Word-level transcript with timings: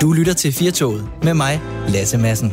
Du 0.00 0.12
lytter 0.12 0.32
til 0.32 0.52
Firtoget 0.52 1.10
med 1.22 1.34
mig, 1.34 1.60
Lasse 1.88 2.18
Madsen. 2.18 2.52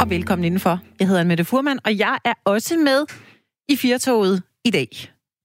Og 0.00 0.10
velkommen 0.10 0.44
indenfor. 0.44 0.80
Jeg 1.00 1.08
hedder 1.08 1.24
Mette 1.24 1.44
Furman, 1.44 1.78
og 1.84 1.98
jeg 1.98 2.18
er 2.24 2.34
også 2.44 2.76
med 2.76 3.04
i 3.68 3.76
Firtoget 3.76 4.42
i 4.64 4.70
dag. 4.70 4.88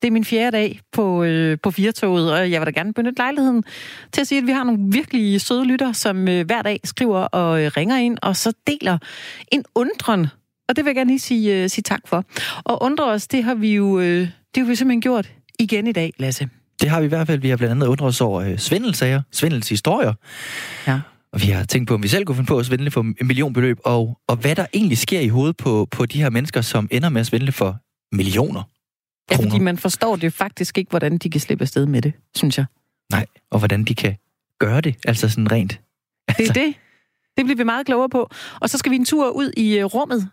Det 0.01 0.07
er 0.07 0.11
min 0.11 0.25
fjerde 0.25 0.57
dag 0.57 0.79
på, 0.91 1.23
øh, 1.23 1.57
på 1.63 1.71
Firtoget, 1.71 2.33
og 2.33 2.51
jeg 2.51 2.61
vil 2.61 2.65
da 2.65 2.71
gerne 2.71 2.93
benytte 2.93 3.17
lejligheden 3.17 3.63
til 4.11 4.21
at 4.21 4.27
sige, 4.27 4.39
at 4.39 4.47
vi 4.47 4.51
har 4.51 4.63
nogle 4.63 4.79
virkelig 4.91 5.41
søde 5.41 5.65
lytter, 5.65 5.91
som 5.91 6.27
øh, 6.27 6.45
hver 6.45 6.61
dag 6.61 6.79
skriver 6.83 7.19
og 7.19 7.63
øh, 7.63 7.71
ringer 7.77 7.97
ind, 7.97 8.17
og 8.21 8.35
så 8.35 8.53
deler 8.67 8.97
en 9.51 9.63
undren. 9.75 10.27
Og 10.69 10.75
det 10.75 10.85
vil 10.85 10.89
jeg 10.89 10.95
gerne 10.95 11.09
lige 11.09 11.19
sige, 11.19 11.63
øh, 11.63 11.69
sige 11.69 11.83
tak 11.83 12.07
for. 12.07 12.23
Og 12.63 12.83
undre 12.83 13.05
os, 13.05 13.27
det 13.27 13.43
har 13.43 13.55
vi 13.55 13.75
jo 13.75 13.99
øh, 13.99 14.27
det 14.55 14.63
har 14.63 14.65
vi 14.65 14.75
simpelthen 14.75 15.01
gjort 15.01 15.31
igen 15.59 15.87
i 15.87 15.91
dag, 15.91 16.13
Lasse. 16.19 16.49
Det 16.81 16.89
har 16.89 16.99
vi 16.99 17.05
i 17.05 17.09
hvert 17.09 17.27
fald. 17.27 17.39
Vi 17.41 17.49
har 17.49 17.57
blandt 17.57 17.71
andet 17.71 17.87
undret 17.87 18.07
os 18.07 18.21
over 18.21 18.41
øh, 18.41 18.57
svindelsager, 18.57 19.21
svindelshistorier. 19.31 20.13
Ja. 20.87 20.99
Og 21.33 21.41
vi 21.41 21.47
har 21.47 21.63
tænkt 21.63 21.87
på, 21.87 21.93
om 21.93 22.03
vi 22.03 22.07
selv 22.07 22.25
kunne 22.25 22.35
finde 22.35 22.47
på 22.47 22.59
at 22.59 22.65
svindle 22.65 22.91
for 22.91 23.01
en 23.01 23.15
millionbeløb, 23.21 23.79
og, 23.85 24.17
og 24.27 24.35
hvad 24.35 24.55
der 24.55 24.65
egentlig 24.73 24.97
sker 24.97 25.19
i 25.19 25.27
hovedet 25.27 25.57
på, 25.57 25.87
på 25.91 26.05
de 26.05 26.21
her 26.21 26.29
mennesker, 26.29 26.61
som 26.61 26.87
ender 26.91 27.09
med 27.09 27.21
at 27.21 27.27
svindle 27.27 27.51
for 27.51 27.77
millioner 28.15 28.63
Ja, 29.31 29.35
kroner. 29.35 29.49
fordi 29.49 29.63
man 29.63 29.77
forstår 29.77 30.15
det 30.15 30.33
faktisk 30.33 30.77
ikke, 30.77 30.89
hvordan 30.89 31.17
de 31.17 31.29
kan 31.29 31.41
slippe 31.41 31.61
afsted 31.61 31.85
med 31.85 32.01
det, 32.01 32.13
synes 32.35 32.57
jeg. 32.57 32.65
Nej, 33.11 33.25
og 33.51 33.59
hvordan 33.59 33.83
de 33.83 33.95
kan 33.95 34.15
gøre 34.59 34.81
det, 34.81 34.95
altså 35.05 35.29
sådan 35.29 35.51
rent. 35.51 35.79
Det 36.37 36.49
er 36.49 36.53
det. 36.53 36.73
Det 37.37 37.45
bliver 37.45 37.57
vi 37.57 37.63
meget 37.63 37.85
klogere 37.85 38.09
på. 38.09 38.29
Og 38.59 38.69
så 38.69 38.77
skal 38.77 38.91
vi 38.91 38.95
en 38.95 39.05
tur 39.05 39.29
ud 39.29 39.51
i 39.57 39.77
øh, 39.77 39.85
rummet. 39.85 40.29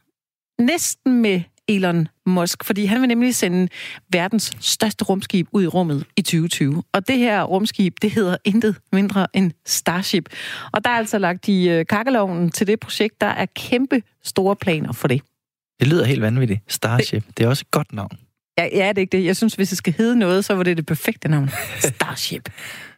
Næsten 0.60 1.22
med 1.22 1.40
Elon 1.68 2.08
Musk, 2.26 2.64
fordi 2.64 2.84
han 2.84 3.00
vil 3.00 3.08
nemlig 3.08 3.34
sende 3.34 3.68
verdens 4.12 4.52
største 4.60 5.04
rumskib 5.04 5.48
ud 5.52 5.62
i 5.62 5.66
rummet 5.66 6.04
i 6.16 6.22
2020. 6.22 6.82
Og 6.92 7.08
det 7.08 7.18
her 7.18 7.42
rumskib, 7.42 7.96
det 8.02 8.10
hedder 8.10 8.36
intet 8.44 8.76
mindre 8.92 9.26
end 9.34 9.52
Starship. 9.66 10.28
Og 10.72 10.84
der 10.84 10.90
er 10.90 10.94
altså 10.94 11.18
lagt 11.18 11.48
i 11.48 11.68
øh, 11.68 11.86
kakkeloven 11.86 12.50
til 12.50 12.66
det 12.66 12.80
projekt, 12.80 13.20
der 13.20 13.26
er 13.26 13.46
kæmpe 13.46 14.02
store 14.22 14.56
planer 14.56 14.92
for 14.92 15.08
det. 15.08 15.22
Det 15.80 15.88
lyder 15.88 16.04
helt 16.04 16.22
vanvittigt. 16.22 16.60
Starship, 16.68 17.24
det 17.36 17.44
er 17.44 17.48
også 17.48 17.64
et 17.66 17.70
godt 17.70 17.92
navn. 17.92 18.18
Ja, 18.58 18.68
ja, 18.72 18.88
det 18.88 18.98
er 18.98 19.00
ikke 19.00 19.16
det. 19.16 19.24
Jeg 19.24 19.36
synes, 19.36 19.54
hvis 19.54 19.68
det 19.68 19.78
skal 19.78 19.92
hedde 19.92 20.16
noget, 20.16 20.44
så 20.44 20.54
var 20.54 20.62
det 20.62 20.76
det 20.76 20.86
perfekte 20.86 21.28
navn. 21.28 21.50
Starship. 21.94 22.48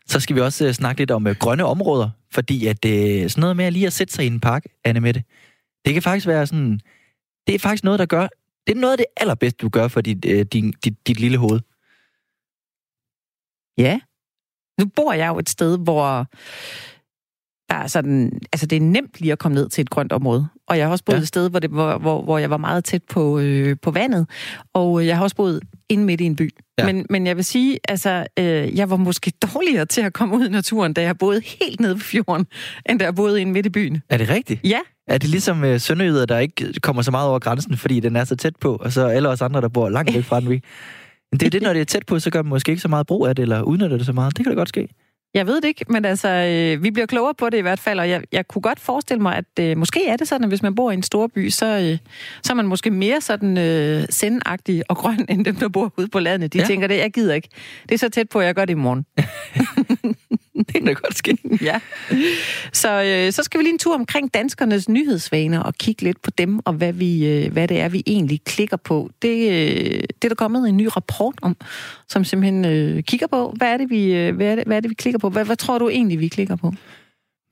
Så 0.07 0.21
skal 0.21 0.37
vi 0.37 0.41
også 0.41 0.67
øh, 0.67 0.73
snakke 0.73 1.01
lidt 1.01 1.11
om 1.11 1.27
øh, 1.27 1.37
grønne 1.37 1.65
områder, 1.65 2.11
fordi 2.33 2.67
at 2.67 2.85
øh, 2.85 3.31
sådan 3.31 3.41
noget 3.41 3.57
med 3.57 3.65
at 3.65 3.73
lige 3.73 3.87
at 3.87 3.93
sætte 3.93 4.15
sig 4.15 4.25
i 4.25 4.27
en 4.27 4.41
park, 4.41 4.65
Anne 4.85 5.01
Mette, 5.01 5.23
det 5.85 5.93
kan 5.93 6.03
faktisk 6.03 6.27
være 6.27 6.47
sådan, 6.47 6.81
det 7.47 7.55
er 7.55 7.59
faktisk 7.59 7.85
noget, 7.85 7.99
der 7.99 8.07
gør, 8.07 8.29
det 8.71 8.77
er 8.77 8.81
noget 8.81 8.93
af 8.93 8.99
det 8.99 9.07
allerbedste, 9.17 9.59
du 9.63 9.69
gør 9.69 9.89
for 9.89 10.01
dit, 10.01 10.25
øh, 10.25 10.45
din, 10.45 10.73
dit, 10.85 11.07
dit 11.07 11.21
lille 11.21 11.39
hoved. 11.39 11.61
Ja. 13.79 14.01
Nu 14.81 14.87
bor 14.97 15.13
jeg 15.13 15.29
jo 15.29 15.39
et 15.39 15.49
sted, 15.49 15.79
hvor 15.79 16.27
der 17.69 17.75
er 17.77 17.87
sådan, 17.87 18.41
altså 18.53 18.67
det 18.67 18.77
er 18.77 18.81
nemt 18.81 19.21
lige 19.21 19.33
at 19.33 19.39
komme 19.39 19.55
ned 19.55 19.69
til 19.69 19.83
et 19.83 19.91
grønt 19.91 20.13
område. 20.13 20.49
Og 20.67 20.79
jeg 20.79 20.87
har 20.87 20.91
også 20.93 21.05
boet 21.05 21.17
Ja. 21.17 21.21
et 21.23 21.29
sted, 21.29 21.51
hvor, 21.51 21.59
det, 21.59 21.71
hvor, 21.71 21.99
hvor, 21.99 22.23
hvor 22.23 22.39
jeg 22.39 22.51
var 22.51 22.57
meget 22.57 22.85
tæt 22.85 23.03
på, 23.11 23.39
øh, 23.39 23.77
på 23.83 23.91
vandet. 23.91 24.31
Og 24.75 25.07
jeg 25.07 25.17
har 25.17 25.23
også 25.25 25.37
boet 25.37 25.63
inde 25.91 26.05
midt 26.05 26.21
i 26.21 26.25
en 26.25 26.37
by. 26.37 26.51
Ja. 26.79 26.87
Men, 26.87 27.07
men 27.11 27.27
jeg 27.27 27.37
vil 27.37 27.45
sige, 27.45 27.79
altså, 27.89 28.27
øh, 28.39 28.77
jeg 28.77 28.91
var 28.91 28.97
måske 28.97 29.33
dårligere 29.55 29.87
til 29.87 30.01
at 30.01 30.13
komme 30.13 30.37
ud 30.37 30.47
i 30.47 30.51
naturen, 30.51 30.93
da 30.93 31.03
jeg 31.03 31.19
boede 31.19 31.43
helt 31.61 31.81
nede 31.81 31.95
på 31.95 32.01
fjorden, 32.01 32.47
end 32.91 32.99
da 32.99 33.05
jeg 33.05 33.15
boede 33.15 33.41
inde 33.41 33.53
midt 33.53 33.67
i 33.67 33.71
byen. 33.71 34.03
Er 34.09 34.17
det 34.17 34.29
rigtigt? 34.29 34.61
Ja, 34.65 34.81
Er 35.09 35.19
det 35.19 35.29
ligesom 35.29 35.65
øh, 35.65 35.81
sønderjyder, 35.81 36.27
der 36.27 36.39
ikke 36.39 36.73
kommer 36.83 37.03
så 37.03 37.11
meget 37.11 37.29
over 37.29 37.39
grænsen, 37.39 37.77
fordi 37.77 38.01
den 38.01 38.17
er 38.17 38.25
så 38.25 38.37
tæt 38.37 38.57
på, 38.61 38.77
og 38.77 38.93
så 38.93 39.07
alle 39.07 39.29
os 39.29 39.43
andre, 39.43 39.61
der 39.61 39.69
bor 39.69 39.89
langt 39.89 40.15
væk 40.15 40.25
fra 40.25 40.41
den, 40.41 40.51
vi... 40.51 40.61
Men 41.33 41.41
det 41.41 41.47
er 41.47 41.51
det, 41.51 41.63
når 41.63 41.73
det 41.73 41.81
er 41.81 41.85
tæt 41.85 42.07
på, 42.07 42.19
så 42.19 42.31
gør 42.31 42.43
man 42.43 42.51
måske 42.51 42.71
ikke 42.71 42.83
så 42.83 42.89
meget 42.89 43.07
brug 43.07 43.27
af 43.27 43.37
det, 43.37 43.43
eller 43.43 43.63
udnytter 43.63 43.97
det 43.97 44.07
så 44.07 44.13
meget. 44.13 44.37
Det 44.37 44.45
kan 44.45 44.53
da 44.53 44.59
godt 44.59 44.69
ske. 44.69 44.89
Jeg 45.35 45.47
ved 45.47 45.61
det 45.61 45.69
ikke, 45.69 45.85
men 45.89 46.05
altså, 46.05 46.29
øh, 46.29 46.83
vi 46.83 46.91
bliver 46.91 47.07
klogere 47.07 47.35
på 47.35 47.51
det 47.51 47.59
i 47.59 47.61
hvert 47.61 47.79
fald, 47.79 47.99
og 47.99 48.09
jeg, 48.11 48.23
jeg 48.33 48.49
kunne 48.49 48.63
godt 48.63 48.81
forestille 48.81 49.23
mig, 49.23 49.37
at 49.37 49.65
øh, 49.65 49.77
måske 49.77 50.07
er 50.07 50.17
det 50.17 50.29
sådan, 50.29 50.45
at 50.45 50.51
hvis 50.51 50.63
man 50.63 50.75
bor 50.75 50.91
i 50.91 50.95
en 50.95 51.03
stor 51.03 51.27
by, 51.27 51.51
så, 51.51 51.67
øh, 51.67 51.99
så 52.43 52.53
er 52.53 52.55
man 52.55 52.67
måske 52.67 52.91
mere 52.91 53.21
sådan 53.21 53.59
øh, 53.59 54.07
sendagtig 54.11 54.83
og 54.89 54.97
grøn, 54.97 55.27
end 55.29 55.45
dem, 55.45 55.57
der 55.57 55.69
bor 55.69 55.95
ude 55.97 56.09
på 56.09 56.19
landet. 56.19 56.53
De 56.53 56.59
ja. 56.59 56.65
Tænker, 56.65 56.87
det 56.87 56.99
jeg 56.99 57.13
gider 57.13 57.35
ikke. 57.35 57.49
Det 57.83 57.95
er 57.95 57.99
så 57.99 58.09
tæt 58.09 58.29
på, 58.29 58.41
at 58.41 58.47
jeg 58.47 58.55
gør 58.55 58.65
det 58.65 58.73
i 58.73 58.77
morgen. 58.77 59.07
Det 60.67 60.75
kan 60.75 60.85
da 60.85 60.93
godt 60.93 61.19
ske. 61.19 61.39
ja. 61.63 61.81
Så, 62.73 63.03
øh, 63.03 63.33
så 63.33 63.43
skal 63.43 63.59
vi 63.59 63.65
lige 63.65 63.73
en 63.73 63.79
tur 63.79 63.95
omkring 63.95 64.35
danskernes 64.35 64.89
nyhedsvaner 64.89 65.61
og 65.61 65.75
kigge 65.75 66.03
lidt 66.03 66.23
på 66.23 66.31
dem, 66.39 66.59
og 66.65 66.73
hvad, 66.73 66.93
vi, 66.93 67.27
øh, 67.27 67.53
hvad 67.53 67.69
det 67.69 67.81
er, 67.81 67.89
vi 67.89 68.03
egentlig 68.07 68.41
klikker 68.45 68.77
på. 68.77 69.11
Det, 69.23 69.51
øh, 69.51 70.01
det 70.01 70.25
er 70.25 70.29
der 70.29 70.35
kommet 70.35 70.69
en 70.69 70.77
ny 70.77 70.89
rapport 70.97 71.35
om, 71.43 71.57
som 72.09 72.25
simpelthen 72.25 72.65
øh, 72.65 73.03
kigger 73.03 73.27
på, 73.27 73.55
hvad 73.57 73.69
er, 73.69 73.77
det, 73.77 73.91
vi, 73.91 74.15
øh, 74.15 74.37
hvad, 74.37 74.47
er 74.47 74.55
det, 74.55 74.65
hvad 74.67 74.77
er 74.77 74.81
det, 74.81 74.91
vi 74.91 74.95
klikker 74.95 75.19
på? 75.19 75.31
Hvad, 75.31 75.45
hvad 75.45 75.57
tror 75.57 75.79
du 75.79 75.89
egentlig, 75.89 76.21
vi 76.21 76.29
klikker 76.29 76.57
på? 76.57 76.75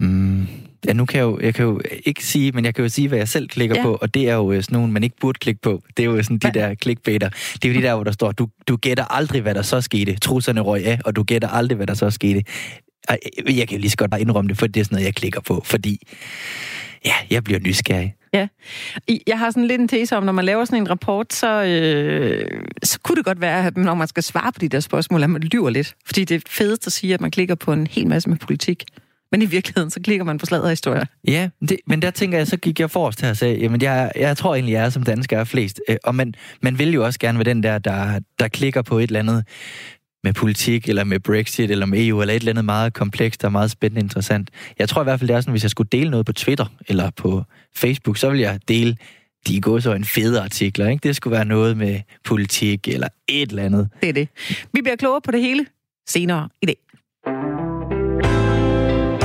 Mm. 0.00 0.46
Ja, 0.86 0.92
nu 0.92 1.04
kan 1.04 1.19
jeg, 1.19 1.25
jo, 1.25 1.38
jeg 1.42 1.54
kan 1.54 1.64
jo 1.64 1.80
ikke 2.06 2.25
sige, 2.25 2.52
men 2.52 2.64
jeg 2.64 2.75
kan 2.75 2.84
jo 2.84 2.88
sige, 2.88 3.08
hvad 3.08 3.19
jeg 3.19 3.28
selv 3.28 3.48
klikker 3.48 3.76
Ja. 3.76 3.82
på, 3.82 3.94
og 4.02 4.14
det 4.14 4.28
er 4.28 4.34
jo 4.34 4.52
øh, 4.52 4.62
sådan 4.62 4.76
nogle, 4.76 4.92
man 4.92 5.04
ikke 5.04 5.16
burde 5.20 5.38
klikke 5.38 5.60
på. 5.60 5.82
Det 5.96 6.02
er 6.02 6.06
jo 6.06 6.22
sådan 6.22 6.38
de 6.38 6.50
der 6.54 6.75
clickbaiter. 6.75 7.28
Det 7.28 7.64
er 7.64 7.69
jo 7.75 7.80
de 7.80 7.86
der, 7.86 7.94
hvor 7.94 8.04
der 8.04 8.12
står, 8.12 8.32
du, 8.32 8.48
du 8.69 8.76
gætter 8.76 9.04
aldrig, 9.04 9.42
hvad 9.42 9.54
der 9.54 9.62
så 9.62 9.80
skete. 9.80 10.14
Trusserne 10.16 10.60
røg 10.60 10.86
af, 10.86 10.98
og 11.04 11.16
du 11.16 11.22
gætter 11.22 11.48
aldrig, 11.48 11.76
hvad 11.76 11.86
der 11.86 11.94
så 11.94 12.10
skete. 12.10 12.42
Jeg 13.48 13.69
kan 13.69 13.80
lige 13.80 13.91
så 13.91 13.96
godt 13.96 14.10
bare 14.10 14.20
indrømme 14.20 14.48
det, 14.48 14.58
for 14.58 14.66
det 14.66 14.80
er 14.80 14.84
sådan 14.84 14.96
noget, 14.96 15.06
jeg 15.06 15.14
klikker 15.14 15.41
på, 15.41 15.62
fordi 15.64 16.00
ja, 17.04 17.12
jeg 17.30 17.44
bliver 17.44 17.60
nysgerrig. 17.60 18.14
I- 19.08 19.22
Jeg 19.26 19.38
har 19.38 19.50
sådan 19.50 19.66
lidt 19.66 19.80
en 19.80 19.88
tese 19.88 20.16
om, 20.16 20.22
når 20.22 20.32
man 20.32 20.44
laver 20.44 20.64
sådan 20.64 20.78
en 20.82 20.91
rapport, 20.91 21.32
så, 21.32 21.62
øh, 21.64 22.46
så 22.82 22.98
kunne 23.02 23.16
det 23.16 23.24
godt 23.24 23.41
være, 23.41 23.66
at 23.66 23.76
når 23.76 23.94
man 23.94 24.08
skal 24.08 24.22
svare 24.22 24.52
på 24.52 24.58
de 24.58 24.69
der 24.69 24.80
spørgsmål, 24.80 25.22
at 25.22 25.30
man 25.30 25.41
lyver 25.42 25.70
lidt. 25.70 25.94
Fordi 26.06 26.24
det 26.24 26.34
er 26.34 26.41
fedest 26.48 26.86
at 26.86 26.92
sige, 26.92 27.14
at 27.14 27.20
man 27.20 27.30
klikker 27.30 27.54
på 27.54 27.72
en 27.72 27.86
hel 27.86 28.06
masse 28.06 28.28
med 28.28 28.36
politik. 28.36 28.84
Men 29.32 29.42
i 29.42 29.44
virkeligheden, 29.44 29.90
så 29.90 30.00
klikker 30.00 30.25
man 30.25 30.38
på 30.38 30.46
sladderhistorier. 30.46 31.04
Ja, 31.28 31.48
det, 31.69 31.76
men 31.86 32.02
der 32.02 32.10
tænker 32.10 32.38
jeg, 32.38 32.46
så 32.46 32.56
gik 32.56 32.80
jeg 32.80 32.90
forrest 32.90 33.20
her 33.20 33.30
og 33.30 33.36
sagde, 33.36 33.58
jamen 33.58 33.82
jeg, 33.82 34.12
jeg 34.16 34.36
tror 34.36 34.54
egentlig, 34.54 34.72
jeg 34.72 34.84
er 34.84 34.90
som 34.90 35.02
dansker 35.02 35.38
er 35.38 35.44
flest. 35.44 35.80
Øh, 35.88 35.96
Og 36.04 36.14
man, 36.14 36.34
man 36.62 36.78
vil 36.78 36.92
jo 36.92 37.04
også 37.04 37.19
gerne 37.19 37.38
være 37.38 37.44
den 37.44 37.62
der, 37.62 37.78
der, 37.78 38.20
der 38.38 38.48
klikker 38.48 38.82
på 38.82 38.98
et 38.98 39.02
eller 39.06 39.20
andet 39.20 39.44
med 40.25 40.33
politik, 40.33 40.89
eller 40.89 41.05
med 41.05 41.21
Brexit, 41.21 41.71
eller 41.71 41.87
med 41.87 42.06
EU, 42.06 42.21
eller 42.21 42.34
et 42.34 42.39
eller 42.39 42.53
andet 42.53 42.65
meget 42.65 42.93
komplekst 42.95 43.45
og 43.45 43.53
meget 43.53 43.71
spændende 43.71 44.01
interessant. 44.01 44.51
Jeg 44.79 44.89
tror 44.89 45.03
i 45.03 45.05
hvert 45.05 45.21
fald, 45.21 45.29
det 45.29 45.37
er 45.37 45.41
sådan, 45.41 45.53
hvis 45.53 45.62
jeg 45.62 45.71
skulle 45.71 45.89
dele 45.93 46.11
noget 46.11 46.27
på 46.27 46.33
Twitter, 46.33 46.67
eller 46.89 47.11
på 47.17 47.45
Facebook, 47.77 48.17
så 48.17 48.31
ville 48.31 48.43
jeg 48.43 48.61
dele 48.69 48.97
de 49.47 49.61
går 49.61 49.79
så 49.79 49.93
en 49.93 50.05
fede 50.05 50.41
artikler, 50.41 50.89
ikke? 50.89 51.09
Det 51.09 51.17
skulle 51.17 51.37
være 51.37 51.45
noget 51.45 51.77
med 51.77 52.01
politik, 52.25 52.89
eller 52.89 53.09
et 53.29 53.51
eller 53.51 53.62
andet. 53.62 53.89
Det 54.01 54.09
er 54.09 54.12
det. 54.12 54.29
Vi 54.73 54.81
bliver 54.83 54.97
klogere 54.97 55.21
på 55.21 55.31
det 55.31 55.41
hele 55.41 55.67
senere 56.09 56.49
i 56.62 56.67
dag. 56.67 56.77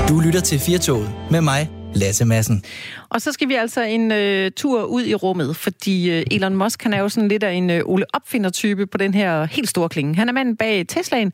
Du 0.10 0.20
lytter 0.20 0.42
til 0.42 0.60
Firtoget 0.60 1.12
med 1.32 1.42
mig, 1.42 1.70
Lasse 1.96 2.26
Madsen. 2.26 2.64
Og 3.10 3.22
så 3.22 3.32
skal 3.32 3.50
vi 3.50 3.54
altså 3.54 3.82
en 3.82 4.12
øh, 4.12 4.52
tur 4.52 4.84
ud 4.84 5.06
i 5.06 5.16
rummet, 5.16 5.56
fordi 5.56 6.12
øh, 6.12 6.24
Elon 6.32 6.56
Musk 6.56 6.84
han 6.84 6.94
er 6.94 7.00
jo 7.00 7.10
sådan 7.10 7.28
lidt 7.28 7.44
af 7.44 7.54
en 7.54 7.70
øh, 7.70 7.82
Ole 7.86 8.06
Opfinder-type 8.14 8.88
på 8.88 8.98
den 8.98 9.14
her 9.14 9.46
helt 9.46 9.70
store 9.70 9.90
klinge. 9.90 10.16
Han 10.16 10.30
er 10.30 10.34
manden 10.34 10.58
bag 10.58 10.88
Teslaen, 10.88 11.34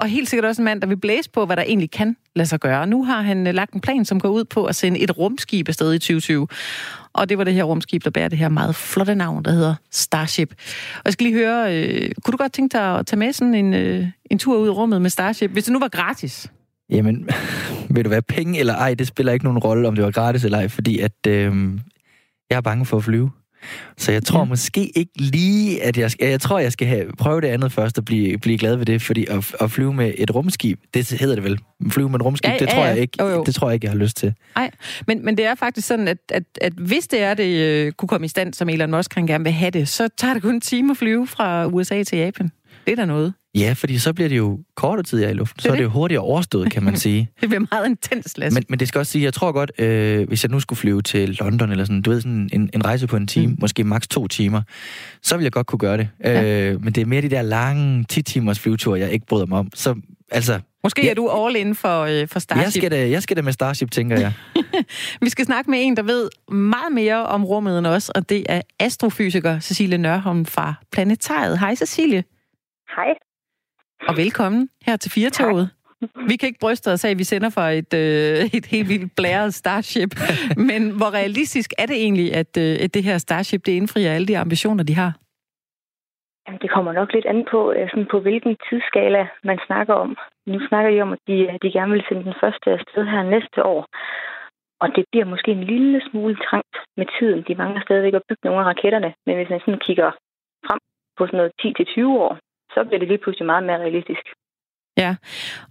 og 0.00 0.08
helt 0.08 0.28
sikkert 0.28 0.44
også 0.44 0.62
en 0.62 0.64
mand, 0.64 0.80
der 0.80 0.86
vil 0.86 0.96
blæse 0.96 1.30
på, 1.30 1.46
hvad 1.46 1.56
der 1.56 1.62
egentlig 1.62 1.90
kan 1.90 2.16
lade 2.36 2.48
sig 2.48 2.60
gøre. 2.60 2.86
Nu 2.86 3.04
har 3.04 3.22
han 3.22 3.46
øh, 3.46 3.54
lagt 3.54 3.72
en 3.72 3.80
plan, 3.80 4.04
som 4.04 4.20
går 4.20 4.28
ud 4.28 4.44
på 4.44 4.64
at 4.64 4.76
sende 4.76 5.00
et 5.00 5.18
rumskib 5.18 5.68
afsted 5.68 5.94
i 5.94 5.98
2020. 5.98 6.48
Og 7.12 7.28
det 7.28 7.38
var 7.38 7.44
det 7.44 7.54
her 7.54 7.64
rumskib, 7.64 8.04
der 8.04 8.10
bærer 8.10 8.28
det 8.28 8.38
her 8.38 8.48
meget 8.48 8.74
flotte 8.74 9.14
navn, 9.14 9.44
der 9.44 9.50
hedder 9.50 9.74
Starship. 9.90 10.54
Og 10.94 11.02
jeg 11.04 11.12
skal 11.12 11.24
lige 11.24 11.38
høre, 11.38 11.76
øh, 11.76 12.10
kunne 12.24 12.32
du 12.32 12.36
godt 12.36 12.52
tænke 12.52 12.72
dig 12.72 12.98
at 12.98 13.06
tage 13.06 13.18
med 13.18 13.32
sådan 13.32 13.54
en, 13.54 13.74
øh, 13.74 14.06
en 14.30 14.38
tur 14.38 14.58
ud 14.58 14.66
i 14.66 14.70
rummet 14.70 15.02
med 15.02 15.10
Starship, 15.10 15.50
hvis 15.50 15.64
det 15.64 15.72
nu 15.72 15.78
var 15.78 15.88
gratis? 15.88 16.50
Jamen, 16.92 17.28
vil 17.94 18.04
du 18.04 18.10
være 18.10 18.22
penge 18.22 18.58
eller 18.58 18.74
ej, 18.74 18.94
det 18.94 19.06
spiller 19.06 19.32
ikke 19.32 19.44
nogen 19.44 19.58
rolle, 19.58 19.88
om 19.88 19.94
det 19.94 20.04
var 20.04 20.10
gratis 20.10 20.44
eller 20.44 20.58
ej, 20.58 20.68
fordi 20.68 20.98
at 20.98 21.26
øh, 21.28 21.54
jeg 22.50 22.56
er 22.56 22.60
bange 22.60 22.86
for 22.86 22.96
at 22.96 23.04
flyve. 23.04 23.30
Så 23.96 24.12
jeg 24.12 24.22
tror 24.22 24.38
ja. 24.38 24.44
måske 24.44 24.98
ikke 24.98 25.12
lige, 25.16 25.82
at 25.82 25.98
jeg 25.98 26.10
skal... 26.10 26.28
Jeg 26.28 26.40
tror, 26.40 26.58
jeg 26.58 26.72
skal 26.72 26.86
have, 26.86 27.06
prøve 27.18 27.40
det 27.40 27.48
andet 27.48 27.72
først 27.72 27.98
og 27.98 28.04
blive, 28.04 28.38
blive 28.38 28.58
glad 28.58 28.76
ved 28.76 28.86
det, 28.86 29.02
fordi 29.02 29.26
at, 29.26 29.54
at 29.60 29.70
flyve 29.70 29.94
med 29.94 30.12
et 30.18 30.34
rumskib, 30.34 30.80
det 30.94 31.10
hedder 31.10 31.34
det 31.34 31.44
vel. 31.44 31.58
Flyve 31.90 32.08
med 32.08 32.20
et 32.20 32.24
rumskib, 32.24 32.50
Ja, 32.50 32.54
det, 32.54 32.60
ja, 32.60 32.66
tror 32.66 32.82
ja. 32.82 32.88
jeg 32.88 32.98
ikke, 32.98 33.22
Jo, 33.24 33.28
jo. 33.28 33.44
det 33.44 33.54
tror 33.54 33.68
jeg 33.68 33.74
ikke, 33.74 33.84
jeg 33.84 33.92
har 33.92 33.98
lyst 33.98 34.16
til. 34.16 34.34
Nej, 34.56 34.70
men, 35.06 35.24
men 35.24 35.36
det 35.36 35.44
er 35.46 35.54
faktisk 35.54 35.88
sådan, 35.88 36.08
at, 36.08 36.18
at, 36.28 36.42
at 36.60 36.72
hvis 36.72 37.08
det 37.08 37.22
er, 37.22 37.34
det 37.34 37.56
øh, 37.56 37.92
kunne 37.92 38.08
komme 38.08 38.24
i 38.24 38.28
stand, 38.28 38.54
som 38.54 38.68
Elon 38.68 38.90
Musk 38.90 39.14
han 39.14 39.26
gerne 39.26 39.44
vil 39.44 39.52
have 39.52 39.70
det, 39.70 39.88
så 39.88 40.08
tager 40.18 40.34
det 40.34 40.42
kun 40.42 40.54
en 40.54 40.60
time 40.60 40.90
at 40.90 40.96
flyve 40.96 41.26
fra 41.26 41.66
USA 41.66 42.02
til 42.02 42.18
Japan. 42.18 42.50
Det 42.86 42.92
er 42.92 42.96
da 42.96 43.04
noget. 43.04 43.34
Ja, 43.54 43.72
fordi 43.76 43.98
så 43.98 44.12
bliver 44.12 44.28
det 44.28 44.36
jo 44.36 44.58
kortere 44.76 45.02
tid, 45.02 45.28
i 45.28 45.32
luften. 45.32 45.56
Det 45.56 45.62
Så 45.62 45.70
er 45.72 45.76
det 45.76 45.82
jo 45.82 45.88
hurtigere 45.88 46.22
overstået, 46.22 46.72
kan 46.72 46.82
man 46.82 46.96
sige. 47.06 47.30
Det 47.40 47.48
bliver 47.48 47.64
meget 47.70 47.86
intens, 47.86 48.38
Lasse. 48.38 48.54
Men, 48.54 48.64
men 48.68 48.78
det 48.78 48.88
skal 48.88 48.98
også 48.98 49.12
sige, 49.12 49.24
jeg 49.24 49.34
tror 49.34 49.52
godt, 49.52 49.72
øh, 49.78 50.28
hvis 50.28 50.44
jeg 50.44 50.50
nu 50.50 50.60
skulle 50.60 50.76
flyve 50.78 51.02
til 51.02 51.28
London, 51.40 51.70
eller 51.70 51.84
sådan, 51.84 52.02
du 52.02 52.10
ved, 52.10 52.20
sådan 52.20 52.50
en, 52.52 52.70
en 52.74 52.84
rejse 52.84 53.06
på 53.06 53.16
en 53.16 53.26
time, 53.26 53.46
Mm. 53.46 53.52
mm. 53.52 53.58
måske 53.60 53.84
maks 53.84 54.08
to 54.08 54.28
timer, 54.28 54.62
så 55.22 55.36
vil 55.36 55.42
jeg 55.42 55.52
godt 55.52 55.66
kunne 55.66 55.78
gøre 55.78 55.96
det. 55.96 56.08
Ja. 56.24 56.70
Øh, 56.72 56.84
men 56.84 56.92
det 56.92 57.00
er 57.00 57.06
mere 57.06 57.22
de 57.22 57.30
der 57.30 57.42
lange 57.42 58.04
10-timers 58.12 58.58
flyveture, 58.60 58.98
jeg 59.00 59.10
ikke 59.12 59.26
bryder 59.26 59.46
mig 59.46 59.58
om. 59.58 59.70
Så 59.74 59.94
altså, 60.30 60.60
Måske 60.84 61.04
Ja. 61.04 61.10
er 61.10 61.14
du 61.14 61.28
all 61.28 61.56
in 61.56 61.74
for, 61.74 62.00
øh, 62.02 62.28
for 62.28 62.38
Starship. 62.38 62.62
jeg 62.64 62.72
skal, 62.72 62.90
da, 62.90 63.10
jeg 63.10 63.22
skal 63.22 63.36
da 63.36 63.42
med 63.42 63.52
Starship, 63.52 63.90
tænker 63.90 64.20
jeg. 64.20 64.32
Vi 65.22 65.28
skal 65.28 65.44
snakke 65.44 65.70
med 65.70 65.78
en, 65.82 65.96
der 65.96 66.02
ved 66.02 66.28
meget 66.54 66.92
mere 66.92 67.26
om 67.26 67.44
rummet 67.44 67.78
end 67.78 67.86
os, 67.86 68.08
og 68.08 68.28
det 68.28 68.46
er 68.48 68.60
astrofysiker 68.80 69.60
Cecilie 69.60 69.98
Nørholm 69.98 70.46
fra 70.46 70.74
Planetariet. 70.92 71.58
Hej 71.58 71.74
Cecilie, 71.74 72.24
Hej. 72.96 73.14
Og 74.08 74.16
velkommen 74.16 74.68
her 74.86 74.96
til 74.96 75.10
Firtoget. 75.10 75.70
Vi 76.28 76.36
kan 76.36 76.46
ikke 76.46 76.64
bryste 76.64 76.88
os 76.92 77.04
af, 77.04 77.10
at 77.10 77.18
vi 77.18 77.24
sender 77.24 77.50
for 77.50 77.66
et, 77.80 77.92
øh, 77.94 78.58
et 78.58 78.66
helt 78.74 78.88
vildt 78.88 79.12
blæret 79.16 79.54
Starship. 79.54 80.12
Men 80.70 80.82
hvor 80.98 81.10
realistisk 81.20 81.70
er 81.78 81.86
det 81.86 81.96
egentlig, 81.96 82.28
at, 82.42 82.52
øh, 82.64 82.84
at 82.84 82.94
det 82.94 83.02
her 83.08 83.18
Starship 83.18 83.66
det 83.66 83.72
indfrier 83.72 84.12
alle 84.12 84.26
de 84.26 84.38
ambitioner, 84.38 84.84
de 84.84 84.94
har? 84.94 85.12
Jamen, 86.46 86.60
det 86.62 86.70
kommer 86.70 86.92
nok 86.92 87.12
lidt 87.12 87.26
an 87.26 87.46
på, 87.50 87.72
øh, 87.72 87.88
sådan 87.90 88.08
på 88.10 88.20
hvilken 88.20 88.56
tidsskala 88.68 89.28
man 89.44 89.58
snakker 89.66 89.94
om. 89.94 90.16
Nu 90.46 90.58
snakker 90.68 90.90
I 90.90 91.00
om, 91.00 91.12
at 91.12 91.18
de, 91.28 91.58
de 91.62 91.72
gerne 91.72 91.92
vil 91.92 92.04
sende 92.08 92.24
den 92.24 92.34
første 92.42 92.70
afsted 92.70 93.04
her 93.04 93.22
næste 93.22 93.58
år. 93.64 93.82
Og 94.82 94.88
det 94.96 95.04
bliver 95.10 95.26
måske 95.32 95.50
en 95.50 95.64
lille 95.64 96.02
smule 96.10 96.36
trangt 96.48 96.76
med 96.96 97.06
tiden. 97.18 97.44
De 97.48 97.54
mangler 97.54 97.82
stadigvæk 97.82 98.14
at 98.14 98.26
bygge 98.28 98.44
nogle 98.44 98.60
af 98.60 98.64
raketterne. 98.64 99.14
Men 99.26 99.36
hvis 99.36 99.50
man 99.50 99.60
sådan 99.60 99.84
kigger 99.86 100.10
frem 100.66 100.80
på 101.16 101.26
sådan 101.26 101.36
noget 101.36 101.52
10-20 101.62 102.06
år, 102.26 102.38
så 102.74 102.84
bliver 102.84 102.98
det 102.98 103.08
lige 103.08 103.22
pludselig 103.22 103.46
meget 103.46 103.64
mere 103.64 103.78
realistisk. 103.78 104.24
Ja, 104.96 105.16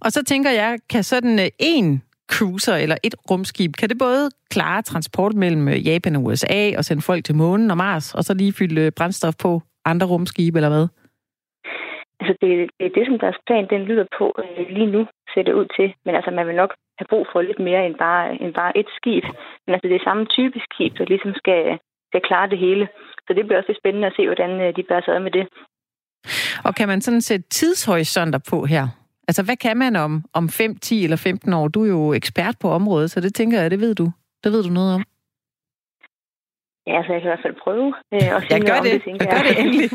og 0.04 0.12
så 0.12 0.24
tænker 0.24 0.50
jeg, 0.50 0.78
kan 0.90 1.02
sådan 1.02 1.38
øh, 1.38 1.48
en 1.58 2.02
cruiser 2.32 2.76
eller 2.76 2.96
et 3.02 3.14
rumskib, 3.30 3.72
kan 3.80 3.88
det 3.88 3.98
både 3.98 4.30
klare 4.50 4.82
transport 4.82 5.34
mellem 5.34 5.68
øh, 5.68 5.86
Japan 5.86 6.16
og 6.16 6.24
USA 6.24 6.60
og 6.78 6.84
sende 6.84 7.02
folk 7.02 7.24
til 7.24 7.34
månen 7.34 7.70
og 7.70 7.76
Mars, 7.76 8.14
og 8.14 8.22
så 8.24 8.34
lige 8.34 8.52
fylde 8.58 8.80
øh, 8.80 8.92
brændstof 8.96 9.34
på 9.42 9.60
andre 9.84 10.06
rumskibe, 10.06 10.58
eller 10.58 10.72
hvad? 10.74 10.86
Altså, 12.20 12.34
det, 12.42 12.50
det 12.78 12.86
er 12.86 12.96
det, 12.98 13.04
som 13.06 13.18
deres 13.18 13.38
plan 13.46 13.66
den 13.74 13.82
lyder 13.90 14.06
på 14.18 14.26
lige 14.76 14.92
nu, 14.94 15.06
ser 15.34 15.42
det 15.42 15.52
ud 15.60 15.66
til. 15.76 15.94
Men 16.04 16.14
altså, 16.14 16.30
man 16.30 16.46
vil 16.46 16.56
nok 16.62 16.72
have 16.98 17.08
brug 17.12 17.26
for 17.32 17.40
lidt 17.42 17.58
mere 17.58 17.86
end 17.86 17.96
bare, 18.06 18.42
end 18.42 18.54
bare 18.54 18.76
et 18.80 18.88
skib. 18.96 19.24
Men 19.64 19.74
altså, 19.74 19.88
det 19.88 19.96
er 19.96 20.08
samme 20.08 20.26
type 20.26 20.58
skib, 20.66 20.92
der 20.98 21.04
ligesom 21.04 21.32
skal, 21.34 21.78
skal 22.08 22.22
klare 22.28 22.50
det 22.50 22.58
hele. 22.58 22.88
Så 23.26 23.30
det 23.34 23.44
bliver 23.44 23.58
også 23.58 23.70
lidt 23.70 23.82
spændende 23.82 24.08
at 24.08 24.16
se, 24.16 24.26
hvordan 24.26 24.52
de 24.76 24.82
bærer 24.88 25.04
sig 25.04 25.14
ad 25.14 25.20
med 25.26 25.30
det. 25.38 25.46
Og 26.64 26.74
kan 26.74 26.88
man 26.88 27.00
sådan 27.00 27.20
sætte 27.20 27.48
tidshorisonter 27.48 28.40
på 28.50 28.64
her? 28.64 28.88
Altså, 29.28 29.42
hvad 29.44 29.56
kan 29.56 29.76
man 29.76 29.96
om, 29.96 30.24
om 30.34 30.48
5, 30.48 30.76
10 30.76 31.04
eller 31.04 31.16
15 31.16 31.52
år? 31.52 31.68
Du 31.68 31.84
er 31.84 31.88
jo 31.88 32.12
ekspert 32.12 32.54
på 32.60 32.68
området, 32.70 33.10
så 33.10 33.20
det 33.20 33.34
tænker 33.34 33.60
jeg, 33.60 33.70
det 33.70 33.80
ved 33.80 33.94
du. 33.94 34.06
Det 34.44 34.52
ved 34.52 34.62
du 34.62 34.68
noget 34.68 34.94
om. 34.94 35.04
Ja, 36.86 37.02
så 37.02 37.12
jeg 37.12 37.20
kan 37.20 37.28
i 37.28 37.32
hvert 37.32 37.46
fald 37.46 37.62
prøve. 37.64 37.88
Øh, 38.14 38.30
og 38.36 38.40
jeg 38.54 38.60
gør 38.70 38.80
det. 38.86 38.94
det 39.04 39.20
jeg 39.22 39.28
gør 39.34 39.42
det 39.48 39.54
endelig. 39.62 39.88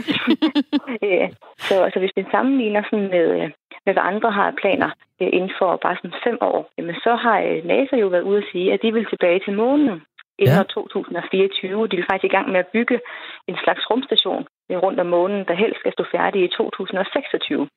øh, 1.06 1.28
så 1.68 1.74
altså, 1.86 2.00
hvis 2.00 2.16
vi 2.18 2.24
sammenligner 2.32 2.84
sådan 2.90 3.10
med, 3.16 3.28
øh, 3.40 3.50
med, 3.86 3.94
hvad 3.94 4.06
andre 4.12 4.32
har 4.32 4.58
planer 4.62 4.90
øh, 5.22 5.30
inden 5.38 5.54
for 5.60 5.70
bare 5.84 5.96
sådan 5.96 6.20
fem 6.28 6.38
år, 6.42 6.60
jamen, 6.78 6.96
så 6.96 7.16
har 7.16 7.38
øh, 7.48 7.66
NASA 7.72 7.96
jo 8.04 8.08
været 8.08 8.28
ude 8.30 8.38
at 8.38 8.50
sige, 8.52 8.74
at 8.74 8.80
de 8.84 8.94
vil 8.94 9.06
tilbage 9.10 9.40
til 9.46 9.54
månen 9.54 10.02
inden 10.40 10.58
ja. 10.58 10.74
2024. 10.76 11.88
De 11.88 11.96
vil 11.96 12.10
faktisk 12.10 12.30
i 12.30 12.36
gang 12.36 12.48
med 12.52 12.60
at 12.60 12.72
bygge 12.76 13.00
en 13.48 13.58
slags 13.64 13.84
rumstation 13.90 14.44
rundt 14.70 15.00
om 15.00 15.08
månen, 15.16 15.46
der 15.48 15.54
helst 15.54 15.80
skal 15.80 15.94
stå 15.94 16.04
færdig 16.12 16.44
i 16.44 16.48
2026. 16.48 17.70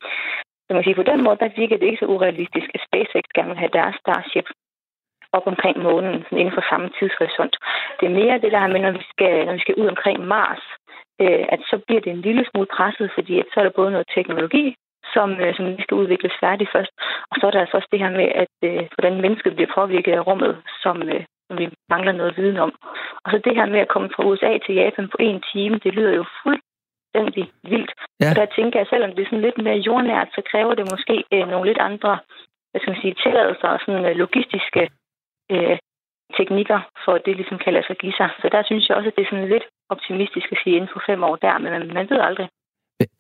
Så 0.65 0.69
man 0.71 0.83
kan 0.83 0.89
sige, 0.89 1.03
på 1.03 1.11
den 1.13 1.25
måde, 1.25 1.39
der 1.43 1.57
virker 1.57 1.77
det 1.77 1.87
ikke 1.87 2.03
så 2.03 2.07
urealistisk, 2.15 2.69
at 2.75 2.85
SpaceX 2.89 3.25
gerne 3.35 3.49
vil 3.49 3.63
have 3.63 3.77
deres 3.79 3.97
Starship 4.03 4.49
op 5.33 5.47
omkring 5.47 5.77
månen, 5.83 6.15
sådan 6.23 6.39
inden 6.39 6.55
for 6.55 6.65
samme 6.71 6.89
tidshorisont. 6.99 7.55
Det 7.99 8.07
er 8.07 8.19
mere 8.21 8.43
det 8.45 8.53
der 8.53 8.67
med, 8.67 8.81
når 8.81 8.93
vi 8.99 9.05
skal, 9.13 9.47
når 9.47 9.53
vi 9.53 9.65
skal 9.65 9.79
ud 9.81 9.87
omkring 9.87 10.19
Mars, 10.35 10.63
øh, 11.23 11.45
at 11.55 11.61
så 11.71 11.77
bliver 11.87 12.01
det 12.01 12.13
en 12.13 12.27
lille 12.29 12.45
smule 12.51 12.69
presset, 12.77 13.11
fordi 13.15 13.35
at 13.41 13.47
så 13.53 13.61
er 13.61 13.65
der 13.65 13.79
både 13.79 13.91
noget 13.91 14.13
teknologi, 14.15 14.67
som, 15.15 15.29
øh, 15.43 15.55
som 15.57 15.65
vi 15.77 15.83
skal 15.83 15.97
udvikles 16.03 16.35
færdigt 16.41 16.73
først, 16.75 16.93
og 17.31 17.35
så 17.37 17.47
er 17.47 17.51
der 17.51 17.61
altså 17.61 17.77
også 17.77 17.89
det 17.93 18.03
her 18.05 18.11
med, 18.21 18.29
at 18.43 18.55
øh, 18.69 18.83
hvordan 18.95 19.21
mennesket 19.21 19.55
bliver 19.55 19.75
påvirket 19.75 20.13
af 20.13 20.27
rummet, 20.27 20.53
som, 20.83 20.97
øh, 21.03 21.25
som 21.47 21.59
vi 21.59 21.67
mangler 21.91 22.13
noget 22.13 22.37
viden 22.37 22.59
om. 22.67 22.73
Og 23.25 23.31
så 23.31 23.39
det 23.45 23.57
her 23.57 23.67
med 23.67 23.81
at 23.81 23.93
komme 23.95 24.11
fra 24.15 24.25
USA 24.29 24.59
til 24.59 24.75
Japan 24.75 25.09
på 25.09 25.17
en 25.21 25.43
time, 25.53 25.77
det 25.85 25.95
lyder 25.95 26.15
jo 26.21 26.25
fuldstændig 27.17 27.45
vildt. 27.73 27.93
Ja. 28.21 28.31
Og 28.31 28.37
der 28.37 28.47
tænker 28.57 28.77
jeg, 28.81 28.87
selvom 28.91 29.11
det 29.15 29.23
er 29.23 29.31
sådan 29.31 29.47
lidt 29.47 29.59
mere 29.67 29.79
jordnært, 29.89 30.29
så 30.37 30.41
kræver 30.51 30.75
det 30.75 30.91
måske 30.95 31.17
øh, 31.35 31.49
nogle 31.49 31.69
lidt 31.71 31.79
andre 31.79 32.19
hvad 32.71 32.81
skal 32.81 32.93
man 32.93 33.03
sige, 33.03 33.21
tilladelser 33.25 33.69
og 33.75 33.81
sådan 33.85 34.05
øh, 34.09 34.17
logistiske 34.23 34.83
øh, 35.55 35.77
teknikker, 36.39 36.81
for 37.05 37.13
at 37.17 37.23
det 37.27 37.37
ligesom 37.37 37.59
kan 37.65 37.73
lade 37.73 37.87
sig 37.87 37.97
give 38.03 38.17
sig. 38.21 38.29
Så 38.43 38.47
der 38.55 38.63
synes 38.69 38.85
jeg 38.89 38.97
også, 38.97 39.09
at 39.11 39.17
det 39.17 39.23
er 39.25 39.31
sådan 39.31 39.53
lidt 39.55 39.67
optimistisk 39.95 40.49
at 40.55 40.59
sige 40.63 40.77
inden 40.77 40.93
for 40.95 41.03
fem 41.09 41.21
år 41.29 41.37
der, 41.45 41.59
men 41.59 41.95
man 41.99 42.11
ved 42.11 42.21
aldrig. 42.29 42.49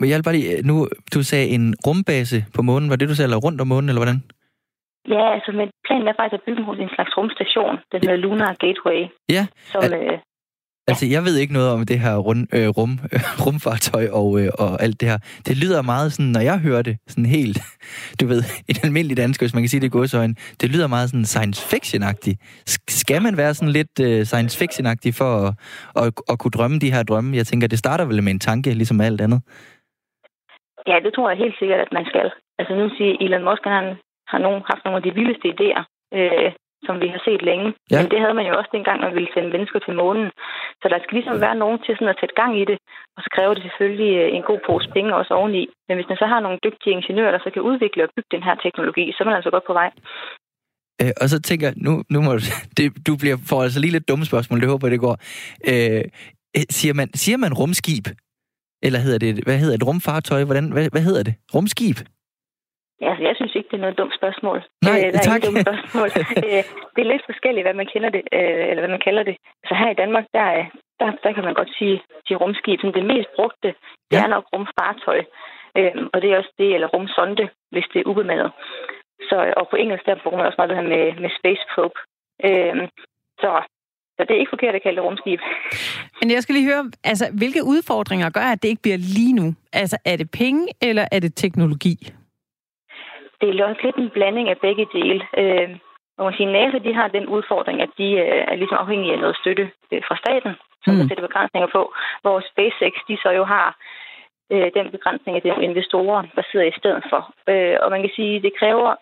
Men 0.00 0.08
jeg 0.08 0.20
bare 0.24 0.36
lige, 0.38 0.62
nu, 0.70 0.74
du 1.14 1.20
sagde 1.30 1.48
en 1.56 1.66
rumbase 1.86 2.38
på 2.56 2.62
månen. 2.62 2.90
Var 2.90 2.96
det, 2.96 3.08
du 3.08 3.14
sagde, 3.14 3.28
eller 3.28 3.44
rundt 3.46 3.60
om 3.60 3.68
månen, 3.72 3.88
eller 3.88 4.02
hvordan? 4.02 4.20
Ja, 5.14 5.24
altså 5.36 5.50
men 5.52 5.68
planen 5.86 6.08
er 6.08 6.16
faktisk 6.20 6.38
at 6.38 6.46
bygge 6.46 6.62
en 6.84 6.94
slags 6.96 7.12
rumstation, 7.18 7.74
den 7.92 8.00
hedder 8.04 8.22
Lunar 8.24 8.52
Gateway. 8.62 9.00
Ja, 9.36 9.42
som, 9.72 9.80
at, 9.84 9.92
øh, 10.00 10.18
Altså, 10.90 11.06
jeg 11.14 11.22
ved 11.26 11.36
ikke 11.42 11.52
noget 11.58 11.70
om 11.74 11.80
det 11.90 11.98
her 12.04 12.14
rund, 12.26 12.42
øh, 12.56 12.68
rum, 12.78 12.92
øh, 13.14 13.20
rumfartøj 13.44 14.04
og, 14.20 14.28
øh, 14.40 14.48
og 14.62 14.70
alt 14.84 14.96
det 15.00 15.08
her. 15.10 15.18
Det 15.48 15.54
lyder 15.62 15.80
meget 15.92 16.08
sådan, 16.12 16.32
når 16.36 16.42
jeg 16.50 16.58
hører 16.66 16.82
det, 16.88 16.94
sådan 17.12 17.30
helt, 17.38 17.58
du 18.20 18.24
ved, 18.32 18.40
en 18.70 18.78
almindelig 18.86 19.16
dansk, 19.22 19.38
hvis 19.42 19.54
man 19.54 19.62
kan 19.62 19.70
sige 19.72 19.80
det 19.82 19.90
i 19.90 19.96
godsøjne, 19.98 20.34
det 20.60 20.68
lyder 20.74 20.88
meget 20.94 21.08
sådan 21.10 21.28
science 21.34 21.60
fiction-agtigt. 21.72 22.38
Skal 23.00 23.20
man 23.26 23.34
være 23.36 23.52
sådan 23.54 23.74
lidt 23.78 23.94
øh, 24.06 24.20
science 24.30 24.54
fiction-agtig 24.60 25.12
for 25.20 25.30
at, 25.42 25.50
at, 26.00 26.06
at 26.32 26.36
kunne 26.40 26.56
drømme 26.58 26.78
de 26.84 26.92
her 26.94 27.02
drømme? 27.10 27.36
Jeg 27.40 27.46
tænker, 27.46 27.66
det 27.68 27.78
starter 27.84 28.04
vel 28.04 28.22
med 28.22 28.32
en 28.32 28.44
tanke, 28.48 28.68
ligesom 28.80 29.00
alt 29.00 29.20
andet. 29.26 29.40
Ja, 30.90 30.96
det 31.04 31.12
tror 31.14 31.30
jeg 31.30 31.38
helt 31.44 31.56
sikkert, 31.58 31.80
at 31.86 31.92
man 31.98 32.04
skal. 32.10 32.28
Altså 32.58 32.72
nu 32.80 32.84
siger 32.96 33.12
Elon 33.24 33.44
Musk, 33.48 33.64
han 33.64 33.86
har 34.32 34.38
nogen, 34.46 34.60
haft 34.70 34.82
nogle 34.84 34.96
af 35.00 35.04
de 35.06 35.14
vildeste 35.18 35.48
idéer. 35.54 35.82
Øh, 36.18 36.50
som 36.86 36.94
vi 37.02 37.08
har 37.14 37.20
set 37.28 37.42
længe. 37.50 37.68
Ja. 37.90 37.98
Men 37.98 38.10
det 38.12 38.18
havde 38.22 38.36
man 38.38 38.46
jo 38.48 38.54
også 38.58 38.70
dengang, 38.76 38.98
man 39.00 39.14
ville 39.16 39.32
sende 39.34 39.50
mennesker 39.54 39.78
til 39.82 39.94
månen. 40.02 40.28
Så 40.80 40.86
der 40.92 40.98
skal 41.00 41.14
ligesom 41.18 41.36
være 41.46 41.60
nogen 41.62 41.78
til 41.84 41.92
sådan 41.94 42.14
at 42.14 42.20
sætte 42.20 42.38
gang 42.40 42.52
i 42.62 42.64
det, 42.70 42.78
og 43.16 43.20
så 43.24 43.28
kræver 43.34 43.52
det 43.54 43.62
selvfølgelig 43.66 44.12
øh, 44.22 44.28
en 44.36 44.44
god 44.50 44.60
pose 44.66 44.88
penge 44.94 45.18
også 45.20 45.32
oveni. 45.40 45.62
Men 45.86 45.94
hvis 45.96 46.10
man 46.10 46.20
så 46.22 46.26
har 46.32 46.40
nogle 46.40 46.58
dygtige 46.66 46.96
ingeniører, 46.98 47.32
der 47.32 47.42
så 47.42 47.50
kan 47.54 47.62
udvikle 47.70 48.04
og 48.04 48.10
bygge 48.14 48.34
den 48.36 48.42
her 48.46 48.54
teknologi, 48.64 49.04
så 49.12 49.18
er 49.20 49.28
man 49.28 49.38
altså 49.38 49.50
godt 49.54 49.68
på 49.70 49.76
vej. 49.80 49.90
Øh, 51.02 51.12
og 51.22 51.26
så 51.32 51.38
tænker 51.48 51.66
jeg, 51.66 51.76
nu, 51.86 51.92
nu 52.14 52.18
må 52.26 52.30
du, 52.38 52.42
det, 52.76 52.84
du 53.08 53.12
bliver 53.22 53.36
for 53.48 53.58
altså 53.66 53.80
lige 53.80 53.96
lidt 53.96 54.08
dumme 54.08 54.24
spørgsmål, 54.30 54.60
det 54.60 54.68
håber 54.72 54.86
jeg, 54.86 54.92
det 54.96 55.06
går. 55.08 55.16
Øh, 55.70 56.04
siger, 56.78 56.94
man, 57.00 57.08
siger 57.22 57.38
man 57.44 57.52
rumskib? 57.60 58.06
Eller 58.86 58.98
hedder 58.98 59.18
det, 59.18 59.44
hvad 59.46 59.58
hedder 59.58 59.76
det, 59.76 59.86
rumfartøj? 59.86 60.44
Hvordan, 60.44 60.72
hvad, 60.72 60.88
hvad 60.94 61.02
hedder 61.02 61.22
det? 61.22 61.34
Rumskib? 61.54 61.96
Ja, 63.02 63.10
altså, 63.10 63.24
jeg 63.28 63.36
synes 63.36 63.54
ikke, 63.54 63.68
det 63.70 63.76
er 63.76 63.84
noget 63.86 63.98
dumt 64.00 64.14
spørgsmål. 64.20 64.58
Nej, 64.88 64.98
øh, 64.98 65.12
der 65.12 65.18
er 65.18 65.28
tak. 65.28 65.36
ikke 65.36 65.48
dumt 65.48 65.64
spørgsmål. 65.66 66.08
Øh, 66.46 66.62
det 66.94 67.00
er 67.02 67.12
lidt 67.12 67.28
forskelligt, 67.30 67.64
hvad 67.66 67.76
man 67.80 67.90
kender 67.92 68.10
det, 68.16 68.22
øh, 68.38 68.64
eller 68.70 68.82
hvad 68.82 68.94
man 68.96 69.06
kalder 69.08 69.22
det. 69.28 69.36
Så 69.68 69.72
her 69.80 69.90
i 69.90 70.00
Danmark, 70.02 70.26
der, 70.36 70.46
der, 71.00 71.08
der 71.24 71.30
kan 71.32 71.44
man 71.48 71.54
godt 71.60 71.72
sige, 71.78 71.96
de 72.28 72.34
rumskib. 72.40 72.80
Som 72.80 72.92
det 72.92 73.04
mest 73.12 73.28
brugte, 73.36 73.68
det 74.10 74.16
ja. 74.16 74.24
er 74.24 74.28
nok 74.34 74.44
rumfartøj. 74.52 75.20
Og 76.12 76.16
det 76.22 76.28
er 76.28 76.38
også 76.38 76.52
det, 76.58 76.74
eller 76.74 76.88
rumsonde, 76.94 77.48
hvis 77.72 77.86
det 77.92 77.98
er 78.00 78.08
ubemandet. 78.10 78.50
Så, 79.28 79.36
og 79.56 79.68
på 79.68 79.76
engelsk, 79.76 80.06
der 80.06 80.22
bruger 80.22 80.36
man 80.36 80.46
også 80.46 80.58
meget 80.58 80.70
det 80.70 80.78
her 80.80 80.92
med, 80.94 81.04
med 81.22 81.30
space 81.38 81.64
probe. 81.74 81.98
Så 83.42 83.50
så 84.16 84.24
det 84.28 84.34
er 84.34 84.40
ikke 84.40 84.54
forkert 84.56 84.74
at 84.74 84.82
kalde 84.82 84.96
det 84.96 85.04
rumskib. 85.04 85.40
Men 86.20 86.30
jeg 86.30 86.42
skal 86.42 86.54
lige 86.54 86.66
høre, 86.72 86.90
altså, 87.04 87.24
hvilke 87.38 87.64
udfordringer 87.64 88.30
gør, 88.30 88.46
at 88.54 88.62
det 88.62 88.68
ikke 88.68 88.82
bliver 88.82 88.96
lige 88.96 89.32
nu? 89.32 89.54
Altså, 89.72 89.96
er 90.04 90.16
det 90.16 90.30
penge, 90.30 90.68
eller 90.82 91.04
er 91.12 91.20
det 91.20 91.34
teknologi? 91.34 92.12
Det 93.40 93.60
er 93.60 93.66
også 93.66 93.80
lidt 93.84 93.96
en 93.96 94.10
blanding 94.10 94.48
af 94.48 94.58
begge 94.58 94.86
dele. 94.92 95.26
Øh, 95.40 95.68
og 96.18 96.24
man 96.24 96.34
siger, 96.34 96.50
NASA 96.50 96.78
de 96.78 96.94
har 96.94 97.08
den 97.08 97.26
udfordring, 97.26 97.82
at 97.82 97.90
de 97.98 98.08
øh, 98.12 98.44
er 98.50 98.56
ligesom 98.56 98.78
afhængige 98.80 99.12
af 99.12 99.18
noget 99.18 99.36
støtte 99.36 99.70
øh, 99.92 100.02
fra 100.08 100.16
staten, 100.16 100.52
som 100.84 100.94
mm. 100.94 100.98
der 100.98 101.08
sætter 101.08 101.26
begrænsninger 101.26 101.68
på, 101.76 101.82
hvor 102.22 102.36
SpaceX 102.50 102.94
de 103.08 103.16
så 103.22 103.30
jo 103.30 103.44
har 103.44 103.68
øh, 104.52 104.70
den 104.76 104.90
begrænsning 104.90 105.36
af 105.36 105.42
de 105.42 105.64
investorer, 105.68 106.22
der 106.36 106.42
sidder 106.50 106.66
i 106.66 106.78
stedet 106.78 107.04
for. 107.10 107.22
Øh, 107.48 107.76
og 107.82 107.90
man 107.90 108.00
kan 108.02 108.12
sige, 108.16 108.36
at 108.36 108.42
det 108.42 108.58
kræver 108.60 108.94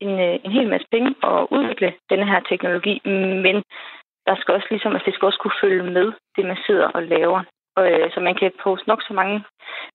en, 0.00 0.20
øh, 0.26 0.38
en 0.44 0.52
hel 0.52 0.68
masse 0.68 0.86
penge 0.90 1.14
at 1.22 1.46
udvikle 1.50 1.92
denne 2.10 2.26
her 2.30 2.40
teknologi, 2.40 2.94
men 3.46 3.56
der 4.26 4.36
skal 4.36 4.54
også 4.54 4.66
ligesom, 4.70 4.96
at 4.96 5.02
det 5.06 5.14
skal 5.14 5.26
også 5.26 5.38
kunne 5.42 5.60
følge 5.62 5.82
med 5.82 6.12
det, 6.36 6.44
man 6.46 6.58
sidder 6.66 6.88
og 6.88 7.02
laver. 7.02 7.40
Og, 7.76 7.84
øh, 7.92 8.06
så 8.14 8.18
man 8.20 8.34
kan 8.40 8.50
poste 8.64 8.88
nok 8.88 9.02
så 9.08 9.12
mange 9.20 9.36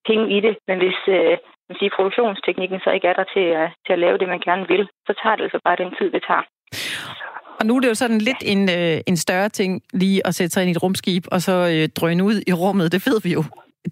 penge 0.07 0.25
i 0.38 0.39
det, 0.46 0.53
men 0.67 0.77
hvis 0.84 1.00
øh, 1.17 1.38
man 1.67 1.75
siger, 1.79 1.96
produktionsteknikken 1.98 2.79
så 2.84 2.89
ikke 2.91 3.07
er 3.07 3.17
der 3.19 3.27
til, 3.34 3.48
øh, 3.60 3.69
til 3.86 3.93
at 3.93 4.03
lave 4.05 4.17
det, 4.17 4.27
man 4.27 4.46
gerne 4.48 4.65
vil, 4.74 4.84
så 5.07 5.13
tager 5.22 5.36
det 5.36 5.43
altså 5.43 5.60
bare 5.65 5.81
den 5.84 5.91
tid, 5.98 6.07
det 6.15 6.24
tager. 6.29 6.46
Og 7.60 7.65
nu 7.65 7.75
er 7.75 7.81
det 7.81 7.89
jo 7.89 8.01
sådan 8.03 8.22
lidt 8.29 8.41
en, 8.53 8.62
øh, 8.77 8.98
en 9.07 9.17
større 9.17 9.50
ting 9.50 9.81
lige 9.93 10.27
at 10.27 10.36
sætte 10.36 10.51
sig 10.51 10.62
ind 10.63 10.69
i 10.69 10.75
et 10.77 10.84
rumskib, 10.84 11.24
og 11.31 11.41
så 11.41 11.55
øh, 11.74 11.89
drøne 11.98 12.24
ud 12.24 12.38
i 12.48 12.53
rummet. 12.53 12.91
Det 12.91 13.01
ved 13.07 13.22
vi 13.24 13.31
jo. 13.34 13.43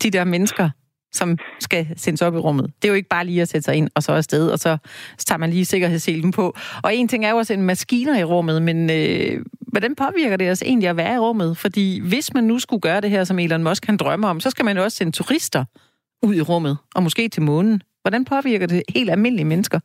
De 0.03 0.11
der 0.11 0.23
mennesker, 0.23 0.69
som 1.15 1.37
skal 1.59 1.87
sendes 1.95 2.21
op 2.21 2.35
i 2.35 2.37
rummet. 2.37 2.65
Det 2.65 2.87
er 2.87 2.91
jo 2.93 2.95
ikke 2.95 3.09
bare 3.09 3.25
lige 3.25 3.41
at 3.41 3.47
sætte 3.47 3.65
sig 3.65 3.75
ind 3.75 3.89
og 3.95 4.03
så 4.03 4.11
afsted, 4.11 4.51
og 4.51 4.59
så, 4.59 4.77
så 5.17 5.25
tager 5.25 5.39
man 5.39 5.49
lige 5.49 5.65
sikkerhedsselen 5.65 6.31
på. 6.31 6.55
Og 6.83 6.95
en 6.95 7.07
ting 7.07 7.25
er 7.25 7.29
jo 7.29 7.39
at 7.39 7.47
sende 7.47 7.63
maskiner 7.63 8.19
i 8.19 8.23
rummet, 8.23 8.61
men 8.61 8.89
øh, 8.89 9.45
hvordan 9.71 9.95
påvirker 9.95 10.37
det 10.37 10.51
os 10.51 10.61
egentlig 10.61 10.89
at 10.89 10.97
være 10.97 11.15
i 11.15 11.19
rummet? 11.19 11.57
Fordi 11.57 12.01
hvis 12.09 12.33
man 12.33 12.43
nu 12.43 12.59
skulle 12.59 12.81
gøre 12.81 13.01
det 13.01 13.09
her, 13.09 13.23
som 13.23 13.39
Elon 13.39 13.63
Musk 13.63 13.83
kan 13.85 13.97
drømme 13.97 14.27
om, 14.27 14.39
så 14.39 14.49
skal 14.49 14.65
man 14.65 14.77
jo 14.77 14.83
også 14.83 14.97
sende 14.97 15.11
turister 15.11 15.65
ud 16.23 16.35
i 16.35 16.41
rummet, 16.41 16.77
og 16.95 17.03
måske 17.03 17.29
til 17.29 17.43
månen. 17.43 17.81
Hvordan 18.01 18.25
påvirker 18.25 18.67
det 18.67 18.83
helt 18.95 19.09
almindelige 19.09 19.45
mennesker? 19.45 19.79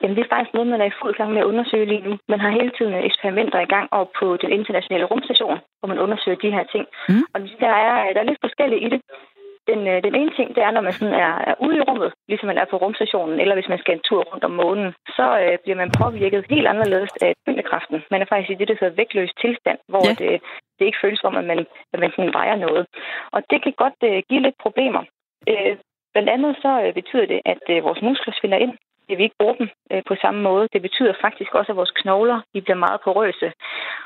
Jamen, 0.00 0.16
det 0.16 0.22
er 0.24 0.34
faktisk 0.34 0.54
noget, 0.54 0.72
man 0.72 0.82
er 0.82 0.88
i 0.90 0.98
fuld 1.00 1.14
gang 1.20 1.30
med 1.32 1.42
at 1.42 1.50
undersøge 1.52 1.86
lige 1.92 2.06
nu. 2.06 2.12
Man 2.32 2.40
har 2.44 2.50
hele 2.58 2.72
tiden 2.78 2.94
eksperimenter 3.08 3.58
i 3.60 3.72
gang 3.74 3.86
op 4.00 4.10
på 4.20 4.26
den 4.42 4.50
internationale 4.58 5.06
rumstation, 5.12 5.58
hvor 5.78 5.88
man 5.92 6.02
undersøger 6.04 6.38
de 6.44 6.54
her 6.56 6.64
ting. 6.72 6.84
Mm. 7.08 7.24
Og 7.34 7.38
der 7.64 7.72
er, 7.86 8.12
der 8.14 8.20
er 8.20 8.28
lidt 8.30 8.44
forskelligt 8.46 8.82
i 8.86 8.88
det. 8.92 9.00
Den, 9.70 9.80
øh, 9.92 10.02
den 10.06 10.14
ene 10.20 10.32
ting, 10.38 10.48
det 10.56 10.62
er, 10.62 10.70
når 10.70 10.84
man 10.86 10.92
sådan 10.92 11.14
er, 11.26 11.32
er 11.50 11.54
ude 11.66 11.76
i 11.76 11.86
rummet, 11.88 12.10
ligesom 12.28 12.46
man 12.46 12.58
er 12.62 12.68
på 12.70 12.76
rumstationen, 12.76 13.40
eller 13.40 13.54
hvis 13.54 13.72
man 13.72 13.78
skal 13.78 13.94
en 13.94 14.06
tur 14.08 14.22
rundt 14.30 14.44
om 14.44 14.54
månen, 14.62 14.88
så 15.16 15.26
øh, 15.44 15.58
bliver 15.62 15.78
man 15.82 15.90
påvirket 16.02 16.50
helt 16.54 16.66
anderledes 16.72 17.12
af 17.26 17.32
tyngdekraften. 17.44 17.98
Man 18.10 18.22
er 18.22 18.28
faktisk 18.32 18.50
i 18.50 18.58
det, 18.60 18.68
der 18.68 18.76
hedder 18.80 18.98
vægtløs 19.00 19.32
tilstand, 19.42 19.78
hvor 19.92 20.04
ja. 20.08 20.14
det, 20.20 20.30
det 20.78 20.84
ikke 20.86 21.02
føles 21.04 21.20
som, 21.20 21.36
at 21.36 21.44
man, 21.44 21.58
at 21.92 21.98
man 22.02 22.10
sådan 22.16 22.34
vejer 22.38 22.56
noget. 22.66 22.86
Og 23.34 23.40
det 23.50 23.62
kan 23.62 23.74
godt 23.84 23.98
øh, 24.10 24.22
give 24.28 24.42
lidt 24.42 24.58
problemer. 24.64 25.02
Øh, 25.50 25.76
blandt 26.12 26.30
andet 26.34 26.52
så 26.64 26.72
øh, 26.84 26.94
betyder 26.94 27.26
det, 27.26 27.40
at 27.52 27.64
øh, 27.70 27.84
vores 27.84 28.02
muskler 28.02 28.34
svinder 28.38 28.58
ind, 28.58 28.74
det 29.08 29.18
vi 29.18 29.22
ikke 29.22 29.40
bruger 29.40 29.58
dem 29.60 29.68
øh, 29.92 30.02
på 30.08 30.14
samme 30.22 30.40
måde. 30.48 30.68
Det 30.72 30.82
betyder 30.82 31.14
faktisk 31.20 31.54
også, 31.54 31.72
at 31.72 31.76
vores 31.80 31.96
knogler 32.00 32.38
de 32.54 32.60
bliver 32.62 32.84
meget 32.86 33.00
porøse. 33.04 33.48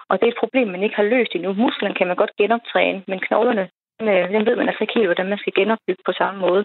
Og 0.09 0.15
det 0.19 0.27
er 0.27 0.33
et 0.33 0.43
problem, 0.43 0.69
man 0.69 0.83
ikke 0.83 0.97
har 0.97 1.13
løst 1.15 1.33
endnu. 1.35 1.53
Musklerne 1.53 1.95
kan 1.95 2.07
man 2.07 2.17
godt 2.17 2.37
genoptræne, 2.41 3.03
men 3.11 3.21
knoglerne, 3.27 3.69
øh, 4.03 4.25
den 4.35 4.47
ved 4.47 4.57
man 4.57 4.69
altså 4.69 4.83
ikke 4.85 4.95
helt, 4.95 5.07
hvordan 5.07 5.29
man 5.29 5.39
skal 5.39 5.53
genopbygge 5.57 6.03
på 6.07 6.13
samme 6.13 6.41
måde. 6.41 6.65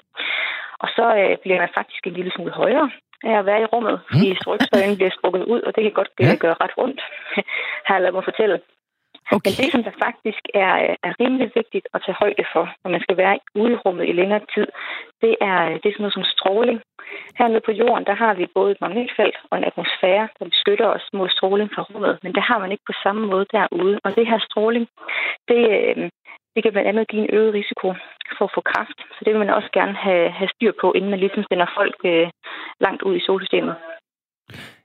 Og 0.83 0.89
så 0.95 1.05
øh, 1.21 1.37
bliver 1.43 1.59
man 1.59 1.75
faktisk 1.77 2.07
en 2.07 2.13
lille 2.13 2.31
smule 2.31 2.51
højere 2.51 2.89
af 3.23 3.37
at 3.39 3.45
være 3.45 3.61
i 3.61 3.65
rummet, 3.73 3.99
fordi 4.11 4.29
mm. 4.29 4.37
strykstøjen 4.41 4.95
bliver 4.95 5.13
strukket 5.17 5.43
ud, 5.53 5.61
og 5.61 5.75
det 5.75 5.83
kan 5.83 5.91
godt 5.99 6.11
ja. 6.19 6.35
gøre 6.39 6.55
ret 6.63 6.75
ondt, 6.77 7.01
har 7.87 7.99
jeg 7.99 8.13
mig 8.13 8.23
fortælle. 8.23 8.59
Okay. 9.35 9.49
Men 9.49 9.57
det, 9.61 9.71
som 9.71 9.83
der 9.87 9.95
faktisk 10.05 10.43
er, 10.65 10.73
er 11.07 11.13
rimelig 11.21 11.51
vigtigt 11.59 11.87
at 11.93 12.01
tage 12.05 12.19
højde 12.23 12.45
for, 12.53 12.65
når 12.83 12.89
man 12.95 13.01
skal 13.05 13.17
være 13.17 13.39
ude 13.61 13.71
i 13.73 13.81
rummet 13.83 14.05
i 14.09 14.17
længere 14.19 14.43
tid, 14.55 14.67
det 15.23 15.33
er, 15.49 15.59
det 15.81 15.87
er 15.87 15.95
sådan 15.95 16.05
noget 16.05 16.17
som 16.17 16.31
stråling. 16.35 16.79
Hernede 17.37 17.65
på 17.65 17.71
jorden, 17.71 18.05
der 18.09 18.15
har 18.23 18.33
vi 18.33 18.45
både 18.57 18.71
et 18.71 18.81
magnetfelt 18.81 19.37
og 19.49 19.57
en 19.57 19.69
atmosfære, 19.69 20.29
der 20.39 20.45
beskytter 20.45 20.87
os 20.87 21.05
mod 21.13 21.29
stråling 21.29 21.69
fra 21.75 21.85
rummet, 21.89 22.19
men 22.23 22.33
det 22.35 22.43
har 22.49 22.59
man 22.59 22.71
ikke 22.71 22.89
på 22.89 22.95
samme 23.03 23.21
måde 23.31 23.45
derude. 23.51 23.99
Og 24.03 24.15
det 24.15 24.27
her 24.27 24.39
stråling, 24.49 24.87
det, 25.49 25.61
øhm, 25.77 26.09
det 26.53 26.63
kan 26.63 26.71
blandt 26.71 26.89
andet 26.89 27.07
give 27.07 27.21
en 27.23 27.33
øget 27.37 27.53
risiko 27.53 27.87
for 28.37 28.45
at 28.45 28.55
få 28.55 28.61
kræft. 28.71 28.99
Så 29.15 29.19
det 29.25 29.31
vil 29.31 29.43
man 29.43 29.55
også 29.57 29.69
gerne 29.73 29.95
have, 30.05 30.29
have 30.29 30.49
styr 30.55 30.73
på, 30.81 30.87
inden 30.91 31.09
man 31.09 31.19
ligesom 31.19 31.43
sender 31.49 31.67
folk 31.79 31.97
øh, 32.05 32.27
langt 32.79 33.01
ud 33.01 33.15
i 33.15 33.25
solsystemet. 33.27 33.75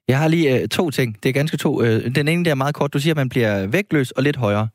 Jeg 0.08 0.18
har 0.18 0.28
lige 0.28 0.60
øh, 0.60 0.68
to 0.68 0.90
ting. 0.90 1.16
Det 1.22 1.28
er 1.28 1.32
ganske 1.32 1.56
to. 1.56 1.82
Øh, 1.82 2.14
den 2.14 2.28
ene 2.28 2.44
der 2.44 2.50
er 2.50 2.54
meget 2.54 2.74
kort. 2.74 2.92
Du 2.92 2.98
siger, 2.98 3.12
at 3.12 3.16
man 3.16 3.28
bliver 3.28 3.66
vægtløs 3.66 4.10
og 4.10 4.22
lidt 4.22 4.36
højere. 4.36 4.68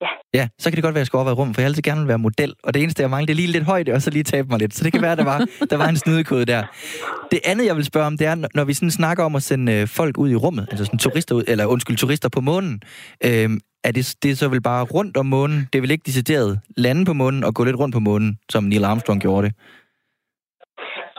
Ja. 0.00 0.06
Ja, 0.34 0.48
så 0.58 0.70
kan 0.70 0.76
det 0.76 0.82
godt 0.82 0.94
være, 0.94 1.00
at 1.00 1.02
jeg 1.02 1.06
skal 1.06 1.16
overveje 1.16 1.34
rum, 1.34 1.54
for 1.54 1.60
jeg 1.60 1.66
altid 1.66 1.82
gerne 1.82 2.00
vil 2.00 2.08
være 2.08 2.18
model. 2.18 2.54
Og 2.62 2.74
det 2.74 2.82
eneste, 2.82 3.02
jeg 3.02 3.10
mangler, 3.10 3.26
det 3.26 3.32
er 3.32 3.36
lige 3.36 3.52
lidt 3.52 3.64
højde, 3.64 3.92
og 3.92 4.02
så 4.02 4.10
lige 4.10 4.22
tabe 4.22 4.48
mig 4.48 4.58
lidt. 4.58 4.74
Så 4.74 4.84
det 4.84 4.92
kan 4.92 5.02
være, 5.02 5.12
at 5.12 5.18
der 5.18 5.24
var, 5.24 5.46
der 5.70 5.76
var 5.76 5.88
en 5.88 5.96
snydekode 5.96 6.44
der. 6.44 6.64
Det 7.30 7.40
andet, 7.44 7.66
jeg 7.66 7.76
vil 7.76 7.84
spørge 7.84 8.06
om, 8.06 8.18
det 8.18 8.26
er, 8.26 8.34
når 8.54 8.64
vi 8.64 8.74
sådan 8.74 8.90
snakker 8.90 9.24
om 9.24 9.36
at 9.36 9.42
sende 9.42 9.72
øh, 9.72 9.88
folk 9.88 10.18
ud 10.18 10.30
i 10.30 10.34
rummet, 10.34 10.66
altså 10.70 10.84
sådan 10.84 10.98
turister 10.98 11.34
ud, 11.34 11.44
eller 11.46 11.66
undskyld, 11.66 11.96
turister 11.96 12.28
på 12.28 12.40
månen, 12.40 12.82
øh, 13.24 13.50
er 13.84 13.92
det, 13.92 14.14
det 14.22 14.30
er 14.30 14.34
så 14.34 14.48
vel 14.48 14.60
bare 14.60 14.84
rundt 14.84 15.16
om 15.16 15.26
månen? 15.26 15.68
Det 15.72 15.78
er 15.78 15.80
vel 15.80 15.90
ikke 15.90 16.02
decideret 16.06 16.60
lande 16.76 17.04
på 17.04 17.12
månen 17.12 17.44
og 17.44 17.54
gå 17.54 17.64
lidt 17.64 17.76
rundt 17.76 17.92
på 17.92 18.00
månen, 18.00 18.38
som 18.50 18.64
Neil 18.64 18.84
Armstrong 18.84 19.20
gjorde 19.20 19.46
det? 19.46 19.56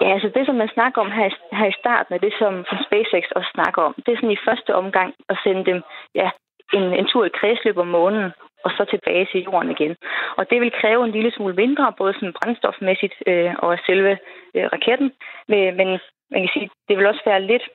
Ja, 0.01 0.13
altså 0.13 0.29
det, 0.35 0.45
som 0.45 0.55
man 0.55 0.69
snakker 0.73 1.01
om 1.01 1.11
her, 1.11 1.29
her 1.51 1.67
i 1.69 1.79
starten, 1.79 2.13
og 2.15 2.21
det, 2.21 2.33
som, 2.39 2.65
som 2.69 2.77
SpaceX 2.87 3.23
også 3.37 3.49
snakker 3.53 3.81
om, 3.81 3.93
det 4.05 4.11
er 4.11 4.17
sådan 4.17 4.37
i 4.37 4.45
første 4.47 4.75
omgang 4.75 5.13
at 5.29 5.37
sende 5.43 5.65
dem 5.65 5.79
ja, 6.15 6.29
en, 6.73 6.83
en 6.99 7.07
tur 7.07 7.25
i 7.25 7.37
kredsløb 7.39 7.77
om 7.77 7.87
månen, 7.87 8.31
og 8.65 8.71
så 8.77 8.85
tilbage 8.85 9.27
til 9.31 9.43
jorden 9.43 9.71
igen. 9.71 9.95
Og 10.37 10.49
det 10.49 10.61
vil 10.61 10.77
kræve 10.81 11.05
en 11.05 11.11
lille 11.11 11.31
smule 11.31 11.55
mindre, 11.55 11.93
både 11.97 12.13
sådan 12.13 12.33
brændstofmæssigt 12.39 13.15
øh, 13.27 13.53
og 13.59 13.77
selve 13.85 14.17
øh, 14.55 14.65
raketten. 14.73 15.11
Men 15.47 15.87
man 16.31 16.41
kan 16.41 16.49
sige, 16.53 16.69
det 16.87 16.97
vil 16.97 17.05
også 17.05 17.21
være 17.25 17.41
lidt, 17.41 17.65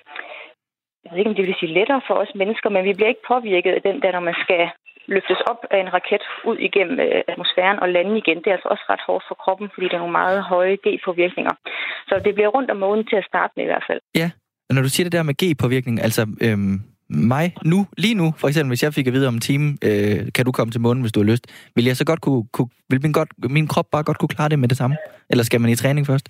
jeg 1.05 1.11
ved 1.13 1.19
ikke, 1.19 1.31
om 1.31 1.35
det 1.35 1.47
vil 1.47 1.61
sige 1.61 1.75
lettere 1.75 2.01
for 2.07 2.15
os 2.15 2.35
mennesker, 2.35 2.71
men 2.71 2.85
vi 2.85 2.95
bliver 2.95 3.09
ikke 3.09 3.29
påvirket 3.29 3.73
af 3.73 3.83
den 3.83 4.03
der, 4.03 4.13
når 4.13 4.21
man 4.21 4.37
skal 4.45 4.71
løftes 5.07 5.41
op 5.51 5.61
af 5.71 5.79
en 5.81 5.93
raket 5.97 6.25
ud 6.51 6.57
igennem 6.69 6.97
øh, 7.07 7.21
atmosfæren 7.29 7.79
og 7.83 7.89
lande 7.89 8.19
igen. 8.23 8.39
Det 8.43 8.47
er 8.47 8.57
altså 8.59 8.69
også 8.75 8.85
ret 8.93 9.03
hårdt 9.07 9.25
for 9.29 9.37
kroppen, 9.45 9.69
fordi 9.75 9.87
der 9.89 9.95
er 9.95 10.05
nogle 10.05 10.19
meget 10.23 10.43
høje 10.43 10.77
G-påvirkninger. 10.85 11.55
Så 12.09 12.15
det 12.25 12.35
bliver 12.35 12.49
rundt 12.57 12.71
om 12.71 12.77
månen 12.77 13.05
til 13.07 13.17
at 13.17 13.27
starte 13.31 13.53
med 13.57 13.65
i 13.65 13.71
hvert 13.73 13.85
fald. 13.89 14.01
Ja, 14.15 14.31
og 14.69 14.75
når 14.75 14.83
du 14.83 14.89
siger 14.89 15.05
det 15.05 15.13
der 15.13 15.23
med 15.23 15.35
G-påvirkning, 15.43 15.97
altså 16.07 16.23
øhm, 16.47 16.77
mig 17.09 17.55
nu, 17.65 17.87
lige 17.99 18.15
nu, 18.15 18.35
for 18.41 18.49
eksempel, 18.49 18.71
hvis 18.71 18.83
jeg 18.83 18.95
fik 18.95 19.07
at 19.07 19.13
vide 19.13 19.29
om 19.29 19.35
en 19.35 19.41
time, 19.41 19.67
øh, 19.85 20.33
kan 20.35 20.45
du 20.45 20.53
komme 20.53 20.71
til 20.73 20.81
månen, 20.81 21.01
hvis 21.03 21.13
du 21.13 21.21
har 21.21 21.31
lyst, 21.33 21.45
vil 21.77 21.85
jeg 21.85 21.97
så 21.97 22.05
godt 22.05 22.21
kunne, 22.21 22.45
kunne 22.53 22.69
vil 22.91 23.03
min, 23.03 23.13
godt, 23.13 23.29
min 23.51 23.67
krop 23.69 23.87
bare 23.93 24.03
godt 24.03 24.19
kunne 24.19 24.29
klare 24.37 24.49
det 24.49 24.59
med 24.59 24.69
det 24.69 24.77
samme? 24.77 24.97
Eller 25.31 25.45
skal 25.45 25.61
man 25.61 25.71
i 25.71 25.77
træning 25.77 26.07
først? 26.07 26.29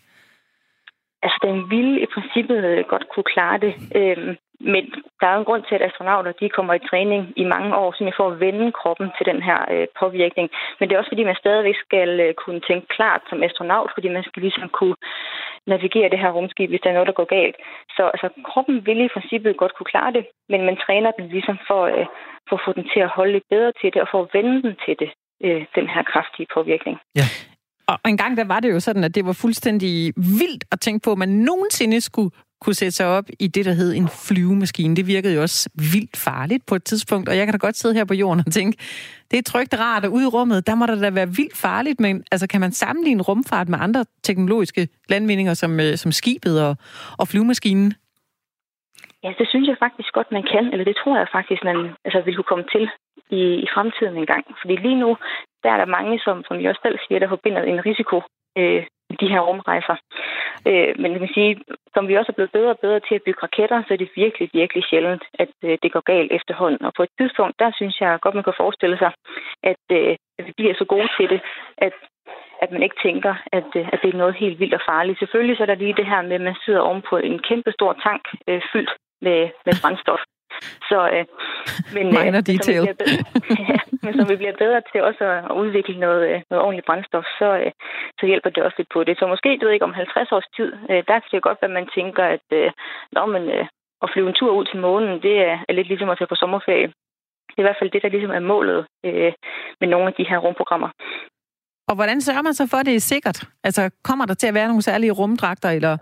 Altså, 1.25 1.39
den 1.43 1.71
ville 1.71 2.01
i 2.01 2.07
princippet 2.15 2.65
øh, 2.65 2.85
godt 2.93 3.09
kunne 3.09 3.29
klare 3.35 3.59
det. 3.59 3.73
Øhm, 3.99 4.37
men 4.73 4.83
der 5.21 5.27
er 5.27 5.35
jo 5.35 5.39
en 5.39 5.51
grund 5.51 5.65
til, 5.65 5.75
at 5.75 5.87
astronauter 5.89 6.33
de 6.33 6.49
kommer 6.57 6.75
i 6.75 6.87
træning 6.91 7.23
i 7.37 7.45
mange 7.55 7.77
år, 7.77 7.93
simpelthen 7.93 8.21
for 8.21 8.31
at 8.31 8.41
vende 8.41 8.73
kroppen 8.81 9.09
til 9.17 9.27
den 9.31 9.43
her 9.49 9.59
øh, 9.75 9.87
påvirkning. 10.01 10.51
Men 10.79 10.85
det 10.85 10.95
er 10.95 10.99
også 10.99 11.13
fordi, 11.13 11.25
man 11.25 11.43
stadigvæk 11.43 11.77
skal 11.87 12.11
øh, 12.21 12.35
kunne 12.35 12.61
tænke 12.69 12.87
klart 12.97 13.23
som 13.31 13.43
astronaut, 13.43 13.91
fordi 13.95 14.09
man 14.09 14.25
skal 14.29 14.43
ligesom 14.43 14.69
kunne 14.79 14.97
navigere 15.67 16.11
det 16.11 16.19
her 16.23 16.31
rumskib, 16.31 16.71
hvis 16.71 16.81
der 16.83 16.91
er 16.91 16.99
noget, 16.99 17.11
der 17.11 17.21
går 17.21 17.35
galt. 17.39 17.57
Så 17.97 18.03
altså, 18.15 18.29
kroppen 18.51 18.87
vil 18.87 19.01
i 19.05 19.15
princippet 19.15 19.57
godt 19.57 19.75
kunne 19.75 19.93
klare 19.95 20.13
det, 20.13 20.25
men 20.49 20.61
man 20.69 20.77
træner 20.85 21.11
den 21.11 21.27
ligesom 21.29 21.59
for, 21.69 21.83
øh, 21.95 22.07
for 22.49 22.57
at 22.57 22.65
få 22.67 22.73
den 22.73 22.87
til 22.93 23.01
at 23.01 23.15
holde 23.17 23.33
lidt 23.33 23.49
bedre 23.51 23.73
til 23.81 23.89
det, 23.95 24.03
og 24.03 24.09
for 24.11 24.21
at 24.23 24.31
vende 24.33 24.63
den 24.63 24.75
til 24.85 24.95
det, 25.03 25.11
øh, 25.45 25.65
den 25.75 25.87
her 25.95 26.03
kraftige 26.13 26.47
påvirkning. 26.55 26.97
Ja. 27.21 27.27
Og 27.87 27.99
engang 28.07 28.37
der 28.37 28.45
var 28.45 28.61
det 28.61 28.71
jo 28.71 28.81
sådan, 28.81 29.05
at 29.05 29.15
det 29.15 29.27
var 29.27 29.33
fuldstændig 29.33 30.13
vildt 30.17 30.65
at 30.73 30.81
tænke 30.81 31.05
på, 31.05 31.13
at 31.13 31.19
man 31.19 31.29
nogensinde 31.29 32.01
skulle 32.01 32.31
kunne 32.63 32.75
sætte 32.75 32.93
sig 32.93 33.07
op 33.07 33.25
i 33.39 33.47
det, 33.47 33.65
der 33.65 33.73
hed 33.73 33.95
en 33.95 34.09
flyvemaskine. 34.09 34.97
Det 34.97 35.07
virkede 35.07 35.35
jo 35.35 35.43
også 35.43 35.69
vildt 35.75 36.17
farligt 36.17 36.67
på 36.67 36.75
et 36.75 36.85
tidspunkt, 36.85 37.29
og 37.29 37.37
jeg 37.37 37.47
kan 37.47 37.53
da 37.53 37.59
godt 37.59 37.77
sidde 37.77 37.95
her 37.95 38.05
på 38.05 38.15
jorden 38.15 38.43
og 38.47 38.53
tænke, 38.53 38.79
det 39.31 39.39
er 39.39 39.43
trygt 39.43 39.75
rart, 39.79 40.05
og 40.05 40.13
ude 40.13 40.25
i 40.25 40.27
rummet, 40.27 40.67
der 40.67 40.75
må 40.75 40.87
det 40.87 41.01
da 41.01 41.11
være 41.11 41.35
vildt 41.35 41.57
farligt, 41.57 42.01
men 42.01 42.23
altså, 42.31 42.47
kan 42.47 42.61
man 42.61 42.73
sammenligne 42.73 43.23
rumfart 43.23 43.69
med 43.69 43.79
andre 43.81 44.05
teknologiske 44.23 44.89
landvindinger, 45.09 45.55
som, 45.55 45.81
øh, 45.81 45.99
som 45.99 46.13
skibet 46.13 46.63
og, 46.63 46.77
og 47.19 47.29
flyvemaskinen? 47.29 47.95
Ja, 49.25 49.31
det 49.39 49.49
synes 49.49 49.69
jeg 49.69 49.77
faktisk 49.79 50.13
godt, 50.13 50.33
man 50.33 50.43
kan, 50.53 50.65
eller 50.73 50.85
det 50.85 50.97
tror 50.97 51.17
jeg 51.19 51.29
faktisk, 51.33 51.65
man 51.65 51.79
altså, 52.05 52.21
vil 52.21 52.35
kunne 52.37 52.53
komme 52.53 52.65
til 52.73 52.91
i, 53.31 53.43
i 53.65 53.67
fremtiden 53.75 54.17
engang. 54.17 54.45
Fordi 54.61 54.77
lige 54.77 55.01
nu, 55.05 55.17
der 55.63 55.71
er 55.71 55.77
der 55.77 55.95
mange, 55.97 56.21
som, 56.25 56.45
som 56.45 56.61
jeg 56.61 56.71
også 56.71 56.85
selv 56.85 56.99
siger, 56.99 57.19
der 57.19 57.29
forbinder 57.29 57.63
en 57.63 57.87
risiko 57.87 58.17
øh, 58.59 58.83
de 59.21 59.29
her 59.33 59.41
rumrejser. 59.41 59.97
Øh, 60.69 60.93
men 61.01 61.13
det 61.13 61.21
man 61.21 61.35
sige, 61.35 61.53
som 61.95 62.09
vi 62.09 62.17
også 62.17 62.33
er 62.33 62.39
blevet 62.39 62.57
bedre 62.57 62.71
og 62.71 62.79
bedre 62.79 63.01
til 63.01 63.15
at 63.15 63.23
bygge 63.27 63.43
raketter, 63.43 63.83
så 63.83 63.95
er 63.95 63.99
det 63.99 64.11
virkelig, 64.17 64.51
virkelig 64.53 64.85
sjældent, 64.91 65.25
at 65.35 65.55
øh, 65.65 65.79
det 65.83 65.93
går 65.93 66.05
galt 66.13 66.33
efterhånden. 66.33 66.85
Og 66.87 66.93
på 66.97 67.03
et 67.03 67.13
tidspunkt, 67.19 67.55
der 67.59 67.71
synes 67.75 68.01
jeg 68.01 68.21
godt, 68.21 68.35
man 68.35 68.45
kan 68.45 68.61
forestille 68.63 68.99
sig, 68.99 69.13
at, 69.63 69.85
øh, 69.93 70.17
at 70.39 70.47
vi 70.47 70.53
bliver 70.57 70.75
så 70.75 70.85
gode 70.85 71.09
til 71.19 71.29
det, 71.31 71.41
at 71.79 71.93
at 72.65 72.73
man 72.73 72.83
ikke 72.83 73.03
tænker, 73.03 73.35
at, 73.53 73.71
øh, 73.77 73.89
at 73.93 73.99
det 74.03 74.11
er 74.15 74.23
noget 74.23 74.35
helt 74.35 74.59
vildt 74.61 74.75
og 74.75 74.81
farligt. 74.89 75.19
Selvfølgelig 75.19 75.57
så 75.57 75.63
er 75.63 75.67
der 75.67 75.75
lige 75.75 75.99
det 76.01 76.07
her 76.07 76.23
med, 76.23 76.33
at 76.33 76.41
man 76.41 76.57
sidder 76.65 76.81
oven 76.81 77.03
på 77.11 77.17
en 77.17 77.39
kæmpe 77.39 77.73
stor 77.73 77.93
tank 77.93 78.23
øh, 78.49 78.63
fyldt 78.73 78.93
med, 79.27 79.41
med 79.67 79.75
brændstof. 79.83 80.23
Så, 80.91 80.99
øh, 81.15 81.25
men, 81.95 82.07
Minor 82.07 82.43
øh, 82.43 82.47
detail. 82.53 82.85
Som 82.87 82.97
bedre, 83.03 83.25
ja, 83.69 83.79
men 84.05 84.13
som 84.19 84.29
vi 84.31 84.37
bliver 84.37 84.57
bedre 84.65 84.81
til 84.91 85.01
også 85.09 85.25
at, 85.51 85.57
udvikle 85.63 85.97
noget, 86.07 86.23
øh, 86.31 86.39
noget 86.51 86.65
ordentligt 86.65 86.87
brændstof, 86.87 87.27
så, 87.39 87.49
øh, 87.63 87.71
så 88.19 88.25
hjælper 88.27 88.51
det 88.51 88.63
også 88.63 88.79
lidt 88.79 88.93
på 88.95 89.05
det. 89.05 89.19
Så 89.19 89.27
måske, 89.27 89.59
du 89.59 89.65
ved 89.67 89.73
ikke, 89.73 89.91
om 89.91 89.95
50 89.95 90.33
års 90.33 90.49
tid, 90.57 90.71
øh, 90.91 91.03
der 91.09 91.17
kan 91.21 91.31
det 91.33 91.43
godt 91.49 91.59
være, 91.61 91.73
at 91.73 91.79
man 91.81 91.89
tænker, 91.97 92.25
at 92.37 92.47
øh, 92.53 92.71
når 93.13 93.27
man, 93.27 93.43
øh, 93.57 93.67
at 94.03 94.11
flyve 94.13 94.29
en 94.29 94.39
tur 94.39 94.53
ud 94.59 94.65
til 94.65 94.79
månen, 94.87 95.23
det 95.23 95.35
er, 95.49 95.57
er 95.69 95.73
lidt 95.73 95.89
ligesom 95.89 96.11
at 96.11 96.19
tage 96.19 96.33
på 96.33 96.41
sommerferie. 96.43 96.89
Det 97.49 97.59
er 97.59 97.65
i 97.65 97.69
hvert 97.69 97.81
fald 97.81 97.91
det, 97.91 98.03
der 98.03 98.09
ligesom 98.09 98.31
er 98.31 98.49
målet 98.53 98.87
øh, 99.05 99.33
med 99.81 99.89
nogle 99.89 100.07
af 100.07 100.15
de 100.15 100.29
her 100.31 100.39
rumprogrammer. 100.39 100.91
Og 101.93 101.97
hvordan 101.97 102.21
sørger 102.21 102.43
man 102.43 102.55
så 102.55 102.65
for, 102.71 102.77
at 102.77 102.87
det 102.87 102.95
er 102.95 103.09
sikkert? 103.13 103.39
Altså, 103.65 103.83
kommer 104.05 104.25
der 104.27 104.35
til 104.35 104.47
at 104.47 104.55
være 104.55 104.69
nogle 104.69 104.83
særlige 104.83 105.13
rumdragter 105.13 105.71
eller, 105.71 105.95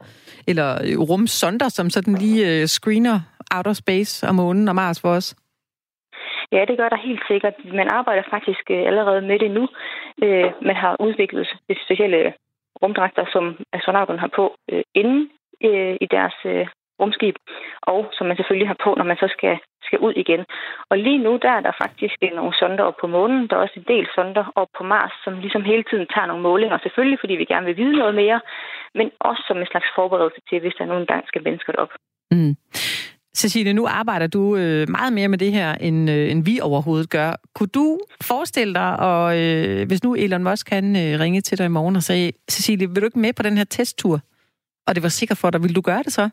eller 0.50 0.68
øh, 0.86 0.98
rumsonder, 1.10 1.68
som 1.68 1.90
sådan 1.90 2.14
lige 2.14 2.40
øh, 2.50 2.66
screener 2.66 3.18
outer 3.56 3.72
space 3.72 4.26
og 4.28 4.34
månen 4.34 4.68
og 4.68 4.74
Mars 4.74 5.00
for 5.00 5.10
os? 5.18 5.36
Ja, 6.52 6.64
det 6.68 6.76
gør 6.78 6.88
der 6.88 7.06
helt 7.08 7.22
sikkert. 7.30 7.54
Man 7.80 7.88
arbejder 7.98 8.22
faktisk 8.30 8.64
øh, 8.70 8.82
allerede 8.90 9.22
med 9.30 9.38
det 9.38 9.50
nu. 9.50 9.64
Man 10.68 10.76
har 10.82 10.96
udviklet 11.06 11.46
specielle 11.84 12.32
rumdragter, 12.82 13.24
som 13.32 13.44
astronauterne 13.72 14.18
har 14.18 14.32
på 14.36 14.44
inden 14.94 15.30
i 16.04 16.06
deres 16.10 16.36
rumskib, 17.00 17.36
og 17.92 18.00
som 18.16 18.26
man 18.26 18.36
selvfølgelig 18.36 18.68
har 18.72 18.78
på, 18.84 18.90
når 18.96 19.06
man 19.10 19.18
så 19.22 19.28
skal, 19.36 19.54
skal 19.86 19.98
ud 20.06 20.14
igen. 20.22 20.42
Og 20.90 20.96
lige 21.06 21.20
nu, 21.26 21.32
der 21.44 21.52
er 21.58 21.62
der 21.66 21.80
faktisk 21.82 22.16
øh, 22.22 22.32
nogle 22.38 22.54
sonder 22.60 22.84
op 22.88 22.98
på 23.00 23.06
månen. 23.16 23.40
Der 23.46 23.54
er 23.56 23.64
også 23.64 23.78
en 23.78 23.90
del 23.92 24.06
sonder 24.16 24.44
op 24.60 24.70
på 24.78 24.82
Mars, 24.92 25.14
som 25.24 25.32
ligesom 25.44 25.62
hele 25.70 25.84
tiden 25.90 26.06
tager 26.14 26.26
nogle 26.30 26.46
målinger. 26.48 26.78
Selvfølgelig, 26.78 27.18
fordi 27.20 27.34
vi 27.40 27.50
gerne 27.52 27.66
vil 27.66 27.80
vide 27.82 27.96
noget 28.02 28.14
mere, 28.22 28.40
men 28.98 29.06
også 29.28 29.42
som 29.48 29.56
en 29.58 29.70
slags 29.72 29.88
forberedelse 29.98 30.40
til, 30.48 30.60
hvis 30.60 30.76
der 30.78 30.84
nogle 30.92 31.06
gange 31.10 31.26
skal 31.30 31.42
mennesker 31.48 31.72
op. 31.82 31.92
Mm. 32.34 32.54
Cecilie, 33.36 33.72
nu 33.72 33.86
arbejder 33.86 34.26
du 34.26 34.56
øh, 34.56 34.88
meget 34.88 35.12
mere 35.12 35.28
med 35.28 35.38
det 35.38 35.52
her, 35.52 35.74
end, 35.74 36.10
øh, 36.10 36.30
end 36.30 36.44
vi 36.44 36.60
overhovedet 36.62 37.10
gør. 37.10 37.32
Kunne 37.54 37.68
du 37.74 37.98
forestille 38.22 38.74
dig, 38.74 39.00
og 39.00 39.38
øh, 39.38 39.86
hvis 39.86 40.04
nu 40.04 40.14
Elon 40.14 40.44
Musk 40.44 40.66
kan 40.66 40.96
øh, 40.96 41.20
ringe 41.20 41.40
til 41.40 41.58
dig 41.58 41.64
i 41.64 41.68
morgen 41.68 41.96
og 41.96 42.02
sige, 42.02 42.32
Cecilie, 42.50 42.88
vil 42.88 43.00
du 43.00 43.06
ikke 43.06 43.18
med 43.18 43.32
på 43.32 43.42
den 43.42 43.56
her 43.56 43.64
testtur? 43.64 44.20
Og 44.86 44.94
det 44.94 45.02
var 45.02 45.08
sikkert 45.08 45.38
for 45.38 45.50
dig, 45.50 45.62
vil 45.62 45.76
du 45.76 45.80
gøre 45.80 46.02
det 46.02 46.12
så? 46.12 46.30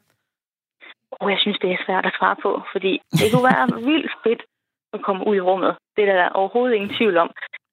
Og 1.11 1.27
jeg 1.33 1.39
synes, 1.39 1.59
det 1.61 1.71
er 1.71 1.83
svært 1.85 2.05
at 2.05 2.17
svare 2.19 2.37
på, 2.45 2.51
fordi 2.73 2.93
det 3.19 3.27
kunne 3.31 3.49
være 3.51 3.65
vildt 3.89 4.13
fedt 4.23 4.41
at 4.93 5.01
komme 5.05 5.27
ud 5.29 5.35
i 5.35 5.45
rummet. 5.49 5.75
Det 5.95 6.01
er 6.03 6.13
der 6.13 6.29
overhovedet 6.29 6.75
ingen 6.75 6.95
tvivl 6.97 7.17
om. 7.17 7.29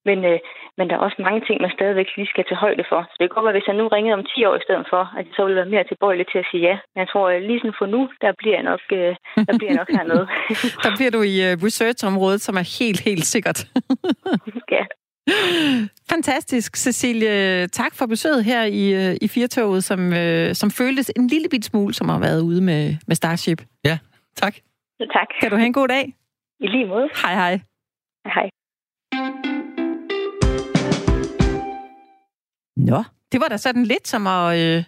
Men, 0.09 0.19
øh, 0.31 0.39
men 0.79 0.85
der 0.89 0.95
er 0.95 1.05
også 1.07 1.19
mange 1.27 1.43
ting, 1.47 1.57
man 1.61 1.77
stadigvæk 1.79 2.09
lige 2.17 2.33
skal 2.33 2.45
tage 2.47 2.63
højde 2.67 2.85
for. 2.91 3.01
Så 3.09 3.15
det 3.17 3.25
kan 3.25 3.35
godt 3.35 3.47
være, 3.47 3.59
hvis 3.59 3.69
jeg 3.71 3.77
nu 3.81 3.89
ringede 3.89 4.19
om 4.19 4.25
10 4.25 4.45
år 4.49 4.57
i 4.57 4.65
stedet 4.67 4.87
for, 4.93 5.03
at 5.19 5.25
jeg 5.27 5.35
så 5.37 5.43
ville 5.45 5.61
være 5.61 5.73
mere 5.75 5.89
tilbøjelig 5.91 6.27
til 6.29 6.39
at 6.43 6.49
sige 6.51 6.63
ja. 6.69 6.77
Men 6.93 6.99
jeg 7.03 7.09
tror, 7.13 7.25
at 7.31 7.43
lige 7.49 7.61
sådan 7.61 7.81
for 7.81 7.87
nu, 7.95 8.01
der 8.23 8.33
bliver 8.41 8.57
jeg 8.59 8.67
nok, 8.73 8.83
øh, 8.93 9.13
der 9.49 9.55
bliver 9.59 9.71
jeg 9.73 9.81
nok 9.83 9.91
hernede. 9.99 10.25
der 10.85 10.93
bliver 10.99 11.13
du 11.17 11.21
i 11.33 11.35
uh, 11.47 11.53
research-området, 11.67 12.41
som 12.47 12.55
er 12.63 12.67
helt, 12.79 13.01
helt 13.09 13.27
sikkert. 13.35 13.59
ja. 14.77 14.85
Fantastisk, 16.11 16.77
Cecilie. 16.77 17.67
Tak 17.67 17.95
for 17.95 18.07
besøget 18.07 18.45
her 18.45 18.65
i, 18.65 19.11
uh, 19.11 19.17
i 19.23 19.29
Firtoget, 19.29 19.85
som, 19.85 20.01
uh, 20.07 20.53
som 20.53 20.71
føltes 20.71 21.11
en 21.17 21.27
lille 21.27 21.49
bit 21.49 21.65
smule, 21.65 21.95
som 21.95 22.09
har 22.09 22.19
været 22.19 22.41
ude 22.41 22.61
med, 22.61 22.97
med 23.07 23.17
Starship. 23.17 23.63
Ja, 23.85 23.99
tak. 24.37 24.55
Tak. 25.13 25.29
Kan 25.41 25.51
du 25.51 25.57
have 25.57 25.67
en 25.67 25.73
god 25.73 25.89
dag? 25.89 26.17
I 26.61 26.67
lige 26.67 26.87
måde. 26.87 27.09
Hej, 27.23 27.35
hej. 27.35 27.61
Hej. 28.35 28.51
Nå, 32.77 33.05
det 33.33 33.41
var 33.41 33.49
da 33.49 33.57
sådan 33.57 33.85
lidt 33.85 34.09
som 34.09 34.27
at, 34.27 34.59
øh, 34.59 34.85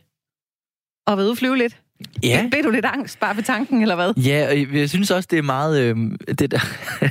at 1.06 1.18
være 1.18 1.26
ude 1.26 1.36
flyve 1.36 1.56
lidt. 1.56 1.82
Ja. 2.22 2.48
Blev 2.50 2.64
du 2.64 2.70
lidt 2.70 2.84
angst 2.84 3.20
bare 3.20 3.36
ved 3.36 3.42
tanken, 3.42 3.82
eller 3.82 3.94
hvad? 3.94 4.14
Ja, 4.16 4.48
og 4.50 4.74
jeg 4.78 4.88
synes 4.90 5.10
også, 5.10 5.26
det 5.30 5.38
er 5.38 5.42
meget... 5.42 5.80
Øh, 5.82 5.96
det 6.38 6.50
der, 6.50 6.58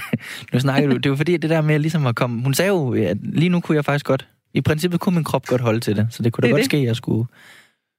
nu 0.53 0.59
snakker 0.59 0.89
du... 0.89 0.97
Det 0.97 1.11
var 1.11 1.17
fordi, 1.17 1.37
det 1.37 1.49
der 1.49 1.61
med 1.61 1.79
ligesom 1.79 2.05
at 2.05 2.15
komme... 2.15 2.43
Hun 2.43 2.53
sagde 2.53 2.69
jo, 2.69 2.93
at 2.93 3.17
lige 3.23 3.49
nu 3.49 3.59
kunne 3.59 3.75
jeg 3.75 3.85
faktisk 3.85 4.05
godt... 4.05 4.27
I 4.53 4.61
princippet 4.61 4.99
kunne 4.99 5.15
min 5.15 5.23
krop 5.23 5.45
godt 5.45 5.61
holde 5.61 5.79
til 5.79 5.95
det, 5.95 6.07
så 6.11 6.23
det 6.23 6.33
kunne 6.33 6.41
da 6.41 6.47
Det 6.47 6.51
godt 6.53 6.59
det. 6.59 6.65
ske, 6.65 6.77
at 6.77 6.83
jeg 6.83 6.95
skulle, 6.95 7.27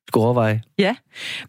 skulle 0.08 0.24
overveje. 0.24 0.62
Ja, 0.78 0.96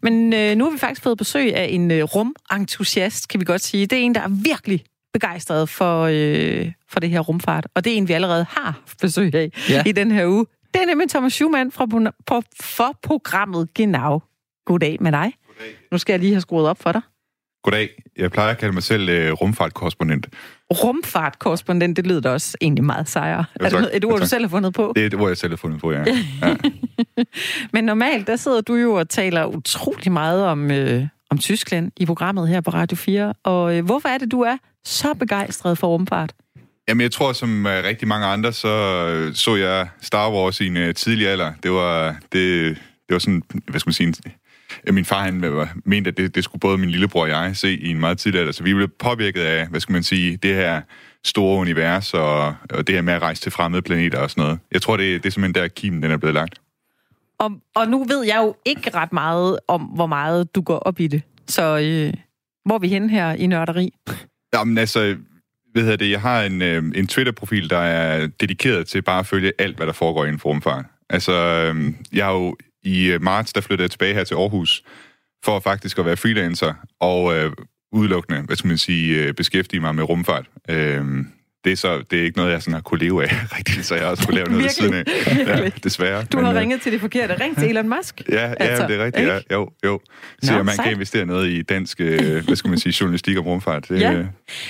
men 0.02 0.32
øh, 0.32 0.56
nu 0.56 0.64
har 0.64 0.70
vi 0.72 0.78
faktisk 0.78 1.02
fået 1.02 1.18
besøg 1.18 1.54
af 1.56 1.66
en 1.70 1.90
øh, 1.90 2.02
rumentusiast, 2.04 3.28
kan 3.28 3.40
vi 3.40 3.44
godt 3.44 3.60
sige. 3.60 3.86
Det 3.86 3.98
er 3.98 4.02
en, 4.02 4.14
der 4.14 4.20
er 4.20 4.28
virkelig 4.28 4.84
begejstret 5.12 5.68
for, 5.68 6.08
øh, 6.12 6.72
for 6.90 7.00
det 7.00 7.10
her 7.10 7.20
rumfart, 7.20 7.66
og 7.74 7.84
det 7.84 7.92
er 7.92 7.96
en, 7.96 8.08
vi 8.08 8.12
allerede 8.12 8.46
har 8.50 8.80
besøg 9.00 9.34
af 9.34 9.50
Ja. 9.70 9.82
i 9.86 9.92
den 9.92 10.10
her 10.10 10.26
uge. 10.26 10.46
Det 10.74 10.82
er 10.82 10.86
nemlig 10.86 11.08
Thomas 11.08 11.32
Schumann 11.32 11.72
fra, 11.72 11.86
på, 11.86 12.00
på, 12.26 12.42
for 12.60 12.98
programmet 13.02 13.74
Genau. 13.74 14.20
Goddag 14.68 14.96
med 15.00 15.12
dig. 15.12 15.32
Goddag. 15.46 15.74
Nu 15.92 15.98
skal 15.98 16.12
jeg 16.12 16.20
lige 16.20 16.32
have 16.32 16.40
skruet 16.40 16.68
op 16.68 16.82
for 16.82 16.92
dig. 16.92 17.00
Goddag. 17.62 17.88
Jeg 18.16 18.30
plejer 18.30 18.50
at 18.50 18.58
kalde 18.58 18.74
mig 18.74 18.82
selv 18.82 19.08
øh, 19.08 19.32
rumfartkorrespondent. 19.32 20.26
Rumfartkorrespondent, 20.70 21.96
det 21.96 22.06
lyder 22.06 22.20
da 22.20 22.30
også 22.30 22.56
egentlig 22.60 22.84
meget 22.84 23.08
sejere. 23.08 23.44
Jo, 23.60 23.64
Er 23.64 23.68
det 23.68 23.72
noget- 23.80 23.96
et 23.96 24.04
ord, 24.04 24.12
Jo, 24.14 24.18
du 24.18 24.26
selv 24.26 24.44
har 24.44 24.48
fundet 24.48 24.74
på? 24.74 24.92
Det 24.96 25.04
er 25.04 25.08
det, 25.10 25.18
hvor 25.18 25.28
jeg 25.28 25.36
selv 25.36 25.52
har 25.52 25.56
fundet 25.56 25.80
på, 25.80 25.92
ja. 25.92 26.04
ja. 26.42 26.56
Men 27.72 27.84
normalt, 27.84 28.26
der 28.26 28.36
sidder 28.36 28.60
du 28.60 28.74
jo 28.74 28.92
og 28.94 29.08
taler 29.08 29.44
utrolig 29.44 30.12
meget 30.12 30.44
om, 30.44 30.70
øh, 30.70 31.06
om 31.30 31.38
Tyskland 31.38 31.92
i 31.96 32.06
programmet 32.06 32.48
her 32.48 32.60
på 32.60 32.70
Radio 32.70 32.96
4. 32.96 33.32
Og 33.44 33.76
øh, 33.76 33.84
hvorfor 33.84 34.08
er 34.08 34.18
det, 34.18 34.30
du 34.32 34.40
er 34.40 34.56
så 34.84 35.14
begejstret 35.14 35.78
for 35.78 35.86
rumfart? 35.86 36.32
Jamen, 36.88 37.00
jeg 37.00 37.12
tror, 37.12 37.32
som 37.32 37.66
øh, 37.66 37.84
rigtig 37.84 38.08
mange 38.08 38.26
andre, 38.26 38.52
så 38.52 38.68
øh, 39.08 39.34
så 39.34 39.56
jeg 39.56 39.88
Star 40.00 40.30
Wars 40.32 40.60
i 40.60 40.66
en 40.66 40.76
øh, 40.76 40.94
tidlig 40.94 41.28
alder. 41.28 41.52
Det 41.62 41.70
var, 41.72 42.10
det, 42.32 42.76
det 43.08 43.12
var 43.14 43.18
sådan, 43.18 43.42
hvad 43.68 43.80
skal 43.80 43.88
man 43.88 43.94
sige, 43.94 44.06
en, 44.06 44.14
min 44.90 45.04
far 45.04 45.22
han 45.22 45.66
mente, 45.84 46.08
at 46.08 46.16
det, 46.16 46.34
det 46.34 46.44
skulle 46.44 46.60
både 46.60 46.78
min 46.78 46.90
lillebror 46.90 47.22
og 47.22 47.28
jeg 47.28 47.56
se 47.56 47.78
i 47.78 47.90
en 47.90 48.00
meget 48.00 48.18
tidlig 48.18 48.40
alder. 48.40 48.52
Så 48.52 48.62
vi 48.62 48.74
blev 48.74 48.88
påvirket 48.88 49.40
af, 49.40 49.66
hvad 49.66 49.80
skal 49.80 49.92
man 49.92 50.02
sige, 50.02 50.36
det 50.36 50.54
her 50.54 50.80
store 51.24 51.60
univers 51.60 52.14
og, 52.14 52.46
og 52.70 52.86
det 52.86 52.94
her 52.94 53.02
med 53.02 53.12
at 53.12 53.22
rejse 53.22 53.42
til 53.42 53.52
fremmede 53.52 53.82
planeter 53.82 54.18
og 54.18 54.30
sådan 54.30 54.42
noget. 54.42 54.58
Jeg 54.72 54.82
tror, 54.82 54.96
det, 54.96 55.22
det 55.22 55.28
er 55.28 55.32
simpelthen 55.32 55.62
der, 55.62 55.68
kimen 55.68 56.02
den 56.02 56.10
er 56.10 56.16
blevet 56.16 56.34
lagt. 56.34 56.60
Og, 57.38 57.50
og 57.74 57.88
nu 57.88 58.04
ved 58.04 58.24
jeg 58.24 58.36
jo 58.36 58.56
ikke 58.64 58.90
ret 58.94 59.12
meget 59.12 59.58
om, 59.68 59.82
hvor 59.82 60.06
meget 60.06 60.54
du 60.54 60.60
går 60.60 60.78
op 60.78 61.00
i 61.00 61.06
det. 61.06 61.22
Så 61.46 61.62
øh, 61.62 62.14
hvor 62.64 62.74
er 62.74 62.78
vi 62.78 62.88
henne 62.88 63.10
her 63.10 63.32
i 63.32 63.46
nørderi? 63.46 63.94
Jamen 64.54 64.78
altså, 64.78 65.16
hvad 65.72 65.82
hedder 65.82 65.96
det, 65.96 66.10
jeg 66.10 66.20
har 66.20 66.42
en, 66.42 66.62
øh, 66.62 66.84
en 66.94 67.06
Twitter-profil, 67.06 67.70
der 67.70 67.78
er 67.78 68.26
dedikeret 68.26 68.86
til 68.86 69.02
bare 69.02 69.18
at 69.18 69.26
følge 69.26 69.52
alt, 69.58 69.76
hvad 69.76 69.86
der 69.86 69.92
foregår 69.92 70.24
inden 70.24 70.38
for 70.38 70.48
rumfart. 70.48 70.84
Altså, 71.10 71.32
øh, 71.32 71.92
jeg 72.12 72.24
har 72.24 72.32
jo 72.32 72.56
i 72.82 73.06
øh, 73.06 73.22
marts, 73.22 73.52
der 73.52 73.60
flyttede 73.60 73.84
jeg 73.84 73.90
tilbage 73.90 74.14
her 74.14 74.24
til 74.24 74.34
Aarhus, 74.34 74.82
for 75.44 75.60
faktisk 75.60 75.98
at 75.98 76.04
være 76.06 76.16
freelancer, 76.16 76.74
og 77.00 77.36
øh, 77.38 77.52
udelukkende, 77.92 78.40
hvad 78.42 78.56
skal 78.56 78.68
man 78.68 78.78
sige, 78.78 79.24
øh, 79.24 79.34
beskæftige 79.34 79.80
mig 79.80 79.94
med 79.94 80.04
rumfart. 80.04 80.46
Øh, 80.70 81.04
det 81.64 81.72
er, 81.72 81.76
så, 81.76 82.02
det 82.10 82.18
er 82.20 82.24
ikke 82.24 82.38
noget, 82.38 82.52
jeg 82.52 82.62
sådan 82.62 82.74
har 82.74 82.80
kunne 82.80 83.00
leve 83.00 83.22
af 83.24 83.30
rigtigt, 83.58 83.86
så 83.86 83.94
jeg 83.94 84.04
også 84.06 84.26
kunne 84.26 84.34
lave 84.34 84.46
noget 84.48 84.62
ved 84.62 84.70
siden 84.70 84.94
af. 84.94 85.04
Ja, 85.36 85.68
desværre. 85.84 86.24
Du 86.24 86.38
har 86.40 86.50
øh, 86.52 86.56
ringet 86.58 86.80
til 86.80 86.92
det 86.92 87.00
forkerte. 87.00 87.34
Ring 87.40 87.58
til 87.58 87.68
Elon 87.70 87.88
Musk. 87.88 88.22
Ja, 88.28 88.46
ja 88.48 88.54
Altså, 88.58 88.86
det 88.86 89.00
er 89.00 89.04
rigtigt. 89.04 89.28
Ja, 89.28 89.38
jo, 89.52 89.70
jo. 89.84 90.00
Så 90.42 90.52
Nå, 90.56 90.62
man 90.62 90.74
sejt. 90.74 90.84
kan 90.84 90.92
investere 90.92 91.26
noget 91.26 91.48
i 91.48 91.62
dansk, 91.62 92.00
øh, 92.00 92.44
hvad 92.44 92.56
skal 92.56 92.70
man 92.70 92.78
sige, 92.78 92.94
journalistik 93.00 93.38
om 93.38 93.44
rumfart. 93.44 93.88
Det, 93.88 94.00
Ja. 94.00 94.12
øh, 94.12 94.26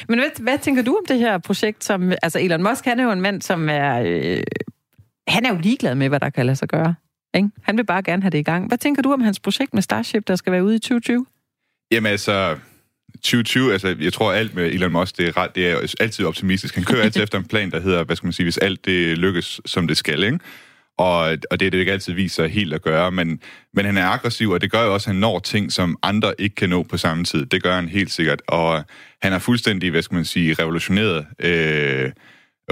Men 0.08 0.18
hvad, 0.18 0.42
hvad 0.42 0.58
tænker 0.58 0.82
du 0.82 0.96
om 0.96 1.04
det 1.08 1.18
her 1.18 1.38
projekt? 1.38 1.84
Som, 1.84 2.12
altså 2.22 2.38
Elon 2.40 2.62
Musk, 2.62 2.84
han 2.84 3.00
er 3.00 3.04
jo 3.04 3.10
en 3.12 3.20
mand, 3.20 3.42
som 3.42 3.68
er... 3.68 4.02
Øh, 4.06 4.42
han 5.28 5.46
er 5.46 5.52
jo 5.54 5.58
ligeglad 5.62 5.94
med, 5.94 6.08
hvad 6.08 6.20
der 6.20 6.30
kan 6.30 6.46
lade 6.46 6.56
sig 6.56 6.68
gøre. 6.68 6.94
Ikke? 7.34 7.48
Han 7.62 7.76
vil 7.76 7.84
bare 7.84 8.02
gerne 8.02 8.22
have 8.22 8.30
det 8.30 8.38
i 8.38 8.42
gang. 8.42 8.68
Hvad 8.68 8.78
tænker 8.78 9.02
du 9.02 9.12
om 9.12 9.20
hans 9.20 9.40
projekt 9.40 9.74
med 9.74 9.82
Starship, 9.82 10.28
der 10.28 10.36
skal 10.36 10.52
være 10.52 10.64
ude 10.64 10.74
i 10.74 10.78
2020? 10.78 11.26
Jamen 11.90 12.12
altså, 12.12 12.56
2020, 13.14 13.72
altså 13.72 13.96
jeg 14.00 14.12
tror 14.12 14.32
alt 14.32 14.54
med 14.54 14.66
Elon 14.66 14.92
Musk, 14.92 15.18
det 15.18 15.28
er, 15.28 15.36
ret, 15.36 15.54
det 15.54 15.70
er 15.70 15.94
altid 16.00 16.24
optimistisk. 16.24 16.74
Han 16.74 16.84
kører 16.84 17.02
altid 17.02 17.22
efter 17.26 17.38
en 17.38 17.44
plan, 17.44 17.70
der 17.70 17.80
hedder, 17.80 18.04
hvad 18.04 18.16
skal 18.16 18.26
man 18.26 18.32
sige, 18.32 18.44
hvis 18.44 18.58
alt 18.58 18.84
det 18.84 19.18
lykkes, 19.18 19.60
som 19.66 19.88
det 19.88 19.96
skal, 19.96 20.22
ikke? 20.22 20.38
Og, 20.98 21.36
og 21.50 21.60
det 21.60 21.66
er 21.66 21.70
det, 21.70 21.78
ikke 21.78 21.92
altid 21.92 22.12
viser 22.12 22.42
sig 22.42 22.52
helt 22.52 22.74
at 22.74 22.82
gøre, 22.82 23.12
men, 23.12 23.40
men 23.74 23.84
han 23.84 23.96
er 23.96 24.06
aggressiv, 24.06 24.50
og 24.50 24.60
det 24.60 24.70
gør 24.70 24.84
jo 24.84 24.94
også, 24.94 25.10
at 25.10 25.14
han 25.14 25.20
når 25.20 25.38
ting, 25.38 25.72
som 25.72 25.98
andre 26.02 26.34
ikke 26.38 26.54
kan 26.54 26.68
nå 26.70 26.82
på 26.82 26.96
samme 26.96 27.24
tid. 27.24 27.46
Det 27.46 27.62
gør 27.62 27.74
han 27.74 27.88
helt 27.88 28.10
sikkert, 28.10 28.42
og 28.48 28.84
han 29.22 29.32
har 29.32 29.38
fuldstændig, 29.38 29.90
hvad 29.90 30.02
skal 30.02 30.14
man 30.14 30.24
sige, 30.24 30.54
revolutioneret 30.54 31.26
øh, 31.38 32.12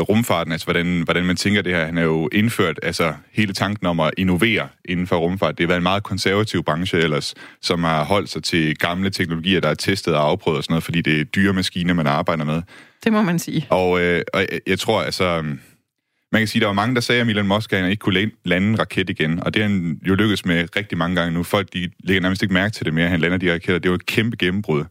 rumfarten, 0.03 0.53
altså 0.53 0.67
hvordan, 0.67 1.03
hvordan 1.03 1.25
man 1.27 1.37
tænker 1.37 1.63
det 1.63 1.73
her. 1.75 1.85
Han 1.85 1.97
har 1.97 2.05
jo 2.05 2.29
indført 2.33 2.79
altså, 2.83 3.15
hele 3.33 3.53
tanken 3.53 3.87
om 3.87 4.01
at 4.01 4.11
innovere 4.17 4.69
inden 4.85 5.07
for 5.07 5.17
rumfart. 5.17 5.59
Det 5.59 5.65
har 5.65 5.69
været 5.69 5.77
en 5.79 5.83
meget 5.83 6.03
konservativ 6.03 6.65
branche 6.65 6.99
ellers, 6.99 7.35
som 7.63 7.85
har 7.85 8.05
holdt 8.05 8.31
sig 8.31 8.43
til 8.45 8.77
gamle 8.79 9.11
teknologier, 9.11 9.61
der 9.61 9.69
er 9.69 9.75
testet 9.75 10.15
og 10.15 10.29
afprøvet 10.29 10.59
og 10.59 10.65
sådan 10.65 10.73
noget, 10.73 10.85
fordi 10.85 11.01
det 11.01 11.21
er 11.21 11.25
dyre 11.25 11.53
maskiner, 11.53 11.95
man 11.95 12.07
arbejder 12.07 12.45
med. 12.45 12.63
Det 13.05 13.13
må 13.13 13.23
man 13.23 13.39
sige. 13.39 13.67
Og, 13.71 14.01
øh, 14.01 14.23
og 14.35 14.47
jeg- 14.67 14.79
tror, 14.79 15.03
altså... 15.03 15.45
Man 16.33 16.41
kan 16.41 16.49
sige, 16.49 16.61
der 16.61 16.67
var 16.67 16.73
mange, 16.75 16.95
der 16.95 17.01
sagde, 17.01 17.21
at 17.21 17.29
Elon 17.29 17.47
Musk 17.47 17.73
han 17.73 17.91
ikke 17.91 18.01
kunne 18.01 18.21
la- 18.21 18.41
lande 18.45 18.69
en 18.69 18.79
raket 18.79 19.11
igen. 19.11 19.43
Og 19.43 19.55
det 19.55 19.63
har 19.63 19.69
han 19.69 20.01
jo 20.09 20.15
lykkes 20.15 20.45
med 20.45 20.77
rigtig 20.77 20.99
mange 20.99 21.17
gange 21.17 21.35
nu. 21.35 21.43
Folk 21.43 21.73
de 21.73 21.91
lægger 22.05 22.21
nærmest 22.23 22.43
ikke 22.43 22.55
mærke 22.55 22.73
til 22.73 22.87
det 22.87 22.95
mere, 22.95 23.05
at 23.05 23.11
han 23.11 23.21
lander 23.21 23.37
de 23.37 23.53
raketter. 23.53 23.79
Det 23.79 23.87
er 23.87 23.91
jo 23.91 23.95
et 23.95 24.07
kæmpe 24.07 24.37
gennembrud. 24.37 24.85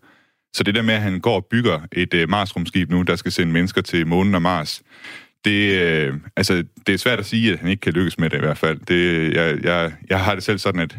Så 0.55 0.63
det 0.63 0.75
der 0.75 0.81
med, 0.81 0.93
at 0.93 1.01
han 1.01 1.19
går 1.19 1.35
og 1.35 1.45
bygger 1.45 1.79
et 1.91 2.13
øh, 2.13 2.29
Mars-rumskib 2.29 2.89
nu, 2.89 3.01
der 3.01 3.15
skal 3.15 3.31
sende 3.31 3.53
mennesker 3.53 3.81
til 3.81 4.07
månen 4.07 4.35
og 4.35 4.41
Mars, 4.41 4.81
det, 5.45 5.81
øh, 5.81 6.13
altså, 6.35 6.63
det 6.87 6.93
er 6.93 6.97
svært 6.97 7.19
at 7.19 7.25
sige, 7.25 7.53
at 7.53 7.59
han 7.59 7.69
ikke 7.69 7.81
kan 7.81 7.93
lykkes 7.93 8.19
med 8.19 8.29
det 8.29 8.37
i 8.37 8.39
hvert 8.39 8.57
fald. 8.57 8.79
Det, 8.79 9.33
jeg, 9.35 9.63
jeg, 9.63 9.93
jeg 10.09 10.23
har 10.23 10.35
det 10.35 10.43
selv 10.43 10.57
sådan, 10.57 10.81
at, 10.81 10.97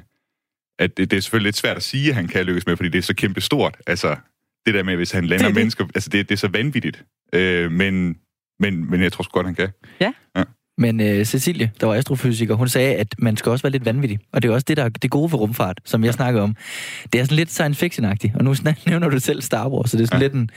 at 0.78 0.96
det, 0.96 1.10
det 1.10 1.16
er 1.16 1.20
selvfølgelig 1.20 1.46
lidt 1.46 1.56
svært 1.56 1.76
at 1.76 1.82
sige, 1.82 2.08
at 2.08 2.14
han 2.14 2.28
kan 2.28 2.44
lykkes 2.44 2.66
med, 2.66 2.76
fordi 2.76 2.88
det 2.88 2.98
er 2.98 3.02
så 3.02 3.14
kæmpe 3.14 3.40
stort. 3.40 3.76
Altså, 3.86 4.16
det 4.66 4.74
der 4.74 4.82
med, 4.82 4.96
hvis 4.96 5.10
han 5.10 5.26
lander 5.26 5.46
Det 5.46 5.54
det. 5.54 5.60
mennesker, 5.60 5.84
altså 5.94 6.10
det, 6.10 6.28
det 6.28 6.34
er 6.34 6.38
så 6.38 6.48
vanvittigt. 6.48 7.04
Øh, 7.32 7.72
men, 7.72 8.16
men, 8.60 8.90
men 8.90 9.02
jeg 9.02 9.12
tror 9.12 9.22
sgu 9.22 9.30
godt, 9.32 9.46
han 9.46 9.54
kan. 9.54 9.68
Men 10.78 11.00
øh, 11.00 11.24
Cecilie, 11.24 11.70
der 11.80 11.86
var 11.86 11.94
astrofysiker, 11.94 12.54
hun 12.54 12.68
sagde, 12.68 12.94
at 12.94 13.14
man 13.18 13.36
skal 13.36 13.50
også 13.50 13.62
være 13.62 13.72
lidt 13.72 13.84
vanvittig. 13.84 14.18
Og 14.32 14.42
det 14.42 14.48
er 14.48 14.54
også 14.54 14.64
det, 14.68 14.76
der 14.76 14.84
er 14.84 14.88
det 14.88 15.10
gode 15.10 15.32
ved 15.32 15.38
rumfart, 15.38 15.80
som 15.84 16.04
jeg 16.04 16.14
snakker 16.14 16.42
om. 16.42 16.56
Det 17.12 17.20
er 17.20 17.24
sådan 17.24 17.36
lidt 17.36 17.52
science 17.52 17.86
fiction-agtigt. 17.86 18.36
Og 18.38 18.44
nu 18.44 18.54
nævner 18.86 19.08
du 19.08 19.20
selv 19.20 19.42
Star 19.42 19.68
Wars, 19.68 19.90
så 19.90 19.96
det 19.96 20.02
er 20.02 20.06
sådan 20.06 20.20
Ja. 20.20 20.24
ja. 20.24 20.28
lidt 20.28 20.34
en... 20.34 20.50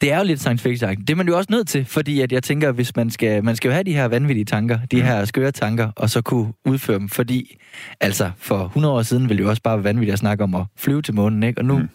Det 0.00 0.12
er 0.12 0.18
jo 0.18 0.24
lidt 0.24 0.40
science 0.40 0.62
fiction 0.62 0.96
Det 0.96 1.10
er 1.10 1.14
man 1.14 1.28
jo 1.28 1.36
også 1.36 1.46
nødt 1.50 1.68
til, 1.68 1.84
fordi 1.84 2.20
at 2.20 2.32
jeg 2.32 2.42
tænker, 2.42 2.72
hvis 2.72 2.96
man 2.96 3.10
skal, 3.10 3.44
man 3.44 3.56
skal 3.56 3.68
jo 3.68 3.72
have 3.72 3.84
de 3.84 3.92
her 3.92 4.04
vanvittige 4.04 4.44
tanker, 4.44 4.78
de 4.90 5.02
her 5.02 5.24
skøre 5.24 5.52
tanker, 5.52 5.90
og 5.96 6.10
så 6.10 6.22
kunne 6.22 6.52
udføre 6.64 6.98
dem, 6.98 7.08
fordi 7.08 7.58
altså 8.00 8.30
for 8.38 8.64
100 8.64 8.94
år 8.94 9.02
siden 9.02 9.22
ville 9.28 9.38
det 9.38 9.44
jo 9.44 9.48
også 9.50 9.62
bare 9.62 9.76
være 9.76 9.84
vanvittigt 9.84 10.12
at 10.12 10.18
snakke 10.18 10.44
om 10.44 10.54
at 10.54 10.62
flyve 10.76 11.02
til 11.02 11.14
månen, 11.14 11.42
ikke? 11.42 11.60
Og 11.60 11.64
nu, 11.64 11.78
mm. 11.78 11.88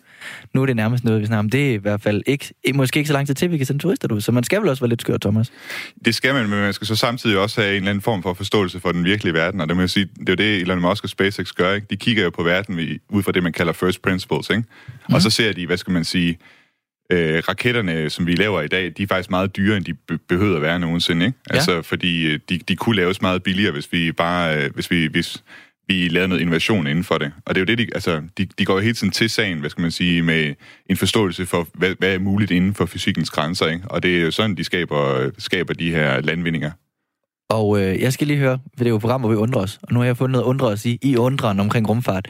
Nu 0.53 0.61
er 0.61 0.65
det 0.65 0.75
nærmest 0.75 1.03
noget, 1.03 1.21
vi 1.21 1.25
snakker 1.25 1.39
om. 1.39 1.49
Det 1.49 1.69
er 1.69 1.73
i 1.73 1.77
hvert 1.77 2.01
fald 2.01 2.21
ikke, 2.25 2.53
måske 2.73 2.97
ikke 2.97 3.07
så 3.07 3.13
lang 3.13 3.27
tid 3.27 3.35
til, 3.35 3.51
vi 3.51 3.57
kan 3.57 3.65
sende 3.65 3.81
turister 3.81 4.13
ud, 4.13 4.21
så 4.21 4.31
man 4.31 4.43
skal 4.43 4.61
vel 4.61 4.69
også 4.69 4.81
være 4.81 4.89
lidt 4.89 5.01
skør, 5.01 5.17
Thomas. 5.17 5.51
Det 6.05 6.15
skal 6.15 6.33
man, 6.33 6.49
men 6.49 6.59
man 6.59 6.73
skal 6.73 6.87
så 6.87 6.95
samtidig 6.95 7.37
også 7.37 7.61
have 7.61 7.71
en 7.71 7.77
eller 7.77 7.89
anden 7.89 8.01
form 8.01 8.23
for 8.23 8.33
forståelse 8.33 8.79
for 8.79 8.91
den 8.91 9.03
virkelige 9.03 9.33
verden, 9.33 9.61
og 9.61 9.67
det 9.67 9.75
må 9.75 9.81
jeg 9.81 9.89
sige, 9.89 10.05
det 10.19 10.29
er 10.29 10.33
jo 10.33 10.35
det, 10.35 10.61
Elon 10.61 10.81
Musk 10.81 11.03
og 11.03 11.09
SpaceX 11.09 11.51
gør, 11.51 11.73
ikke? 11.73 11.87
De 11.89 11.97
kigger 11.97 12.23
jo 12.23 12.29
på 12.29 12.43
verden 12.43 12.99
ud 13.09 13.23
fra 13.23 13.31
det, 13.31 13.43
man 13.43 13.53
kalder 13.53 13.73
first 13.73 14.01
principles, 14.01 14.49
ikke? 14.49 14.63
Mm. 15.09 15.15
Og 15.15 15.21
så 15.21 15.29
ser 15.29 15.53
de, 15.53 15.65
hvad 15.65 15.77
skal 15.77 15.93
man 15.93 16.03
sige, 16.03 16.37
øh, 17.11 17.43
raketterne, 17.49 18.09
som 18.09 18.27
vi 18.27 18.35
laver 18.35 18.61
i 18.61 18.67
dag, 18.67 18.93
de 18.97 19.03
er 19.03 19.07
faktisk 19.07 19.29
meget 19.29 19.55
dyrere, 19.55 19.77
end 19.77 19.85
de 19.85 19.93
be- 19.93 20.17
behøver 20.17 20.55
at 20.55 20.61
være 20.61 20.79
nogensinde, 20.79 21.25
ikke? 21.25 21.37
Ja. 21.49 21.55
Altså, 21.55 21.81
fordi 21.81 22.25
øh, 22.25 22.39
de, 22.49 22.57
de 22.57 22.75
kunne 22.75 22.95
laves 22.95 23.21
meget 23.21 23.43
billigere, 23.43 23.71
hvis 23.71 23.87
vi 23.91 24.11
bare, 24.11 24.57
øh, 24.57 24.73
hvis 24.73 24.91
vi, 24.91 25.05
hvis 25.05 25.43
vi 25.87 26.07
lavede 26.07 26.27
noget 26.27 26.41
innovation 26.41 26.87
inden 26.87 27.03
for 27.03 27.17
det. 27.17 27.31
Og 27.45 27.55
det 27.55 27.61
er 27.61 27.65
jo 27.65 27.65
det, 27.65 27.77
de, 27.77 27.87
altså, 27.93 28.21
de, 28.37 28.45
de 28.45 28.65
går 28.65 28.73
jo 28.73 28.79
hele 28.79 28.93
tiden 28.93 29.11
til 29.11 29.29
sagen, 29.29 29.59
hvad 29.59 29.69
skal 29.69 29.81
man 29.81 29.91
sige, 29.91 30.21
med 30.21 30.53
en 30.89 30.97
forståelse 30.97 31.45
for, 31.45 31.67
hvad, 31.73 31.95
hvad 31.99 32.13
er 32.13 32.19
muligt 32.19 32.51
inden 32.51 32.73
for 32.73 32.85
fysikkens 32.85 33.29
grænser, 33.29 33.67
ikke? 33.67 33.83
Og 33.89 34.03
det 34.03 34.17
er 34.17 34.21
jo 34.21 34.31
sådan, 34.31 34.57
de 34.57 34.63
skaber, 34.63 35.31
skaber 35.37 35.73
de 35.73 35.91
her 35.91 36.21
landvindinger. 36.21 36.71
Og 37.49 37.81
øh, 37.81 38.01
jeg 38.01 38.13
skal 38.13 38.27
lige 38.27 38.39
høre, 38.39 38.59
for 38.77 38.83
det 38.83 38.85
er 38.85 38.89
jo 38.89 38.95
et 38.95 39.01
program, 39.01 39.21
hvor 39.21 39.29
vi 39.29 39.35
undrer 39.35 39.61
os, 39.61 39.79
og 39.83 39.93
nu 39.93 39.99
har 39.99 40.05
jeg 40.05 40.17
fundet 40.17 40.31
noget 40.31 40.43
at 40.43 40.47
undre 40.47 40.67
os 40.67 40.85
i, 40.85 40.99
i 41.01 41.17
undren 41.17 41.59
omkring 41.59 41.89
rumfart. 41.89 42.27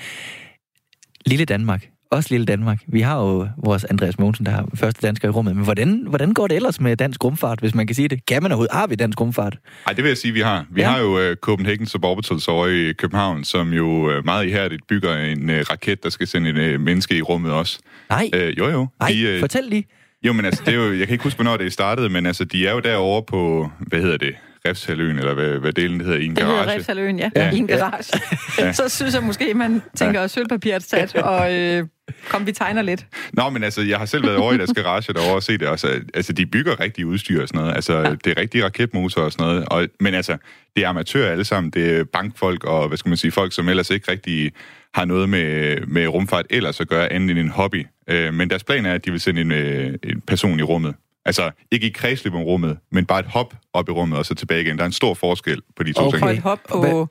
Lille 1.25 1.45
Danmark, 1.45 1.90
også 2.11 2.27
lille 2.31 2.45
Danmark. 2.45 2.79
Vi 2.87 3.01
har 3.01 3.19
jo 3.19 3.47
vores 3.65 3.83
Andreas 3.83 4.19
Mogensen, 4.19 4.45
der 4.45 4.51
er 4.51 4.63
første 4.75 5.07
dansker 5.07 5.27
i 5.27 5.31
rummet. 5.31 5.55
Men 5.55 5.63
hvordan, 5.63 6.05
hvordan 6.07 6.33
går 6.33 6.47
det 6.47 6.55
ellers 6.55 6.79
med 6.81 6.97
dansk 6.97 7.23
rumfart, 7.23 7.59
hvis 7.59 7.75
man 7.75 7.87
kan 7.87 7.95
sige 7.95 8.07
det? 8.07 8.25
Kan 8.25 8.43
man 8.43 8.51
overhovedet? 8.51 8.73
Har 8.75 8.87
vi 8.87 8.95
dansk 8.95 9.21
rumfart? 9.21 9.57
Ej, 9.87 9.93
det 9.93 10.03
vil 10.03 10.09
jeg 10.09 10.17
sige, 10.17 10.33
vi 10.33 10.39
har. 10.41 10.65
Vi 10.71 10.81
Ja. 10.81 10.89
har 10.89 10.99
jo 10.99 11.29
uh, 11.29 11.35
Copenhagen 11.35 11.85
Suborbitals 11.85 12.47
over 12.47 12.67
i 12.67 12.93
København, 12.93 13.43
som 13.43 13.73
jo 13.73 13.87
uh, 14.17 14.25
meget 14.25 14.45
ihærdigt 14.47 14.87
bygger 14.87 15.17
en 15.17 15.49
uh, 15.49 15.55
raket, 15.55 16.03
der 16.03 16.09
skal 16.09 16.27
sende 16.27 16.49
en 16.49 16.75
uh, 16.75 16.81
menneske 16.81 17.17
i 17.17 17.21
rummet 17.21 17.51
også. 17.51 17.79
Nej, 18.09 18.29
Uh, 18.35 18.57
jo, 18.57 18.69
jo. 18.69 18.87
Nej, 18.99 19.09
De, 19.09 19.21
øh, 19.21 19.39
fortæl 19.39 19.63
lige. 19.63 19.85
Jo, 20.25 20.33
men 20.33 20.45
altså, 20.45 20.63
det 20.65 20.73
er 20.73 20.77
jo, 20.77 20.93
jeg 20.93 21.07
kan 21.07 21.13
ikke 21.13 21.23
huske, 21.23 21.37
hvornår 21.37 21.57
det 21.57 21.73
startede, 21.73 22.09
men 22.09 22.25
altså, 22.25 22.43
de 22.45 22.67
er 22.67 22.71
jo 22.73 22.79
derovre 22.79 23.23
på, 23.23 23.71
hvad 23.79 24.01
hedder 24.01 24.17
det, 24.17 24.35
Refshaløen, 24.67 25.19
eller 25.19 25.33
hvad, 25.33 25.49
hvad 25.49 25.73
delen 25.73 25.97
det 25.99 26.05
hedder, 26.05 26.19
i 26.19 26.25
en 26.25 26.35
Det 26.35 26.43
hedder 26.43 26.57
garage. 26.63 26.77
Refsaløen, 26.79 27.19
ja. 27.19 27.29
Ja. 27.35 27.51
I 27.51 27.57
en 27.57 27.67
garage. 27.67 28.19
Ja. 28.59 28.71
Så 28.73 28.89
synes 28.89 29.13
jeg 29.15 29.23
måske, 29.23 29.53
man 29.53 29.81
tænker 29.95 30.21
ja. 30.21 30.27
sølvpapiret 30.27 30.83
sat, 30.83 31.15
og 31.15 31.53
øh, 31.53 31.83
kom, 32.29 32.47
vi 32.47 32.51
tegner 32.51 32.81
lidt. 32.81 33.05
Nå, 33.33 33.49
men 33.49 33.63
altså, 33.63 33.81
jeg 33.81 33.97
har 33.97 34.05
selv 34.05 34.23
været 34.23 34.37
over 34.37 34.53
i 34.53 34.57
deres 34.57 34.71
garage 34.75 35.13
derovre 35.13 35.35
og 35.35 35.43
set 35.43 35.59
det 35.59 35.67
også. 35.67 36.01
Altså, 36.13 36.33
de 36.33 36.45
bygger 36.45 36.79
rigtig 36.79 37.05
udstyr 37.05 37.41
og 37.41 37.47
sådan 37.47 37.61
noget. 37.61 37.75
Altså, 37.75 37.97
ja. 37.99 38.09
det 38.09 38.27
er 38.27 38.37
rigtig 38.41 38.63
raketmotor 38.65 39.21
og 39.21 39.31
sådan 39.31 39.47
noget. 39.47 39.65
Og, 39.69 39.87
men 39.99 40.13
altså, 40.13 40.37
det 40.75 40.83
er 40.83 40.89
amatører 40.89 41.31
alle 41.31 41.43
sammen. 41.43 41.71
Det 41.71 41.97
er 41.99 42.03
bankfolk 42.03 42.63
og, 42.63 42.87
hvad 42.87 42.97
skal 42.97 43.09
man 43.09 43.17
sige, 43.17 43.31
folk, 43.31 43.53
som 43.53 43.69
ellers 43.69 43.89
ikke 43.89 44.11
rigtig 44.11 44.51
har 44.93 45.05
noget 45.05 45.29
med, 45.29 45.77
med 45.87 46.07
rumfart 46.07 46.45
ellers 46.49 46.79
at 46.81 46.87
gøre 46.87 47.11
andet 47.11 47.29
end 47.31 47.39
en 47.39 47.49
hobby. 47.49 47.85
Øh, 48.07 48.33
men 48.33 48.49
deres 48.49 48.63
plan 48.63 48.85
er, 48.85 48.93
at 48.93 49.05
de 49.05 49.11
vil 49.11 49.19
sende 49.21 49.41
en, 49.41 49.51
øh, 49.51 49.93
en 50.03 50.21
person 50.21 50.59
i 50.59 50.63
rummet. 50.63 50.95
Altså, 51.25 51.51
ikke 51.71 51.87
i 51.87 51.89
kredsløb 51.89 52.33
om 52.33 52.41
rummet, 52.41 52.77
men 52.91 53.05
bare 53.05 53.19
et 53.19 53.25
hop 53.25 53.53
op 53.73 53.89
i 53.89 53.91
rummet 53.91 54.17
og 54.17 54.25
så 54.25 54.35
tilbage 54.35 54.61
igen. 54.61 54.77
Der 54.77 54.83
er 54.83 54.85
en 54.85 54.91
stor 54.93 55.13
forskel 55.13 55.61
på 55.75 55.83
de 55.83 55.93
to 55.93 56.01
Okay. 56.01 56.17
ting. 56.17 56.23
Og 56.27 56.33
et 56.33 56.39
hop 56.39 56.59
på... 56.69 56.79
Hvad- 56.79 57.05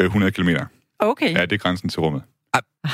Øh, 0.00 0.06
100 0.06 0.32
km. 0.32 0.48
Okay. 0.98 1.34
Ja, 1.36 1.42
det 1.42 1.52
er 1.52 1.56
grænsen 1.56 1.88
til 1.88 2.00
rummet. 2.00 2.22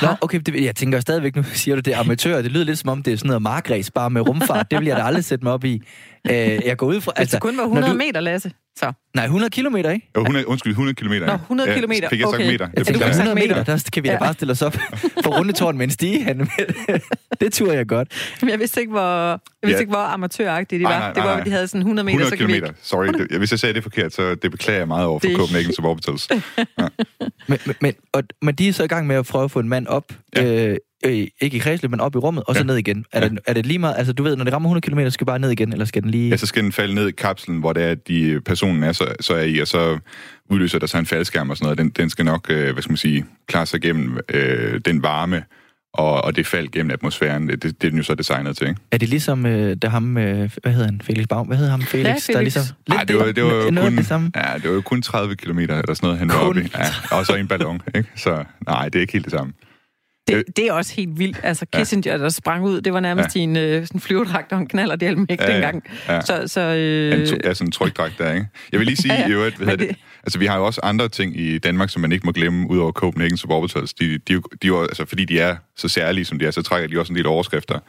Nå, 0.01 0.07
okay, 0.21 0.39
det, 0.39 0.63
jeg 0.63 0.75
tænker 0.75 0.99
stadigvæk, 0.99 1.35
nu 1.35 1.43
siger 1.43 1.75
du 1.75 1.81
det 1.81 1.93
er 1.93 1.99
amatør, 1.99 2.41
det 2.41 2.51
lyder 2.51 2.65
lidt 2.65 2.79
som 2.79 2.89
om, 2.89 3.03
det 3.03 3.13
er 3.13 3.17
sådan 3.17 3.27
noget 3.27 3.41
markræs, 3.41 3.91
bare 3.91 4.09
med 4.09 4.21
rumfart. 4.21 4.71
Det 4.71 4.79
vil 4.79 4.87
jeg 4.87 4.97
da 4.97 5.01
aldrig 5.01 5.23
sætte 5.25 5.45
mig 5.45 5.53
op 5.53 5.63
i. 5.63 5.81
Øh, 6.31 6.35
jeg 6.65 6.77
går 6.77 6.87
ud 6.87 7.01
fra... 7.01 7.11
Hvis 7.17 7.29
det 7.29 7.41
kun 7.41 7.57
var 7.57 7.63
når 7.63 7.69
100 7.69 7.93
du- 7.93 7.97
meter, 7.97 8.19
Lasse. 8.19 8.51
Så. 8.79 8.93
Nej, 9.15 9.25
100 9.25 9.49
kilometer, 9.49 9.91
ikke? 9.91 10.09
Jo, 10.15 10.21
100, 10.21 10.47
undskyld, 10.47 10.71
100 10.71 10.95
km. 10.95 11.13
Nå, 11.25 11.33
100 11.33 11.73
kilometer, 11.73 12.09
Fik 12.09 12.19
jeg 12.19 12.25
sagt 12.25 12.35
okay. 12.35 12.51
meter? 12.51 12.67
Jeg 12.77 12.87
jeg. 12.99 13.09
100 13.09 13.35
meter, 13.35 13.47
meter? 13.55 13.63
der 13.63 13.89
kan 13.93 14.03
vi 14.03 14.07
da 14.07 14.13
Ja. 14.13 14.19
bare 14.19 14.33
stille 14.33 14.51
os 14.51 14.61
op 14.61 14.73
på 15.23 15.29
rundetårn 15.29 15.77
med 15.77 15.85
en 15.85 15.91
stige. 15.91 16.23
Han. 16.23 16.49
det 17.41 17.53
tror 17.53 17.71
jeg 17.71 17.87
godt. 17.87 18.35
Men 18.41 18.49
jeg 18.49 18.59
vidste 18.59 18.79
ikke, 18.81 18.91
hvor, 18.91 19.01
jeg 19.29 19.39
vidste 19.63 19.77
Ja. 19.77 19.79
ikke, 19.79 19.89
hvor 19.91 19.99
amatøragtigt 19.99 20.79
de 20.79 20.83
var. 20.83 20.89
Nej, 20.89 20.99
nej, 20.99 21.13
det 21.13 21.23
var, 21.23 21.35
at 21.35 21.45
de 21.45 21.51
havde 21.51 21.67
sådan 21.67 21.81
100 21.81 22.05
meter, 22.05 22.19
100 22.25 22.49
så 22.49 22.61
kan 22.61 22.67
vi. 22.69 22.75
Sorry, 22.81 23.07
det, 23.07 23.37
hvis 23.37 23.51
jeg 23.51 23.59
sagde 23.59 23.73
det 23.73 23.83
forkert, 23.83 24.13
så 24.13 24.35
det 24.35 24.51
beklager 24.51 24.79
jeg 24.79 24.87
meget 24.87 25.05
over 25.07 25.19
for 25.19 25.27
Det- 25.27 25.37
Copenhagen 25.37 25.73
Suborbitals. 25.73 26.27
Men, 27.47 27.59
men, 27.65 27.75
men, 27.81 27.93
og, 28.13 28.23
men 28.41 28.55
de 28.55 28.67
er 28.67 28.73
så 28.73 28.83
i 28.83 28.87
gang 28.87 29.07
med 29.07 29.15
at 29.15 29.25
prøve 29.25 29.43
at 29.43 29.51
få 29.51 29.59
en 29.59 29.69
mand 29.69 29.87
op, 29.87 30.05
ja. 30.35 30.67
øh, 30.69 30.77
øh, 31.05 31.27
ikke 31.41 31.57
i 31.57 31.59
kredsløb, 31.59 31.91
men 31.91 31.99
op 31.99 32.15
i 32.15 32.17
rummet, 32.17 32.43
og 32.47 32.55
så 32.55 32.61
Ja. 32.61 32.65
ned 32.65 32.75
igen. 32.77 33.05
Er, 33.13 33.21
Ja. 33.21 33.27
det, 33.29 33.39
er 33.47 33.53
det 33.53 33.65
lige 33.65 33.79
meget, 33.79 33.95
altså 33.97 34.13
du 34.13 34.23
ved, 34.23 34.35
når 34.35 34.43
det 34.43 34.53
rammer 34.53 34.69
100 34.69 35.05
km, 35.05 35.09
skal 35.09 35.27
bare 35.27 35.39
ned 35.39 35.49
igen, 35.51 35.71
eller 35.73 35.85
skal 35.85 36.03
den 36.03 36.11
lige... 36.11 36.29
Ja, 36.29 36.37
så 36.37 36.45
skal 36.45 36.63
den 36.63 36.71
falde 36.71 36.95
ned 36.95 37.07
i 37.07 37.11
kapslen, 37.11 37.59
hvor 37.59 37.73
det 37.73 37.83
er, 37.83 37.89
at 37.91 38.07
de, 38.07 38.41
personen 38.45 38.83
er, 38.83 38.91
så, 38.91 39.07
så 39.19 39.33
er 39.33 39.41
i, 39.43 39.59
og 39.59 39.67
så 39.67 39.99
udløser 40.49 40.79
der 40.79 40.87
sig 40.87 40.99
en 40.99 41.05
faldskærm 41.05 41.49
og 41.49 41.57
sådan 41.57 41.65
noget. 41.65 41.77
Den, 41.77 41.89
den 41.89 42.09
skal 42.09 42.25
nok, 42.25 42.47
øh, 42.49 42.73
hvad 42.73 42.81
skal 42.83 42.91
man 42.91 42.97
sige, 42.97 43.25
klare 43.47 43.65
sig 43.65 43.81
gennem 43.81 44.17
øh, 44.33 44.81
den 44.85 45.03
varme 45.03 45.43
og, 45.93 46.23
og 46.23 46.35
det 46.35 46.47
fald 46.47 46.67
gennem 46.71 46.91
atmosfæren. 46.91 47.47
Det, 47.49 47.63
det, 47.63 47.81
det 47.81 47.87
er 47.87 47.91
den 47.91 47.97
jo 47.97 48.03
så 48.03 48.15
designet 48.15 48.57
til, 48.57 48.67
ikke? 48.67 48.81
Er 48.91 48.97
det 48.97 49.09
ligesom, 49.09 49.45
øh, 49.45 49.75
der 49.81 49.89
ham, 49.89 50.17
øh, 50.17 50.49
hvad 50.61 50.71
hedder 50.73 50.85
han, 50.85 51.01
Felix 51.03 51.25
Baum? 51.27 51.47
Hvad 51.47 51.57
hedder 51.57 51.71
ham, 51.71 51.81
Felix? 51.81 52.05
Ja, 52.05 52.09
Der 52.09 52.15
er 52.15 52.19
Felix. 52.39 52.55
ligesom, 52.55 52.75
lidt 52.87 52.97
Ej, 52.97 53.03
det 53.03 53.15
var, 53.15 53.25
det 53.31 53.43
var 53.43 53.53
jo 53.53 53.71
kun, 53.81 53.97
det 53.97 54.05
samme. 54.05 54.31
ja, 54.35 54.53
det 54.57 54.69
var 54.69 54.75
jo 54.75 54.81
kun 54.81 55.01
30 55.01 55.35
km 55.35 55.59
eller 55.59 55.75
sådan 55.77 55.97
noget, 56.01 56.19
han 56.19 56.27
var 56.29 56.35
Kun 56.39 56.47
oppe 56.47 56.61
i. 56.61 56.67
Ja, 56.75 57.17
og 57.17 57.25
så 57.25 57.35
en 57.35 57.47
ballon, 57.47 57.81
ikke? 57.95 58.09
Så 58.15 58.43
nej, 58.67 58.85
det 58.85 58.95
er 58.95 59.01
ikke 59.01 59.13
helt 59.13 59.25
det 59.25 59.31
samme. 59.33 59.53
Det, 60.27 60.43
det 60.57 60.65
er 60.67 60.73
også 60.73 60.93
helt 60.95 61.19
vildt. 61.19 61.39
Altså, 61.43 61.65
Kissinger, 61.73 62.17
der 62.17 62.29
sprang 62.29 62.63
ud, 62.63 62.81
det 62.81 62.93
var 62.93 62.99
nærmest 62.99 63.35
ja. 63.35 63.39
i 63.39 63.43
en 63.43 63.57
øh, 63.57 63.87
sådan 63.87 64.01
flyverdragt 64.01 64.51
og 64.51 64.59
en 64.59 64.67
knaller, 64.67 64.95
det 64.95 65.09
ikke 65.09 65.43
Ja, 65.43 65.47
ja, 65.47 65.53
dengang. 65.53 65.83
ja. 66.07 66.21
Så, 66.21 66.43
så 66.47 66.61
En, 66.61 66.77
øh, 67.21 67.27
to- 67.27 67.37
ja, 67.43 67.53
sådan 67.53 67.67
en 67.67 67.71
trykdragt 67.71 68.13
der, 68.17 68.33
ikke? 68.33 68.47
Jeg 68.71 68.79
vil 68.79 68.87
lige 68.87 68.97
sige, 68.97 69.13
Ja, 69.19 69.19
ja. 69.21 69.27
i 69.27 69.31
øvrigt, 69.31 69.57
hvad 69.57 69.67
hedder 69.67 69.85
det? 69.87 69.95
Altså, 70.23 70.39
vi 70.39 70.45
har 70.45 70.57
jo 70.57 70.65
også 70.65 70.81
andre 70.83 71.09
ting 71.09 71.39
i 71.39 71.57
Danmark, 71.57 71.89
som 71.89 72.01
man 72.01 72.11
ikke 72.11 72.25
må 72.25 72.31
glemme, 72.31 72.69
udover 72.69 72.91
Copenhagen 72.91 73.37
Suborbitals. 73.37 73.93
De, 73.93 74.17
de, 74.17 74.17
de, 74.35 74.41
de, 74.61 74.67
er 74.67 74.81
altså, 74.81 75.05
fordi 75.05 75.25
de 75.25 75.39
er 75.39 75.55
så 75.75 75.87
særlige, 75.87 76.25
som 76.25 76.39
de 76.39 76.45
er, 76.45 76.51
så 76.51 76.61
trækker 76.61 76.87
de 76.89 76.99
også 76.99 77.13
en 77.13 77.17
del 77.17 77.25
overskrifter. 77.27 77.79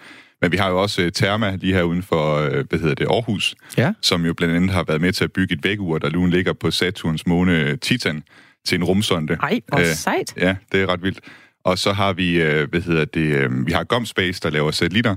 Men 0.42 0.52
vi 0.52 0.56
har 0.56 0.68
jo 0.70 0.82
også 0.82 1.02
uh, 1.02 1.08
Therma 1.14 1.56
lige 1.60 1.74
her 1.74 1.82
uden 1.82 2.02
for, 2.02 2.40
uh, 2.46 2.52
hvad 2.68 2.78
hedder 2.78 2.94
det, 2.94 3.06
Aarhus, 3.10 3.54
Ja. 3.78 3.92
som 4.02 4.26
jo 4.26 4.34
blandt 4.34 4.54
andet 4.54 4.70
har 4.70 4.84
været 4.88 5.00
med 5.00 5.12
til 5.12 5.24
at 5.24 5.32
bygge 5.32 5.54
et 5.54 5.64
vækkeur, 5.64 5.98
der 5.98 6.10
nu 6.10 6.26
ligger 6.26 6.52
på 6.52 6.70
Saturns 6.70 7.26
måne 7.26 7.76
Titan 7.76 8.22
til 8.66 8.76
en 8.76 8.84
rumsonde. 8.84 9.36
ej, 9.42 9.60
hvor 9.68 9.78
Øh, 9.78 9.86
sejt. 9.86 10.34
Ja, 10.36 10.54
det 10.72 10.82
er 10.82 10.86
ret 10.86 11.02
vildt. 11.02 11.18
Og 11.64 11.78
så 11.78 11.92
har 11.92 12.12
vi, 12.12 12.42
øh, 12.42 12.70
hvad 12.70 12.80
hedder 12.80 13.04
det, 13.04 13.20
øh, 13.36 13.66
vi 13.66 13.72
har 13.72 13.84
GomSpace, 13.84 14.40
der 14.42 14.50
laver 14.50 14.70
satellitter. 14.70 15.16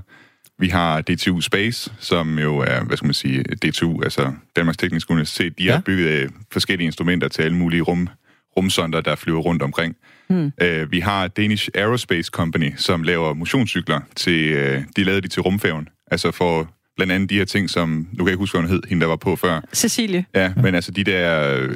Vi 0.60 0.68
har 0.68 1.00
DTU 1.00 1.40
Space, 1.40 1.92
som 1.98 2.38
jo 2.38 2.58
er, 2.58 2.84
hvad 2.84 2.96
skal 2.96 3.06
man 3.06 3.14
sige, 3.14 3.42
DTU, 3.42 4.02
altså 4.02 4.32
Danmarks 4.56 4.76
Tekniske 4.76 5.10
Universitet. 5.10 5.58
De 5.58 5.64
Ja. 5.64 5.72
har 5.72 5.80
bygget 5.80 6.06
øh, 6.08 6.28
forskellige 6.52 6.86
instrumenter 6.86 7.28
til 7.28 7.42
alle 7.42 7.56
mulige 7.56 7.80
rum, 7.82 8.08
rumsonder, 8.56 9.00
der 9.00 9.14
flyver 9.16 9.40
rundt 9.40 9.62
omkring. 9.62 9.96
Hmm. 10.28 10.50
Øh, 10.62 10.92
vi 10.92 11.00
har 11.00 11.28
Danish 11.28 11.68
Aerospace 11.74 12.30
Company, 12.30 12.72
som 12.76 13.02
laver 13.02 13.34
motionscykler 13.34 14.00
til, 14.16 14.52
øh, 14.52 14.82
de 14.96 15.04
lavede 15.04 15.20
de 15.22 15.28
til 15.28 15.42
rumfærgen. 15.42 15.88
Altså 16.10 16.30
for 16.30 16.70
blandt 16.96 17.12
andet 17.12 17.30
de 17.30 17.34
her 17.38 17.44
ting, 17.44 17.70
som, 17.70 17.88
nu 17.90 18.16
kan 18.16 18.26
jeg 18.26 18.32
ikke 18.32 18.38
huske, 18.42 18.58
hvad 18.58 18.68
hun 18.68 18.70
hed, 18.76 18.82
hende 18.88 19.00
der 19.00 19.06
var 19.06 19.16
på 19.16 19.36
før. 19.36 19.60
Cecilie. 19.74 20.24
Ja, 20.34 20.52
men 20.62 20.74
altså 20.74 20.90
de 20.90 21.04
der 21.04 21.56
øh, 21.58 21.74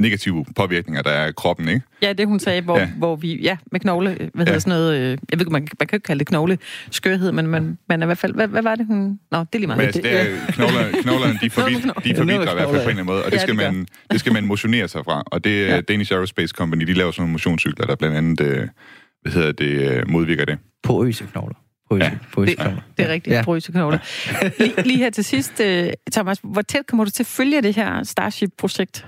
negative 0.00 0.44
påvirkninger, 0.56 1.02
der 1.02 1.10
er 1.10 1.26
af 1.26 1.34
kroppen, 1.34 1.68
ikke? 1.68 1.80
Ja, 2.02 2.12
det 2.12 2.26
hun 2.26 2.40
sagde, 2.40 2.60
hvor, 2.62 2.78
ja. 2.78 2.88
Hvor 2.98 3.16
vi, 3.16 3.40
ja, 3.42 3.56
med 3.72 3.80
knogle, 3.80 4.08
hvad 4.10 4.28
hedder 4.36 4.52
Ja. 4.52 4.58
sådan 4.58 4.70
noget, 4.78 4.94
øh, 4.98 5.10
jeg 5.10 5.16
ved 5.32 5.40
ikke, 5.40 5.50
man, 5.50 5.62
man 5.62 5.66
kan 5.66 5.88
jo 5.92 5.96
ikke 5.96 6.04
kalde 6.06 6.18
det 6.18 6.26
knogle 6.26 6.58
skørhed, 6.90 7.32
men 7.32 7.46
man, 7.46 7.78
man 7.88 8.02
er 8.02 8.06
i 8.06 8.08
hvert 8.08 8.18
fald, 8.18 8.34
hvad, 8.34 8.48
hvad 8.48 8.62
var 8.62 8.74
det 8.74 8.86
hun, 8.86 9.18
nå, 9.30 9.38
det 9.38 9.46
er 9.52 9.58
lige 9.58 9.66
meget. 9.66 9.78
Men 9.78 9.86
altså, 9.86 10.02
det 10.02 10.20
er, 10.20 10.52
knoglerne, 10.52 10.92
knoglerne 11.02 11.38
de, 11.42 11.50
forvid, 11.50 11.74
de 11.76 11.80
knogler. 11.82 12.16
forvidrer 12.16 12.34
i 12.34 12.38
med 12.38 12.52
hvert 12.54 12.56
fald 12.56 12.66
på 12.66 12.68
en 12.68 12.68
knogler. 12.68 12.80
eller 12.80 12.90
anden 12.90 13.06
måde, 13.06 13.24
og 13.24 13.30
det, 13.30 13.36
Ja, 13.36 13.42
skal, 13.42 13.56
det 13.58 13.72
man, 13.74 13.86
det 14.10 14.20
skal 14.20 14.32
man 14.32 14.46
motionere 14.46 14.88
sig 14.88 15.04
fra. 15.04 15.22
Og 15.26 15.44
det 15.44 15.62
er 15.70 15.74
Ja. 15.74 15.80
Danish 15.80 16.12
Aerospace 16.12 16.52
Company, 16.56 16.82
de 16.86 16.92
laver 16.92 17.10
sådan 17.10 17.22
nogle 17.22 17.32
motionscykler, 17.32 17.86
der 17.86 17.96
blandt 17.96 18.16
andet 18.16 18.40
øh, 18.40 18.68
hvad 19.22 19.32
hedder 19.32 19.52
det, 19.52 19.66
øh, 19.90 20.08
modvirker 20.08 20.44
det. 20.44 20.58
Porøse 20.82 21.24
knogler. 21.32 21.54
Porøse, 21.88 22.04
Ja. 22.04 22.10
porøse 22.32 22.50
Det- 22.50 22.58
knogler. 22.60 22.80
Det 22.98 23.08
er 23.08 23.12
rigtigt, 23.12 23.32
Ja. 23.32 23.38
ja. 23.38 23.44
porøse 23.44 23.72
knogler. 23.72 23.98
Lige, 24.58 24.82
lige 24.82 24.98
her 24.98 25.10
til 25.10 25.24
sidst, 25.24 25.60
øh, 25.60 25.88
Thomas, 26.12 26.38
hvor 26.42 26.62
tæt 26.62 26.86
kommer 26.88 27.04
du 27.04 27.10
til 27.10 27.22
at 27.22 27.26
følge 27.26 27.62
det 27.62 27.74
her 27.76 28.02
Starship-projekt? 28.02 29.06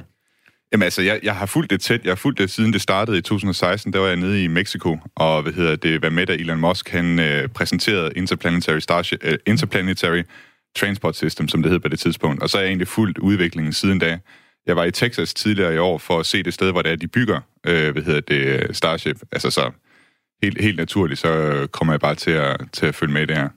Jamen 0.76 0.84
altså, 0.84 1.02
jeg, 1.02 1.20
jeg 1.22 1.36
har 1.36 1.46
fulgt 1.46 1.70
det 1.70 1.80
tæt. 1.80 2.00
Jeg 2.04 2.10
har 2.10 2.16
fulgt 2.16 2.38
det 2.38 2.50
siden 2.50 2.72
det 2.72 2.80
startede 2.80 3.18
i 3.18 3.20
2016. 3.20 3.92
Der 3.92 3.98
var 3.98 4.06
jeg 4.06 4.16
nede 4.16 4.44
i 4.44 4.46
Mexico, 4.46 4.98
og 5.14 5.42
hvad 5.42 5.52
hedder 5.52 5.76
det, 5.76 6.00
hvad 6.00 6.10
med, 6.10 6.26
der 6.26 6.34
Elon 6.34 6.60
Musk 6.60 6.88
han 6.88 7.18
øh, 7.18 7.48
præsenterede 7.48 8.12
Interplanetary, 8.16 8.78
Starship, 8.78 9.18
øh, 9.24 9.38
Interplanetary 9.46 10.22
Transport 10.76 11.16
System, 11.16 11.48
som 11.48 11.62
det 11.62 11.72
hed 11.72 11.80
på 11.80 11.88
det 11.88 11.98
tidspunkt. 11.98 12.42
Og 12.42 12.50
så 12.50 12.56
har 12.56 12.62
jeg 12.62 12.68
egentlig 12.68 12.88
fulgt 12.88 13.18
udviklingen 13.18 13.72
siden 13.72 13.98
da. 13.98 14.18
Jeg 14.66 14.76
var 14.76 14.84
i 14.84 14.90
Texas 14.90 15.34
tidligere 15.34 15.74
i 15.74 15.78
år 15.78 15.98
for 15.98 16.20
at 16.20 16.26
se 16.26 16.42
det 16.42 16.54
sted, 16.54 16.72
hvor 16.72 16.82
det 16.82 16.92
er, 16.92 16.96
de 16.96 17.08
bygger, 17.08 17.40
øh, 17.66 17.92
hvad 17.92 18.02
hedder 18.02 18.20
det, 18.20 18.76
Starship. 18.76 19.16
Altså 19.32 19.50
så 19.50 19.70
helt, 20.42 20.60
helt 20.60 20.76
naturligt, 20.76 21.20
så 21.20 21.66
kommer 21.72 21.92
jeg 21.92 22.00
bare 22.00 22.14
til 22.14 22.30
at, 22.30 22.60
til 22.72 22.86
at 22.86 22.94
følge 22.94 23.12
med 23.12 23.26
der. 23.26 23.48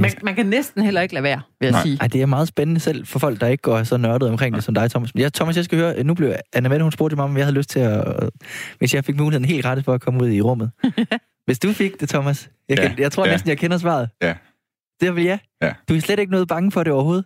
Man, 0.00 0.10
man 0.22 0.34
kan 0.34 0.46
næsten 0.46 0.82
heller 0.82 1.00
ikke 1.00 1.14
lade 1.14 1.22
være, 1.22 1.40
vil 1.60 1.66
jeg 1.66 1.72
Nej. 1.72 1.82
sige. 1.82 1.98
Ej, 2.00 2.06
det 2.06 2.22
er 2.22 2.26
meget 2.26 2.48
spændende 2.48 2.80
selv 2.80 3.06
for 3.06 3.18
folk, 3.18 3.40
der 3.40 3.46
ikke 3.46 3.62
går 3.62 3.82
så 3.82 3.96
nørdet 3.96 4.28
omkring 4.28 4.54
det 4.54 4.64
som 4.64 4.74
dig, 4.74 4.90
Thomas. 4.90 5.10
Ja, 5.18 5.28
Thomas, 5.34 5.56
jeg 5.56 5.64
skal 5.64 5.78
høre, 5.78 6.04
nu 6.04 6.14
blev 6.14 6.34
Anna 6.52 6.68
Mette, 6.68 6.82
hun 6.82 6.92
spurgte 6.92 7.16
mig, 7.16 7.24
om 7.24 7.36
jeg 7.36 7.44
havde 7.46 7.56
lyst 7.56 7.70
til 7.70 7.80
at, 7.80 8.04
hvis 8.78 8.94
jeg 8.94 9.04
fik 9.04 9.16
muligheden 9.16 9.44
helt 9.44 9.62
gratis 9.62 9.84
for 9.84 9.94
at 9.94 10.00
komme 10.00 10.22
ud 10.24 10.28
i 10.30 10.40
rummet. 10.40 10.70
Hvis 11.46 11.58
du 11.58 11.72
fik 11.72 12.00
det, 12.00 12.08
Thomas, 12.08 12.50
jeg, 12.68 12.78
Ja, 12.78 12.88
kan, 12.88 12.98
jeg 12.98 13.12
tror 13.12 13.26
ja. 13.26 13.32
næsten, 13.32 13.48
jeg 13.48 13.58
kender 13.58 13.78
svaret. 13.78 14.08
Ja. 14.22 14.34
Det 15.00 15.16
vil 15.16 15.24
jeg. 15.24 15.38
Ja. 15.62 15.72
Du 15.88 15.94
er 15.94 16.00
slet 16.00 16.18
ikke 16.18 16.32
noget 16.32 16.48
bange 16.48 16.72
for 16.72 16.82
det 16.82 16.92
overhovedet. 16.92 17.24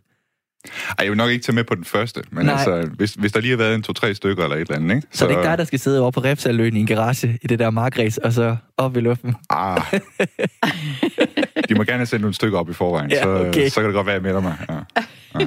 Ej, 0.89 0.95
jeg 1.01 1.09
vil 1.11 1.17
nok 1.17 1.31
ikke 1.31 1.45
tage 1.45 1.55
med 1.55 1.65
på 1.65 1.75
den 1.75 1.85
første, 1.85 2.23
men 2.31 2.47
Nej. 2.47 2.55
altså, 2.55 2.89
hvis, 2.97 3.13
hvis 3.15 3.33
der 3.33 3.41
lige 3.41 3.51
har 3.51 3.57
været 3.57 3.75
en 3.75 3.83
to-tre 3.83 4.15
stykker 4.15 4.43
eller 4.45 4.57
et 4.57 4.61
eller 4.61 4.77
andet, 4.77 4.95
ikke? 4.97 5.07
Så, 5.11 5.19
så 5.19 5.27
det 5.27 5.35
er 5.35 5.39
ikke 5.39 5.49
dig, 5.51 5.59
der 5.59 5.65
skal 5.65 5.79
sidde 5.79 6.01
over 6.01 6.11
på 6.11 6.21
Refsaløen 6.21 6.77
i 6.77 6.81
en 6.81 6.87
garage 6.87 7.39
i 7.43 7.47
det 7.47 7.59
der 7.59 7.71
markræs, 7.71 8.19
og 8.19 8.33
så 8.33 8.57
op 8.77 8.97
i 8.97 9.01
luften. 9.01 9.35
Ah. 9.51 9.83
De 11.69 11.75
må 11.75 11.85
gerne 11.85 11.99
have 11.99 12.07
sendt 12.07 12.21
nogle 12.21 12.35
stykker 12.35 12.59
op 12.59 12.71
i 12.71 12.73
forvejen, 12.73 13.11
Ja, 13.11 13.23
så, 13.23 13.29
okay. 13.49 13.69
så 13.69 13.75
kan 13.81 13.85
det 13.85 13.95
godt 13.95 14.07
være, 14.07 14.17
at 14.17 14.23
jeg 14.23 14.35
melder 14.35 14.41
mig. 14.41 14.57
Ja. 15.35 15.47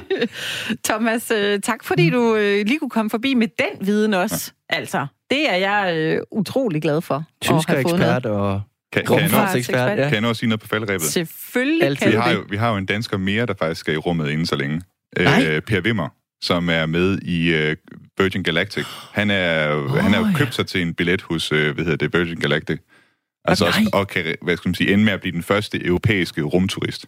Thomas, 0.88 1.30
øh, 1.30 1.60
tak 1.60 1.84
fordi 1.84 2.10
du 2.10 2.34
øh, 2.36 2.66
lige 2.66 2.78
kunne 2.78 2.90
komme 2.90 3.10
forbi 3.10 3.34
med 3.34 3.48
den 3.58 3.86
viden 3.86 4.14
også. 4.14 4.52
Ja. 4.72 4.76
Altså, 4.76 5.06
det 5.30 5.50
er 5.52 5.56
jeg 5.56 5.96
øh, 5.96 6.18
utrolig 6.32 6.82
glad 6.82 7.00
for. 7.00 7.14
at 7.14 7.22
have 7.48 7.62
fået 7.62 7.68
noget. 7.68 7.86
Tyskerekspert 7.86 8.26
og 8.26 8.60
Kan, 8.92 9.06
kan, 9.06 9.14
jeg 9.14 9.22
rumfartsekspert. 9.22 9.76
ekspert. 9.76 9.98
Ja. 9.98 10.10
kan 10.10 10.22
jeg 10.22 10.30
at 10.30 10.36
sige 10.36 10.48
noget 10.48 10.60
på 10.60 10.66
faldrebet? 10.66 11.02
Selvfølgelig 11.02 11.82
Altid. 11.86 11.96
kan 12.06 12.12
Vi 12.12 12.16
har, 12.16 12.32
jo, 12.32 12.44
vi 12.50 12.56
har 12.56 12.70
jo 12.70 12.76
en 12.76 12.86
dansker 12.86 13.16
mere, 13.16 13.46
der 13.46 13.54
faktisk 13.58 13.80
skal 13.80 13.94
i 13.94 13.96
rummet 13.96 14.30
inden 14.30 14.46
så 14.46 14.56
længe. 14.56 14.80
Nej. 15.24 15.44
Øh, 15.46 15.62
per 15.62 15.80
Wimmer, 15.80 16.08
som 16.40 16.68
er 16.68 16.86
med 16.86 17.18
i 17.18 17.54
øh, 17.54 17.76
Virgin 18.18 18.42
Galactic. 18.42 18.86
Han 19.12 19.30
er, 19.30 19.74
oh, 19.74 19.90
han 19.90 20.14
er 20.14 20.18
jo 20.18 20.26
ja. 20.26 20.32
købt 20.36 20.54
sig 20.54 20.66
til 20.66 20.82
en 20.82 20.94
billet 20.94 21.22
hos 21.22 21.52
øh, 21.52 21.74
hvad 21.74 21.84
hedder 21.84 22.08
det, 22.08 22.18
Virgin 22.18 22.40
Galactic. 22.40 22.80
Altså 23.44 23.64
nej. 23.64 23.68
også, 23.68 23.90
og 23.92 24.08
kan 24.08 24.36
hvad 24.42 24.56
skal 24.56 24.68
man 24.68 24.74
sige, 24.74 24.92
ende 24.92 25.04
med 25.04 25.12
at 25.12 25.20
blive 25.20 25.32
den 25.32 25.42
første 25.42 25.84
europæiske 25.86 26.42
rumturist. 26.42 27.06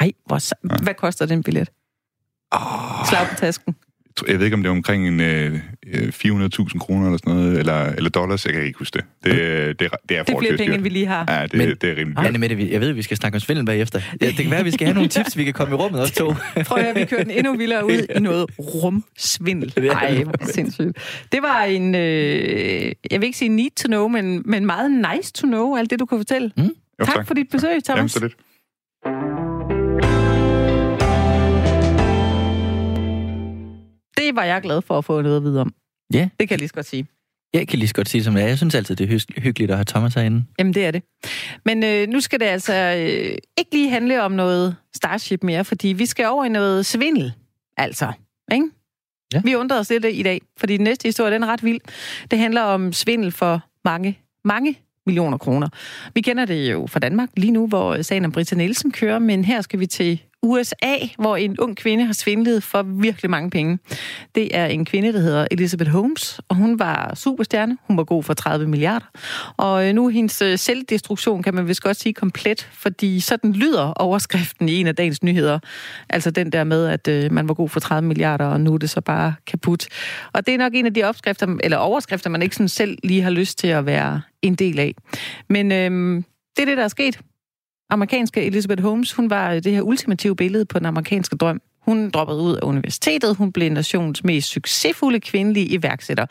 Ej, 0.00 0.12
hvor, 0.26 0.38
sa- 0.38 0.82
hvad 0.82 0.94
koster 0.94 1.26
den 1.26 1.42
billet? 1.42 1.68
Oh, 2.50 3.06
Slag 3.08 3.26
på 3.30 3.34
tasken. 3.34 3.76
Jeg 4.28 4.38
ved 4.38 4.44
ikke, 4.44 4.54
om 4.54 4.62
det 4.62 4.68
er 4.68 4.72
omkring 4.72 5.08
en, 5.08 5.20
øh, 5.20 5.60
400.000 5.86 6.78
kroner 6.78 7.06
eller 7.06 7.18
sådan 7.18 7.34
noget, 7.34 7.58
eller, 7.58 7.84
eller 7.84 8.10
dollars, 8.10 8.46
jeg 8.46 8.54
kan 8.54 8.62
ikke 8.62 8.78
huske 8.78 8.98
det. 8.98 9.04
Det, 9.24 9.32
det, 9.32 9.78
det, 9.78 9.88
er, 9.92 9.96
det 10.08 10.18
er 10.18 10.24
flere 10.38 10.56
penge, 10.56 10.74
end 10.74 10.82
vi 10.82 10.88
lige 10.88 11.06
har. 11.06 11.24
Ja, 11.28 11.42
det, 11.42 11.54
Men, 11.54 11.68
det 11.68 11.84
er 11.84 11.96
rimelig 11.96 12.18
Anne 12.18 12.38
Mette, 12.38 12.68
jeg 12.70 12.80
ved, 12.80 12.88
at 12.88 12.96
vi 12.96 13.02
skal 13.02 13.16
snakke 13.16 13.36
om 13.36 13.40
svindel 13.40 13.66
bagefter. 13.66 14.00
Ja, 14.20 14.26
det 14.26 14.36
kan 14.36 14.50
være, 14.50 14.60
at 14.60 14.66
vi 14.66 14.70
skal 14.70 14.86
have 14.86 14.94
nogle 14.94 15.08
tips, 15.08 15.36
vi 15.36 15.44
kan 15.44 15.52
komme 15.52 15.74
i 15.74 15.76
rummet 15.76 16.00
også 16.00 16.14
to. 16.14 16.34
Prøv 16.66 16.78
at 16.78 16.84
høre, 16.84 16.94
vi 16.94 17.04
kører 17.04 17.22
den 17.22 17.32
endnu 17.32 17.56
vildere 17.56 17.86
ud 17.86 18.06
i 18.16 18.20
noget 18.20 18.46
rumsvindel. 18.58 19.74
Ej, 19.76 20.22
hvor 20.22 20.46
sindssygt. 20.46 20.98
Det 21.32 21.42
var 21.42 21.62
en, 21.62 21.94
øh, 21.94 22.92
jeg 23.10 23.20
vil 23.20 23.26
ikke 23.26 23.38
sige 23.38 23.48
need 23.48 23.70
to 23.76 23.86
know, 23.86 24.08
men, 24.08 24.42
men 24.44 24.66
meget 24.66 24.90
nice 24.90 25.32
to 25.32 25.46
know, 25.46 25.76
alt 25.76 25.90
det, 25.90 26.00
du 26.00 26.06
kunne 26.06 26.20
fortælle. 26.20 26.52
Mm. 26.56 26.62
Jo, 26.62 27.04
tak, 27.04 27.14
tak 27.14 27.26
for 27.26 27.34
dit 27.34 27.50
besøg, 27.50 27.84
Thomas. 27.84 27.98
Jamen, 27.98 28.08
så 28.08 28.20
lidt. 28.20 28.34
Det 34.18 34.36
var 34.36 34.44
jeg 34.44 34.62
glad 34.62 34.82
for 34.82 34.98
at 34.98 35.04
få 35.04 35.22
noget 35.22 35.36
at 35.36 35.42
vide 35.42 35.60
om. 35.60 35.74
Ja. 36.14 36.28
Det 36.40 36.48
kan 36.48 36.50
jeg 36.50 36.58
lige 36.58 36.68
så 36.68 36.74
godt 36.74 36.86
sige. 36.86 37.06
Jeg 37.54 37.68
kan 37.68 37.78
lige 37.78 37.88
så 37.88 37.94
godt 37.94 38.08
sige, 38.08 38.24
som 38.24 38.34
det 38.34 38.42
er. 38.42 38.46
Jeg 38.46 38.56
synes 38.56 38.74
altid, 38.74 38.96
det 38.96 39.12
er 39.12 39.40
hyggeligt 39.40 39.70
at 39.70 39.76
have 39.76 39.84
Thomas 39.84 40.14
herinde. 40.14 40.44
Jamen, 40.58 40.74
det 40.74 40.86
er 40.86 40.90
det. 40.90 41.02
Men 41.64 41.84
øh, 41.84 42.08
nu 42.08 42.20
skal 42.20 42.40
det 42.40 42.46
altså 42.46 42.74
øh, 42.74 43.38
ikke 43.58 43.70
lige 43.72 43.90
handle 43.90 44.22
om 44.22 44.32
noget 44.32 44.76
Starship 44.96 45.44
mere, 45.44 45.64
fordi 45.64 45.88
vi 45.88 46.06
skal 46.06 46.26
over 46.26 46.44
i 46.44 46.48
noget 46.48 46.86
svindel. 46.86 47.32
Altså, 47.76 48.12
ikke? 48.52 48.66
Ja. 49.34 49.40
Vi 49.44 49.54
undrer 49.54 49.78
os 49.78 49.90
lidt 49.90 50.04
i 50.04 50.22
dag, 50.22 50.40
fordi 50.56 50.76
den 50.76 50.84
næste 50.84 51.08
historie, 51.08 51.32
den 51.34 51.42
er 51.42 51.46
ret 51.46 51.64
vild. 51.64 51.80
Det 52.30 52.38
handler 52.38 52.62
om 52.62 52.92
svindel 52.92 53.32
for 53.32 53.60
mange, 53.84 54.18
mange 54.44 54.78
millioner 55.06 55.38
kroner. 55.38 55.68
Vi 56.14 56.20
kender 56.20 56.44
det 56.44 56.72
jo 56.72 56.86
fra 56.86 57.00
Danmark 57.00 57.28
lige 57.36 57.50
nu, 57.50 57.66
hvor 57.66 58.02
sagen 58.02 58.24
om 58.24 58.32
Britta 58.32 58.54
Nielsen 58.56 58.92
kører, 58.92 59.18
men 59.18 59.44
her 59.44 59.60
skal 59.60 59.80
vi 59.80 59.86
til 59.86 60.22
USA, 60.42 60.96
hvor 61.18 61.36
en 61.36 61.60
ung 61.60 61.76
kvinde 61.76 62.04
har 62.04 62.12
svindlet 62.12 62.62
for 62.62 62.82
virkelig 62.82 63.30
mange 63.30 63.50
penge. 63.50 63.78
Det 64.34 64.56
er 64.56 64.66
en 64.66 64.84
kvinde, 64.84 65.12
der 65.12 65.20
hedder 65.20 65.46
Elizabeth 65.50 65.90
Holmes, 65.90 66.40
og 66.48 66.56
hun 66.56 66.78
var 66.78 67.14
superstjerne. 67.14 67.78
Hun 67.86 67.96
var 67.96 68.04
god 68.04 68.22
for 68.22 68.34
30 68.34 68.66
milliarder. 68.66 69.06
Og 69.56 69.88
øh, 69.88 69.94
nu 69.94 70.06
er 70.06 70.10
hendes 70.10 70.42
øh, 70.42 70.58
selvdestruktion, 70.58 71.42
kan 71.42 71.54
man 71.54 71.68
vist 71.68 71.82
godt 71.82 71.96
sige, 71.96 72.12
komplet, 72.12 72.68
fordi 72.72 73.20
sådan 73.20 73.52
lyder 73.52 73.92
overskriften 73.92 74.68
i 74.68 74.80
en 74.80 74.86
af 74.86 74.96
dagens 74.96 75.22
nyheder. 75.22 75.58
Altså 76.08 76.30
den 76.30 76.52
der 76.52 76.64
med, 76.64 76.86
at 76.86 77.08
øh, 77.08 77.32
man 77.32 77.48
var 77.48 77.54
god 77.54 77.68
for 77.68 77.80
30 77.80 78.08
milliarder, 78.08 78.46
og 78.46 78.60
nu 78.60 78.74
er 78.74 78.78
det 78.78 78.90
så 78.90 79.00
bare 79.00 79.34
kaput. 79.46 79.86
Og 80.32 80.46
det 80.46 80.54
er 80.54 80.58
nok 80.58 80.74
en 80.74 80.86
af 80.86 80.94
de 80.94 81.02
opskrifter, 81.02 81.56
eller 81.64 81.76
overskrifter, 81.76 82.30
man 82.30 82.42
ikke 82.42 82.54
sådan 82.54 82.68
selv 82.68 82.98
lige 83.04 83.22
har 83.22 83.30
lyst 83.30 83.58
til 83.58 83.68
at 83.68 83.86
være 83.86 84.20
en 84.42 84.54
del 84.54 84.78
af. 84.78 84.94
Men 85.48 85.72
øh, 85.72 86.22
det 86.56 86.62
er 86.62 86.66
det, 86.66 86.76
der 86.76 86.84
er 86.84 86.88
sket 86.88 87.20
amerikanske 87.90 88.42
Elizabeth 88.44 88.82
Holmes, 88.82 89.12
hun 89.12 89.30
var 89.30 89.60
det 89.60 89.72
her 89.72 89.82
ultimative 89.82 90.36
billede 90.36 90.64
på 90.64 90.78
den 90.78 90.86
amerikanske 90.86 91.36
drøm. 91.36 91.60
Hun 91.82 92.10
droppede 92.10 92.40
ud 92.42 92.56
af 92.56 92.62
universitetet, 92.62 93.36
hun 93.36 93.52
blev 93.52 93.70
nationens 93.70 94.24
mest 94.24 94.48
succesfulde 94.48 95.20
kvindelige 95.20 95.66
iværksætter. 95.66 96.26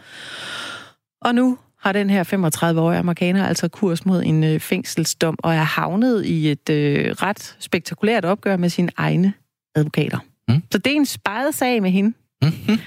Og 1.22 1.36
nu 1.36 1.58
har 1.80 1.92
den 1.92 2.10
her 2.10 2.24
35-årige 2.24 3.00
amerikaner 3.00 3.48
altså 3.48 3.68
kurs 3.68 4.06
mod 4.06 4.24
en 4.24 4.44
øh, 4.44 4.60
fængselsdom 4.60 5.36
og 5.40 5.54
er 5.56 5.64
havnet 5.64 6.26
i 6.26 6.52
et 6.52 6.70
øh, 6.70 7.12
ret 7.12 7.56
spektakulært 7.60 8.26
opgør 8.26 8.58
med 8.58 8.70
sine 8.70 8.92
egne 8.98 9.34
advokater. 9.76 10.20
Mm. 10.48 10.64
Så 10.72 10.78
det 10.78 10.92
er 10.92 10.96
en 10.96 11.06
sparet 11.06 11.56
sag 11.56 11.82
med 11.82 11.92
hende. 11.92 12.14
Mm-hmm. 12.42 12.80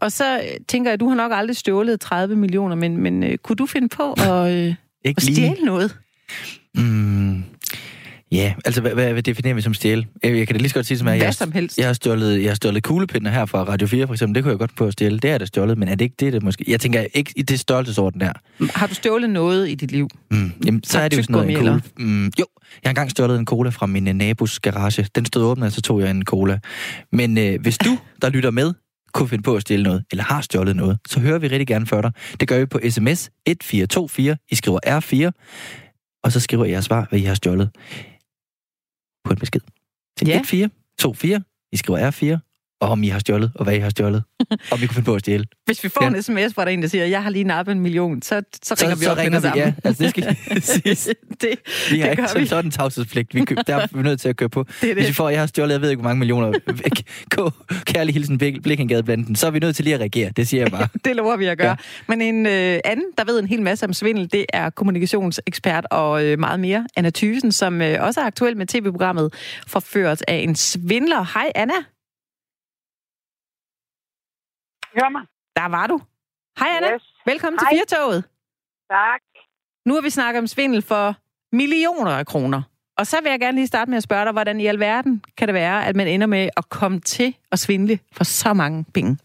Og 0.00 0.12
så 0.12 0.38
øh, 0.38 0.44
tænker 0.68 0.90
jeg, 0.90 0.94
at 0.94 1.00
du 1.00 1.08
har 1.08 1.16
nok 1.16 1.32
aldrig 1.34 1.56
stjålet 1.56 2.00
30 2.00 2.36
millioner, 2.36 2.74
men, 2.74 2.96
men 2.96 3.22
øh, 3.22 3.38
kunne 3.38 3.56
du 3.56 3.66
finde 3.66 3.88
på 3.88 4.12
at, 4.12 4.54
øh, 4.54 4.74
at 5.04 5.22
stjæle 5.22 5.64
noget? 5.64 5.96
Mm, 6.74 7.44
Ja, 8.32 8.54
altså 8.64 8.80
hvad, 8.80 8.92
hvad 8.94 9.22
definerer 9.22 9.54
vi 9.54 9.60
som 9.60 9.74
stjæle? 9.74 10.06
Jeg, 10.22 10.46
kan 10.46 10.46
det 10.46 10.60
lige 10.60 10.68
så 10.68 10.74
godt 10.74 10.86
sige, 10.86 10.98
som 10.98 11.08
at 11.08 11.18
jeg, 11.18 11.34
som 11.34 11.52
helst. 11.52 11.78
jeg 11.78 11.86
har 11.86 11.92
stjålet, 11.92 12.42
jeg 12.42 12.50
har 12.50 12.54
stjålet 12.54 12.82
kuglepinder 12.82 13.30
her 13.30 13.46
fra 13.46 13.62
Radio 13.62 13.86
4 13.86 14.06
for 14.06 14.14
eksempel. 14.14 14.34
Det 14.34 14.42
kunne 14.42 14.50
jeg 14.50 14.58
godt 14.58 14.76
på 14.76 14.86
at 14.86 14.92
stjæle. 14.92 15.18
Det 15.18 15.30
er 15.30 15.38
det 15.38 15.48
stjålet, 15.48 15.78
men 15.78 15.88
er 15.88 15.94
det 15.94 16.04
ikke 16.04 16.16
det, 16.20 16.32
det 16.32 16.42
måske? 16.42 16.64
Jeg 16.68 16.80
tænker 16.80 17.04
ikke 17.14 17.32
i 17.36 17.42
det 17.42 17.60
størrelsesorden 17.60 18.20
der. 18.20 18.32
Har 18.74 18.86
du 18.86 18.94
stjålet 18.94 19.30
noget 19.30 19.68
i 19.68 19.74
dit 19.74 19.92
liv? 19.92 20.08
Mm, 20.30 20.52
jamen, 20.66 20.84
så 20.84 21.00
er 21.00 21.08
det 21.08 21.16
jo 21.16 21.22
sådan 21.22 21.32
noget 21.32 21.50
en 21.50 21.56
cola. 21.56 21.80
Mm, 21.98 22.24
jo, 22.24 22.30
jeg 22.38 22.44
har 22.84 22.90
engang 22.90 23.10
stjålet 23.10 23.38
en 23.38 23.46
cola 23.46 23.70
fra 23.70 23.86
min 23.86 24.08
uh, 24.08 24.14
nabos 24.14 24.60
garage. 24.60 25.06
Den 25.14 25.26
stod 25.26 25.42
åben, 25.42 25.62
og 25.62 25.72
så 25.72 25.82
tog 25.82 26.00
jeg 26.00 26.10
en 26.10 26.24
cola. 26.24 26.58
Men 27.12 27.38
uh, 27.38 27.60
hvis 27.60 27.78
du, 27.78 27.98
der 28.22 28.28
lytter 28.30 28.50
med, 28.50 28.72
kunne 29.12 29.28
finde 29.28 29.42
på 29.42 29.54
at 29.56 29.62
stjæle 29.62 29.82
noget, 29.82 30.04
eller 30.10 30.24
har 30.24 30.40
stjålet 30.40 30.76
noget, 30.76 30.98
så 31.08 31.20
hører 31.20 31.38
vi 31.38 31.46
rigtig 31.46 31.66
gerne 31.66 31.86
for 31.86 32.00
dig. 32.00 32.12
Det 32.40 32.48
gør 32.48 32.58
vi 32.58 32.66
på 32.66 32.80
sms 32.88 33.30
1424. 33.46 34.36
I 34.50 34.54
skriver 34.54 34.78
R4, 34.86 35.30
og 36.24 36.32
så 36.32 36.40
skriver 36.40 36.64
jeg 36.64 36.84
svar, 36.84 37.06
hvad 37.10 37.18
I 37.18 37.22
har 37.22 37.34
stjålet 37.34 37.70
på 39.28 39.32
en 39.32 39.40
besked. 39.44 39.60
Til 40.16 40.28
ja. 40.28 40.40
1424. 40.40 41.42
I 41.72 41.76
skriver 41.76 42.10
R4, 42.10 42.38
og 42.80 42.88
om 42.88 43.02
I 43.02 43.08
har 43.08 43.18
stjålet, 43.18 43.52
og 43.54 43.64
hvad 43.64 43.74
I 43.74 43.78
har 43.78 43.90
stjålet. 43.90 44.22
om 44.72 44.78
I 44.82 44.86
kunne 44.86 44.94
finde 44.94 45.04
på 45.04 45.14
at 45.14 45.20
stjæle. 45.20 45.44
Hvis 45.64 45.84
vi 45.84 45.88
får 45.88 46.04
ja. 46.04 46.10
en 46.10 46.22
sms 46.22 46.54
fra 46.54 46.70
en, 46.70 46.82
der 46.82 46.88
siger, 46.88 47.04
jeg 47.04 47.22
har 47.22 47.30
lige 47.30 47.44
nappet 47.44 47.72
en 47.72 47.80
million, 47.80 48.22
så, 48.22 48.42
så 48.62 48.74
ringer 48.74 48.96
så, 48.96 49.00
vi 49.00 49.06
op 49.06 49.16
så 49.16 49.22
ringer 49.22 49.38
vi, 49.38 49.42
sammen. 49.42 49.64
Ja, 49.64 49.72
altså 49.84 50.02
det 50.02 50.10
skal 50.10 50.24
det, 51.40 51.58
vi 51.90 52.00
har 52.00 52.14
det 52.14 52.18
ikke 52.18 52.40
vi. 52.40 52.46
sådan 52.46 52.64
en 52.64 52.70
tavshedspligt. 52.70 53.34
Vi, 53.34 53.44
der 53.66 53.76
er 53.76 53.86
vi 53.92 54.02
nødt 54.02 54.20
til 54.20 54.28
at 54.28 54.36
køre 54.36 54.48
på. 54.48 54.64
Det 54.80 54.94
Hvis 54.94 55.08
vi 55.08 55.12
får, 55.12 55.28
jeg 55.28 55.40
har 55.40 55.46
stjålet, 55.46 55.72
jeg 55.72 55.80
ved 55.80 55.90
ikke, 55.90 56.00
hvor 56.00 56.08
mange 56.08 56.18
millioner. 56.18 56.52
Gå, 57.36 57.50
kærlig 57.84 58.14
hilsen, 58.14 58.38
Blikkengadebanden. 58.38 59.36
Så 59.36 59.46
er 59.46 59.50
vi 59.50 59.58
nødt 59.58 59.76
til 59.76 59.84
lige 59.84 59.94
at 59.94 60.00
reagere. 60.00 60.30
Det 60.36 60.48
siger 60.48 60.62
jeg 60.62 60.70
bare. 60.70 60.88
det 61.04 61.16
lover 61.16 61.36
vi 61.36 61.46
at 61.46 61.58
gøre. 61.58 61.68
Ja. 61.68 61.76
Men 62.08 62.20
en 62.20 62.46
øh, 62.46 62.80
anden, 62.84 63.06
der 63.18 63.24
ved 63.24 63.38
en 63.38 63.46
hel 63.46 63.62
masse 63.62 63.86
om 63.86 63.92
svindel, 63.92 64.32
det 64.32 64.46
er 64.52 64.70
kommunikationsekspert 64.70 65.86
og 65.90 66.24
øh, 66.24 66.38
meget 66.38 66.60
mere, 66.60 66.86
Anna 66.96 67.10
Thysen, 67.10 67.52
som 67.52 67.82
øh, 67.82 68.02
også 68.02 68.20
er 68.20 68.24
aktuel 68.24 68.56
med 68.56 68.66
tv-programmet 68.66 69.34
Forført 69.66 70.22
af 70.28 70.36
en 70.36 70.56
svindler. 70.56 71.32
Hej 71.34 71.52
Anna. 71.54 71.74
Hør 74.96 75.08
mig. 75.08 75.22
Der 75.56 75.68
var 75.68 75.86
du. 75.86 76.00
Hej 76.58 76.68
Anna. 76.76 76.94
Yes. 76.94 77.14
Velkommen 77.26 77.58
Hej. 77.60 77.70
til 77.70 77.78
Firtoget. 77.78 78.24
Tak. 78.90 79.22
Nu 79.86 79.94
har 79.94 80.00
vi 80.00 80.10
snakket 80.10 80.38
om 80.38 80.46
svindel 80.46 80.82
for 80.82 81.14
millioner 81.52 82.12
af 82.12 82.26
kroner. 82.26 82.62
Og 82.98 83.06
så 83.06 83.16
vil 83.22 83.30
jeg 83.30 83.40
gerne 83.40 83.54
lige 83.56 83.66
starte 83.66 83.90
med 83.90 83.96
at 83.96 84.02
spørge 84.02 84.24
dig, 84.24 84.32
hvordan 84.32 84.60
i 84.60 84.66
alverden 84.66 85.24
kan 85.36 85.48
det 85.48 85.54
være, 85.54 85.86
at 85.86 85.96
man 85.96 86.08
ender 86.08 86.26
med 86.26 86.48
at 86.56 86.68
komme 86.68 87.00
til 87.00 87.36
at 87.52 87.58
svindle 87.58 87.98
for 88.12 88.24
så 88.24 88.54
mange 88.54 88.84
penge? 88.94 89.18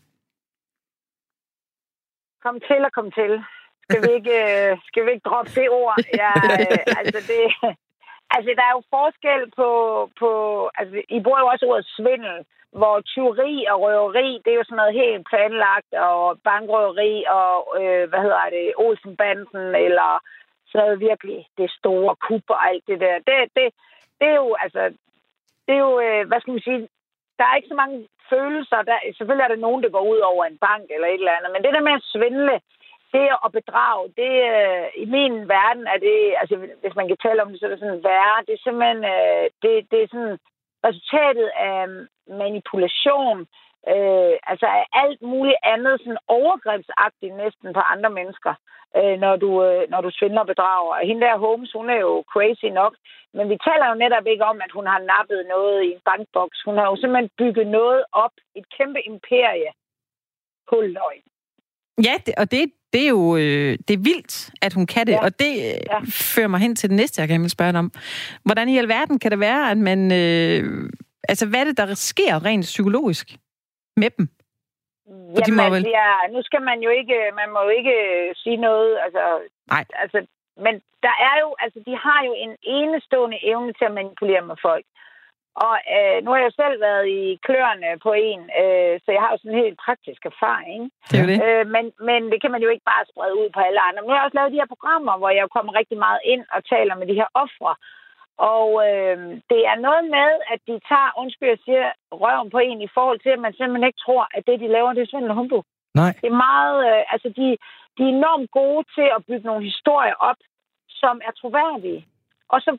Kom 2.44 2.60
til 2.68 2.86
og 2.86 2.92
kom 2.92 3.12
til. 3.12 3.32
Skal 3.84 4.02
vi 4.08 4.12
ikke, 4.20 4.36
øh, 4.44 4.78
skal 4.88 5.06
vi 5.06 5.10
ikke 5.12 5.30
droppe 5.30 5.52
det 5.56 5.70
ord? 5.70 5.98
Ja, 6.22 6.32
øh, 6.62 6.98
altså, 7.00 7.20
det, 7.32 7.42
altså, 8.36 8.50
der 8.60 8.66
er 8.68 8.74
jo 8.78 8.84
forskel 8.98 9.42
på... 9.60 9.70
på 10.20 10.30
altså, 10.80 10.96
I 11.18 11.20
bruger 11.24 11.40
jo 11.40 11.48
også 11.48 11.66
ordet 11.66 11.94
svindel 11.98 12.38
hvor 12.80 12.96
tyveri 13.02 13.66
og 13.72 13.82
røveri, 13.82 14.42
det 14.44 14.52
er 14.52 14.60
jo 14.60 14.68
sådan 14.68 14.82
noget 14.82 15.00
helt 15.02 15.28
planlagt, 15.30 15.92
og 16.10 16.40
bankrøveri 16.48 17.14
og, 17.40 17.54
øh, 17.80 18.04
hvad 18.10 18.22
hedder 18.26 18.44
det, 18.58 18.74
Olsenbanden, 18.86 19.66
eller 19.88 20.10
sådan 20.70 20.86
noget 20.86 21.00
virkelig 21.10 21.40
det 21.58 21.70
store 21.80 22.16
kub 22.26 22.46
og 22.56 22.60
alt 22.70 22.84
det 22.88 23.00
der. 23.00 23.16
Det, 23.28 23.36
det, 23.58 23.66
det 24.20 24.28
er 24.34 24.38
jo, 24.44 24.56
altså, 24.64 24.82
det 25.66 25.74
er 25.76 25.84
jo, 25.88 25.94
øh, 26.06 26.28
hvad 26.28 26.40
skal 26.40 26.54
man 26.54 26.68
sige, 26.68 26.82
der 27.38 27.46
er 27.46 27.56
ikke 27.56 27.74
så 27.74 27.80
mange 27.84 27.98
følelser. 28.30 28.80
Der, 28.90 28.98
selvfølgelig 29.18 29.46
er 29.46 29.54
der 29.54 29.66
nogen, 29.66 29.84
der 29.84 29.90
går 29.90 30.06
ud 30.14 30.22
over 30.32 30.44
en 30.46 30.58
bank 30.68 30.86
eller 30.90 31.08
et 31.08 31.22
eller 31.22 31.38
andet, 31.38 31.52
men 31.52 31.64
det 31.64 31.74
der 31.74 31.88
med 31.88 32.00
at 32.00 32.10
svindle, 32.14 32.56
det 33.16 33.28
at 33.46 33.50
bedrage, 33.60 34.06
det 34.22 34.34
øh, 34.54 34.88
i 35.04 35.06
min 35.16 35.36
verden 35.56 35.86
er 35.94 36.00
det, 36.08 36.18
altså 36.42 36.56
hvis 36.82 36.96
man 37.00 37.08
kan 37.08 37.18
tale 37.26 37.42
om 37.42 37.50
det, 37.50 37.60
så 37.60 37.66
er 37.66 37.74
det 37.74 37.80
sådan 37.80 38.04
værre. 38.10 38.46
Det 38.48 38.54
er 38.54 38.64
simpelthen, 38.64 39.02
øh, 39.14 39.46
det, 39.62 39.74
det 39.92 40.00
er 40.02 40.08
sådan 40.12 40.38
resultatet 40.88 41.50
af 41.70 41.88
øh, 41.88 42.08
manipulation, 42.44 43.40
øh, 43.94 44.36
altså 44.52 44.68
af 44.80 44.86
alt 45.04 45.22
muligt 45.22 45.64
andet, 45.74 45.94
sådan 46.00 46.26
overgrebsagtigt 46.28 47.36
næsten 47.44 47.74
på 47.74 47.82
andre 47.94 48.10
mennesker, 48.20 48.54
øh, 48.98 49.16
når, 49.24 49.36
du, 49.44 49.50
øh, 49.68 49.84
når 49.92 50.02
du 50.02 50.10
svindler 50.12 50.42
og 50.42 50.52
bedrager. 50.54 50.94
Og 50.98 51.08
hende 51.08 51.22
der 51.26 51.44
Holmes, 51.46 51.72
hun 51.80 51.90
er 51.90 52.00
jo 52.08 52.24
crazy 52.34 52.70
nok, 52.80 52.94
men 53.38 53.46
vi 53.50 53.58
taler 53.68 53.86
jo 53.90 53.96
netop 54.04 54.26
ikke 54.28 54.46
om, 54.52 54.58
at 54.66 54.72
hun 54.78 54.86
har 54.88 55.00
nappet 55.14 55.46
noget 55.56 55.84
i 55.84 55.92
en 55.96 56.02
bankboks. 56.10 56.58
Hun 56.68 56.78
har 56.78 56.86
jo 56.92 56.96
simpelthen 56.96 57.30
bygget 57.38 57.68
noget 57.68 58.04
op, 58.12 58.36
et 58.56 58.66
kæmpe 58.78 59.02
imperie 59.12 59.72
på 60.70 60.76
løgn. 60.82 61.26
Ja, 62.08 62.16
det, 62.26 62.34
og 62.42 62.52
det, 62.52 62.62
det 62.94 63.02
er 63.06 63.10
jo 63.10 63.36
øh, 63.36 63.72
det 63.88 63.94
er 63.94 64.04
vildt, 64.10 64.52
at 64.62 64.74
hun 64.74 64.86
kan 64.88 65.08
det, 65.08 65.14
ja. 65.14 65.24
og 65.26 65.40
det 65.40 65.52
øh, 65.68 65.80
ja. 65.92 66.00
fører 66.34 66.48
mig 66.48 66.60
hen 66.60 66.76
til 66.76 66.90
det 66.90 66.96
næste, 66.96 67.22
jeg 67.22 67.30
gerne 67.30 67.44
vil 67.44 67.58
spørge 67.58 67.80
om. 67.80 67.92
Hvordan 68.46 68.70
i 68.70 68.78
alverden 68.78 69.20
kan 69.20 69.32
det 69.32 69.40
være, 69.40 69.72
at 69.72 69.78
man... 69.78 70.00
Øh, 70.12 70.90
altså, 71.30 71.46
hvad 71.50 71.60
er 71.60 71.64
det, 71.64 71.78
der 71.78 71.94
sker 71.94 72.46
rent 72.46 72.66
psykologisk 72.74 73.28
med 73.98 74.10
dem? 74.18 74.28
For 75.08 75.40
Jamen, 75.40 75.46
de 75.46 75.52
må 75.60 75.66
vel... 75.76 75.84
ja, 76.02 76.12
nu 76.36 76.40
skal 76.44 76.62
man 76.62 76.80
jo 76.86 76.90
ikke... 77.00 77.18
Man 77.40 77.50
må 77.54 77.60
jo 77.68 77.72
ikke 77.80 77.98
sige 78.44 78.58
noget, 78.58 78.92
altså... 79.06 79.24
Nej. 79.74 79.86
Altså, 80.04 80.18
men 80.66 80.74
der 81.06 81.16
er 81.28 81.36
jo... 81.44 81.50
Altså, 81.64 81.80
de 81.88 81.94
har 82.06 82.20
jo 82.28 82.34
en 82.46 82.54
enestående 82.78 83.38
evne 83.52 83.74
til 83.74 83.86
at 83.86 83.94
manipulere 84.00 84.44
med 84.50 84.58
folk. 84.68 84.86
Og 85.56 85.76
øh, 85.96 86.18
nu 86.24 86.30
har 86.32 86.42
jeg 86.44 86.54
selv 86.62 86.76
været 86.88 87.06
i 87.20 87.40
kløerne 87.46 87.90
på 88.06 88.12
en, 88.28 88.42
øh, 88.62 88.94
så 89.04 89.10
jeg 89.16 89.22
har 89.24 89.32
jo 89.32 89.38
sådan 89.38 89.52
en 89.56 89.64
helt 89.66 89.80
praktisk 89.86 90.22
erfaring. 90.32 90.82
Det 91.12 91.20
er 91.20 91.28
det. 91.32 91.38
Øh, 91.46 91.66
men, 91.76 91.86
men 92.08 92.22
det 92.32 92.40
kan 92.42 92.52
man 92.52 92.62
jo 92.66 92.70
ikke 92.74 92.90
bare 92.92 93.10
sprede 93.12 93.36
ud 93.42 93.50
på 93.54 93.60
alle 93.68 93.82
andre. 93.88 94.02
Men 94.02 94.08
nu 94.08 94.14
har 94.14 94.20
jeg 94.20 94.28
også 94.28 94.40
lavet 94.40 94.54
de 94.54 94.62
her 94.62 94.74
programmer, 94.74 95.14
hvor 95.18 95.30
jeg 95.30 95.54
kommer 95.56 95.72
rigtig 95.80 95.98
meget 96.06 96.22
ind 96.34 96.44
og 96.56 96.60
taler 96.74 96.96
med 96.96 97.08
de 97.08 97.20
her 97.22 97.30
ofre. 97.44 97.74
Og 98.56 98.68
øh, 98.88 99.18
det 99.52 99.62
er 99.72 99.78
noget 99.88 100.04
med, 100.18 100.30
at 100.54 100.60
de 100.70 100.76
tager, 100.90 101.10
undskyld, 101.22 101.50
jeg 101.50 101.62
siger, 101.66 101.86
røven 102.22 102.50
på 102.50 102.60
en 102.68 102.82
i 102.82 102.94
forhold 102.98 103.20
til, 103.20 103.32
at 103.36 103.44
man 103.46 103.54
simpelthen 103.54 103.88
ikke 103.90 104.04
tror, 104.06 104.24
at 104.38 104.44
det, 104.48 104.60
de 104.60 104.68
laver, 104.76 104.94
det 104.94 105.04
er 105.04 105.12
svindel 105.12 105.34
humbug. 105.34 105.64
Nej. 106.02 106.14
Det 106.22 106.28
er 106.30 106.44
meget, 106.50 106.78
øh, 106.90 107.04
altså 107.14 107.30
de, 107.40 107.48
de 107.98 108.02
er 108.04 108.16
enormt 108.20 108.52
gode 108.52 108.84
til 108.96 109.08
at 109.16 109.26
bygge 109.28 109.48
nogle 109.50 109.64
historier 109.72 110.18
op, 110.30 110.40
som 110.90 111.22
er 111.28 111.32
troværdige. 111.32 112.02
Og 112.54 112.62
så 112.62 112.72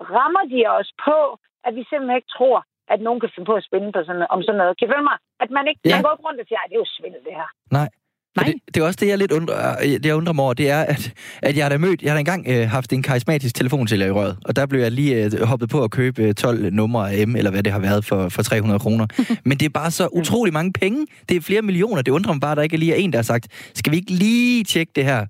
rammer 0.00 0.44
de 0.52 0.60
os 0.78 0.90
på, 1.06 1.18
at 1.66 1.72
vi 1.78 1.82
simpelthen 1.90 2.18
ikke 2.20 2.32
tror, 2.36 2.58
at 2.92 2.98
nogen 3.06 3.20
kan 3.22 3.30
finde 3.34 3.48
på 3.50 3.56
at 3.60 3.64
spænde 3.68 3.88
på 3.96 4.00
sådan, 4.06 4.26
om 4.34 4.40
sådan 4.46 4.58
noget. 4.62 4.72
Kan 4.78 4.86
I 4.86 4.90
følge 4.92 5.08
mig? 5.10 5.18
At 5.44 5.50
man 5.56 5.64
ikke 5.70 5.80
Ja. 5.84 5.94
man 5.96 6.02
går 6.06 6.14
rundt 6.26 6.40
og 6.42 6.46
siger, 6.48 6.60
at 6.64 6.68
det 6.70 6.76
er 6.78 6.82
jo 6.84 6.90
svindel, 6.96 7.20
det 7.28 7.34
her. 7.40 7.48
Nej. 7.78 7.88
Nej. 8.36 8.44
Det, 8.46 8.54
det 8.74 8.76
er 8.82 8.86
også 8.86 8.98
det, 9.02 9.08
jeg 9.08 9.18
lidt 9.18 9.32
undrer, 9.32 9.76
det, 10.02 10.06
jeg 10.06 10.14
undrer 10.14 10.32
mig 10.32 10.44
over, 10.44 10.54
det 10.54 10.70
er, 10.70 10.82
at, 10.92 11.02
at 11.42 11.56
jeg 11.56 11.64
har 11.64 11.70
da 11.70 11.78
mødt, 11.78 12.02
jeg 12.02 12.10
har 12.10 12.16
da 12.16 12.20
engang 12.20 12.46
øh, 12.48 12.68
haft 12.68 12.92
en 12.92 13.02
karismatisk 13.02 13.54
telefonsælger 13.54 14.06
i 14.06 14.10
røret, 14.10 14.38
og 14.44 14.56
der 14.56 14.66
blev 14.66 14.80
jeg 14.80 14.90
lige 14.90 15.24
øh, 15.24 15.42
hoppet 15.50 15.68
på 15.70 15.84
at 15.84 15.90
købe 15.90 16.22
øh, 16.22 16.34
12 16.34 16.70
numre 16.70 17.12
af 17.12 17.28
M, 17.28 17.36
eller 17.36 17.50
hvad 17.50 17.62
det 17.62 17.72
har 17.72 17.80
været 17.80 18.04
for, 18.04 18.28
for 18.28 18.42
300 18.42 18.80
kroner. 18.80 19.06
Men 19.48 19.58
det 19.58 19.66
er 19.66 19.70
bare 19.74 19.90
så 19.90 20.08
utrolig 20.12 20.52
mange 20.52 20.72
penge. 20.72 21.06
Det 21.28 21.36
er 21.36 21.40
flere 21.40 21.62
millioner. 21.62 22.02
Det 22.02 22.12
undrer 22.12 22.32
mig 22.32 22.40
bare, 22.40 22.50
at 22.52 22.56
der 22.56 22.62
ikke 22.62 22.76
lige 22.76 22.92
er 22.92 22.96
en, 22.96 23.12
der 23.12 23.18
har 23.18 23.22
sagt, 23.22 23.70
skal 23.74 23.90
vi 23.92 23.96
ikke 23.96 24.12
lige 24.12 24.64
tjekke 24.64 24.92
det 24.96 25.04
her? 25.04 25.20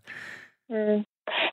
Mm. 0.71 1.05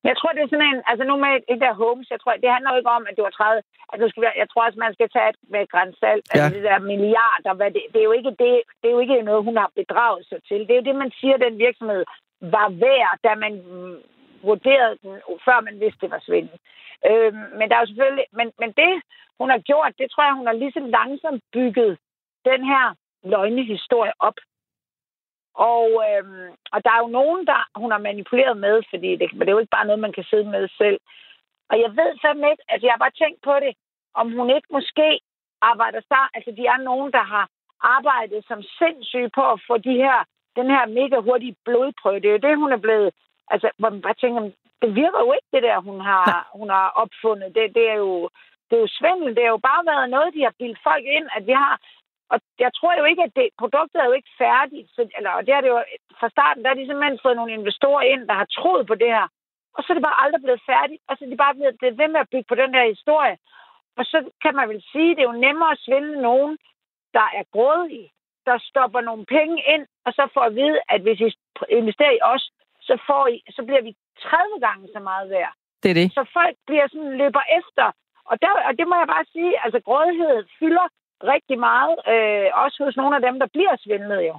Jeg 0.10 0.16
tror, 0.18 0.32
det 0.32 0.42
er 0.44 0.52
sådan 0.52 0.70
en... 0.74 0.82
Altså 0.90 1.04
nu 1.10 1.16
med 1.26 1.34
det 1.52 1.60
der 1.66 1.74
homes, 1.84 2.08
jeg 2.14 2.20
tror, 2.20 2.32
det 2.44 2.56
handler 2.56 2.72
jo 2.72 2.78
ikke 2.78 2.96
om, 2.98 3.06
at 3.10 3.16
det 3.16 3.24
var 3.24 3.30
30... 3.30 3.62
Altså, 3.90 4.04
du 4.06 4.10
skal, 4.10 4.24
jeg 4.42 4.48
tror 4.50 4.66
også, 4.66 4.80
man 4.80 4.94
skal 4.94 5.10
tage 5.10 5.30
et 5.30 5.40
med 5.54 5.68
grænsalt. 5.74 6.26
Altså 6.32 6.50
Ja. 6.50 6.56
det 6.56 6.64
der 6.70 6.80
milliarder, 6.92 7.54
hvad 7.54 7.72
det, 7.76 7.84
det, 7.94 8.00
er 8.00 8.10
jo 8.10 8.18
ikke 8.20 8.34
det, 8.44 8.54
det 8.82 8.88
er 8.88 8.96
jo 8.98 9.00
ikke 9.00 9.22
noget, 9.30 9.48
hun 9.50 9.58
har 9.58 9.70
bedraget 9.82 10.24
sig 10.30 10.40
til. 10.48 10.60
Det 10.60 10.72
er 10.72 10.80
jo 10.82 10.90
det, 10.90 10.96
man 11.04 11.12
siger, 11.20 11.38
den 11.38 11.58
virksomhed 11.66 12.04
var 12.56 12.70
værd, 12.86 13.14
da 13.26 13.32
man 13.36 13.54
vurderede 14.44 14.98
den, 15.04 15.14
før 15.46 15.58
man 15.68 15.80
vidste, 15.80 16.02
det 16.02 16.12
var 16.12 16.22
svindel. 16.28 16.58
Øhm, 17.10 17.44
men 17.58 17.66
der 17.70 17.76
er 17.76 17.84
jo 17.84 17.92
selvfølgelig... 17.92 18.26
Men, 18.40 18.48
men 18.62 18.72
det, 18.82 18.94
hun 19.40 19.50
har 19.50 19.60
gjort, 19.70 19.94
det 20.00 20.12
tror 20.12 20.24
jeg, 20.24 20.34
hun 20.34 20.48
har 20.48 20.54
lige 20.54 20.72
så 20.72 20.80
langsomt 20.80 21.44
bygget 21.54 21.98
den 22.46 22.62
her 22.72 22.86
løgnehistorie 23.24 24.14
op. 24.20 24.38
Og, 25.56 25.88
øhm, 26.08 26.50
og 26.74 26.84
der 26.86 26.92
er 26.94 27.02
jo 27.06 27.08
nogen, 27.20 27.48
der 27.48 27.60
hun 27.76 27.92
har 27.92 27.98
manipuleret 28.10 28.58
med, 28.58 28.84
fordi 28.90 29.16
det, 29.16 29.34
men 29.34 29.40
det 29.40 29.48
er 29.50 29.58
jo 29.58 29.64
ikke 29.64 29.78
bare 29.78 29.86
noget, 29.86 30.06
man 30.06 30.14
kan 30.14 30.24
sidde 30.24 30.50
med 30.56 30.68
selv. 30.78 31.00
Og 31.70 31.80
jeg 31.84 31.92
ved 32.00 32.12
fandme 32.22 32.52
ikke, 32.52 32.64
altså 32.70 32.86
jeg 32.86 32.94
har 32.94 33.04
bare 33.06 33.20
tænkt 33.22 33.42
på 33.44 33.54
det, 33.66 33.74
om 34.14 34.32
hun 34.38 34.50
ikke 34.50 34.68
måske 34.72 35.20
arbejder 35.62 36.02
sig, 36.08 36.24
altså 36.34 36.52
de 36.58 36.64
er 36.66 36.78
nogen, 36.78 37.12
der 37.12 37.24
har 37.34 37.46
arbejdet 37.82 38.46
som 38.48 38.62
sindssyge 38.80 39.30
på 39.30 39.44
at 39.52 39.62
få 39.68 39.78
de 39.78 39.94
her, 40.04 40.18
den 40.56 40.68
her 40.76 40.86
mega 40.86 41.18
hurtige 41.28 41.56
blodprøve. 41.66 42.20
Det 42.20 42.28
er 42.30 42.38
jo 42.38 42.46
det, 42.48 42.58
hun 42.58 42.72
er 42.72 42.82
blevet, 42.86 43.12
altså 43.48 43.72
hvor 43.78 43.90
man 43.90 44.02
bare 44.02 44.22
tænker, 44.22 44.42
det 44.82 44.96
virker 44.96 45.20
jo 45.26 45.34
ikke 45.34 45.50
det 45.54 45.64
der, 45.64 45.78
hun 45.80 46.00
har, 46.02 46.50
hun 46.60 46.70
har 46.70 46.88
opfundet. 47.04 47.56
Det, 47.56 47.76
det, 47.76 47.90
er 47.90 47.98
jo, 48.06 48.30
det 48.68 48.76
er 48.76 48.82
jo 48.82 48.96
svindel. 48.98 49.36
Det 49.36 49.44
har 49.44 49.52
jo 49.58 49.68
bare 49.72 49.86
været 49.86 50.10
noget, 50.10 50.34
de 50.34 50.44
har 50.44 50.54
bildt 50.60 50.80
folk 50.84 51.06
ind, 51.18 51.28
at 51.36 51.48
vi 51.48 51.52
har 51.52 51.80
og 52.32 52.38
jeg 52.64 52.72
tror 52.78 52.94
jo 53.00 53.06
ikke, 53.12 53.24
at 53.28 53.36
det, 53.36 53.50
produktet 53.62 53.98
er 54.00 54.08
jo 54.10 54.18
ikke 54.20 54.34
færdigt. 54.44 54.88
Så, 54.96 55.02
eller, 55.18 55.32
og 55.38 55.42
det 55.46 55.54
er 55.54 55.62
det 55.62 55.70
jo, 55.76 55.80
fra 56.20 56.30
starten, 56.30 56.62
der 56.64 56.70
har 56.70 56.78
de 56.80 56.88
simpelthen 56.88 57.24
fået 57.24 57.36
nogle 57.36 57.54
investorer 57.60 58.04
ind, 58.14 58.28
der 58.30 58.36
har 58.42 58.48
troet 58.58 58.88
på 58.88 58.96
det 58.96 59.12
her. 59.18 59.28
Og 59.76 59.80
så 59.84 59.88
er 59.90 59.96
det 59.98 60.08
bare 60.10 60.22
aldrig 60.24 60.42
blevet 60.44 60.68
færdigt. 60.72 61.02
Og 61.08 61.14
så 61.18 61.22
er 61.26 61.30
de 61.30 61.44
bare 61.46 61.56
blevet 61.56 61.82
det 61.84 61.98
ved 62.02 62.08
med 62.12 62.20
at 62.24 62.32
bygge 62.32 62.50
på 62.50 62.56
den 62.62 62.74
der 62.74 62.92
historie. 62.94 63.36
Og 64.00 64.04
så 64.12 64.18
kan 64.44 64.54
man 64.56 64.70
vel 64.70 64.82
sige, 64.92 65.12
at 65.12 65.18
det 65.18 65.24
er 65.24 65.32
jo 65.32 65.44
nemmere 65.48 65.72
at 65.72 65.84
svindle 65.86 66.22
nogen, 66.30 66.58
der 67.18 67.28
er 67.40 67.44
grådige, 67.56 68.10
der 68.46 68.58
stopper 68.70 69.02
nogle 69.02 69.26
penge 69.26 69.58
ind, 69.74 69.86
og 70.06 70.12
så 70.18 70.24
får 70.34 70.46
at 70.50 70.56
vide, 70.56 70.80
at 70.90 71.02
hvis 71.02 71.20
I 71.20 71.30
investerer 71.70 72.16
i 72.18 72.26
os, 72.34 72.44
så, 72.88 72.94
får 73.08 73.28
I, 73.28 73.38
så 73.56 73.62
bliver 73.68 73.82
vi 73.82 73.92
30 74.20 74.60
gange 74.66 74.88
så 74.96 75.00
meget 75.00 75.30
værd. 75.30 75.54
Det 75.84 75.90
er 75.92 75.98
det. 76.02 76.08
Så 76.14 76.24
folk 76.34 76.56
bliver 76.68 76.88
sådan, 76.88 77.18
løber 77.22 77.44
efter. 77.60 77.88
Og, 78.30 78.36
der, 78.42 78.52
og 78.68 78.74
det 78.80 78.86
må 78.88 78.96
jeg 79.02 79.08
bare 79.16 79.26
sige, 79.34 79.54
altså 79.64 79.80
grådighed 79.88 80.38
fylder 80.60 80.88
rigtig 81.24 81.60
meget, 81.60 81.96
øh, 82.14 82.48
også 82.66 82.78
hos 82.86 82.96
nogle 82.98 83.16
af 83.16 83.22
dem, 83.22 83.40
der 83.40 83.48
bliver 83.54 83.76
svindlet 83.80 84.22
jo. 84.30 84.36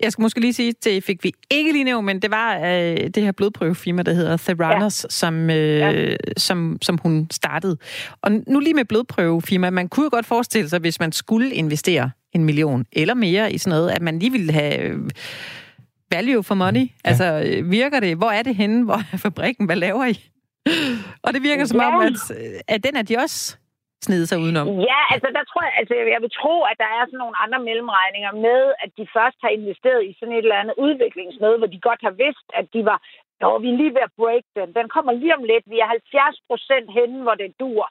Jeg 0.00 0.12
skal 0.12 0.22
måske 0.22 0.40
lige 0.40 0.52
sige, 0.52 0.72
det 0.84 1.04
fik 1.04 1.24
vi 1.24 1.32
ikke 1.50 1.72
lige 1.72 1.84
nævnt, 1.84 2.04
men 2.06 2.22
det 2.22 2.30
var 2.30 2.56
øh, 2.58 2.96
det 2.96 3.22
her 3.22 3.32
blodprøvefirma, 3.32 4.02
der 4.02 4.12
hedder 4.12 4.36
Theranos, 4.36 5.04
ja. 5.04 5.08
som, 5.08 5.50
øh, 5.50 5.78
ja. 5.78 6.14
som, 6.36 6.78
som 6.82 6.98
hun 7.02 7.26
startede. 7.30 7.76
Og 8.22 8.30
nu 8.46 8.60
lige 8.60 8.74
med 8.74 8.84
blodprøvefirma, 8.84 9.70
man 9.70 9.88
kunne 9.88 10.04
jo 10.04 10.10
godt 10.12 10.26
forestille 10.26 10.68
sig, 10.68 10.80
hvis 10.80 11.00
man 11.00 11.12
skulle 11.12 11.50
investere 11.54 12.10
en 12.32 12.44
million 12.44 12.86
eller 12.92 13.14
mere 13.14 13.52
i 13.52 13.58
sådan 13.58 13.78
noget, 13.78 13.90
at 13.90 14.02
man 14.02 14.18
lige 14.18 14.32
ville 14.32 14.52
have 14.52 14.78
øh, 14.78 14.98
value 16.12 16.42
for 16.42 16.54
money. 16.54 16.80
Ja. 16.80 16.86
Altså, 17.04 17.42
øh, 17.46 17.70
virker 17.70 18.00
det? 18.00 18.16
Hvor 18.16 18.30
er 18.30 18.42
det 18.42 18.54
henne? 18.54 18.84
Hvor 18.84 19.02
er 19.12 19.16
fabrikken? 19.16 19.66
Hvad 19.66 19.76
laver 19.76 20.04
I? 20.04 20.30
Og 21.24 21.34
det 21.34 21.42
virker 21.42 21.64
som 21.64 21.80
Ja. 21.80 21.96
om, 21.96 22.02
at, 22.02 22.12
øh, 22.30 22.60
at 22.68 22.84
den 22.84 22.96
er 22.96 23.02
de 23.02 23.16
også 23.16 23.56
snede 24.06 24.26
sig 24.26 24.38
udenom. 24.44 24.66
Ja, 24.90 25.00
altså 25.14 25.28
der 25.36 25.44
tror 25.50 25.62
jeg, 25.66 25.74
altså 25.80 25.94
jeg 26.14 26.20
vil 26.24 26.36
tro, 26.40 26.54
at 26.70 26.76
der 26.82 26.90
er 26.98 27.04
sådan 27.06 27.22
nogle 27.24 27.40
andre 27.44 27.60
mellemregninger 27.68 28.32
med, 28.46 28.60
at 28.82 28.90
de 28.98 29.04
først 29.16 29.38
har 29.44 29.52
investeret 29.58 30.02
i 30.10 30.16
sådan 30.18 30.34
et 30.34 30.44
eller 30.46 30.62
andet 30.62 30.74
udviklingsmøde, 30.86 31.58
hvor 31.58 31.70
de 31.74 31.86
godt 31.88 32.02
har 32.06 32.14
vidst, 32.24 32.46
at 32.60 32.66
de 32.74 32.80
var, 32.90 32.98
Nå, 33.42 33.48
vi 33.58 33.68
er 33.70 33.80
lige 33.80 33.94
ved 33.96 34.04
at 34.08 34.16
break 34.20 34.44
den. 34.58 34.68
Den 34.78 34.88
kommer 34.94 35.12
lige 35.12 35.36
om 35.38 35.44
lidt. 35.50 35.64
Vi 35.72 35.78
er 35.84 35.86
70 35.86 36.38
procent 36.48 36.86
henne, 36.98 37.22
hvor 37.22 37.34
det 37.34 37.60
dur. 37.60 37.84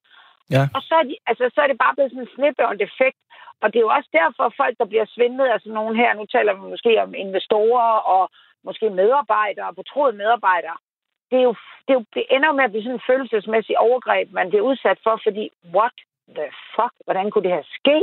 Ja. 0.55 0.63
Og 0.75 0.81
så 0.87 0.93
er, 1.01 1.05
de, 1.09 1.15
altså, 1.29 1.43
så 1.55 1.59
er 1.61 1.67
det 1.69 1.77
bare 1.83 1.95
blevet 1.95 2.11
sådan 2.11 2.25
en 2.25 2.35
snibbold 2.35 2.79
effekt. 2.89 3.19
Og 3.61 3.67
det 3.67 3.77
er 3.77 3.87
jo 3.87 3.95
også 3.97 4.09
derfor, 4.19 4.57
folk, 4.61 4.75
der 4.81 4.87
bliver 4.91 5.05
svindlet, 5.15 5.47
altså 5.55 5.69
nogen 5.77 5.95
her, 6.01 6.09
nu 6.13 6.25
taler 6.25 6.53
vi 6.53 6.63
måske 6.73 6.91
om 7.05 7.11
investorer 7.25 7.93
og 8.15 8.23
måske 8.67 8.89
medarbejdere, 9.01 9.77
betroede 9.81 10.19
medarbejdere. 10.21 10.77
Det, 11.31 11.37
er 11.39 11.43
jo, 11.49 11.55
det, 11.85 11.91
er 11.93 11.99
jo, 11.99 12.05
det 12.13 12.23
ender 12.35 12.51
med 12.51 12.63
at 12.63 12.71
blive 12.71 12.83
sådan 12.83 12.99
en 12.99 13.07
følelsesmæssig 13.09 13.75
overgreb, 13.87 14.27
man 14.31 14.49
bliver 14.49 14.65
udsat 14.69 14.99
for, 15.03 15.19
fordi 15.25 15.43
what 15.75 15.95
the 16.37 16.47
fuck, 16.75 16.93
hvordan 17.05 17.31
kunne 17.31 17.43
det 17.47 17.55
her 17.57 17.65
ske? 17.79 17.97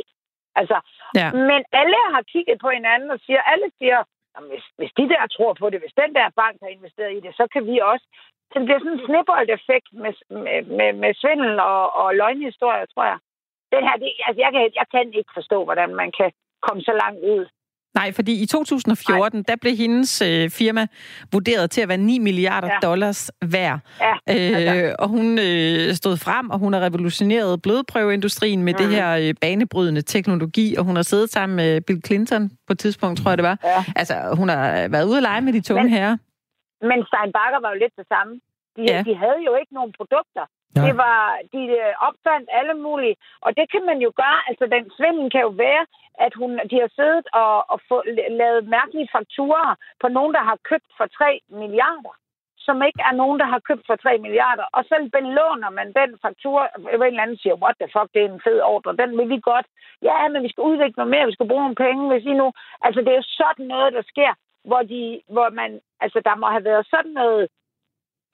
Altså, 0.61 0.79
Ja. 1.21 1.29
men 1.51 1.61
alle 1.81 1.99
har 2.15 2.23
kigget 2.33 2.59
på 2.61 2.69
hinanden 2.79 3.11
og 3.11 3.21
siger, 3.27 3.41
alle 3.53 3.69
siger, 3.79 3.99
"Jamen, 4.35 4.51
hvis, 4.53 4.65
hvis 4.79 4.93
de 4.99 5.09
der 5.09 5.27
tror 5.37 5.53
på 5.55 5.71
det, 5.71 5.81
hvis 5.81 5.99
den 6.03 6.15
der 6.15 6.29
bank 6.43 6.57
har 6.63 6.69
investeret 6.69 7.13
i 7.17 7.21
det, 7.21 7.33
så 7.37 7.45
kan 7.53 7.67
vi 7.67 7.77
også. 7.93 8.07
Så 8.51 8.55
det 8.59 8.65
bliver 8.67 8.79
sådan 8.81 8.93
en 8.99 9.07
snibbold-effekt 9.07 9.89
med, 10.03 10.13
med, 10.45 10.59
med, 10.79 10.93
med 11.03 11.15
svindel 11.15 11.61
og, 11.61 11.85
og 12.01 12.15
løgnhistorier, 12.15 12.87
tror 12.87 13.05
jeg. 13.05 13.19
Den 13.75 13.83
her, 13.89 13.97
det, 14.03 14.09
altså 14.27 14.41
jeg, 14.45 14.53
kan, 14.53 14.61
jeg 14.81 14.87
kan 14.93 15.15
ikke 15.15 15.33
forstå, 15.39 15.65
hvordan 15.65 15.95
man 16.03 16.13
kan 16.19 16.31
komme 16.67 16.83
så 16.83 16.93
langt 17.03 17.21
ud. 17.35 17.45
Nej, 17.95 18.13
fordi 18.13 18.43
i 18.43 18.47
2014, 18.47 19.39
Nej. 19.39 19.45
der 19.49 19.57
blev 19.61 19.77
hendes 19.77 20.23
øh, 20.23 20.51
firma 20.51 20.87
vurderet 21.33 21.71
til 21.71 21.81
at 21.81 21.89
være 21.89 21.99
9 21.99 22.19
milliarder 22.19 22.69
ja. 22.73 22.79
Dollars 22.89 23.31
værd. 23.55 23.79
Ja, 24.01 24.13
Øh, 24.31 24.57
altså. 24.57 24.97
og 24.99 25.09
hun 25.09 25.39
øh, 25.49 25.93
stod 26.01 26.17
frem, 26.17 26.51
og 26.51 26.59
hun 26.59 26.73
har 26.73 26.81
revolutioneret 26.81 27.63
blodprøveindustrien 27.63 28.63
med 28.63 28.73
mm. 28.73 28.79
det 28.79 28.87
Mhm. 28.87 28.95
her 28.95 29.09
øh, 29.23 29.35
banebrydende 29.41 30.03
teknologi, 30.03 30.67
og 30.79 30.85
hun 30.85 30.97
har 30.97 31.03
siddet 31.03 31.31
sammen 31.31 31.57
med 31.57 31.81
Bill 31.81 32.01
Clinton 32.07 32.51
på 32.67 32.73
et 32.73 32.79
tidspunkt, 32.79 33.15
tror 33.21 33.31
jeg 33.31 33.39
det 33.39 33.45
var. 33.53 33.59
Ja. 33.65 33.85
Altså, 33.97 34.15
hun 34.41 34.49
har 34.49 34.89
været 34.89 35.07
ude 35.11 35.17
at 35.17 35.23
lege 35.23 35.41
med 35.47 35.53
de 35.53 35.61
tunge 35.61 35.83
Men- 35.83 35.93
herrer. 35.93 36.17
Men 36.91 36.99
Steinbacher 37.11 37.61
var 37.65 37.71
jo 37.75 37.79
lidt 37.85 37.95
det 38.01 38.07
samme. 38.15 38.33
De, 38.77 38.83
Ja. 38.93 38.99
de 39.09 39.15
havde 39.23 39.41
jo 39.49 39.53
ikke 39.61 39.73
nogen 39.79 39.93
produkter. 40.01 40.45
Ja. 40.51 40.81
Ja. 40.81 40.87
Det 40.89 40.95
var, 41.05 41.21
de 41.55 41.63
øh, 41.81 41.93
opfandt 42.09 42.47
alle 42.59 42.75
mulige. 42.87 43.17
Og 43.47 43.51
det 43.59 43.67
kan 43.73 43.83
man 43.91 43.99
jo 44.07 44.11
gøre. 44.23 44.39
Altså, 44.49 44.65
den 44.75 44.85
svindel 44.97 45.27
kan 45.35 45.43
jo 45.49 45.53
være, 45.67 45.83
at 46.19 46.33
hun, 46.35 46.51
de 46.71 46.77
har 46.81 46.91
siddet 46.99 47.27
og, 47.33 47.71
og 47.73 47.81
få, 47.89 48.03
lavet 48.43 48.69
mærkelige 48.69 49.09
fakturer 49.13 49.75
på 50.01 50.09
nogen, 50.09 50.35
der 50.35 50.43
har 50.51 50.59
købt 50.71 50.91
for 50.99 51.07
3 51.07 51.41
milliarder 51.49 52.15
som 52.67 52.77
ikke 52.89 53.03
er 53.09 53.15
nogen, 53.21 53.39
der 53.43 53.49
har 53.53 53.61
købt 53.69 53.85
for 53.87 53.97
3 53.97 54.19
milliarder. 54.19 54.67
Og 54.77 54.83
så 54.89 54.97
belåner 55.17 55.71
man 55.79 55.89
den 56.01 56.11
faktura, 56.25 56.63
hvor 56.79 56.91
en 56.91 57.15
eller 57.15 57.23
anden 57.23 57.43
siger, 57.43 57.57
what 57.63 57.77
the 57.81 57.89
fuck, 57.95 58.09
det 58.15 58.21
er 58.23 58.31
en 58.33 58.45
fed 58.47 58.59
ordre, 58.75 59.01
den 59.03 59.11
vil 59.19 59.29
vi 59.35 59.39
godt. 59.51 59.67
Ja, 60.09 60.29
men 60.29 60.43
vi 60.43 60.49
skal 60.49 60.67
udvikle 60.71 60.99
noget 60.99 61.11
mere, 61.15 61.31
vi 61.31 61.37
skal 61.37 61.49
bruge 61.51 61.65
nogle 61.65 61.83
penge, 61.87 62.03
hvis 62.11 62.25
I 62.33 62.35
nu... 62.43 62.47
Altså, 62.87 63.01
det 63.01 63.11
er 63.13 63.21
jo 63.23 63.29
sådan 63.41 63.67
noget, 63.75 63.93
der 63.99 64.03
sker, 64.13 64.33
hvor, 64.69 64.83
de, 64.93 65.21
hvor 65.35 65.49
man... 65.61 65.71
Altså, 66.05 66.19
der 66.29 66.35
må 66.35 66.47
have 66.47 66.65
været 66.65 66.87
sådan 66.95 67.15
noget 67.23 67.49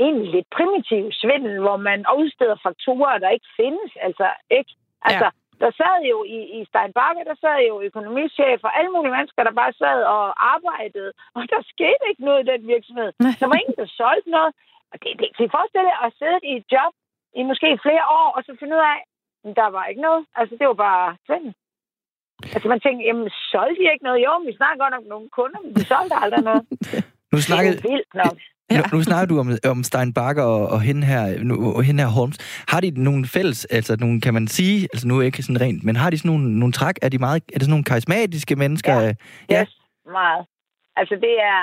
egentlig 0.05 0.31
lidt 0.37 0.49
primitiv 0.57 1.05
svindel, 1.13 1.61
hvor 1.61 1.77
man 1.77 2.01
udsteder 2.19 2.57
fakturer, 2.67 3.19
der 3.19 3.37
ikke 3.37 3.51
findes. 3.61 3.91
Altså, 4.07 4.27
ikke? 4.59 4.73
Altså, 5.09 5.25
ja. 5.25 5.40
Der 5.63 5.71
sad 5.81 5.99
jo 6.13 6.19
i, 6.37 6.39
i 6.57 6.59
Steinbacher, 6.71 7.25
der 7.31 7.37
sad 7.45 7.59
jo 7.71 7.75
økonomichef 7.89 8.59
og 8.67 8.73
alle 8.79 8.91
mulige 8.95 9.15
mennesker, 9.17 9.43
der 9.45 9.55
bare 9.61 9.73
sad 9.83 9.99
og 10.17 10.25
arbejdede, 10.55 11.11
og 11.37 11.43
der 11.53 11.61
skete 11.75 12.05
ikke 12.11 12.25
noget 12.29 12.41
i 12.43 12.51
den 12.53 12.63
virksomhed. 12.75 13.11
Der 13.41 13.47
var 13.51 13.59
ingen, 13.63 13.77
der 13.83 13.89
solgte 14.01 14.31
noget. 14.37 14.53
Og 14.93 14.97
det, 15.03 15.11
det, 15.21 15.29
det 15.39 15.55
forestiller 15.57 15.95
at 16.07 16.11
sidde 16.21 16.41
i 16.51 16.53
et 16.61 16.67
job 16.75 16.93
i 17.39 17.41
måske 17.51 17.69
flere 17.87 18.05
år, 18.21 18.29
og 18.37 18.41
så 18.47 18.51
finde 18.61 18.77
ud 18.77 18.85
af, 18.93 18.99
at 19.45 19.57
der 19.61 19.69
var 19.77 19.85
ikke 19.91 20.03
noget. 20.09 20.23
Altså, 20.41 20.55
det 20.59 20.67
var 20.71 20.79
bare 20.89 21.17
svindel. 21.27 21.55
Altså, 22.55 22.67
man 22.69 22.81
tænker, 22.81 23.03
jamen, 23.09 23.29
solgte 23.53 23.79
de 23.81 23.93
ikke 23.93 24.07
noget? 24.09 24.25
Jo, 24.27 24.33
vi 24.49 24.53
snakker 24.59 24.79
godt 24.85 24.95
om 24.99 25.05
nogle 25.13 25.29
kunder, 25.39 25.61
men 25.65 25.73
de 25.77 25.85
solgte 25.93 26.17
aldrig 26.23 26.43
noget. 26.51 26.65
Nu 27.33 27.37
Det 27.37 27.45
er 27.45 27.49
snakkede, 27.51 27.75
jo 27.77 27.91
vildt 27.91 28.15
nok. 28.23 28.37
Nu, 28.77 28.83
nu 28.93 29.03
snakker 29.03 29.27
du 29.33 29.37
om, 29.43 29.49
om 29.73 29.83
Steinbacher 29.91 30.43
og, 30.43 30.63
og 30.75 30.81
hende, 30.89 31.03
her, 31.07 31.45
nu, 31.49 31.55
og 31.77 31.83
hende 31.89 32.03
her 32.05 32.11
Holmes. 32.19 32.39
Har 32.73 32.81
de 32.81 32.91
nogle 33.09 33.23
fælles, 33.35 33.65
altså 33.65 33.97
nogle, 34.01 34.21
kan 34.21 34.35
man 34.35 34.47
sige, 34.49 34.89
altså 34.93 35.09
nu 35.09 35.19
er 35.19 35.23
ikke 35.23 35.43
sådan 35.43 35.61
rent, 35.61 35.85
men 35.85 35.97
har 35.97 36.11
de 36.11 36.19
sådan 36.19 36.31
nogle, 36.33 36.59
nogle 36.59 36.73
træk? 36.73 36.97
Er, 37.03 37.09
de 37.09 37.19
meget, 37.19 37.43
er 37.55 37.59
det 37.59 37.63
sådan 37.63 37.75
nogle 37.77 37.91
karismatiske 37.91 38.57
mennesker? 38.57 38.95
Ja. 38.95 39.13
ja. 39.55 39.63
Yes, 39.63 39.73
meget. 40.19 40.43
Altså, 41.01 41.15
det 41.15 41.35
er, 41.53 41.63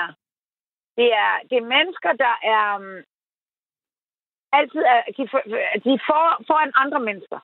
det 0.98 1.08
er, 1.22 1.32
det 1.48 1.56
er 1.58 1.72
mennesker, 1.76 2.12
der 2.24 2.34
er... 2.54 2.64
um, 2.76 2.88
altid 4.58 4.82
er, 4.94 5.00
de, 5.16 5.22
for, 5.32 5.40
de 5.84 5.90
er 5.96 6.02
for, 6.08 6.24
foran 6.48 6.72
andre 6.84 7.00
mennesker. 7.08 7.40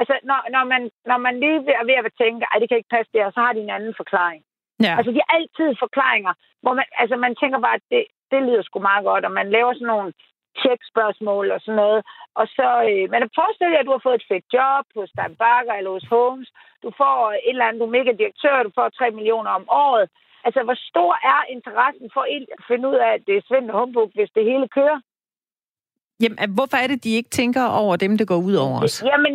Altså, 0.00 0.14
når, 0.28 0.40
når, 0.54 0.64
man, 0.72 0.82
når 1.10 1.18
man 1.26 1.34
lige 1.42 1.58
er 1.80 1.84
ved 1.88 1.96
at 2.00 2.18
tænke, 2.22 2.42
at 2.52 2.60
det 2.60 2.68
kan 2.68 2.78
ikke 2.78 2.94
passe 2.96 3.10
der, 3.16 3.26
så 3.30 3.40
har 3.44 3.52
de 3.52 3.60
en 3.60 3.76
anden 3.76 3.94
forklaring. 4.00 4.42
Ja. 4.86 4.92
Altså, 4.96 5.10
de 5.12 5.20
har 5.22 5.30
altid 5.38 5.68
forklaringer, 5.84 6.32
hvor 6.62 6.74
man, 6.78 6.86
altså, 7.02 7.16
man 7.24 7.34
tænker 7.40 7.58
bare, 7.66 7.78
at 7.80 7.86
det, 7.92 8.02
det 8.32 8.42
lyder 8.42 8.62
sgu 8.62 8.78
meget 8.90 9.04
godt, 9.10 9.24
og 9.28 9.32
man 9.40 9.48
laver 9.56 9.72
sådan 9.74 9.92
nogle 9.94 10.12
tjekspørgsmål 10.60 11.46
og 11.54 11.60
sådan 11.60 11.80
noget. 11.82 12.00
Og 12.40 12.46
så, 12.56 12.68
øh, 12.88 13.04
men 13.12 13.20
forestil 13.38 13.70
dig, 13.70 13.78
at 13.80 13.86
du 13.86 13.94
har 13.96 14.04
fået 14.06 14.18
et 14.20 14.28
fedt 14.30 14.46
job 14.56 14.84
hos 14.98 15.10
Dan 15.18 15.34
Bakker 15.42 15.74
eller 15.74 15.92
hos 15.96 16.06
Holmes. 16.12 16.48
Du 16.84 16.88
får 17.00 17.16
et 17.32 17.54
eller 17.54 17.66
andet, 17.66 17.80
du 17.80 17.88
er 17.88 17.96
mega 17.98 18.12
direktør, 18.20 18.66
du 18.66 18.72
får 18.78 18.88
3 18.88 19.10
millioner 19.18 19.50
om 19.58 19.64
året. 19.84 20.06
Altså, 20.46 20.60
hvor 20.66 20.78
stor 20.90 21.12
er 21.32 21.40
interessen 21.56 22.06
for 22.14 22.22
at 22.34 22.62
finde 22.70 22.84
ud 22.90 22.98
af, 23.06 23.10
at 23.16 23.22
det 23.26 23.34
er 23.36 23.72
og 23.72 23.78
humbug, 23.80 24.10
hvis 24.14 24.30
det 24.36 24.44
hele 24.50 24.68
kører? 24.78 25.00
Jamen, 26.22 26.38
hvorfor 26.56 26.76
er 26.82 26.86
det, 26.86 27.04
de 27.04 27.16
ikke 27.18 27.30
tænker 27.30 27.64
over 27.82 27.96
dem, 27.96 28.12
det 28.18 28.28
går 28.28 28.40
ud 28.48 28.54
over 28.64 28.76
os? 28.84 29.02
Jamen, 29.10 29.34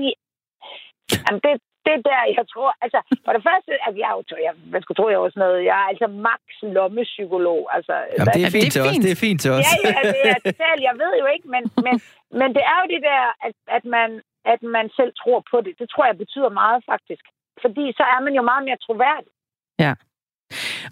jamen 1.14 1.40
det, 1.46 1.54
det 1.88 1.94
er 2.00 2.04
der, 2.12 2.22
jeg 2.38 2.46
tror, 2.54 2.70
altså, 2.86 3.00
for 3.26 3.32
det 3.36 3.44
første, 3.50 3.72
at 3.88 3.94
jeg 4.04 4.10
jo, 4.16 4.22
jeg, 4.46 4.54
hvad 4.72 4.82
skulle 4.82 4.98
tro, 5.00 5.06
jeg 5.16 5.22
var 5.24 5.30
sådan 5.34 5.44
noget, 5.46 5.60
jeg 5.70 5.76
er 5.84 5.88
altså 5.92 6.08
max 6.28 6.42
lommepsykolog, 6.78 7.62
altså. 7.76 7.96
Jamen, 8.18 8.34
det 8.36 8.44
er 8.48 8.54
fint 8.58 8.72
til 8.76 8.82
os, 8.88 8.96
det 9.06 9.12
er 9.16 9.22
fint 9.28 9.40
til 9.44 9.52
os. 9.58 9.66
Ja, 9.68 9.76
ja, 9.96 10.00
det 10.16 10.24
er 10.36 10.40
totalt, 10.50 10.82
jeg 10.90 10.96
ved 11.04 11.14
jo 11.22 11.28
ikke, 11.36 11.48
men, 11.54 11.64
men, 11.86 11.96
men 12.40 12.50
det 12.56 12.64
er 12.72 12.78
jo 12.82 12.86
det 12.94 13.02
der, 13.10 13.24
at, 13.48 13.56
at, 13.78 13.84
man, 13.96 14.10
at 14.54 14.62
man 14.76 14.86
selv 14.98 15.12
tror 15.22 15.40
på 15.52 15.58
det. 15.66 15.74
Det 15.82 15.88
tror 15.94 16.04
jeg 16.10 16.18
betyder 16.24 16.52
meget, 16.62 16.80
faktisk. 16.92 17.24
Fordi 17.64 17.86
så 18.00 18.04
er 18.14 18.20
man 18.26 18.34
jo 18.40 18.44
meget 18.52 18.64
mere 18.68 18.80
troværdig. 18.86 19.32
Ja. 19.86 19.94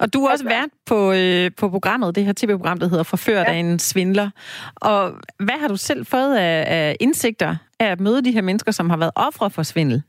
Og 0.01 0.13
du 0.13 0.17
har 0.21 0.29
også 0.33 0.45
altså- 0.45 0.55
været 0.55 0.71
på, 0.91 0.99
øh, 1.19 1.51
på 1.59 1.65
programmet, 1.75 2.15
det 2.15 2.25
her 2.25 2.33
tv-program, 2.37 2.79
der 2.79 2.87
hedder 2.89 3.03
Forført 3.03 3.47
ja. 3.47 3.51
af 3.53 3.57
en 3.63 3.79
svindler. 3.79 4.29
Og 4.75 5.01
hvad 5.39 5.57
har 5.61 5.67
du 5.67 5.77
selv 5.89 6.05
fået 6.05 6.35
af, 6.37 6.57
af 6.77 6.95
indsigter 6.99 7.55
af 7.79 7.87
at 7.91 7.99
møde 7.99 8.23
de 8.23 8.31
her 8.31 8.41
mennesker, 8.41 8.71
som 8.71 8.89
har 8.89 8.97
været 8.97 9.11
ofre 9.15 9.49
for 9.49 9.63
svindel? 9.63 10.03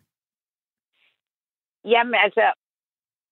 Jamen 1.92 2.14
altså, 2.14 2.44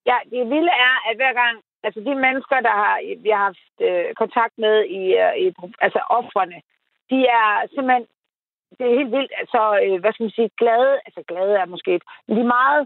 ja, 0.06 0.16
det 0.30 0.50
vilde 0.54 0.74
er, 0.88 0.94
at 1.08 1.16
hver 1.16 1.32
gang, 1.32 1.54
altså 1.86 2.00
de 2.00 2.14
mennesker, 2.14 2.60
der 2.60 2.74
har, 2.82 2.94
vi 3.24 3.28
har 3.28 3.44
haft 3.50 3.74
øh, 3.88 4.14
kontakt 4.14 4.54
med 4.58 4.76
i, 4.84 5.02
øh, 5.24 5.34
i 5.44 5.46
altså 5.80 6.00
offrene, 6.18 6.58
de 7.10 7.18
er 7.38 7.48
simpelthen, 7.74 8.06
det 8.78 8.84
er 8.86 8.98
helt 8.98 9.12
vildt, 9.16 9.32
altså, 9.42 9.60
øh, 9.84 10.00
hvad 10.00 10.12
skal 10.12 10.24
man 10.24 10.38
sige, 10.38 10.50
glade, 10.60 10.94
altså 11.06 11.20
glade 11.28 11.54
er 11.62 11.72
måske 11.74 11.94
et, 11.94 12.04
men 12.26 12.36
de 12.36 12.42
er 12.42 12.54
meget, 12.58 12.82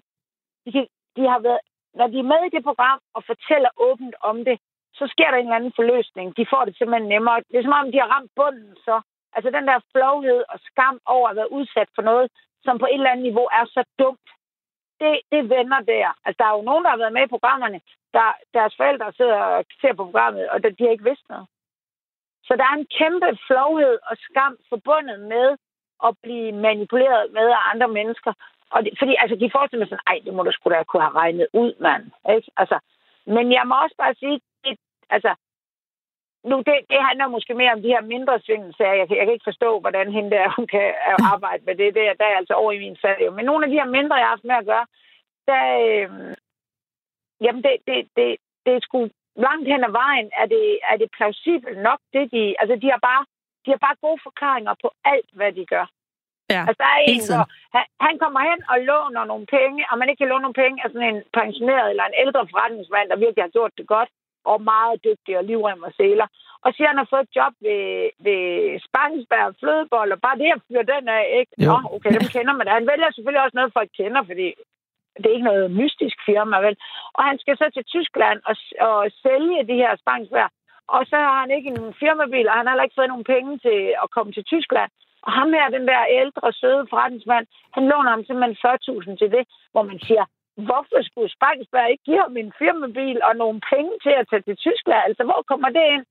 de, 0.67 0.89
de 1.17 1.23
har 1.33 1.39
været, 1.39 1.61
når 1.95 2.07
de 2.07 2.19
er 2.19 2.31
med 2.33 2.41
i 2.47 2.55
det 2.57 2.65
program 2.65 3.01
og 3.15 3.23
fortæller 3.31 3.71
åbent 3.77 4.15
om 4.21 4.45
det, 4.45 4.59
så 4.99 5.05
sker 5.15 5.31
der 5.31 5.39
en 5.39 5.47
eller 5.47 5.61
anden 5.61 5.79
forløsning. 5.81 6.37
De 6.37 6.47
får 6.53 6.65
det 6.65 6.75
simpelthen 6.77 7.09
nemmere. 7.09 7.43
Det 7.51 7.57
er 7.59 7.63
som 7.63 7.79
om, 7.81 7.93
de 7.93 8.01
har 8.03 8.13
ramt 8.15 8.33
bunden 8.37 8.77
så. 8.87 9.01
Altså 9.37 9.51
den 9.57 9.67
der 9.69 9.87
flovhed 9.93 10.41
og 10.53 10.59
skam 10.69 10.97
over 11.07 11.29
at 11.29 11.37
være 11.37 11.53
udsat 11.53 11.89
for 11.95 12.03
noget, 12.03 12.27
som 12.65 12.79
på 12.79 12.87
et 12.87 12.95
eller 12.95 13.11
andet 13.11 13.29
niveau 13.29 13.47
er 13.59 13.65
så 13.65 13.83
dumt, 13.99 14.29
det, 15.01 15.21
det 15.33 15.43
vender 15.57 15.81
der. 15.81 16.09
Altså, 16.25 16.39
der 16.39 16.47
er 16.49 16.57
jo 16.57 16.63
nogen, 16.63 16.85
der 16.85 16.91
har 16.91 17.03
været 17.03 17.13
med 17.13 17.25
i 17.25 17.35
programmerne, 17.35 17.81
der 18.13 18.37
deres 18.55 18.75
forældre 18.77 19.13
sidder 19.13 19.41
og 19.57 19.65
ser 19.81 19.93
på 19.93 20.05
programmet, 20.05 20.49
og 20.49 20.63
de 20.63 20.85
har 20.85 20.91
ikke 20.91 21.11
vidst 21.11 21.29
noget. 21.29 21.47
Så 22.47 22.53
der 22.57 22.65
er 22.65 22.75
en 22.77 22.89
kæmpe 22.99 23.39
flovhed 23.47 23.99
og 24.11 24.17
skam 24.17 24.57
forbundet 24.69 25.21
med 25.21 25.57
at 26.07 26.15
blive 26.23 26.53
manipuleret 26.53 27.33
med 27.33 27.47
af 27.59 27.71
andre 27.73 27.89
mennesker. 27.89 28.33
Og 28.71 28.85
det, 28.85 28.93
fordi 28.99 29.15
altså, 29.19 29.37
de 29.37 29.51
forestiller 29.57 29.87
sig 29.87 29.91
sådan, 29.91 30.09
ej, 30.13 30.21
det 30.25 30.35
må 30.35 30.43
du 30.43 30.53
sgu 30.53 30.71
da 30.71 30.83
kunne 30.83 31.03
have 31.03 31.19
regnet 31.23 31.47
ud, 31.53 31.73
mand. 31.81 32.05
Ikke? 32.35 32.51
Altså, 32.57 32.79
men 33.27 33.53
jeg 33.53 33.65
må 33.67 33.75
også 33.83 33.97
bare 33.99 34.15
sige, 34.15 34.41
det, 34.65 34.79
altså, 35.11 35.35
nu, 36.45 36.57
det, 36.67 36.77
det 36.91 37.01
handler 37.09 37.27
måske 37.27 37.55
mere 37.55 37.73
om 37.73 37.83
de 37.83 37.95
her 37.95 38.01
mindre 38.01 38.41
svindelsager. 38.41 38.95
Jeg, 38.95 39.07
jeg 39.11 39.25
kan 39.25 39.33
ikke 39.33 39.51
forstå, 39.51 39.81
hvordan 39.81 40.13
hende 40.13 40.31
der, 40.31 40.55
hun 40.57 40.67
kan 40.67 40.95
arbejde 41.35 41.63
med 41.67 41.75
det. 41.75 41.95
Der, 41.95 42.15
der 42.21 42.25
er 42.25 42.37
altså 42.37 42.55
over 42.55 42.73
i 42.73 42.79
min 42.79 42.97
sag. 42.97 43.33
Men 43.33 43.45
nogle 43.45 43.65
af 43.65 43.71
de 43.71 43.79
her 43.81 43.91
mindre, 43.97 44.17
jeg 44.17 44.25
har 44.25 44.37
haft 44.37 44.45
med 44.45 44.55
at 44.55 44.67
gøre, 44.73 44.87
der, 45.47 45.65
øh, 45.87 46.37
jamen 47.41 47.63
det, 47.63 47.77
det, 47.87 48.09
det, 48.17 48.37
det 48.67 48.73
er 48.75 48.81
sgu 48.83 49.09
langt 49.37 49.69
hen 49.73 49.85
ad 49.85 49.93
vejen, 50.03 50.31
er 50.41 50.47
det, 50.47 50.79
er 50.91 50.97
det 50.97 51.09
plausibelt 51.17 51.79
nok, 51.89 52.01
det 52.13 52.33
de, 52.33 52.55
altså 52.61 52.77
de 52.83 52.89
har 52.95 53.01
bare, 53.11 53.25
de 53.65 53.71
har 53.71 53.81
bare 53.87 54.03
gode 54.05 54.21
forklaringer 54.23 54.75
på 54.83 54.89
alt, 55.05 55.31
hvad 55.33 55.53
de 55.53 55.67
gør. 55.67 55.87
Ja, 56.55 56.61
altså, 56.69 56.81
der 56.83 56.91
er 56.97 57.01
en, 57.13 57.23
hvor 57.29 57.47
han, 57.77 57.87
han 58.07 58.19
kommer 58.23 58.41
hen 58.51 58.61
og 58.73 58.77
låner 58.91 59.25
nogle 59.25 59.47
penge, 59.47 59.81
og 59.91 59.99
man 59.99 60.09
ikke 60.09 60.21
kan 60.21 60.29
låne 60.33 60.43
nogle 60.43 60.63
penge 60.63 60.77
af 60.85 60.91
sådan 60.91 61.15
en 61.15 61.23
pensioneret 61.41 61.91
eller 61.91 62.05
en 62.07 62.21
ældre 62.23 62.49
forretningsmand, 62.51 63.09
der 63.09 63.17
virkelig 63.25 63.45
har 63.45 63.57
gjort 63.57 63.73
det 63.79 63.87
godt 63.95 64.11
og 64.51 64.59
meget 64.73 64.97
dygtig 65.07 65.33
og 65.39 65.45
livrem 65.45 65.83
og 65.89 65.93
sæler. 65.99 66.29
Og 66.65 66.69
så 66.73 66.81
han 66.91 67.01
har 67.01 67.09
fået 67.11 67.25
et 67.27 67.37
job 67.39 67.53
ved, 67.67 67.85
ved 68.27 68.43
Spangsberg 68.87 69.49
Flødebold, 69.61 70.11
og 70.13 70.21
bare 70.27 70.39
det 70.41 70.57
at 70.57 70.65
fyre 70.69 70.91
den 70.93 71.05
af, 71.19 71.25
ikke? 71.41 71.53
Jo. 71.65 71.71
Nå, 71.71 71.77
okay, 71.95 72.11
dem 72.17 72.27
kender 72.35 72.55
man 72.55 72.67
da. 72.67 72.73
Han 72.81 72.91
vælger 72.93 73.09
selvfølgelig 73.11 73.45
også 73.45 73.57
noget, 73.57 73.77
folk 73.79 73.91
kender, 74.01 74.23
fordi 74.31 74.47
det 75.21 75.27
er 75.29 75.37
ikke 75.37 75.51
noget 75.53 75.71
mystisk 75.81 76.17
firma, 76.29 76.57
vel? 76.67 76.77
Og 77.17 77.23
han 77.29 77.39
skal 77.39 77.57
så 77.57 77.67
til 77.75 77.85
Tyskland 77.95 78.39
og, 78.51 78.55
og 78.89 78.99
sælge 79.25 79.69
de 79.71 79.81
her 79.83 79.93
Spangsberg. 80.03 80.51
Og 80.95 81.01
så 81.11 81.17
har 81.17 81.41
han 81.43 81.51
ikke 81.57 81.71
en 81.71 81.95
firmabil, 82.03 82.49
og 82.49 82.55
han 82.59 82.67
har 82.67 82.73
heller 82.73 82.89
ikke 82.89 82.99
fået 82.99 83.13
nogen 83.13 83.31
penge 83.35 83.53
til 83.67 83.79
at 84.03 84.11
komme 84.17 84.33
til 84.33 84.45
Tyskland. 84.53 84.91
Og 85.27 85.33
ham 85.39 85.53
her, 85.53 85.69
den 85.77 85.87
der 85.91 86.13
ældre, 86.21 86.53
søde 86.53 86.87
forretningsmand, 86.91 87.47
han 87.77 87.85
låner 87.93 88.11
ham 88.11 88.25
simpelthen 88.25 88.57
40.000 88.67 89.17
til 89.21 89.31
det, 89.37 89.45
hvor 89.73 89.83
man 89.91 89.99
siger, 90.09 90.25
hvorfor 90.67 90.99
skulle 91.09 91.31
Spangsberg 91.37 91.91
ikke 91.91 92.07
give 92.09 92.23
ham 92.25 92.37
en 92.37 92.53
firmabil 92.61 93.19
og 93.29 93.35
nogle 93.43 93.61
penge 93.73 93.93
til 94.05 94.15
at 94.21 94.29
tage 94.31 94.45
til 94.47 94.57
Tyskland? 94.67 95.03
Altså, 95.09 95.23
hvor 95.29 95.41
kommer 95.51 95.69
det 95.77 95.85
ind? 95.95 96.07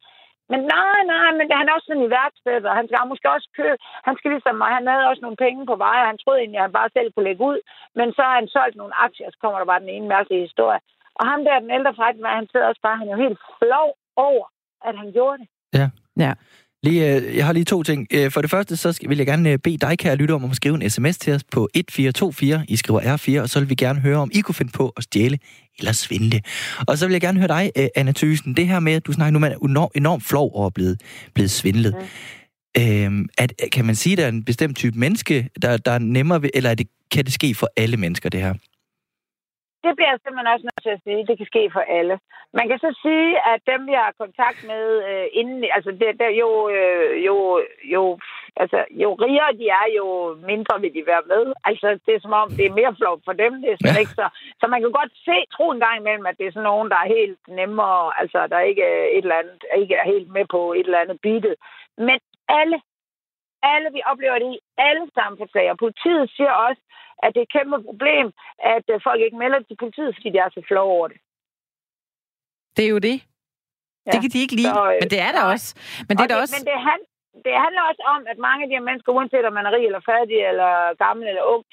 Men 0.52 0.62
nej, 0.76 1.00
nej, 1.14 1.30
men 1.38 1.45
han 1.60 1.68
er 1.68 1.74
også 1.76 1.88
sådan 1.88 2.08
i 2.08 2.16
værksted, 2.20 2.62
og 2.70 2.76
han 2.80 2.86
skal 2.88 3.12
måske 3.12 3.36
også 3.36 3.50
købe. 3.60 3.78
Han 4.08 4.16
skal 4.18 4.32
ligesom 4.32 4.56
mig, 4.62 4.72
han 4.80 4.88
havde 4.91 5.10
også 5.12 5.22
nogle 5.26 5.41
penge 5.45 5.62
på 5.72 5.76
vej, 5.86 5.98
og 6.02 6.10
han 6.12 6.20
troede 6.20 6.39
egentlig, 6.39 6.60
at 6.60 6.68
han 6.68 6.78
bare 6.80 6.93
selv 6.95 7.08
kunne 7.12 7.28
lægge 7.30 7.43
ud. 7.52 7.60
Men 8.00 8.08
så 8.16 8.22
har 8.28 8.36
han 8.39 8.48
solgt 8.56 8.76
nogle 8.78 8.95
aktier, 9.06 9.28
så 9.30 9.38
kommer 9.41 9.58
der 9.60 9.72
bare 9.72 9.84
den 9.86 9.95
ene 9.95 10.08
mærkelige 10.16 10.45
historie. 10.48 10.80
Og 11.20 11.24
ham 11.32 11.39
der, 11.45 11.64
den 11.66 11.76
ældre 11.78 11.95
forretningsmand, 11.95 12.39
han 12.41 12.50
sidder 12.52 12.68
også 12.68 12.84
bare, 12.88 12.98
han 13.02 13.08
er 13.08 13.16
jo 13.16 13.24
helt 13.26 13.39
flov 13.60 13.89
over, 14.30 14.45
at 14.88 14.98
han 15.02 15.12
gjorde 15.18 15.38
det. 15.41 15.48
Ja. 15.80 15.88
Ja. 16.24 16.32
Lige, 16.84 17.15
øh, 17.15 17.36
jeg 17.36 17.45
har 17.45 17.53
lige 17.53 17.63
to 17.63 17.84
ting. 17.84 18.07
Øh, 18.11 18.32
for 18.32 18.41
det 18.41 18.49
første, 18.49 18.78
så 18.78 18.99
vil 19.07 19.17
jeg 19.17 19.28
gerne 19.28 19.49
øh, 19.49 19.59
bede 19.59 19.78
dig, 19.78 19.97
kære 19.97 20.15
lytte, 20.15 20.32
om 20.32 20.43
at 20.43 20.55
skrive 20.55 20.84
en 20.84 20.89
sms 20.89 21.17
til 21.17 21.34
os 21.34 21.43
på 21.43 21.69
1424. 21.75 22.65
I 22.67 22.75
skriver 22.75 23.01
R4, 23.01 23.41
og 23.41 23.49
så 23.49 23.59
vil 23.59 23.69
vi 23.69 23.75
gerne 23.75 23.99
høre, 23.99 24.17
om 24.17 24.32
I 24.34 24.39
kunne 24.41 24.55
finde 24.55 24.71
på 24.71 24.93
at 24.97 25.03
stjæle 25.03 25.39
eller 25.80 25.91
svindle. 25.91 26.41
Og 26.88 26.97
så 26.97 27.05
vil 27.05 27.11
jeg 27.11 27.21
gerne 27.21 27.39
høre 27.39 27.47
dig, 27.47 27.71
Anna 27.95 28.11
Thysen. 28.11 28.53
Det 28.53 28.67
her 28.67 28.80
med, 28.80 28.93
at 28.93 29.05
du 29.05 29.11
snakker 29.11 29.32
nu, 29.32 29.39
man 29.39 29.51
er 29.51 29.55
enormt, 29.57 29.91
enormt 29.95 30.23
flov 30.23 30.51
over 30.53 30.67
at 30.67 30.73
blive, 30.73 30.97
blevet 31.34 31.51
svindlet. 31.51 31.95
Mm. 31.95 32.82
Øhm, 32.82 33.30
at, 33.38 33.53
kan 33.71 33.86
man 33.86 33.95
sige, 33.95 34.13
at 34.13 34.17
der 34.17 34.23
er 34.23 34.30
en 34.30 34.43
bestemt 34.43 34.78
type 34.78 34.99
menneske, 34.99 35.49
der, 35.61 35.78
der 35.78 35.91
er 35.91 35.99
nemmere 35.99 36.41
ved, 36.41 36.49
eller 36.53 36.69
er 36.69 36.75
det, 36.75 36.88
kan 37.11 37.25
det 37.25 37.34
ske 37.34 37.55
for 37.55 37.69
alle 37.78 37.97
mennesker, 37.97 38.30
det 38.30 38.41
her? 38.41 38.53
Det 39.84 39.91
bliver 39.95 40.11
jeg 40.11 40.19
simpelthen 40.19 40.53
også 40.53 40.65
nødt 40.67 40.84
til 40.84 40.95
at 40.95 41.03
sige. 41.05 41.28
Det 41.30 41.36
kan 41.38 41.51
ske 41.51 41.63
for 41.75 41.84
alle. 41.97 42.15
Man 42.57 42.67
kan 42.69 42.80
så 42.80 42.91
sige, 43.05 43.30
at 43.51 43.59
dem, 43.71 43.82
vi 43.89 43.93
har 44.01 44.19
kontakt 44.23 44.59
med 44.71 44.84
øh, 45.09 45.28
inden, 45.39 45.59
altså 45.78 45.91
det, 45.99 46.09
det, 46.19 46.30
jo, 46.43 46.49
øh, 46.75 47.25
jo, 47.28 47.38
jo, 47.95 48.03
altså, 48.61 48.80
jo 49.03 49.09
rigere 49.25 49.51
de 49.59 49.65
er, 49.82 49.88
jo 49.99 50.07
mindre 50.51 50.82
vil 50.82 50.93
de 50.97 51.03
være 51.11 51.25
med. 51.34 51.43
Altså, 51.69 51.88
det 52.05 52.13
er 52.15 52.21
som 52.23 52.34
om, 52.41 52.49
det 52.57 52.65
er 52.65 52.80
mere 52.80 52.95
flot 52.99 53.21
for 53.28 53.36
dem. 53.43 53.53
Det 53.61 53.69
er 53.71 53.78
sådan 53.80 53.99
ja. 53.99 54.03
ikke 54.03 54.17
så, 54.21 54.28
så 54.59 54.65
man 54.73 54.82
kan 54.82 54.91
godt 54.99 55.13
se, 55.28 55.38
tro 55.55 55.65
en 55.71 55.84
gang 55.86 55.97
imellem, 55.97 56.25
at 56.25 56.38
det 56.38 56.45
er 56.45 56.53
sådan 56.55 56.69
nogen, 56.71 56.89
der 56.91 56.99
er 57.01 57.15
helt 57.17 57.39
nemmere, 57.59 58.01
altså, 58.21 58.39
der 58.53 58.59
ikke 58.69 58.84
er 58.84 59.03
et 59.17 59.25
eller 59.25 59.41
andet, 59.41 59.59
ikke 59.82 59.95
er 60.01 60.05
helt 60.13 60.30
med 60.36 60.45
på 60.55 60.73
et 60.73 60.86
eller 60.88 61.03
andet 61.03 61.17
beatet. 61.21 61.55
Men 61.97 62.19
alle 62.59 62.78
alle, 63.73 63.89
vi 63.97 64.01
oplever 64.11 64.38
det 64.39 64.49
i 64.55 64.59
alle 64.78 65.05
samfundslager. 65.19 65.82
Politiet 65.84 66.25
siger 66.36 66.53
også, 66.67 66.82
at 67.24 67.30
det 67.34 67.39
er 67.39 67.47
et 67.47 67.55
kæmpe 67.57 67.78
problem, 67.89 68.28
at 68.76 68.86
øh, 68.93 68.99
folk 69.07 69.20
ikke 69.22 69.41
melder 69.43 69.59
til 69.59 69.78
politiet, 69.84 70.15
fordi 70.15 70.30
de 70.34 70.39
er 70.45 70.49
så 70.49 70.61
flove 70.68 70.91
over 70.97 71.07
det. 71.11 71.20
Det 72.76 72.84
er 72.86 72.91
jo 72.95 73.01
det. 73.09 73.18
Ja. 74.05 74.11
Det 74.11 74.20
kan 74.22 74.32
de 74.34 74.43
ikke 74.43 74.57
lide, 74.59 74.74
så, 74.78 74.84
øh, 74.91 74.97
men 75.01 75.09
det 75.13 75.20
er 75.28 75.32
der 75.38 75.43
også. 75.53 75.70
Men 76.07 76.13
det, 76.18 76.24
er 76.24 76.32
det, 76.32 76.41
også... 76.43 76.55
Men 76.57 76.65
det, 76.70 76.78
han, 76.89 76.99
det 77.45 77.55
handler 77.65 77.84
også 77.89 78.03
om, 78.13 78.22
at 78.32 78.38
mange 78.47 78.61
af 78.63 78.68
de 78.70 78.78
her 78.78 78.88
mennesker, 78.89 79.15
uanset 79.18 79.45
om 79.49 79.53
man 79.57 79.65
er 79.65 79.74
rig 79.76 79.86
eller 79.86 80.03
fattig, 80.11 80.39
eller 80.51 80.72
gammel 81.03 81.26
eller 81.28 81.43
ung, 81.53 81.63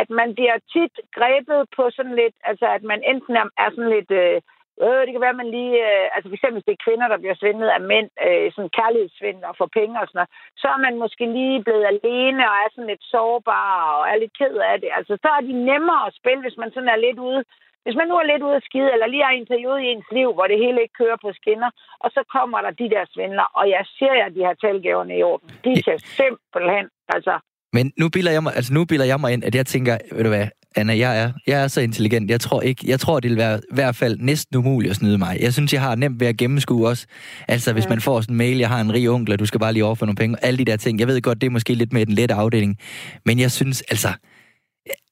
at 0.00 0.08
man 0.20 0.28
bliver 0.36 0.56
tit 0.74 0.94
grebet 1.16 1.60
på 1.76 1.82
sådan 1.96 2.16
lidt, 2.22 2.36
altså 2.50 2.66
at 2.76 2.82
man 2.90 3.00
enten 3.12 3.34
er, 3.42 3.46
er 3.64 3.70
sådan 3.70 3.94
lidt 3.96 4.10
øh, 4.22 4.38
Øh, 4.82 5.00
det 5.04 5.12
kan 5.12 5.24
være, 5.24 5.36
at 5.36 5.42
man 5.42 5.54
lige... 5.58 5.76
Øh, 5.88 6.06
altså 6.14 6.26
for 6.28 6.36
eksempel, 6.36 6.56
hvis 6.56 6.68
det 6.68 6.76
er 6.76 6.86
kvinder, 6.86 7.06
der 7.08 7.22
bliver 7.22 7.36
svindlet 7.40 7.70
af 7.76 7.82
mænd, 7.92 8.08
øh, 8.26 8.46
sådan 8.54 8.74
kærlighedssvindel 8.78 9.44
og 9.50 9.54
får 9.60 9.70
penge 9.78 9.94
og 10.00 10.06
sådan 10.06 10.18
noget, 10.18 10.32
så 10.60 10.66
er 10.74 10.80
man 10.86 10.94
måske 11.02 11.24
lige 11.38 11.64
blevet 11.66 11.84
alene 11.92 12.42
og 12.50 12.54
er 12.62 12.68
sådan 12.70 12.90
lidt 12.92 13.04
sårbar 13.12 13.72
og 13.98 14.02
er 14.12 14.16
lidt 14.22 14.34
ked 14.40 14.56
af 14.72 14.76
det. 14.82 14.90
Altså, 14.98 15.12
så 15.22 15.28
er 15.36 15.42
de 15.48 15.54
nemmere 15.70 16.02
at 16.06 16.16
spille, 16.20 16.40
hvis 16.44 16.60
man 16.62 16.70
sådan 16.74 16.92
er 16.94 17.04
lidt 17.06 17.20
ude... 17.30 17.42
Hvis 17.86 17.98
man 18.00 18.08
nu 18.08 18.16
er 18.18 18.30
lidt 18.32 18.42
ude 18.46 18.58
af 18.60 18.66
skide, 18.68 18.92
eller 18.94 19.06
lige 19.06 19.24
er 19.28 19.34
i 19.34 19.42
en 19.42 19.52
periode 19.52 19.80
i 19.84 19.90
ens 19.92 20.10
liv, 20.18 20.28
hvor 20.34 20.46
det 20.46 20.58
hele 20.64 20.82
ikke 20.82 21.00
kører 21.02 21.18
på 21.24 21.30
skinner, 21.40 21.70
og 22.04 22.08
så 22.10 22.20
kommer 22.34 22.58
der 22.60 22.70
de 22.70 22.90
der 22.94 23.04
svindler, 23.14 23.46
og 23.58 23.64
jeg 23.74 23.82
siger 23.96 24.14
jer, 24.14 24.26
at 24.26 24.34
de 24.36 24.44
har 24.48 24.54
talgaverne 24.54 25.18
i 25.18 25.22
orden. 25.22 25.48
De 25.64 25.82
kan 25.86 25.98
simpelthen, 25.98 26.86
altså... 27.14 27.34
Men 27.76 27.92
nu 28.00 28.06
bilder 28.14 28.32
jeg 28.36 28.42
mig, 28.42 28.52
altså 28.58 28.72
nu 28.74 28.82
bilder 28.90 29.06
jeg 29.12 29.20
mig 29.20 29.32
ind, 29.32 29.44
at 29.44 29.54
jeg 29.54 29.66
tænker, 29.66 29.94
ved 30.16 30.24
du 30.24 30.32
hvad, 30.34 30.46
Anna, 30.76 30.98
jeg 30.98 31.22
er, 31.22 31.32
jeg 31.46 31.62
er 31.62 31.68
så 31.68 31.80
intelligent. 31.80 32.30
Jeg 32.30 32.40
tror 32.40 32.60
ikke, 32.62 32.84
jeg 32.88 33.00
tror, 33.00 33.20
det 33.20 33.30
vil 33.30 33.38
være 33.38 33.56
i 33.72 33.74
hvert 33.74 33.96
fald 33.96 34.18
næsten 34.18 34.56
umuligt 34.56 34.90
at 34.90 34.96
snyde 34.96 35.18
mig. 35.18 35.36
Jeg 35.40 35.52
synes, 35.52 35.72
jeg 35.72 35.82
har 35.82 35.94
nemt 35.94 36.20
ved 36.20 36.26
at 36.26 36.36
gennemskue 36.36 36.88
også. 36.88 37.06
Altså, 37.48 37.72
hvis 37.72 37.88
man 37.88 38.00
får 38.00 38.20
sådan 38.20 38.34
en 38.34 38.38
mail, 38.38 38.58
jeg 38.58 38.68
har 38.68 38.80
en 38.80 38.92
rig 38.94 39.10
onkel, 39.10 39.32
og 39.32 39.38
du 39.38 39.46
skal 39.46 39.60
bare 39.60 39.72
lige 39.72 39.84
overføre 39.84 40.06
nogle 40.06 40.22
penge. 40.22 40.36
Alle 40.46 40.58
de 40.58 40.64
der 40.64 40.76
ting. 40.76 41.00
Jeg 41.00 41.08
ved 41.08 41.22
godt, 41.22 41.40
det 41.40 41.46
er 41.46 41.50
måske 41.58 41.74
lidt 41.74 41.92
med 41.92 42.06
den 42.06 42.14
lette 42.14 42.34
afdeling. 42.34 42.78
Men 43.26 43.40
jeg 43.40 43.50
synes, 43.50 43.82
altså... 43.82 44.08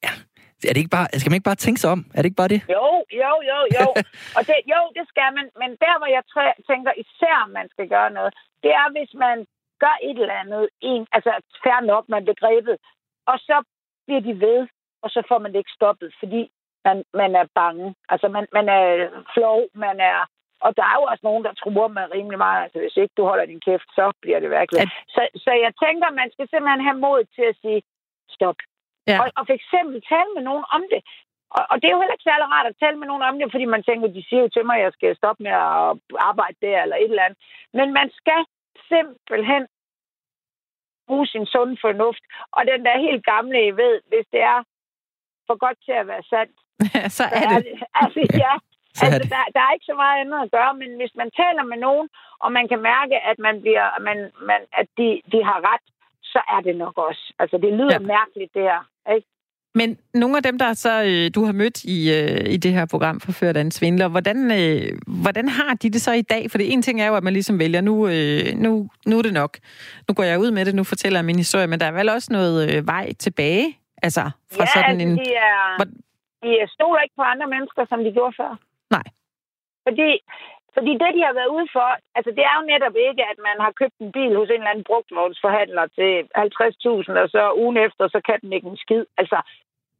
Ja, 0.03 0.11
er 0.69 0.73
det 0.73 0.81
ikke 0.83 0.95
bare, 0.97 1.07
skal 1.19 1.29
man 1.29 1.37
ikke 1.39 1.51
bare 1.51 1.63
tænke 1.65 1.79
sig 1.81 1.89
om? 1.95 2.01
Er 2.15 2.19
det 2.21 2.27
ikke 2.29 2.41
bare 2.43 2.53
det? 2.55 2.61
Jo, 2.77 2.87
jo, 3.23 3.31
jo, 3.51 3.59
jo. 3.77 3.85
og 4.37 4.41
det, 4.49 4.57
jo, 4.73 4.79
det 4.97 5.05
skal 5.11 5.29
man. 5.37 5.45
Men 5.61 5.69
der, 5.83 5.93
hvor 5.99 6.09
jeg 6.15 6.23
træ- 6.33 6.59
tænker 6.69 6.91
især, 7.03 7.37
man 7.57 7.67
skal 7.73 7.87
gøre 7.95 8.11
noget, 8.17 8.31
det 8.63 8.71
er, 8.81 8.87
hvis 8.95 9.11
man 9.25 9.37
gør 9.83 9.95
et 10.09 10.17
eller 10.23 10.37
andet, 10.43 10.63
en, 10.91 11.01
altså 11.15 11.31
fair 11.63 11.79
nok, 11.91 12.03
man 12.13 12.23
bliver 12.25 12.39
grebet, 12.43 12.75
og 13.31 13.37
så 13.47 13.57
bliver 14.05 14.23
de 14.27 14.33
ved, 14.45 14.59
og 15.03 15.09
så 15.09 15.19
får 15.29 15.39
man 15.39 15.51
det 15.51 15.59
ikke 15.59 15.77
stoppet, 15.79 16.09
fordi 16.19 16.41
man, 16.85 16.97
man 17.13 17.31
er 17.41 17.45
bange. 17.55 17.95
Altså, 18.09 18.27
man, 18.35 18.45
man 18.57 18.69
er 18.69 18.83
flov, 19.33 19.59
man 19.73 19.99
er... 19.99 20.17
Og 20.65 20.71
der 20.77 20.85
er 20.91 20.95
jo 20.99 21.03
også 21.11 21.23
nogen, 21.29 21.43
der 21.43 21.53
tror 21.53 21.87
med 21.87 22.13
rimelig 22.15 22.37
meget. 22.45 22.63
Altså, 22.63 22.79
hvis 22.79 22.97
ikke 22.97 23.17
du 23.17 23.23
holder 23.23 23.45
din 23.45 23.65
kæft, 23.67 23.87
så 23.97 24.05
bliver 24.21 24.39
det 24.39 24.49
virkelig. 24.49 24.81
At... 24.81 24.89
Så, 25.15 25.21
så 25.43 25.51
jeg 25.65 25.73
tænker, 25.83 26.19
man 26.21 26.31
skal 26.31 26.47
simpelthen 26.49 26.87
have 26.87 26.99
mod 27.05 27.19
til 27.35 27.45
at 27.51 27.57
sige, 27.61 27.81
stop. 28.29 28.55
Ja. 29.07 29.17
Og, 29.21 29.25
og 29.37 29.43
for 29.47 29.55
eksempel 29.59 29.97
tale 30.11 30.31
med 30.35 30.43
nogen 30.49 30.65
om 30.75 30.83
det. 30.93 31.01
Og, 31.55 31.63
og 31.71 31.75
det 31.77 31.87
er 31.87 31.95
jo 31.95 32.01
heller 32.01 32.17
ikke 32.17 32.29
særlig 32.29 32.47
rart 32.53 32.71
at 32.71 32.79
tale 32.83 32.97
med 32.99 33.07
nogen 33.07 33.27
om 33.29 33.39
det, 33.39 33.51
fordi 33.51 33.65
man 33.65 33.83
tænker, 33.83 34.07
de 34.07 34.23
siger 34.29 34.41
jo 34.41 34.49
til 34.53 34.65
mig, 34.65 34.77
at 34.77 34.83
jeg 34.83 34.93
skal 34.93 35.15
stoppe 35.15 35.43
med 35.43 35.51
at 35.51 35.77
arbejde 36.29 36.57
der 36.61 36.81
eller 36.83 36.97
et 36.97 37.11
eller 37.13 37.27
andet. 37.27 37.39
Men 37.73 37.87
man 37.99 38.07
skal 38.19 38.41
simpelthen 38.91 39.63
bruge 41.07 41.27
sin 41.27 41.45
sunde 41.45 41.77
fornuft. 41.81 42.23
Og 42.51 42.61
den 42.71 42.85
der 42.85 43.05
helt 43.07 43.25
gamle, 43.25 43.59
I 43.67 43.71
ved, 43.71 43.95
hvis 44.11 44.27
det 44.31 44.41
er 44.41 44.59
for 45.47 45.55
godt 45.65 45.77
til 45.85 45.95
at 46.01 46.07
være 46.11 46.23
sandt, 46.33 46.55
så 47.17 47.25
er 47.45 47.57
det. 47.65 47.75
Altså, 48.01 48.19
ja. 48.45 48.53
Så 48.99 49.05
Altså, 49.05 49.23
der, 49.33 49.43
der 49.55 49.61
er 49.67 49.71
ikke 49.75 49.89
så 49.91 49.95
meget 50.03 50.17
andet 50.21 50.39
at 50.45 50.51
gøre, 50.57 50.73
men 50.81 50.89
hvis 50.99 51.13
man 51.21 51.29
taler 51.41 51.63
med 51.71 51.77
nogen, 51.87 52.07
og 52.43 52.49
man 52.57 52.65
kan 52.71 52.81
mærke, 52.93 53.15
at 53.31 53.37
man 53.47 53.55
bliver, 53.63 53.85
man, 54.07 54.17
man, 54.49 54.61
at 54.79 54.87
de, 54.99 55.07
de 55.33 55.39
har 55.49 55.59
ret, 55.69 55.85
så 56.33 56.39
er 56.55 56.61
det 56.67 56.75
nok 56.83 56.97
også. 57.07 57.23
Altså, 57.39 57.57
det 57.63 57.71
lyder 57.79 57.97
Ja. 58.01 58.07
mærkeligt, 58.15 58.51
det 58.57 58.61
her. 58.71 58.81
Ikke? 59.15 59.27
Men 59.75 59.97
nogle 60.13 60.37
af 60.37 60.43
dem, 60.43 60.57
der 60.57 60.73
så 60.73 60.93
øh, 61.03 61.31
du 61.35 61.45
har 61.45 61.51
mødt 61.53 61.83
i, 61.83 61.97
øh, 62.17 62.53
i 62.53 62.57
det 62.57 62.71
her 62.73 62.85
program 62.85 63.19
forført 63.19 63.57
af 63.57 63.61
en 63.61 63.71
svindler, 63.71 64.07
hvordan, 64.07 64.37
øh, 64.59 64.97
hvordan 65.23 65.47
har 65.49 65.73
de 65.73 65.89
det 65.89 66.01
så 66.01 66.11
i 66.11 66.21
dag? 66.21 66.51
For 66.51 66.57
det 66.57 66.73
ene 66.73 66.81
ting 66.81 67.01
er 67.01 67.07
jo, 67.07 67.15
at 67.15 67.23
man 67.23 67.33
ligesom 67.33 67.59
vælger, 67.59 67.81
nu, 67.81 68.07
øh, 68.07 68.45
nu, 68.55 68.89
nu 69.05 69.17
er 69.17 69.21
det 69.21 69.33
nok. 69.33 69.57
Nu 70.07 70.13
går 70.13 70.23
jeg 70.23 70.39
ud 70.39 70.51
med 70.51 70.65
det, 70.65 70.75
nu 70.75 70.83
fortæller 70.83 71.19
jeg 71.19 71.25
min 71.25 71.37
historie, 71.37 71.67
men 71.67 71.79
der 71.79 71.85
er 71.85 71.91
vel 71.91 72.09
også 72.09 72.33
noget 72.33 72.75
øh, 72.77 72.87
vej 72.87 73.13
tilbage? 73.13 73.77
Altså, 74.07 74.23
fra 74.55 74.65
ja, 74.67 74.73
sådan 74.75 75.01
altså, 75.01 75.07
en... 75.07 75.17
de, 75.21 75.29
er, 75.49 75.61
Hvor- 75.79 75.93
de 76.43 76.49
stoler 76.75 77.01
ikke 77.01 77.17
på 77.19 77.25
andre 77.33 77.47
mennesker, 77.55 77.81
som 77.91 77.99
de 78.05 78.11
gjorde 78.17 78.35
før. 78.41 78.51
Nej. 78.95 79.07
Fordi, 79.87 80.09
fordi 80.75 80.91
det, 81.01 81.09
de 81.17 81.21
har 81.27 81.35
været 81.39 81.53
ude 81.57 81.67
for, 81.75 81.87
altså 82.17 82.31
det 82.37 82.43
er 82.49 82.55
jo 82.59 82.63
netop 82.73 82.95
ikke, 83.07 83.23
at 83.31 83.39
man 83.47 83.57
har 83.65 83.71
købt 83.81 83.97
en 83.99 84.11
bil 84.17 84.33
hos 84.39 84.49
en 84.49 84.61
eller 84.61 84.73
anden 84.73 84.89
brugtvognsforhandler 84.89 85.85
til 85.97 86.11
50.000, 86.37 87.23
og 87.23 87.27
så 87.35 87.41
ugen 87.61 87.77
efter, 87.85 88.03
så 88.15 88.19
kan 88.27 88.37
den 88.43 88.53
ikke 88.53 88.67
en 88.67 88.83
skid. 88.85 89.05
Altså, 89.21 89.37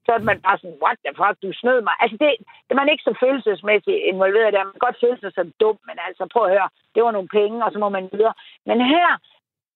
så 0.05 0.11
er 0.13 0.19
man 0.29 0.39
bare 0.47 0.57
sådan, 0.57 0.81
what 0.85 0.97
the 1.05 1.13
fuck, 1.19 1.35
du 1.43 1.49
snød 1.61 1.79
mig. 1.87 1.95
Altså, 2.03 2.15
det, 2.21 2.29
det 2.65 2.71
er 2.73 2.81
man 2.81 2.91
ikke 2.93 3.07
så 3.07 3.13
følelsesmæssigt 3.23 3.99
involveret 4.11 4.53
der. 4.53 4.63
Man 4.67 4.75
kan 4.75 4.87
godt 4.87 5.01
føle 5.03 5.19
sig 5.19 5.31
som 5.35 5.47
dum, 5.61 5.77
men 5.87 5.97
altså, 6.07 6.23
prøv 6.33 6.43
at 6.45 6.53
høre, 6.55 6.69
det 6.95 7.01
var 7.03 7.11
nogle 7.15 7.33
penge, 7.39 7.65
og 7.65 7.71
så 7.71 7.77
må 7.83 7.89
man 7.89 8.09
videre. 8.13 8.35
Men 8.69 8.77
her, 8.93 9.09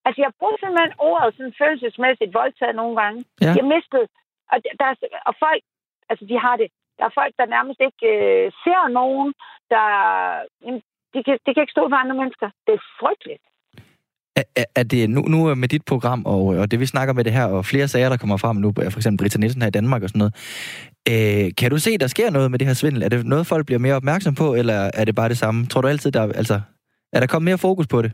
altså, 0.07 0.19
jeg 0.25 0.31
bruger 0.39 0.57
simpelthen 0.59 0.93
ordet 1.09 1.29
sådan 1.37 1.57
følelsesmæssigt 1.61 2.35
voldtaget 2.39 2.75
nogle 2.81 2.95
gange. 3.01 3.19
Ja. 3.45 3.51
Jeg 3.59 3.65
mistede, 3.73 4.05
og, 4.51 4.57
der, 4.79 4.87
er, 4.91 4.95
og 5.29 5.33
folk, 5.43 5.61
altså, 6.09 6.23
de 6.31 6.35
har 6.45 6.55
det. 6.61 6.69
Der 6.97 7.05
er 7.09 7.17
folk, 7.19 7.33
der 7.39 7.53
nærmest 7.55 7.79
ikke 7.87 8.03
øh, 8.15 8.45
ser 8.63 8.83
nogen, 8.99 9.29
der... 9.73 9.85
jamen, 10.65 10.81
De 11.15 11.23
kan, 11.27 11.35
de 11.45 11.49
kan 11.53 11.63
ikke 11.63 11.75
stå 11.77 11.83
for 11.89 11.99
andre 12.03 12.17
mennesker. 12.21 12.47
Det 12.65 12.73
er 12.79 12.83
frygteligt. 13.01 13.43
Er, 14.39 14.45
er, 14.61 14.67
er 14.79 14.83
det 14.83 15.09
nu, 15.15 15.21
nu 15.33 15.55
med 15.55 15.67
dit 15.67 15.85
program, 15.91 16.21
og, 16.33 16.41
og 16.61 16.65
det 16.71 16.79
vi 16.79 16.85
snakker 16.85 17.13
med 17.13 17.23
det 17.23 17.33
her, 17.33 17.45
og 17.45 17.65
flere 17.65 17.87
sager, 17.87 18.09
der 18.09 18.17
kommer 18.17 18.37
frem 18.37 18.57
nu, 18.57 18.73
for 18.75 18.99
eksempel 18.99 19.23
Britta 19.23 19.39
Nielsen 19.39 19.61
her 19.61 19.71
i 19.73 19.77
Danmark 19.79 20.03
og 20.03 20.09
sådan 20.09 20.19
noget, 20.23 20.35
øh, 21.11 21.45
kan 21.59 21.71
du 21.71 21.77
se, 21.77 21.97
der 21.97 22.07
sker 22.07 22.29
noget 22.31 22.51
med 22.51 22.59
det 22.59 22.67
her 22.67 22.73
svindel? 22.73 23.03
Er 23.03 23.09
det 23.09 23.25
noget, 23.25 23.47
folk 23.47 23.65
bliver 23.65 23.79
mere 23.79 23.95
opmærksom 23.95 24.35
på, 24.35 24.47
eller 24.59 24.91
er 24.93 25.05
det 25.05 25.15
bare 25.15 25.29
det 25.29 25.37
samme? 25.37 25.65
Tror 25.65 25.81
du 25.81 25.87
altid, 25.87 26.11
der, 26.11 26.21
altså, 26.41 26.61
er 27.13 27.19
der 27.19 27.27
kommet 27.27 27.45
mere 27.49 27.57
fokus 27.57 27.87
på 27.87 28.01
det? 28.01 28.11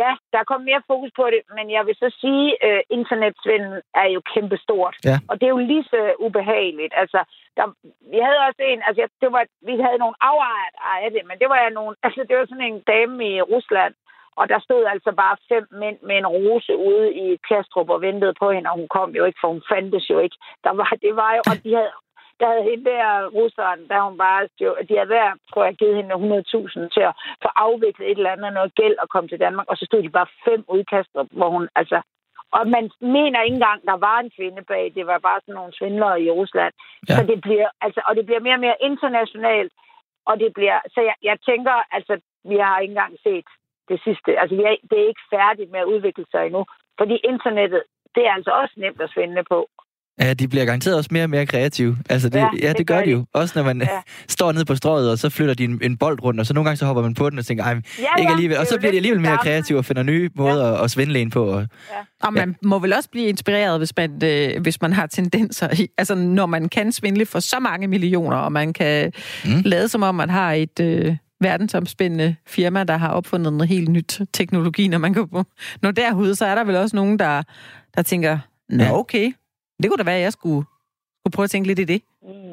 Ja, 0.00 0.10
der 0.32 0.38
er 0.38 0.50
kommet 0.50 0.70
mere 0.70 0.86
fokus 0.92 1.10
på 1.20 1.24
det, 1.34 1.40
men 1.56 1.66
jeg 1.76 1.82
vil 1.86 1.96
så 2.02 2.08
sige, 2.22 2.46
at 2.66 2.76
øh, 2.76 2.80
internetsvindel 2.98 3.76
er 4.02 4.08
jo 4.14 4.20
kæmpestort. 4.32 4.96
Ja. 5.04 5.16
Og 5.28 5.34
det 5.38 5.46
er 5.46 5.54
jo 5.56 5.66
lige 5.72 5.86
så 5.92 6.00
ubehageligt. 6.26 6.92
Altså, 7.02 7.20
der, 7.56 7.64
vi 8.12 8.18
havde 8.26 8.40
også 8.48 8.62
en, 8.72 8.80
altså 8.88 9.02
det 9.22 9.28
var, 9.34 9.44
vi 9.68 9.74
havde 9.84 10.02
nogle 10.04 10.16
afart 10.30 10.74
af 11.04 11.10
det, 11.14 11.22
men 11.28 11.36
det 11.40 11.48
var, 11.52 11.58
nogle, 11.78 11.94
altså, 12.06 12.20
det 12.28 12.34
var 12.36 12.46
sådan 12.46 12.70
en 12.72 12.80
dame 12.92 13.24
i 13.34 13.42
Rusland, 13.52 13.94
og 14.40 14.44
der 14.52 14.58
stod 14.66 14.84
altså 14.94 15.10
bare 15.22 15.36
fem 15.50 15.64
mænd 15.82 15.98
med 16.08 16.16
en 16.18 16.26
rose 16.26 16.76
ude 16.88 17.06
i 17.24 17.26
Kastrup 17.48 17.90
og 17.90 18.00
ventede 18.00 18.34
på 18.42 18.46
hende, 18.50 18.70
og 18.70 18.76
hun 18.80 18.88
kom 18.96 19.10
jo 19.18 19.24
ikke, 19.24 19.38
for 19.42 19.48
hun 19.48 19.62
fandtes 19.72 20.10
jo 20.10 20.18
ikke. 20.18 20.36
Der 20.64 20.72
var, 20.80 20.90
det 21.04 21.16
var 21.16 21.32
jo, 21.36 21.42
og 21.50 21.56
de 21.64 21.74
havde, 21.78 21.92
der 22.40 22.46
havde 22.52 22.68
hende 22.70 22.84
der 22.84 23.26
russeren, 23.38 23.88
der 23.88 24.00
hun 24.08 24.18
bare, 24.18 24.48
de 24.88 24.94
havde 24.98 25.12
hver, 25.14 25.30
tror 25.50 25.64
jeg, 25.64 25.74
givet 25.74 25.96
hende 25.96 26.14
100.000 26.14 26.88
til 26.94 27.04
at 27.10 27.14
få 27.42 27.48
afviklet 27.66 28.10
et 28.10 28.18
eller 28.18 28.32
andet 28.32 28.52
noget 28.52 28.74
gæld 28.74 28.96
og 29.02 29.08
komme 29.08 29.28
til 29.28 29.40
Danmark, 29.40 29.66
og 29.68 29.76
så 29.76 29.84
stod 29.84 30.02
de 30.02 30.16
bare 30.18 30.34
fem 30.44 30.64
udkaster, 30.68 31.24
hvor 31.30 31.50
hun, 31.50 31.68
altså, 31.74 31.98
og 32.56 32.68
man 32.68 32.90
mener 33.00 33.42
ikke 33.42 33.54
engang, 33.54 33.80
der 33.90 33.96
var 34.06 34.18
en 34.18 34.30
kvinde 34.36 34.62
bag, 34.62 34.92
det 34.94 35.06
var 35.06 35.18
bare 35.18 35.40
sådan 35.40 35.54
nogle 35.54 35.76
svindlere 35.78 36.22
i 36.22 36.30
Rusland. 36.30 36.72
Ja. 37.08 37.14
Så 37.14 37.22
det 37.30 37.40
bliver, 37.40 37.68
altså, 37.80 38.00
og 38.08 38.16
det 38.16 38.26
bliver 38.26 38.40
mere 38.40 38.58
og 38.58 38.64
mere 38.66 38.78
internationalt, 38.80 39.72
og 40.26 40.40
det 40.40 40.50
bliver, 40.54 40.78
så 40.94 41.00
jeg, 41.00 41.14
jeg 41.22 41.38
tænker, 41.48 41.76
altså, 41.96 42.14
vi 42.44 42.56
har 42.56 42.78
ikke 42.78 42.92
engang 42.92 43.16
set 43.26 43.46
det 43.88 44.00
sidste, 44.04 44.38
altså, 44.40 44.56
vi 44.56 44.62
er, 44.62 44.76
det 44.90 44.98
er 45.00 45.08
ikke 45.08 45.28
færdigt 45.30 45.70
med 45.70 45.80
at 45.80 45.90
udvikle 45.94 46.26
sig 46.30 46.46
endnu, 46.46 46.64
fordi 46.98 47.16
internettet, 47.16 47.82
det 48.14 48.26
er 48.26 48.32
altså 48.32 48.50
også 48.50 48.74
nemt 48.76 49.00
at 49.00 49.10
svindle 49.10 49.44
på. 49.44 49.68
Ja, 50.20 50.34
de 50.34 50.48
bliver 50.48 50.64
garanteret 50.64 50.96
også 50.96 51.08
mere 51.12 51.24
og 51.24 51.30
mere 51.30 51.46
kreative. 51.46 51.98
Altså, 52.10 52.28
det, 52.28 52.38
ja, 52.38 52.44
Ja, 52.44 52.50
det, 52.56 52.62
ja, 52.62 52.72
det, 52.72 52.86
gør 52.86 52.96
gør 52.96 53.04
de 53.04 53.10
jo. 53.10 53.26
Også 53.32 53.52
når 53.58 53.64
man 53.64 53.80
ja. 53.80 53.88
Ja. 53.94 54.00
står 54.28 54.52
nede 54.52 54.64
på 54.64 54.74
strøget, 54.74 55.10
og 55.10 55.18
så 55.18 55.28
flytter 55.30 55.54
de 55.54 55.64
en, 55.64 55.78
en 55.82 55.96
bold 55.96 56.22
rundt, 56.22 56.40
og 56.40 56.46
så 56.46 56.54
nogle 56.54 56.68
gange 56.68 56.76
så 56.76 56.86
hopper 56.86 57.02
man 57.02 57.14
på 57.14 57.30
den 57.30 57.38
og 57.38 57.46
tænker, 57.46 57.64
ej, 57.64 57.70
Ja, 57.70 57.74
ikke 57.74 57.82
ja, 58.18 58.30
alligevel. 58.30 58.54
det 58.54 58.60
Og 58.60 58.66
så 58.66 58.78
bliver 58.78 58.90
de 58.90 58.96
alligevel 58.96 59.18
det 59.22 59.28
mere 59.28 59.38
kreative 59.38 59.78
og 59.78 59.84
finder 59.84 60.02
nye 60.02 60.30
måder 60.34 60.68
ja. 60.72 60.84
at 60.84 60.90
svindle 60.90 61.20
ind 61.20 61.30
på. 61.30 61.44
Og, 61.44 61.66
Og 62.22 62.32
man 62.32 62.48
ja. 62.48 62.68
må 62.68 62.78
vel 62.78 62.92
også 62.92 63.10
blive 63.10 63.26
inspireret, 63.26 63.78
hvis 63.80 63.92
man, 63.96 64.10
øh, 64.24 64.62
hvis 64.62 64.82
man 64.82 64.92
har 64.92 65.06
tendenser 65.06 65.68
i, 65.80 65.88
altså 65.98 66.14
når 66.14 66.46
man 66.46 66.68
kan 66.68 66.92
svindle 66.92 67.26
for 67.26 67.40
så 67.40 67.60
mange 67.60 67.88
millioner, 67.88 68.36
og 68.36 68.52
man 68.52 68.72
kan 68.72 69.12
Mm. 69.44 69.50
lade 69.64 69.88
som 69.88 70.02
om, 70.02 70.14
man 70.14 70.30
har 70.30 70.52
et 70.52 70.80
øh, 70.80 71.16
verdensomspændende 71.40 72.36
firma, 72.46 72.84
der 72.84 72.96
har 72.96 73.08
opfundet 73.08 73.52
noget 73.52 73.68
helt 73.68 73.88
nyt 73.88 74.20
teknologi, 74.32 74.88
når 74.88 74.98
man 74.98 75.14
kan 75.14 75.28
nå 75.82 75.90
derud, 75.90 76.34
så 76.34 76.46
er 76.46 76.54
der 76.54 76.64
vel 76.64 76.76
også 76.76 76.96
nogen, 76.96 77.18
der, 77.18 77.42
der 77.96 78.02
tænker, 78.02 78.38
nå 78.68 78.84
Ja. 78.84 78.98
okay, 78.98 79.32
det 79.80 79.86
kunne 79.88 80.02
da 80.02 80.10
være, 80.10 80.22
at 80.22 80.28
jeg 80.28 80.36
skulle, 80.38 80.62
skulle 81.18 81.34
prøve 81.36 81.48
at 81.48 81.52
tænke 81.54 81.68
lidt 81.68 81.78
i 81.84 81.90
det. 81.92 82.00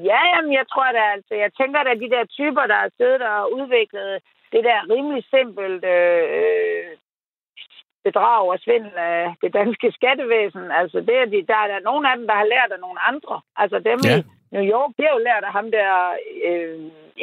Ja, 0.10 0.22
jamen, 0.34 0.54
jeg 0.60 0.66
tror 0.72 0.90
da, 0.98 1.04
altså, 1.16 1.34
jeg 1.44 1.52
tænker 1.60 1.80
da, 1.84 1.92
de 1.94 2.10
der 2.16 2.24
typer, 2.38 2.64
der 2.72 2.78
har 2.84 2.92
siddet 2.98 3.22
og 3.22 3.54
udviklet 3.58 4.10
det 4.54 4.64
der 4.70 4.80
rimelig 4.94 5.24
simpelt 5.36 5.84
øh, 5.96 6.86
bedrag 8.06 8.42
og 8.54 8.60
svindel 8.64 8.96
af 8.98 9.34
det 9.42 9.54
danske 9.54 9.88
skattevæsen. 9.98 10.66
Altså, 10.82 10.98
det 11.08 11.16
er 11.22 11.26
de, 11.26 11.40
der 11.52 11.58
er 11.64 11.68
der 11.74 11.80
nogle 11.90 12.04
af 12.12 12.18
dem, 12.18 12.28
der 12.28 12.36
har 12.42 12.48
lært 12.56 12.72
af 12.76 12.80
nogle 12.80 13.00
andre. 13.12 13.36
Altså, 13.62 13.78
dem 13.90 14.00
Ja. 14.06 14.18
i 14.18 14.24
New 14.56 14.66
York, 14.76 14.92
det 14.98 15.06
er 15.06 15.14
jo 15.18 15.26
lært 15.30 15.44
af 15.44 15.52
ham 15.58 15.68
der 15.78 15.92
øh, 16.50 16.80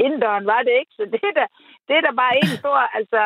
inderen, 0.07 0.47
var 0.47 0.63
det 0.67 0.75
ikke? 0.81 0.93
Så 0.99 1.03
det 1.13 1.21
er 1.31 1.35
da, 1.41 1.47
det 1.89 1.95
er 1.97 2.01
da 2.01 2.11
bare 2.23 2.37
en 2.37 2.51
stor, 2.63 2.79
altså, 2.99 3.23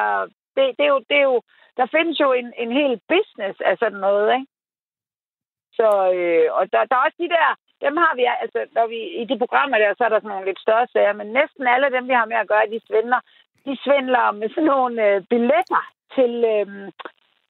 det, 0.57 0.64
det, 0.79 0.85
er 0.89 0.93
jo, 0.95 1.01
det 1.11 1.16
er 1.22 1.27
jo, 1.33 1.41
der 1.79 1.87
findes 1.97 2.20
jo 2.20 2.33
en, 2.33 2.49
en 2.62 2.72
hel 2.79 3.01
business 3.12 3.57
af 3.61 3.75
sådan 3.79 4.01
noget, 4.07 4.27
ikke? 4.37 4.47
Så, 5.79 5.89
øh, 6.18 6.47
og 6.59 6.62
der, 6.72 6.81
der 6.91 6.97
er 6.97 7.05
også 7.07 7.18
de 7.25 7.35
der, 7.37 7.49
dem 7.85 7.95
har 8.03 8.12
vi, 8.18 8.25
altså, 8.45 8.61
når 8.77 8.87
vi, 8.93 8.99
i 9.22 9.25
de 9.31 9.39
programmer 9.43 9.79
der, 9.79 9.95
så 9.99 10.03
er 10.05 10.09
der 10.12 10.18
sådan 10.20 10.33
nogle 10.35 10.49
lidt 10.49 10.61
større 10.66 10.87
sager, 10.93 11.12
men 11.20 11.29
næsten 11.41 11.66
alle 11.75 11.89
dem, 11.97 12.05
vi 12.09 12.14
har 12.20 12.27
med 12.33 12.37
at 12.37 12.49
gøre, 12.53 12.72
de 12.75 12.81
svindler, 12.89 13.20
de 13.66 13.75
svindler 13.85 14.25
med 14.41 14.49
sådan 14.49 14.70
nogle 14.75 14.97
øh, 15.09 15.22
billetter 15.31 15.83
til 16.16 16.33
øh, 16.55 16.66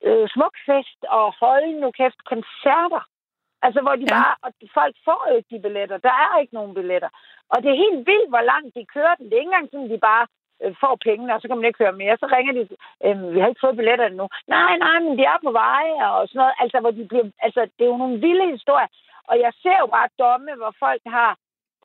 øh, 0.06 0.24
smukfest 0.34 1.00
og 1.18 1.26
holde 1.42 1.80
nu 1.80 1.88
kæft 1.90 2.20
koncerter. 2.32 3.02
Altså, 3.66 3.80
hvor 3.84 3.96
de 4.00 4.06
Ja. 4.10 4.14
bare, 4.16 4.34
og 4.44 4.50
folk 4.78 4.94
får 5.06 5.20
jo 5.28 5.34
ikke 5.36 5.52
de 5.56 5.62
billetter. 5.66 5.96
Der 6.08 6.14
er 6.24 6.38
ikke 6.40 6.54
nogen 6.58 6.74
billetter. 6.74 7.10
Og 7.52 7.56
det 7.62 7.70
er 7.70 7.82
helt 7.84 8.00
vildt, 8.10 8.28
hvor 8.32 8.44
langt 8.52 8.74
de 8.76 8.92
kører 8.94 9.14
den. 9.14 9.24
Det 9.26 9.34
er 9.34 9.42
ikke 9.42 9.52
engang 9.52 9.70
sådan, 9.70 9.90
de 9.90 9.98
bare 10.10 10.24
øh, 10.64 10.72
får 10.82 10.94
pengene, 11.06 11.34
og 11.34 11.40
så 11.40 11.46
kan 11.46 11.56
man 11.58 11.68
ikke 11.68 11.80
køre 11.82 12.00
mere. 12.02 12.20
Så 12.22 12.26
ringer 12.36 12.52
de, 12.58 12.62
øh, 13.06 13.16
vi 13.34 13.38
har 13.40 13.48
ikke 13.50 13.64
fået 13.64 13.78
billetter 13.78 14.06
endnu. 14.08 14.26
Nej, 14.56 14.72
nej, 14.86 14.96
men 15.04 15.12
de 15.18 15.24
er 15.32 15.38
på 15.46 15.52
vej, 15.64 15.86
og 16.08 16.28
sådan 16.28 16.38
noget. 16.42 16.54
Altså, 16.62 16.76
hvor 16.82 16.92
de 16.98 17.02
bliver, 17.10 17.26
altså, 17.46 17.60
det 17.76 17.82
er 17.84 17.92
jo 17.92 18.02
nogle 18.02 18.20
vilde 18.24 18.46
historier. 18.56 18.90
Og 19.30 19.34
jeg 19.44 19.52
ser 19.62 19.76
jo 19.82 19.88
bare 19.96 20.08
domme, 20.22 20.50
hvor 20.60 20.72
folk 20.84 21.02
har 21.18 21.30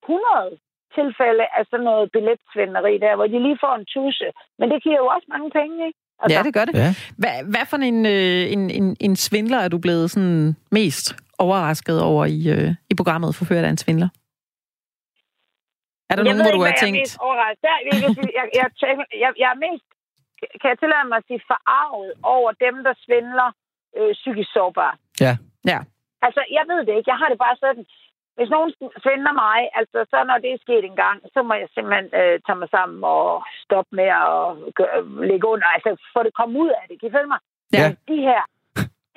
100 0.04 0.58
tilfælde 0.98 1.46
af 1.58 1.64
sådan 1.72 1.88
noget 1.90 2.12
billetsvinderi 2.16 2.94
der, 3.06 3.14
hvor 3.16 3.28
de 3.32 3.46
lige 3.46 3.62
får 3.66 3.74
en 3.76 3.88
tusse. 3.96 4.28
Men 4.60 4.66
det 4.72 4.84
giver 4.84 5.00
jo 5.04 5.08
også 5.16 5.28
mange 5.36 5.50
penge, 5.60 5.78
ikke? 5.88 6.00
Altså, 6.22 6.38
Ja, 6.38 6.44
det 6.48 6.54
gør 6.58 6.66
det. 6.66 6.74
Ja. 6.84 6.90
Hvad, 7.22 7.36
hvad 7.54 7.66
for 7.72 7.78
en, 7.78 8.06
øh, 8.06 8.44
en, 8.56 8.64
en, 8.80 8.86
en 9.00 9.16
svindler 9.16 9.58
er 9.58 9.68
du 9.68 9.78
blevet 9.78 10.12
sådan 10.12 10.56
mest 10.72 11.16
overrasket 11.38 12.02
over 12.02 12.26
i, 12.26 12.40
øh, 12.56 12.70
i 12.90 12.96
programmet 12.96 13.36
Forført 13.36 13.66
af 13.66 13.70
en 13.70 13.78
svindler? 13.78 14.10
Er 16.10 16.14
der 16.16 16.24
jeg 16.24 16.28
nogen, 16.30 16.41
hvor 16.45 16.55
du 16.57 16.64
har 16.68 16.76
tænkt... 16.84 16.97
Jeg 16.97 17.03
er 17.03 17.07
mest 17.07 17.20
overrasket. 17.28 17.64
Der, 17.68 17.76
jeg, 17.88 17.95
jeg, 18.60 18.68
jeg, 18.82 18.95
jeg, 19.24 19.32
jeg 19.43 19.49
er 19.55 19.60
mest, 19.68 19.86
kan 20.60 20.70
jeg 20.72 20.80
tillade 20.80 21.05
mig 21.10 21.18
at 21.22 21.28
sige, 21.28 21.41
forarvet 21.51 22.12
over 22.36 22.51
dem, 22.66 22.76
der 22.88 22.93
svindler 23.05 23.49
øh, 23.97 24.12
psykisk 24.20 24.49
sårbare. 24.57 24.95
Ja. 25.26 25.34
Ja. 25.72 25.80
Altså, 26.26 26.41
jeg 26.57 26.64
ved 26.72 26.80
det 26.86 26.93
ikke. 26.97 27.12
Jeg 27.14 27.20
har 27.22 27.30
det 27.30 27.39
bare 27.45 27.57
sådan, 27.66 27.86
hvis 28.38 28.49
nogen 28.55 28.72
svindler 29.03 29.34
mig, 29.45 29.60
altså 29.80 29.99
så 30.12 30.18
når 30.30 30.38
det 30.43 30.49
er 30.51 30.64
sket 30.66 30.84
en 30.86 30.99
gang, 31.05 31.18
så 31.34 31.39
må 31.47 31.53
jeg 31.62 31.70
simpelthen 31.74 32.10
øh, 32.20 32.36
tage 32.45 32.60
mig 32.62 32.70
sammen 32.76 33.03
og 33.03 33.43
stoppe 33.64 33.91
med 33.99 34.10
at 34.28 34.39
gøre, 34.78 34.97
ligge 35.32 35.47
under. 35.53 35.68
Altså, 35.76 35.89
få 36.14 36.20
det 36.24 36.34
komme 36.39 36.55
ud 36.64 36.70
af 36.80 36.84
det. 36.89 36.95
Kan 36.99 37.10
I 37.10 37.16
følge 37.18 37.34
mig? 37.34 37.41
Ja. 37.74 37.86
Men 37.88 37.97
de 38.12 38.18
her, 38.30 38.41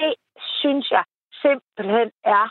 det 0.01 0.13
synes 0.61 0.87
jeg 0.97 1.05
simpelthen 1.45 2.09
er 2.39 2.47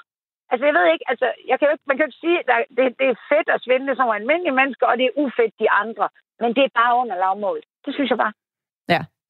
Altså, 0.52 0.66
jeg 0.66 0.76
ved 0.78 0.86
ikke, 0.94 1.06
altså, 1.12 1.28
jeg 1.50 1.56
kan 1.60 1.68
jo 1.68 1.72
ikke, 1.72 1.88
man 1.88 1.96
kan 1.98 2.04
jo 2.06 2.10
ikke 2.10 2.24
sige, 2.26 2.38
at 2.40 2.48
det, 2.78 2.86
det 3.00 3.08
er 3.10 3.24
fedt 3.32 3.50
at 3.56 3.64
svindle 3.66 3.96
som 3.96 4.10
almindelige 4.10 4.60
mennesker, 4.62 4.86
og 4.88 4.98
det 4.98 5.06
er 5.06 5.20
ufedt 5.24 5.54
de 5.60 5.70
andre. 5.82 6.10
Men 6.42 6.50
det 6.56 6.64
er 6.64 6.78
bare 6.80 6.98
under 7.02 7.16
lavmål. 7.24 7.62
Det 7.86 7.94
synes 7.94 8.10
jeg 8.10 8.18
bare. 8.18 8.34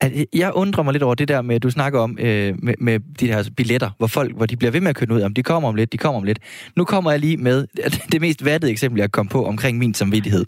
Ja. 0.04 0.10
Øh, 0.10 0.26
jeg 0.34 0.52
undrer 0.54 0.84
mig 0.84 0.93
lidt 0.93 1.04
over 1.04 1.16
det 1.16 1.28
der 1.28 1.41
med, 1.41 1.60
du 1.60 1.70
snakker 1.70 1.99
om 1.99 2.18
øh, 2.20 2.56
med, 2.64 2.74
med 2.80 2.99
de 3.20 3.28
her 3.28 3.49
billetter, 3.58 3.89
hvor 3.97 4.08
folk 4.08 4.36
hvor 4.36 4.45
de 4.45 4.58
bliver 4.58 4.72
ved 4.72 4.82
med 4.82 4.89
at 4.89 4.95
køre 4.95 5.12
ud 5.12 5.22
om, 5.22 5.34
de 5.34 5.43
kommer 5.43 5.70
om 5.70 5.76
lidt, 5.76 5.91
de 5.91 5.97
kommer 5.97 6.18
om 6.18 6.24
lidt. 6.24 6.39
Nu 6.76 6.86
kommer 6.86 7.12
jeg 7.12 7.20
lige 7.20 7.38
med 7.38 7.68
det 8.12 8.22
mest 8.22 8.45
vattede 8.45 8.72
eksempel, 8.72 8.99
jeg 8.99 9.12
kom 9.12 9.28
på 9.28 9.45
omkring 9.45 9.78
min 9.78 9.93
samvittighed. 9.93 10.45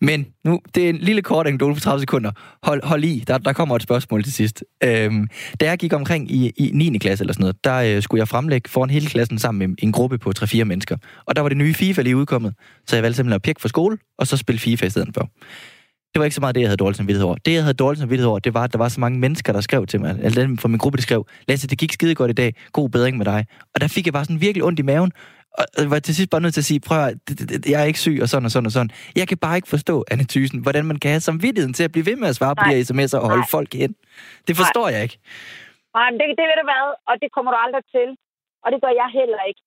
Men 0.00 0.26
nu, 0.44 0.60
det 0.74 0.84
er 0.84 0.88
en 0.88 0.96
lille 0.96 1.22
kort 1.22 1.46
anekdote 1.46 1.74
på 1.74 1.80
30 1.80 2.00
sekunder. 2.00 2.30
Hold, 2.62 2.84
hold 2.84 3.04
i, 3.04 3.24
der, 3.26 3.38
der 3.38 3.52
kommer 3.52 3.76
et 3.76 3.82
spørgsmål 3.82 4.24
til 4.24 4.32
sidst. 4.32 4.64
Øhm, 4.84 5.28
da 5.60 5.66
jeg 5.66 5.78
gik 5.78 5.92
omkring 5.92 6.30
i, 6.30 6.52
i 6.56 6.70
9. 6.74 6.98
klasse 6.98 7.22
eller 7.22 7.32
sådan 7.32 7.42
noget, 7.42 7.64
der 7.64 7.96
øh, 7.96 8.02
skulle 8.02 8.20
jeg 8.20 8.28
fremlægge 8.28 8.70
foran 8.70 8.90
hele 8.90 9.06
klassen 9.06 9.38
sammen 9.38 9.68
med 9.68 9.76
en 9.82 9.92
gruppe 9.92 10.18
på 10.18 10.32
3-4 10.38 10.64
mennesker. 10.64 10.96
Og 11.26 11.36
der 11.36 11.42
var 11.42 11.48
det 11.48 11.58
nye 11.58 11.74
FIFA 11.74 12.02
lige 12.02 12.16
udkommet, 12.16 12.54
så 12.86 12.96
jeg 12.96 13.02
valgte 13.02 13.16
simpelthen 13.16 13.34
at 13.34 13.42
pjekke 13.42 13.60
for 13.60 13.68
skole, 13.68 13.98
og 14.18 14.26
så 14.26 14.36
spille 14.36 14.58
FIFA 14.58 14.86
i 14.86 14.90
stedet 14.90 15.08
for 15.14 15.30
det 16.12 16.18
var 16.18 16.24
ikke 16.24 16.34
så 16.34 16.40
meget 16.40 16.54
det, 16.54 16.60
jeg 16.60 16.68
havde 16.68 16.76
dårlig 16.76 16.96
samvittighed 16.96 17.26
over. 17.26 17.36
Det, 17.44 17.52
jeg 17.52 17.62
havde 17.62 17.74
dårlig 17.74 17.98
samvittighed 17.98 18.28
over, 18.30 18.38
det 18.38 18.54
var, 18.54 18.64
at 18.64 18.72
der 18.72 18.78
var 18.78 18.88
så 18.88 19.00
mange 19.00 19.18
mennesker, 19.18 19.52
der 19.52 19.60
skrev 19.60 19.86
til 19.86 20.00
mig. 20.00 20.18
Eller 20.22 20.42
dem 20.42 20.58
fra 20.58 20.68
min 20.68 20.78
gruppe, 20.78 20.96
der 20.96 21.02
skrev, 21.02 21.26
Lasse, 21.48 21.68
det 21.68 21.78
gik 21.78 21.92
skide 21.92 22.14
godt 22.14 22.30
i 22.30 22.34
dag. 22.34 22.54
God 22.72 22.88
bedring 22.88 23.16
med 23.16 23.26
dig. 23.26 23.46
Og 23.74 23.80
der 23.80 23.88
fik 23.88 24.06
jeg 24.06 24.12
bare 24.12 24.24
sådan 24.24 24.40
virkelig 24.40 24.64
ondt 24.64 24.78
i 24.78 24.82
maven. 24.82 25.12
Og 25.58 25.64
jeg 25.78 25.90
var 25.90 25.98
til 25.98 26.14
sidst 26.18 26.30
bare 26.30 26.40
nødt 26.40 26.54
til 26.54 26.60
at 26.60 26.64
sige, 26.64 26.80
prøv 26.88 26.98
at, 27.08 27.14
jeg 27.72 27.80
er 27.82 27.84
ikke 27.84 28.00
syg, 28.06 28.18
og 28.22 28.28
sådan 28.28 28.44
og 28.44 28.50
sådan 28.50 28.66
og 28.66 28.72
sådan. 28.72 28.90
Jeg 29.16 29.28
kan 29.28 29.38
bare 29.38 29.56
ikke 29.56 29.68
forstå, 29.68 30.04
Anne 30.10 30.24
Thysen, 30.32 30.58
hvordan 30.64 30.84
man 30.90 30.96
kan 31.02 31.10
have 31.10 31.20
samvittigheden 31.30 31.74
til 31.78 31.84
at 31.84 31.92
blive 31.92 32.06
ved 32.06 32.16
med 32.16 32.28
at 32.28 32.36
svare 32.36 32.54
Nej. 32.54 32.64
på 32.64 32.70
de 32.70 32.74
her 32.76 32.84
sms'er 32.90 33.18
og 33.22 33.28
holde 33.32 33.46
Nej. 33.46 33.56
folk 33.56 33.70
hen. 33.82 33.92
Det 34.48 34.54
forstår 34.60 34.84
Nej. 34.86 34.94
jeg 34.94 35.02
ikke. 35.06 35.18
Nej, 35.96 36.06
men 36.10 36.16
det, 36.20 36.26
det 36.38 36.44
ved 36.50 36.56
du 36.62 36.66
hvad, 36.70 36.84
og 37.08 37.14
det 37.22 37.28
kommer 37.34 37.50
du 37.54 37.58
aldrig 37.64 37.84
til. 37.96 38.08
Og 38.64 38.68
det 38.72 38.78
gør 38.84 38.92
jeg 39.02 39.08
heller 39.20 39.42
ikke. 39.50 39.60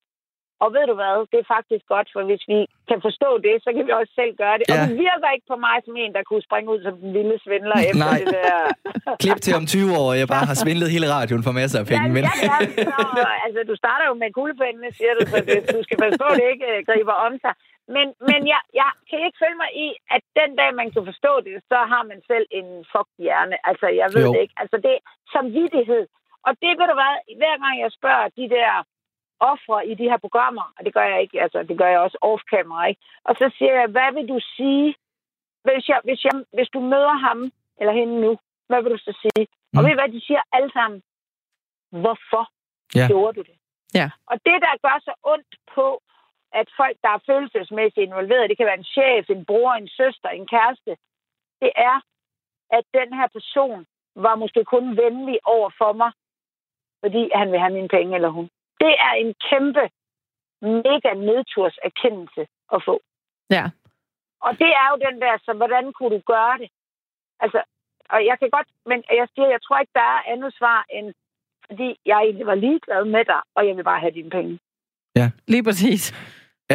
Og 0.64 0.68
ved 0.76 0.86
du 0.92 0.96
hvad, 1.00 1.14
det 1.34 1.40
er 1.44 1.48
faktisk 1.58 1.86
godt, 1.94 2.08
for 2.14 2.22
hvis 2.30 2.44
vi 2.52 2.60
kan 2.90 3.00
forstå 3.08 3.30
det, 3.46 3.56
så 3.66 3.70
kan 3.76 3.84
vi 3.88 3.92
også 4.00 4.14
selv 4.22 4.34
gøre 4.44 4.56
det. 4.60 4.66
Ja. 4.68 4.74
Og 4.74 4.78
det 4.84 4.96
virker 5.06 5.30
ikke 5.36 5.48
på 5.54 5.58
mig 5.68 5.78
som 5.86 5.96
en, 6.04 6.12
der 6.18 6.24
kunne 6.30 6.44
springe 6.48 6.68
ud 6.74 6.80
som 6.86 6.94
den 7.02 7.10
lille 7.18 7.36
svindler 7.46 7.78
efter 7.90 8.08
Nej. 8.10 8.20
det 8.22 8.28
der. 8.38 8.60
Klip 9.24 9.40
til 9.46 9.54
om 9.60 9.66
20 9.66 10.02
år, 10.02 10.10
jeg 10.22 10.28
bare 10.36 10.46
har 10.52 10.58
svindlet 10.64 10.88
hele 10.96 11.08
radioen 11.18 11.44
for 11.48 11.54
masser 11.62 11.78
af 11.84 11.88
penge. 11.92 12.08
Ja, 12.08 12.16
men... 12.16 12.24
ja, 12.50 12.58
ja. 12.92 12.98
Så, 13.18 13.24
altså, 13.46 13.60
du 13.70 13.76
starter 13.84 14.06
jo 14.10 14.14
med 14.22 14.30
kuglepindene, 14.38 14.90
siger 14.98 15.14
du, 15.18 15.22
så 15.32 15.38
det, 15.48 15.58
du 15.76 15.80
skal 15.86 15.98
passe 16.04 16.18
på, 16.24 16.28
at 16.32 16.38
det 16.40 16.48
ikke 16.54 16.68
øh, 16.74 16.80
griber 16.90 17.16
om 17.28 17.34
sig. 17.44 17.54
Men, 17.96 18.08
men 18.30 18.40
jeg, 18.54 18.62
jeg 18.82 18.92
kan 19.10 19.20
ikke 19.26 19.42
følge 19.44 19.60
mig 19.64 19.72
i, 19.86 19.88
at 20.16 20.24
den 20.40 20.52
dag, 20.60 20.70
man 20.82 20.88
kan 20.94 21.04
forstå 21.12 21.34
det, 21.48 21.56
så 21.72 21.78
har 21.92 22.04
man 22.12 22.20
selv 22.32 22.46
en 22.60 22.68
fucked 22.92 23.18
hjerne. 23.26 23.56
Altså, 23.70 23.88
jeg 24.02 24.08
ved 24.16 24.26
Jo. 24.26 24.32
det 24.34 24.40
ikke. 24.44 24.56
Altså, 24.62 24.78
det 24.86 24.94
er 24.98 25.02
samvittighed. 25.36 26.04
Og 26.48 26.52
det 26.64 26.72
ved 26.80 26.88
du 26.92 26.96
hvad, 27.02 27.16
hver 27.42 27.56
gang 27.64 27.76
jeg 27.84 27.92
spørger 28.00 28.28
de 28.40 28.46
der 28.58 28.72
ofre 29.52 29.88
i 29.92 29.94
de 30.00 30.10
her 30.12 30.18
programmer, 30.26 30.66
og 30.78 30.86
det 30.86 30.94
gør 30.94 31.06
jeg 31.12 31.22
ikke, 31.22 31.42
altså 31.42 31.64
det 31.64 31.78
gør 31.78 31.88
jeg 31.94 32.00
også 32.00 32.18
off-camera, 32.30 32.84
ikke? 32.90 33.02
Og 33.24 33.34
så 33.40 33.46
siger 33.58 33.74
jeg, 33.80 33.88
hvad 33.96 34.10
vil 34.14 34.28
du 34.34 34.40
sige, 34.56 34.96
hvis, 35.66 35.90
jeg, 35.90 36.00
hvis, 36.04 36.22
jeg, 36.26 36.36
hvis 36.54 36.70
du 36.76 36.80
møder 36.80 37.14
ham 37.28 37.52
eller 37.80 37.94
hende 37.94 38.22
nu, 38.22 38.32
hvad 38.68 38.82
vil 38.82 38.92
du 38.92 38.98
så 38.98 39.14
sige? 39.24 39.48
Mm. 39.74 39.78
Og 39.78 39.84
ved 39.84 39.92
I 39.92 40.00
hvad, 40.00 40.10
de 40.10 40.22
siger 40.28 40.42
alle 40.54 40.72
sammen? 40.72 41.00
Hvorfor 42.04 42.44
Ja. 42.96 43.08
gjorde 43.08 43.34
du 43.38 43.42
det? 43.42 43.58
Ja. 44.00 44.10
Og 44.32 44.36
det, 44.46 44.58
der 44.66 44.82
gør 44.86 44.98
så 45.08 45.14
ondt 45.24 45.56
på, 45.76 46.02
at 46.60 46.68
folk, 46.78 46.98
der 47.04 47.10
er 47.10 47.26
følelsesmæssigt 47.30 48.06
involveret, 48.08 48.50
det 48.50 48.58
kan 48.58 48.66
være 48.66 48.78
en 48.84 48.92
chef, 48.96 49.30
en 49.30 49.46
bror, 49.46 49.74
en 49.74 49.88
søster, 49.88 50.30
en 50.30 50.48
kæreste, 50.48 50.92
det 51.62 51.72
er, 51.76 51.98
at 52.78 52.84
den 52.94 53.14
her 53.20 53.28
person 53.28 53.86
var 54.16 54.36
måske 54.36 54.64
kun 54.66 54.98
venlig 54.98 55.40
over 55.44 55.70
for 55.78 55.94
mig, 55.94 56.12
fordi 57.04 57.30
han 57.36 57.52
vil 57.52 57.60
have 57.60 57.74
mine 57.74 57.88
penge 57.88 58.16
eller 58.16 58.30
hun. 58.30 58.50
Det 58.84 58.94
er 59.08 59.14
en 59.24 59.34
kæmpe, 59.50 59.84
mega 60.62 61.12
nedturs 61.30 61.76
erkendelse 61.90 62.42
at 62.76 62.80
få. 62.88 62.96
Ja. 63.50 63.66
Og 64.46 64.52
det 64.62 64.72
er 64.82 64.88
jo 64.92 64.98
den 65.08 65.22
der, 65.22 65.36
så 65.46 65.52
hvordan 65.54 65.94
kunne 65.94 66.14
du 66.18 66.22
gøre 66.34 66.58
det? 66.62 66.70
Altså, 67.44 67.60
og 68.10 68.26
jeg 68.30 68.36
kan 68.40 68.50
godt, 68.50 68.68
men 68.86 69.04
jeg 69.20 69.28
siger, 69.36 69.48
jeg 69.56 69.62
tror 69.62 69.80
ikke, 69.80 69.98
der 70.02 70.08
er 70.16 70.32
andet 70.34 70.54
svar 70.60 70.86
end, 70.90 71.14
fordi 71.66 71.88
jeg 72.06 72.18
egentlig 72.18 72.46
var 72.46 72.56
ligeglad 72.56 73.06
med 73.06 73.26
dig, 73.26 73.42
og 73.56 73.68
jeg 73.68 73.78
vil 73.78 73.84
bare 73.84 74.00
have 74.00 74.18
dine 74.20 74.30
penge. 74.30 74.60
Lige 75.48 75.64
præcis. 75.64 76.14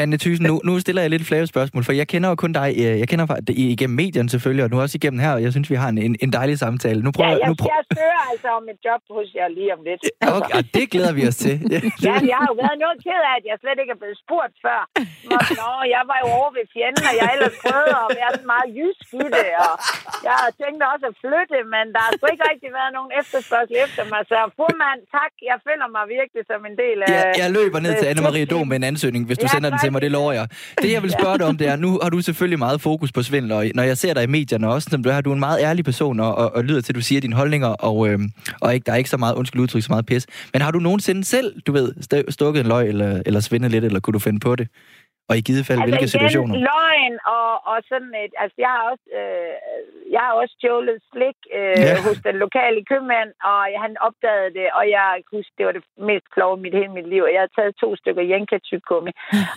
Anne 0.03 0.16
Thysen, 0.22 0.44
nu, 0.51 0.55
nu 0.68 0.72
stiller 0.84 1.03
jeg 1.05 1.11
lidt 1.14 1.24
flere 1.30 1.46
spørgsmål, 1.55 1.82
for 1.88 1.92
jeg 2.01 2.07
kender 2.12 2.28
jo 2.32 2.36
kun 2.44 2.53
dig, 2.61 2.68
øh, 2.82 2.94
jeg 3.03 3.09
kender 3.12 3.26
dig 3.49 3.55
igennem 3.76 3.96
medierne 4.03 4.28
selvfølgelig, 4.34 4.64
og 4.66 4.70
nu 4.72 4.76
også 4.84 4.96
igennem 5.01 5.20
her, 5.24 5.32
og 5.36 5.40
jeg 5.44 5.51
synes, 5.55 5.68
vi 5.74 5.76
har 5.82 5.88
en, 5.88 5.99
en, 6.24 6.30
dejlig 6.38 6.57
samtale. 6.64 6.99
Nu 7.07 7.11
prøver, 7.16 7.30
Ja, 7.30 7.36
jeg, 7.42 7.49
nu 7.51 7.55
prøver, 7.62 7.76
jeg 7.78 7.86
søger 7.99 8.22
altså 8.32 8.49
om 8.59 8.64
et 8.72 8.78
job 8.86 9.03
hos 9.16 9.28
jer 9.38 9.49
lige 9.59 9.70
om 9.76 9.80
lidt. 9.88 10.01
okay, 10.38 10.53
og 10.59 10.62
det 10.76 10.84
glæder 10.94 11.12
vi 11.18 11.22
os 11.30 11.36
til. 11.44 11.55
Ja, 12.09 12.14
jeg 12.32 12.38
har 12.42 12.49
jo 12.53 12.57
været 12.64 12.76
noget 12.84 12.96
ked 13.07 13.20
af, 13.30 13.34
at 13.40 13.44
jeg 13.51 13.57
slet 13.62 13.78
ikke 13.82 13.92
er 13.96 14.01
blevet 14.03 14.18
spurgt 14.24 14.55
før. 14.66 14.80
Nå, 15.30 15.38
nå, 15.61 15.70
jeg 15.96 16.03
var 16.11 16.18
jo 16.24 16.28
over 16.38 16.51
ved 16.57 16.64
fjenden, 16.74 17.05
og 17.11 17.14
jeg 17.20 17.28
ellers 17.34 17.57
prøvede 17.64 17.94
at 18.05 18.11
være 18.20 18.30
sådan 18.36 18.51
meget 18.55 18.68
jysk 18.78 19.07
i 19.22 19.26
det, 19.36 19.51
og 19.66 19.74
jeg 20.26 20.34
har 20.42 20.51
tænkt 20.62 20.80
også 20.92 21.05
at 21.12 21.16
flytte, 21.22 21.57
men 21.74 21.84
der 21.94 22.01
har 22.05 22.11
sgu 22.16 22.24
ikke 22.34 22.46
rigtig 22.53 22.70
været 22.78 22.92
nogen 22.99 23.11
efterspørgsel 23.20 23.74
efter 23.84 24.03
mig. 24.12 24.20
Så 24.30 24.36
formand, 24.61 25.01
tak, 25.16 25.32
jeg 25.51 25.57
føler 25.66 25.86
mig 25.96 26.05
virkelig 26.16 26.42
som 26.51 26.61
en 26.70 26.76
del 26.82 26.96
af... 27.05 27.09
Ja, 27.16 27.22
jeg 27.42 27.49
løber 27.59 27.78
ned 27.86 27.92
til 28.01 28.07
Anne-Marie 28.12 28.46
Dom 28.53 28.64
med 28.70 28.76
en 28.82 28.86
ansøgning, 28.92 29.22
hvis 29.28 29.38
du 29.42 29.46
Ja, 29.49 29.53
sender 29.55 29.68
den 29.72 29.78
til 29.84 29.88
mig, 29.93 30.03
det 30.03 30.11
lover 30.11 30.32
jeg. 30.32 30.49
Det, 30.82 30.93
jeg 30.93 31.03
vil 31.03 31.11
spørge 31.20 31.39
dig 31.39 31.47
om, 31.47 31.57
det 31.57 31.66
er, 31.68 31.76
nu 31.76 31.99
har 32.03 32.11
du 32.11 32.20
selvfølgelig 32.20 32.59
meget 32.59 32.80
fokus 32.80 33.12
på 33.12 33.22
svindel, 33.22 33.53
og 33.53 33.64
når 33.74 33.82
jeg 33.82 33.99
ser 33.99 34.14
dig 34.14 34.22
i 34.22 34.26
medierne 34.26 34.68
også, 34.68 34.89
som 34.91 35.03
du 35.03 35.09
er, 35.11 35.20
du 35.20 35.30
er 35.30 35.34
en 35.34 35.41
meget 35.41 35.61
ærlig 35.61 35.84
person, 35.84 36.20
og, 36.20 36.34
og, 36.34 36.55
og 36.55 36.64
lyder 36.64 36.80
til, 36.80 36.93
at 36.93 36.97
du 36.97 37.01
siger 37.01 37.20
dine 37.20 37.36
holdninger, 37.36 37.68
og, 37.68 38.09
øh, 38.09 38.18
og 38.61 38.74
ikke, 38.74 38.84
der 38.84 38.93
er 38.93 38.97
ikke 38.97 39.11
så 39.11 39.16
meget, 39.16 39.34
undskyld 39.34 39.61
udtryk, 39.62 39.82
så 39.82 39.93
meget 39.93 40.07
pis. 40.07 40.26
Men 40.53 40.62
har 40.62 40.70
du 40.70 40.78
nogensinde 40.78 41.24
selv, 41.24 41.61
du 41.66 41.72
ved, 41.72 41.93
st- 42.14 42.30
stukket 42.30 42.61
en 42.61 42.66
løg, 42.66 42.89
eller, 42.89 43.22
eller 43.26 43.41
svindet 43.41 43.70
lidt, 43.70 43.84
eller 43.84 44.01
kunne 44.01 44.12
du 44.12 44.18
finde 44.18 44.41
på 44.41 44.57
det? 44.57 44.68
Og 45.31 45.35
i 45.41 45.43
givet 45.49 45.66
fald, 45.68 45.81
hvilke 45.89 46.07
igen, 46.07 46.14
situationer? 46.14 46.55
løgn 46.70 47.14
og, 47.37 47.51
og 47.70 47.76
sådan 47.91 48.12
et... 48.24 48.33
Altså, 48.43 48.57
jeg 48.64 48.70
har 48.76 48.83
også, 48.93 49.07
øh, 49.20 49.55
jeg 50.14 50.22
har 50.26 50.33
også 50.41 50.55
stjålet 50.59 50.99
slik 51.11 51.39
øh, 51.59 51.83
Ja. 51.87 51.95
hos 52.07 52.18
den 52.29 52.37
lokale 52.45 52.81
købmand, 52.91 53.31
og 53.51 53.61
han 53.85 53.93
opdagede 54.07 54.51
det, 54.59 54.68
og 54.79 54.85
jeg 54.97 55.09
kan 55.24 55.33
huske, 55.39 55.53
det 55.59 55.64
var 55.66 55.74
det 55.79 55.85
mest 56.11 56.26
kloge 56.35 56.55
i 56.59 56.62
mit 56.64 56.74
hele 56.79 56.93
mit 56.99 57.09
liv, 57.14 57.22
jeg 57.37 57.43
har 57.47 57.53
taget 57.59 57.81
to 57.83 57.89
stykker 58.01 58.24
jenka 58.33 58.57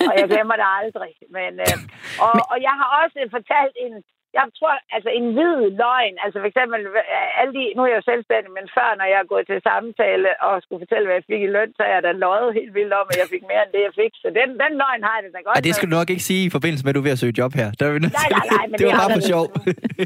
og 0.10 0.14
jeg 0.20 0.28
glemmer 0.34 0.56
det 0.62 0.68
aldrig. 0.80 1.14
Men, 1.38 1.52
øh, 1.66 1.78
og, 2.26 2.34
og 2.52 2.58
jeg 2.68 2.74
har 2.80 2.88
også 3.02 3.18
fortalt 3.38 3.76
en... 3.86 3.96
Jeg 4.40 4.46
tror, 4.58 4.74
altså 4.96 5.10
en 5.18 5.28
hvid 5.36 5.58
løgn, 5.84 6.16
altså 6.24 6.38
for 6.44 6.50
eksempel, 6.52 6.82
øh, 7.00 7.40
alle 7.40 7.54
de, 7.58 7.64
nu 7.76 7.80
er 7.84 7.90
jeg 7.92 8.00
jo 8.02 8.10
selvstændig, 8.12 8.50
men 8.58 8.66
før, 8.78 8.90
når 9.00 9.08
jeg 9.12 9.20
er 9.22 9.32
gået 9.34 9.46
til 9.48 9.66
samtale 9.70 10.30
og 10.48 10.54
skulle 10.64 10.82
fortælle, 10.84 11.06
hvad 11.08 11.18
jeg 11.20 11.30
fik 11.32 11.42
i 11.48 11.54
løn, 11.56 11.72
så 11.78 11.84
er 11.88 11.94
jeg 11.96 12.04
da 12.08 12.12
løjet 12.26 12.50
helt 12.60 12.74
vildt 12.78 12.94
om, 13.02 13.08
at 13.12 13.18
jeg 13.22 13.30
fik 13.34 13.44
mere 13.52 13.64
end 13.66 13.74
det, 13.76 13.82
jeg 13.88 13.96
fik. 14.02 14.14
Så 14.24 14.28
den, 14.40 14.50
den 14.64 14.74
løgn 14.84 15.02
har 15.08 15.16
jeg 15.18 15.24
det 15.26 15.32
da 15.36 15.40
godt 15.46 15.56
Ej, 15.58 15.62
det 15.68 15.74
skal 15.78 15.88
du 15.90 15.96
nok 16.00 16.10
ikke 16.14 16.26
sige 16.32 16.44
i 16.50 16.52
forbindelse 16.58 16.84
med, 16.84 16.92
at 16.92 16.96
du 16.98 17.02
er 17.04 17.08
ved 17.10 17.18
at 17.18 17.22
søge 17.24 17.36
job 17.42 17.52
her. 17.62 17.68
Der 17.78 17.84
er 17.88 17.94
vi 17.96 18.00
Nej, 18.00 18.30
nej, 18.38 18.46
nej, 18.58 18.66
men 18.70 18.76
det 18.78 18.84
var 18.88 18.92
det 18.92 19.00
bare 19.02 19.12
har 19.12 19.18
for 19.20 19.28
sjov. 19.34 19.46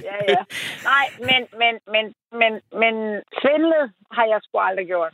ja, 0.09 0.17
ja. 0.36 0.41
Nej, 0.91 1.05
men, 1.30 1.41
men, 1.61 1.73
men, 1.93 2.03
men, 2.41 2.53
men 2.81 2.93
svindlet 3.41 3.86
har 4.11 4.25
jeg 4.31 4.39
sgu 4.43 4.57
aldrig 4.59 4.88
gjort. 4.88 5.13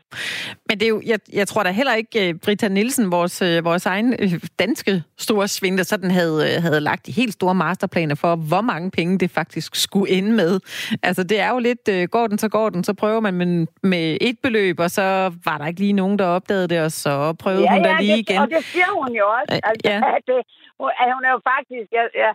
Men 0.67 0.79
det 0.79 0.85
er 0.85 0.89
jo, 0.89 1.01
jeg, 1.05 1.19
jeg 1.33 1.47
tror 1.47 1.63
da 1.63 1.69
heller 1.71 1.93
ikke, 1.93 2.29
øh, 2.29 2.35
Brita 2.45 2.67
Nielsen, 2.67 3.11
vores, 3.11 3.41
øh, 3.41 3.65
vores 3.65 3.85
egen 3.85 4.13
øh, 4.23 4.33
danske 4.59 5.03
store 5.17 5.47
svindler, 5.47 5.83
sådan 5.83 6.11
havde, 6.11 6.61
havde 6.65 6.79
lagt 6.79 7.05
de 7.05 7.11
helt 7.11 7.33
store 7.33 7.55
masterplaner 7.55 8.15
for, 8.15 8.35
hvor 8.35 8.61
mange 8.61 8.91
penge 8.91 9.17
det 9.19 9.31
faktisk 9.31 9.75
skulle 9.75 10.11
ende 10.17 10.31
med. 10.31 10.59
Altså, 11.03 11.23
det 11.23 11.39
er 11.39 11.49
jo 11.49 11.59
lidt, 11.59 12.11
går 12.11 12.27
den, 12.27 12.37
så 12.37 12.49
går 12.49 12.69
den, 12.69 12.83
så 12.83 12.93
prøver 12.93 13.19
man 13.19 13.33
med, 13.33 13.67
med 13.83 14.17
et 14.21 14.37
beløb, 14.43 14.79
og 14.79 14.91
så 14.91 15.33
var 15.45 15.57
der 15.57 15.67
ikke 15.67 15.79
lige 15.79 15.93
nogen, 15.93 16.19
der 16.19 16.25
opdagede 16.25 16.67
det, 16.67 16.81
og 16.81 16.91
så 16.91 17.33
prøvede 17.43 17.63
ja, 17.63 17.73
hun 17.73 17.85
ja, 17.85 17.89
da 17.91 17.95
lige 18.01 18.11
det, 18.13 18.29
igen. 18.29 18.37
og 18.41 18.49
det 18.49 18.63
siger 18.63 18.91
hun 19.01 19.11
jo 19.21 19.25
også. 19.39 19.59
Altså, 19.63 19.89
ja. 19.89 19.97
at 20.17 20.23
det, 20.27 20.39
hun- 20.79 20.95
at 21.03 21.07
hun 21.15 21.23
er 21.27 21.31
jo 21.37 21.41
faktisk... 21.51 21.87
Jeg, 21.99 22.05
jeg, 22.23 22.31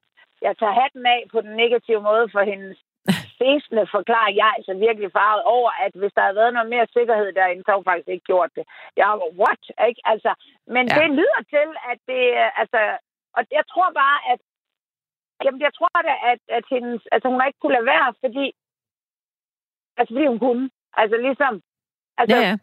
jeg 0.47 0.53
tager 0.61 0.77
hatten 0.83 1.03
af 1.15 1.21
på 1.33 1.39
den 1.47 1.55
negative 1.63 2.01
måde 2.09 2.25
for 2.35 2.43
hendes 2.53 2.77
fæsende 3.43 3.85
forklaring. 3.97 4.37
Jeg 4.37 4.53
altså 4.57 4.73
virkelig 4.87 5.11
farvet 5.19 5.43
over, 5.57 5.71
at 5.85 5.93
hvis 6.01 6.13
der 6.17 6.23
havde 6.23 6.41
været 6.41 6.57
noget 6.57 6.71
mere 6.75 6.87
sikkerhed 6.97 7.33
derinde, 7.33 7.63
så 7.65 7.73
hun 7.75 7.89
faktisk 7.91 8.09
ikke 8.09 8.31
gjort 8.33 8.51
det. 8.57 8.65
Jeg 8.97 9.07
var, 9.09 9.19
what? 9.43 9.63
Ikke? 9.89 10.01
Altså, 10.13 10.31
men 10.75 10.85
ja. 10.89 10.95
det 10.99 11.09
lyder 11.21 11.41
til, 11.55 11.69
at 11.91 11.99
det... 12.11 12.23
Altså, 12.63 12.81
og 13.37 13.43
jeg 13.59 13.65
tror 13.73 13.89
bare, 14.03 14.19
at... 14.33 14.41
Jamen, 15.45 15.61
jeg 15.67 15.75
tror 15.75 15.97
da, 16.09 16.15
at, 16.33 16.41
at 16.59 16.65
hendes, 16.71 17.03
altså, 17.13 17.29
hun 17.29 17.41
har 17.41 17.47
ikke 17.47 17.63
kunne 17.63 17.77
lade 17.79 17.91
være, 17.95 18.15
fordi... 18.25 18.47
Altså, 19.99 20.15
fordi 20.15 20.27
hun 20.27 20.39
kunne. 20.39 20.71
Altså, 21.01 21.17
ligesom... 21.17 21.53
Altså, 22.19 22.37
Ja, 22.37 22.43
ja. 22.49 22.57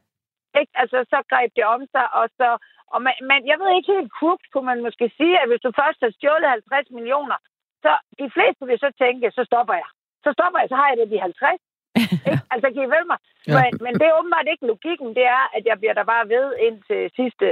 ikke? 0.60 0.74
Altså, 0.82 0.98
så 1.12 1.18
greb 1.30 1.52
det 1.56 1.66
om 1.66 1.82
sig, 1.94 2.06
og 2.20 2.30
så, 2.40 2.50
Og 2.94 3.02
man, 3.06 3.16
man, 3.30 3.40
jeg 3.52 3.58
ved 3.60 3.70
ikke 3.76 3.94
helt 3.98 4.14
krugt, 4.20 4.46
kunne 4.52 4.70
man 4.72 4.84
måske 4.88 5.06
sige, 5.18 5.36
at 5.42 5.48
hvis 5.50 5.64
du 5.66 5.72
først 5.82 6.00
har 6.04 6.12
stjålet 6.12 6.50
50 6.50 6.90
millioner, 6.98 7.38
så 7.84 7.92
de 8.22 8.28
fleste 8.36 8.64
vil 8.70 8.80
så 8.80 8.92
tænke, 9.04 9.32
så 9.32 9.44
stopper 9.50 9.74
jeg. 9.74 9.90
Så 10.26 10.30
stopper 10.38 10.60
jeg, 10.62 10.68
så 10.72 10.76
har 10.82 10.88
jeg 10.90 10.98
det 11.02 11.08
de 11.14 11.20
50. 11.20 11.62
ikke? 12.00 12.42
Altså, 12.54 12.68
kan 12.74 12.82
I 12.86 12.90
vel 12.96 13.06
mig? 13.12 13.20
Ja. 13.48 13.54
Men, 13.60 13.70
men 13.86 13.94
det 14.00 14.06
er 14.08 14.18
åbenbart 14.20 14.48
ikke 14.54 14.66
logikken. 14.74 15.08
Det 15.18 15.26
er, 15.38 15.44
at 15.58 15.64
jeg 15.70 15.76
bliver 15.82 15.96
der 16.00 16.06
bare 16.14 16.26
ved 16.34 16.46
indtil 16.68 17.02
sidste... 17.20 17.48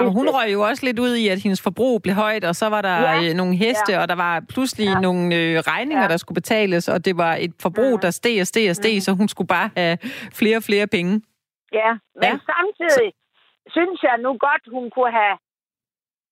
Og 0.00 0.10
hun 0.18 0.26
røg 0.36 0.48
jo 0.56 0.60
også 0.68 0.82
lidt 0.86 0.98
ud 1.06 1.14
i, 1.22 1.28
at 1.28 1.38
hendes 1.44 1.62
forbrug 1.62 2.02
blev 2.02 2.14
højt, 2.14 2.44
og 2.44 2.54
så 2.60 2.66
var 2.74 2.82
der 2.88 2.96
Ja. 3.00 3.20
ja. 3.20 3.32
nogle 3.40 3.54
heste, 3.56 3.92
Ja. 3.92 4.00
og 4.02 4.08
der 4.08 4.14
var 4.26 4.34
pludselig 4.52 4.86
Ja. 4.94 5.00
nogle 5.06 5.22
øh, 5.36 5.58
regninger, 5.72 6.02
Ja. 6.02 6.08
der 6.08 6.16
skulle 6.16 6.34
betales, 6.42 6.88
og 6.88 7.04
det 7.04 7.14
var 7.16 7.34
et 7.46 7.52
forbrug, 7.62 7.90
Mhm. 7.92 8.00
der 8.00 8.10
steg 8.10 8.40
og 8.40 8.46
steg 8.46 8.70
og 8.70 8.76
steg, 8.76 9.02
så 9.02 9.10
hun 9.20 9.28
skulle 9.28 9.48
bare 9.48 9.70
have 9.76 9.98
flere 10.40 10.56
og 10.56 10.62
flere 10.70 10.86
penge. 10.86 11.12
Ja, 11.80 11.90
men 12.20 12.22
Ja. 12.32 12.38
samtidig 12.52 13.08
synes 13.76 13.98
jeg 14.02 14.14
nu 14.18 14.30
godt, 14.46 14.62
hun 14.76 14.90
kunne 14.94 15.12
have 15.20 15.34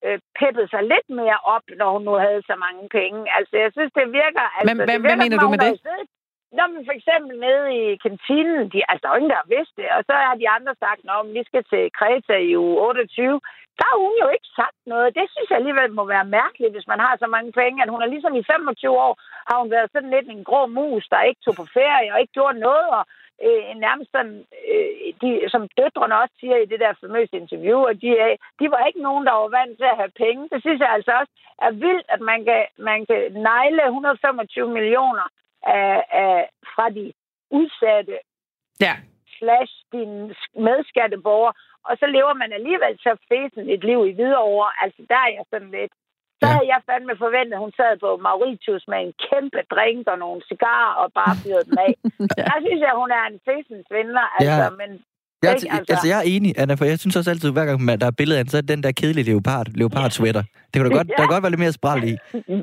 øh, 0.07 0.19
peppet 0.39 0.67
sig 0.73 0.83
lidt 0.93 1.09
mere 1.21 1.39
op, 1.55 1.65
når 1.81 1.89
hun 1.95 2.03
nu 2.09 2.15
havde 2.25 2.43
så 2.51 2.55
mange 2.67 2.83
penge. 2.99 3.21
Altså, 3.37 3.55
jeg 3.65 3.71
synes, 3.77 3.93
det 3.99 4.07
virker... 4.21 4.45
Altså, 4.57 4.67
Men 4.69 4.77
hvad- 4.77 4.87
det 4.91 5.01
hvad 5.01 5.11
virker, 5.11 5.23
mener 5.25 5.37
som 5.39 5.45
du 5.45 5.51
med 5.55 5.59
det? 5.67 5.73
siddet- 5.87 6.11
Nå, 6.59 6.65
men 6.75 6.83
for 6.89 6.95
eksempel 6.99 7.33
nede 7.47 7.65
i 7.81 7.85
kantinen, 8.07 8.61
de, 8.73 8.79
altså, 8.91 9.03
der 9.03 9.11
er 9.11 9.19
ingen, 9.21 9.33
der 9.35 9.43
har 9.45 9.53
vidst 9.57 9.75
det, 9.81 9.89
og 9.97 10.01
så 10.09 10.13
har 10.27 10.35
de 10.43 10.47
andre 10.57 10.75
sagt, 10.85 11.01
at 11.15 11.35
vi 11.37 11.43
skal 11.49 11.63
til 11.73 11.83
Kreta 11.99 12.37
i 12.49 12.53
uge 12.65 12.77
28. 12.89 13.41
Der 13.79 13.85
har 13.91 13.99
hun 14.07 14.15
jo 14.25 14.29
ikke 14.37 14.49
sagt 14.61 14.79
noget. 14.93 15.15
Det 15.19 15.27
synes 15.33 15.49
jeg 15.51 15.59
alligevel 15.61 15.91
må 15.99 16.05
være 16.15 16.27
mærkeligt, 16.41 16.75
hvis 16.75 16.91
man 16.93 17.01
har 17.07 17.15
så 17.23 17.27
mange 17.37 17.51
penge, 17.61 17.83
at 17.83 17.89
hun 17.93 18.03
er 18.03 18.11
ligesom 18.15 18.35
i 18.41 18.45
25 18.53 18.99
år, 19.07 19.15
har 19.49 19.57
hun 19.63 19.71
været 19.75 19.89
sådan 19.93 20.11
lidt 20.17 20.29
en 20.29 20.45
grå 20.49 20.61
mus, 20.79 21.05
der 21.13 21.29
ikke 21.29 21.41
tog 21.45 21.55
på 21.61 21.67
ferie 21.79 22.13
og 22.13 22.21
ikke 22.21 22.37
gjorde 22.39 22.59
noget, 22.69 22.87
og 22.99 23.03
øh, 23.47 23.75
nærmest 23.87 24.11
sådan, 24.11 24.39
øh, 24.73 24.91
de, 25.23 25.31
som 25.53 25.69
døtrene 25.79 26.21
også 26.23 26.35
siger 26.41 26.57
i 26.57 26.71
det 26.73 26.81
der 26.81 27.01
famøse 27.01 27.37
interview, 27.37 27.81
at 27.91 27.97
de, 28.03 28.11
er, 28.19 28.37
de 28.61 28.71
var 28.71 28.87
ikke 28.87 29.03
nogen, 29.03 29.27
der 29.27 29.33
var 29.33 29.49
vant 29.59 29.77
til 29.79 29.89
at 29.93 30.01
have 30.03 30.13
penge. 30.25 30.49
Det 30.53 30.61
synes 30.63 30.81
jeg 30.81 30.91
altså 30.97 31.13
også 31.21 31.33
er 31.67 31.71
vildt, 31.71 32.07
at 32.09 32.21
man 32.21 32.45
kan, 32.45 32.63
man 32.79 33.07
kan 33.07 33.33
negle 33.33 33.83
125 33.85 34.71
millioner 34.77 35.27
af, 35.63 36.05
af, 36.23 36.51
fra 36.75 36.91
de 36.91 37.13
udsatte 37.51 38.19
Ja. 38.87 38.95
slash 39.39 39.73
dine 39.93 40.35
medskatteborger, 40.69 41.53
og 41.85 41.97
så 42.01 42.07
lever 42.07 42.35
man 42.35 42.53
alligevel 42.53 42.99
så 42.99 43.13
fesen 43.29 43.71
et 43.71 43.85
liv 43.85 44.01
i 44.07 44.13
Hvidovre. 44.13 44.71
Altså, 44.83 45.01
der 45.09 45.19
er 45.27 45.31
jeg 45.37 45.45
sådan 45.51 45.71
lidt. 45.71 45.93
Så 46.41 46.47
Ja. 46.47 46.53
havde 46.55 46.69
jeg 46.75 46.81
fandme 46.91 47.15
forventet, 47.25 47.55
at 47.59 47.63
hun 47.65 47.73
sad 47.81 47.93
på 48.05 48.11
Mauritius 48.27 48.85
med 48.93 48.99
en 49.07 49.13
kæmpe 49.27 49.61
drink 49.75 50.03
og 50.13 50.19
nogle 50.25 50.41
cigarer 50.51 50.93
og 51.03 51.07
bare 51.21 51.35
fyrede 51.43 51.65
dem 51.69 51.79
af. 51.87 51.93
Ja. 52.39 52.45
Der 52.51 52.59
synes 52.67 52.81
jeg, 52.87 52.93
hun 53.03 53.11
er 53.19 53.25
en 53.33 53.39
fesen 53.49 53.79
svindler, 53.89 54.27
altså, 54.39 54.65
Ja. 54.67 54.71
men 54.83 54.91
Jeg, 55.45 55.51
Ikke, 55.51 55.55
altså, 55.55 55.69
altså? 55.79 55.93
altså, 55.95 56.07
jeg 56.13 56.19
er 56.23 56.27
enig, 56.35 56.51
Anna, 56.61 56.75
for 56.79 56.85
jeg 56.91 56.99
synes 57.03 57.17
også 57.19 57.31
altid, 57.33 57.49
hver 57.57 57.67
gang 57.69 57.77
der 58.03 58.09
er 58.13 58.17
billeder 58.21 58.41
af 58.41 58.47
så 58.53 58.57
er 58.63 58.67
den 58.73 58.81
der 58.85 58.93
kedelige 59.01 59.27
leopard, 59.31 59.67
leopard 59.81 60.11
sweater. 60.19 60.43
Det 60.71 60.77
kan 60.77 60.85
da 60.89 60.93
godt, 60.99 61.09
Ja. 61.11 61.15
der 61.17 61.23
kan 61.25 61.33
godt 61.35 61.45
være 61.45 61.55
lidt 61.55 61.65
mere 61.67 61.79
spral 61.81 62.01
i. 62.13 62.15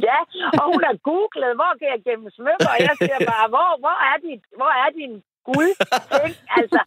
ja, 0.07 0.19
og 0.59 0.65
hun 0.73 0.81
har 0.87 0.95
googlet, 1.09 1.51
hvor 1.59 1.71
kan 1.79 1.87
jeg 1.93 1.99
gemme 2.07 2.27
smykker, 2.39 2.69
og 2.73 2.79
jeg 2.87 2.93
siger 3.01 3.19
bare, 3.33 3.45
hvor, 3.53 3.69
hvor, 3.83 3.97
er, 4.11 4.17
dit, 4.27 4.41
hvor 4.59 4.71
er 4.83 4.89
din 4.99 5.13
guld 5.49 5.71
ting? 6.19 6.33
Altså, 6.59 6.79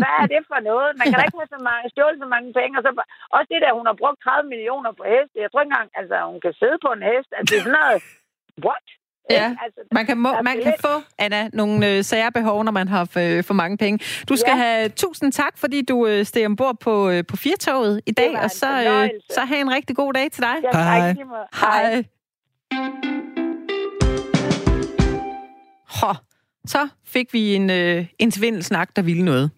hvad 0.00 0.12
er 0.22 0.26
det 0.32 0.40
for 0.50 0.58
noget? 0.70 0.88
Man 1.00 1.04
kan 1.08 1.16
da 1.20 1.24
ikke 1.28 1.40
have 1.42 1.54
så 1.56 1.60
mange, 1.70 1.84
stjåle 1.92 2.16
så 2.24 2.28
mange 2.34 2.48
penge. 2.58 2.72
Og 2.78 2.82
så, 2.86 2.90
også 3.36 3.48
det 3.52 3.60
der, 3.64 3.72
hun 3.78 3.86
har 3.90 3.96
brugt 4.02 4.18
30 4.26 4.52
millioner 4.52 4.90
på 4.98 5.02
heste. 5.12 5.34
Jeg 5.44 5.48
tror 5.50 5.60
ikke 5.62 5.72
engang, 5.72 5.88
altså, 6.00 6.16
hun 6.32 6.40
kan 6.44 6.52
sidde 6.60 6.78
på 6.84 6.90
en 6.96 7.02
hest. 7.10 7.30
Altså, 7.36 7.46
det 7.50 7.56
er 7.60 7.64
sådan 7.66 7.78
noget, 7.82 7.98
what? 8.66 8.86
Ja. 9.30 9.48
Altså, 9.64 9.80
Man 9.98 10.04
kan, 10.08 10.16
må, 10.24 10.30
man 10.50 10.56
kan 10.66 10.74
få, 10.86 10.94
Anna, 11.24 11.40
nogle 11.60 11.76
øh, 11.90 12.04
særbehov, 12.10 12.58
når 12.64 12.72
man 12.80 12.88
har 12.88 13.04
for, 13.04 13.42
for 13.48 13.54
mange 13.62 13.76
penge. 13.84 13.96
Du 14.28 14.34
skal 14.36 14.54
Ja. 14.56 14.62
have 14.64 14.88
tusind 14.88 15.32
tak, 15.32 15.54
fordi 15.58 15.78
du 15.90 16.06
øh, 16.06 16.24
steg 16.24 16.46
ombord 16.46 16.76
på, 16.80 16.94
øh, 17.10 17.24
på 17.30 17.36
Firtoget 17.36 18.00
i 18.06 18.12
dag, 18.12 18.32
og 18.44 18.50
så, 18.50 18.66
øh, 18.66 19.08
så 19.30 19.40
have 19.40 19.60
en 19.60 19.70
rigtig 19.74 19.96
god 19.96 20.12
dag 20.12 20.30
til 20.32 20.42
dig. 20.42 20.56
Ja, 20.62 20.78
Hej. 20.78 21.14
måde. 21.14 21.46
Hej. 21.60 22.04
Hå, 26.00 26.12
så 26.66 26.88
fik 27.04 27.32
vi 27.32 27.54
en, 27.54 27.70
øh, 27.70 28.06
en 28.18 28.30
svindelsnak, 28.30 28.96
der 28.96 29.02
ville 29.02 29.24
noget. 29.24 29.50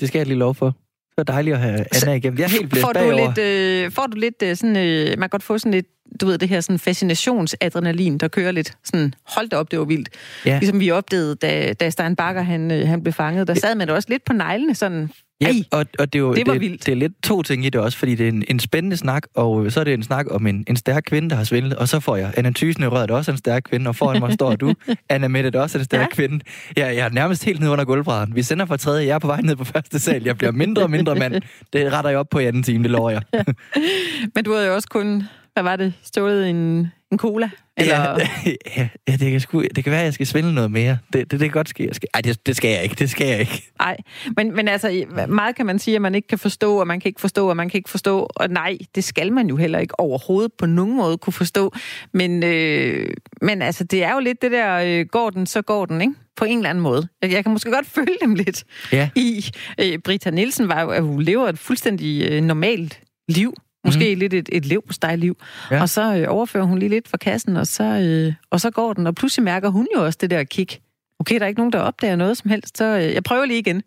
Det 0.00 0.08
skal 0.08 0.18
jeg 0.18 0.26
lige 0.26 0.38
lov 0.38 0.54
for. 0.54 0.66
Det 0.66 1.16
var 1.16 1.24
dejligt 1.24 1.54
at 1.54 1.60
have 1.60 1.84
Anna 2.02 2.14
igennem. 2.14 2.38
Jeg 2.38 2.44
er 2.44 2.48
helt 2.48 2.70
blæst 2.70 2.84
får 2.84 2.92
du 2.92 2.98
bagover. 2.98 3.26
lidt, 3.26 3.38
øh, 3.38 3.92
får 3.92 4.06
du 4.06 4.16
lidt 4.16 4.42
øh, 4.42 4.56
sådan, 4.56 4.76
øh, 4.76 5.08
man 5.08 5.18
kan 5.18 5.28
godt 5.28 5.42
få 5.42 5.58
sådan 5.58 5.72
lidt, 5.72 5.86
du 6.20 6.26
ved, 6.26 6.38
det 6.38 6.48
her 6.48 6.60
sådan 6.60 6.78
fascinationsadrenalin, 6.78 8.18
der 8.18 8.28
kører 8.28 8.52
lidt. 8.52 8.72
Sådan, 8.84 9.14
hold 9.26 9.48
da 9.48 9.56
op, 9.56 9.70
det 9.70 9.78
var 9.78 9.84
vildt. 9.84 10.08
Ja. 10.46 10.58
Ligesom 10.58 10.80
vi 10.80 10.90
opdagede, 10.90 11.34
da, 11.34 11.72
da 11.72 11.90
Stein 11.90 12.16
Bakker, 12.16 12.42
han, 12.42 12.70
øh, 12.70 12.88
han 12.88 13.02
blev 13.02 13.12
fanget, 13.12 13.48
der 13.48 13.54
sad 13.54 13.74
man 13.74 13.90
også 13.90 14.08
lidt 14.08 14.24
på 14.24 14.32
neglene, 14.32 14.74
sådan, 14.74 15.10
Ja, 15.40 15.48
og, 15.70 15.86
og 15.98 16.12
det, 16.12 16.18
er 16.18 16.22
jo, 16.22 16.34
det 16.34 16.46
var 16.46 16.52
det, 16.52 16.60
vildt. 16.60 16.86
det 16.86 16.92
er 16.92 16.96
lidt 16.96 17.12
to 17.22 17.42
ting 17.42 17.64
i 17.66 17.70
det 17.70 17.80
også, 17.80 17.98
fordi 17.98 18.14
det 18.14 18.24
er 18.24 18.28
en, 18.28 18.44
en 18.48 18.60
spændende 18.60 18.96
snak, 18.96 19.22
og 19.34 19.72
så 19.72 19.80
er 19.80 19.84
det 19.84 19.94
en 19.94 20.02
snak 20.02 20.26
om 20.30 20.46
en, 20.46 20.64
en 20.68 20.76
stærk 20.76 21.02
kvinde, 21.06 21.30
der 21.30 21.36
har 21.36 21.44
svindlet, 21.44 21.74
og 21.78 21.88
så 21.88 22.00
får 22.00 22.16
jeg 22.16 22.32
Anna 22.36 22.50
Thysen 22.54 22.82
i 22.82 22.86
røret, 22.86 23.08
der 23.08 23.14
også 23.14 23.30
en 23.30 23.36
stærk 23.38 23.62
kvinde, 23.62 23.88
og 23.88 23.96
foran 23.96 24.20
mig 24.20 24.32
står 24.32 24.56
du, 24.56 24.74
Anna 25.10 25.28
Mette, 25.28 25.50
der 25.50 25.60
også 25.60 25.78
er 25.78 25.80
en 25.80 25.84
stærk 25.84 26.00
Ja. 26.00 26.04
ja. 26.04 26.14
kvinde. 26.28 26.44
Jeg, 26.76 26.96
jeg 26.96 27.04
er 27.06 27.10
nærmest 27.10 27.44
helt 27.44 27.60
nede 27.60 27.70
under 27.70 27.84
gulvbrædderen. 27.84 28.34
Vi 28.34 28.42
sender 28.42 28.66
fra 28.66 28.76
tredje, 28.76 29.06
jeg 29.06 29.14
er 29.14 29.18
på 29.18 29.26
vej 29.26 29.40
ned 29.40 29.56
på 29.56 29.64
første 29.64 29.98
sal, 29.98 30.22
jeg 30.24 30.38
bliver 30.38 30.52
mindre 30.52 30.82
og 30.82 30.90
mindre 30.90 31.14
mand. 31.14 31.42
Det 31.72 31.92
retter 31.92 32.10
jeg 32.10 32.18
op 32.18 32.28
på 32.30 32.38
i 32.38 32.44
anden 32.46 32.62
time, 32.62 32.82
det 32.82 32.90
lover 32.90 33.10
jeg. 33.10 33.22
men 34.34 34.44
du 34.44 34.52
havde 34.52 34.66
jo 34.66 34.74
også 34.74 34.88
kun, 34.88 35.22
hvad 35.52 35.62
var 35.62 35.76
det, 35.76 35.92
stået 36.02 36.50
en, 36.50 36.86
en 37.12 37.18
cola? 37.18 37.50
Eller, 37.76 37.96
Ja, 38.76 38.88
ja, 39.08 39.16
det, 39.16 39.30
kan 39.30 39.40
sgu, 39.40 39.62
det 39.74 39.84
kan 39.84 39.90
være, 39.90 40.00
at 40.00 40.04
jeg 40.04 40.14
skal 40.14 40.26
svindle 40.26 40.54
noget 40.54 40.70
mere. 40.70 40.98
Det, 41.12 41.20
det, 41.20 41.30
det 41.30 41.40
kan 41.40 41.50
godt 41.50 41.68
ske. 41.68 41.86
Jeg 41.86 41.94
skal, 41.94 42.08
ej, 42.14 42.20
det, 42.20 42.46
det 42.46 42.56
skal 42.56 42.70
jeg 42.70 42.82
ikke. 42.82 42.94
Det 42.98 43.10
skal 43.10 43.26
jeg 43.26 43.40
ikke. 43.40 43.72
Nej, 43.78 43.96
men, 44.36 44.54
men 44.56 44.68
altså, 44.68 45.04
meget 45.28 45.56
kan 45.56 45.66
man 45.66 45.78
sige, 45.78 45.94
at 45.94 46.02
man 46.02 46.14
ikke 46.14 46.28
kan 46.28 46.38
forstå, 46.38 46.80
og 46.80 46.86
man 46.86 47.00
kan 47.00 47.08
ikke 47.08 47.20
forstå, 47.20 47.48
og 47.48 47.56
man 47.56 47.68
kan 47.68 47.78
ikke 47.78 47.90
forstå, 47.90 48.28
og 48.36 48.48
nej, 48.48 48.78
det 48.94 49.04
skal 49.04 49.32
man 49.32 49.48
jo 49.48 49.56
heller 49.56 49.78
ikke 49.78 50.00
overhovedet 50.00 50.52
på 50.58 50.66
nogen 50.66 50.96
måde 50.96 51.18
kunne 51.18 51.32
forstå. 51.32 51.72
Men, 52.12 52.42
øh, 52.42 53.06
men 53.42 53.62
altså, 53.62 53.84
det 53.84 54.04
er 54.04 54.12
jo 54.14 54.20
lidt 54.20 54.42
det 54.42 54.52
der, 54.52 54.74
øh, 54.84 55.06
går 55.06 55.30
den, 55.30 55.46
så 55.46 55.62
går 55.62 55.86
den, 55.86 56.00
ikke? 56.00 56.14
På 56.36 56.44
en 56.44 56.58
eller 56.58 56.70
anden 56.70 56.82
måde. 56.82 57.08
Jeg, 57.22 57.32
jeg 57.32 57.44
kan 57.44 57.52
måske 57.52 57.70
godt 57.70 57.86
følge 57.96 58.16
dem 58.22 58.34
lidt 58.34 58.64
Ja. 58.92 59.08
i. 59.16 59.44
Øh, 59.80 59.98
Brita 59.98 60.30
Nielsen 60.30 60.68
var 60.68 60.82
jo, 60.82 60.88
at 60.90 61.02
hun 61.02 61.22
lever 61.22 61.48
et 61.48 61.58
fuldstændig 61.58 62.30
øh, 62.30 62.42
normalt 62.42 63.00
liv. 63.28 63.54
Måske 63.86 64.14
mm. 64.14 64.18
lidt 64.18 64.34
et, 64.34 64.48
et 64.52 64.64
liv 64.66 64.82
liv 65.16 65.36
Ja. 65.70 65.80
Og 65.80 65.88
så 65.88 66.16
øh, 66.16 66.26
overfører 66.28 66.64
hun 66.64 66.78
lige 66.78 66.88
lidt 66.88 67.08
fra 67.08 67.16
kassen, 67.16 67.56
og 67.56 67.66
så, 67.66 67.84
øh, 67.84 68.34
og 68.50 68.60
så 68.60 68.70
går 68.70 68.92
den. 68.92 69.06
Og 69.06 69.14
pludselig 69.14 69.44
mærker 69.44 69.68
hun 69.68 69.88
jo 69.96 70.04
også 70.04 70.18
det 70.20 70.30
der 70.30 70.44
kick. 70.44 70.80
Okay, 71.18 71.34
der 71.34 71.42
er 71.44 71.48
ikke 71.48 71.60
nogen, 71.60 71.72
der 71.72 71.78
opdager 71.78 72.16
noget 72.16 72.36
som 72.36 72.50
helst, 72.50 72.78
så 72.78 72.84
øh, 72.84 73.14
jeg 73.14 73.22
prøver 73.22 73.44
lige 73.44 73.58
igen. 73.58 73.82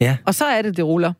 Ja. 0.00 0.16
Og 0.26 0.34
så 0.34 0.44
er 0.44 0.62
det, 0.62 0.76
det 0.76 0.84
ruller. 0.84 1.12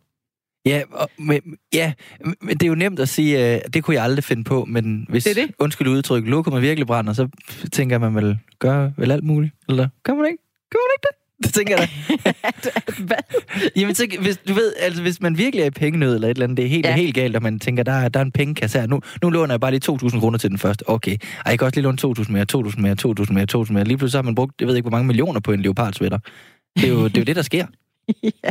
Ja, 0.66 0.82
og, 0.90 1.10
men, 1.18 1.40
ja, 1.74 1.92
men 2.40 2.56
det 2.58 2.62
er 2.62 2.66
jo 2.68 2.74
nemt 2.74 3.00
at 3.00 3.08
sige, 3.08 3.38
at 3.38 3.74
det 3.74 3.84
kunne 3.84 3.94
jeg 3.94 4.04
aldrig 4.04 4.24
finde 4.24 4.44
på, 4.44 4.64
men 4.64 5.06
hvis, 5.08 5.24
Det 5.24 5.38
er 5.38 5.46
det. 5.46 5.54
undskyld 5.58 5.88
udtryk, 5.88 6.24
lokummet 6.26 6.62
virkelig 6.62 6.86
brænder, 6.86 7.12
så 7.12 7.28
tænker 7.72 7.98
man 7.98 8.14
vel, 8.14 8.38
gør 8.58 8.90
vel 8.96 9.10
alt 9.10 9.24
muligt, 9.24 9.54
eller 9.68 9.88
gør 10.02 10.14
man 10.14 10.26
ikke? 10.26 10.42
Gør 10.70 10.78
man 10.78 10.90
ikke 10.96 11.02
det? 11.02 11.25
Det 11.42 11.54
tænker 11.54 11.76
jeg 11.78 11.88
da. 12.64 12.70
Hvad? 13.06 13.16
Jamen, 13.76 13.94
så, 13.94 14.06
hvis, 14.20 14.36
du 14.48 14.54
ved, 14.54 14.72
altså, 14.80 15.02
hvis 15.02 15.20
man 15.20 15.38
virkelig 15.38 15.62
er 15.62 15.66
i 15.66 15.70
pengenød 15.70 16.14
eller 16.14 16.28
et 16.28 16.30
eller 16.30 16.44
andet, 16.44 16.56
det 16.56 16.64
er 16.64 16.68
helt, 16.68 16.86
Ja. 16.86 16.90
ja. 16.90 16.96
helt 16.96 17.14
galt, 17.14 17.36
og 17.36 17.42
man 17.42 17.58
tænker, 17.58 17.82
der 17.82 17.92
er, 17.92 18.08
der 18.08 18.20
er 18.20 18.24
en 18.24 18.32
pengekasse 18.32 18.80
her. 18.80 18.86
Nu, 18.86 19.00
nu 19.22 19.30
låner 19.30 19.52
jeg 19.54 19.60
bare 19.60 19.70
lige 19.70 19.92
2.000 19.92 20.20
kroner 20.20 20.38
til 20.38 20.50
den 20.50 20.58
første. 20.58 20.88
Okay. 20.88 21.12
Ej, 21.12 21.18
jeg 21.46 21.58
kan 21.58 21.66
også 21.66 21.76
lige 21.80 21.82
låne 21.82 21.98
2.000 22.18 22.32
mere, 22.32 22.46
2.000 22.52 22.80
mere, 22.80 22.96
2.000 23.20 23.32
mere, 23.32 23.46
2.000 23.56 23.72
mere. 23.72 23.84
Lige 23.84 23.96
pludselig 23.98 24.12
så 24.12 24.18
har 24.18 24.22
man 24.22 24.34
brugt, 24.34 24.52
jeg 24.60 24.68
ved 24.68 24.76
ikke, 24.76 24.88
hvor 24.88 24.96
mange 24.98 25.06
millioner 25.06 25.40
på 25.40 25.52
en 25.52 25.62
leopardsvætter. 25.62 26.18
Det 26.76 26.84
er 26.84 26.88
jo 26.88 27.04
det, 27.04 27.16
er 27.16 27.20
jo 27.20 27.24
det 27.24 27.36
der 27.36 27.42
sker. 27.42 27.66
ja. 28.22 28.50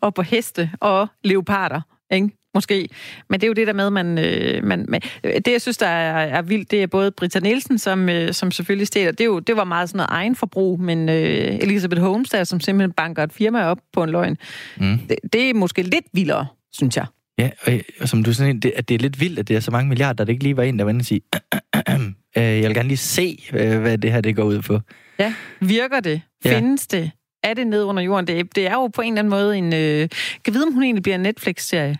Og 0.00 0.14
på 0.14 0.22
heste 0.22 0.70
og 0.80 1.06
leoparder, 1.24 1.80
ikke? 2.12 2.28
Måske. 2.54 2.88
Men 3.30 3.40
det 3.40 3.46
er 3.46 3.48
jo 3.48 3.54
det 3.54 3.66
der 3.66 3.72
med, 3.72 3.90
man, 3.90 4.18
øh, 4.18 4.64
man, 4.64 4.84
man 4.88 5.00
det 5.24 5.48
jeg 5.52 5.62
synes, 5.62 5.76
der 5.76 5.86
er, 5.86 6.26
er 6.38 6.42
vildt, 6.42 6.70
det 6.70 6.82
er 6.82 6.86
både 6.86 7.10
Britta 7.10 7.38
Nielsen, 7.40 7.78
som, 7.78 8.08
øh, 8.08 8.32
som 8.32 8.50
selvfølgelig 8.50 8.86
stjæler. 8.86 9.10
Det, 9.12 9.20
er 9.20 9.24
jo, 9.24 9.38
det 9.38 9.56
var 9.56 9.64
meget 9.64 9.88
sådan 9.88 9.96
noget 9.96 10.08
egen 10.10 10.36
forbrug, 10.36 10.80
men 10.80 11.08
øh, 11.08 11.14
Elisabeth 11.60 12.02
Holmes, 12.02 12.30
der, 12.30 12.44
som 12.44 12.60
simpelthen 12.60 12.92
banker 12.92 13.22
et 13.22 13.32
firma 13.32 13.64
op 13.64 13.78
på 13.92 14.02
en 14.02 14.10
løgn, 14.10 14.36
Mm. 14.76 14.98
det, 15.08 15.16
det 15.32 15.50
er 15.50 15.54
måske 15.54 15.82
lidt 15.82 16.04
vildere, 16.12 16.46
synes 16.72 16.96
jeg. 16.96 17.06
Ja, 17.38 17.50
og, 17.66 17.72
og 18.00 18.08
som 18.08 18.22
du 18.24 18.32
sådan 18.32 18.60
det, 18.60 18.72
at 18.76 18.88
det 18.88 18.94
er 18.94 18.98
lidt 18.98 19.20
vildt, 19.20 19.38
at 19.38 19.48
det 19.48 19.56
er 19.56 19.60
så 19.60 19.70
mange 19.70 19.88
milliarder, 19.88 20.20
at 20.22 20.26
det 20.26 20.32
ikke 20.32 20.42
lige 20.42 20.56
var 20.56 20.62
en, 20.62 20.78
der 20.78 20.84
var 20.84 20.90
inde 20.90 21.00
og 21.02 21.06
sige, 21.06 21.20
øh, 22.36 22.42
jeg 22.42 22.62
vil 22.68 22.74
gerne 22.74 22.88
lige 22.88 22.98
se, 22.98 23.44
øh, 23.52 23.80
hvad 23.80 23.98
det 23.98 24.12
her 24.12 24.20
det 24.20 24.36
går 24.36 24.44
ud 24.44 24.62
på. 24.62 24.80
Ja. 25.18 25.34
Virker 25.60 26.00
det? 26.00 26.20
Ja. 26.44 26.56
Findes 26.56 26.86
det? 26.86 27.10
Er 27.42 27.54
det 27.54 27.66
ned 27.66 27.82
under 27.82 28.02
jorden? 28.02 28.26
Det, 28.26 28.56
det 28.56 28.66
er 28.66 28.72
jo 28.72 28.86
på 28.86 29.02
en 29.02 29.12
eller 29.12 29.18
anden 29.18 29.30
måde 29.30 29.58
en... 29.58 29.74
Øh, 29.74 30.08
kan 30.44 30.54
vide, 30.54 30.64
om 30.66 30.72
hun 30.72 30.82
egentlig 30.82 31.02
bliver 31.02 31.14
en 31.16 31.20
Netflix-serie? 31.22 31.96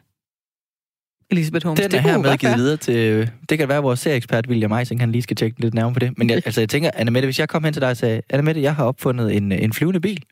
Elisabeth 1.30 1.66
Holmes. 1.66 1.80
Den 1.80 1.90
det 1.90 1.96
er 1.98 2.02
her 2.02 2.12
jo 2.12 2.18
med 2.20 2.28
godt 2.30 2.40
givet 2.40 2.50
være. 2.50 2.58
videre 2.58 2.76
til... 2.76 3.30
Det 3.48 3.58
kan 3.58 3.68
være, 3.68 3.78
at 3.78 3.84
vores 3.84 4.00
serieekspert 4.00 4.46
William 4.48 4.72
Eising, 4.72 5.00
han 5.00 5.12
lige 5.12 5.22
skal 5.22 5.36
tjekke 5.36 5.60
lidt 5.60 5.74
nærmere 5.74 5.92
på 5.92 5.98
det. 5.98 6.18
Men 6.18 6.30
jeg, 6.30 6.42
altså, 6.44 6.60
jeg 6.60 6.68
tænker, 6.68 6.90
Anna 6.94 7.10
Mette, 7.10 7.26
hvis 7.26 7.38
jeg 7.38 7.48
kom 7.48 7.64
hen 7.64 7.72
til 7.72 7.82
dig 7.82 7.90
og 7.90 7.96
sagde, 7.96 8.22
Anna 8.30 8.42
Mette, 8.42 8.62
jeg 8.62 8.74
har 8.74 8.84
opfundet 8.84 9.36
en, 9.36 9.52
en 9.52 9.72
flyvende 9.72 10.00
bil, 10.00 10.22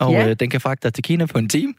og 0.00 0.12
Ja. 0.12 0.28
øh, 0.28 0.36
den 0.40 0.50
kan 0.50 0.60
fragte 0.60 0.84
dig 0.88 0.94
til 0.94 1.04
Kina 1.04 1.26
på 1.26 1.38
en 1.38 1.48
time. 1.48 1.74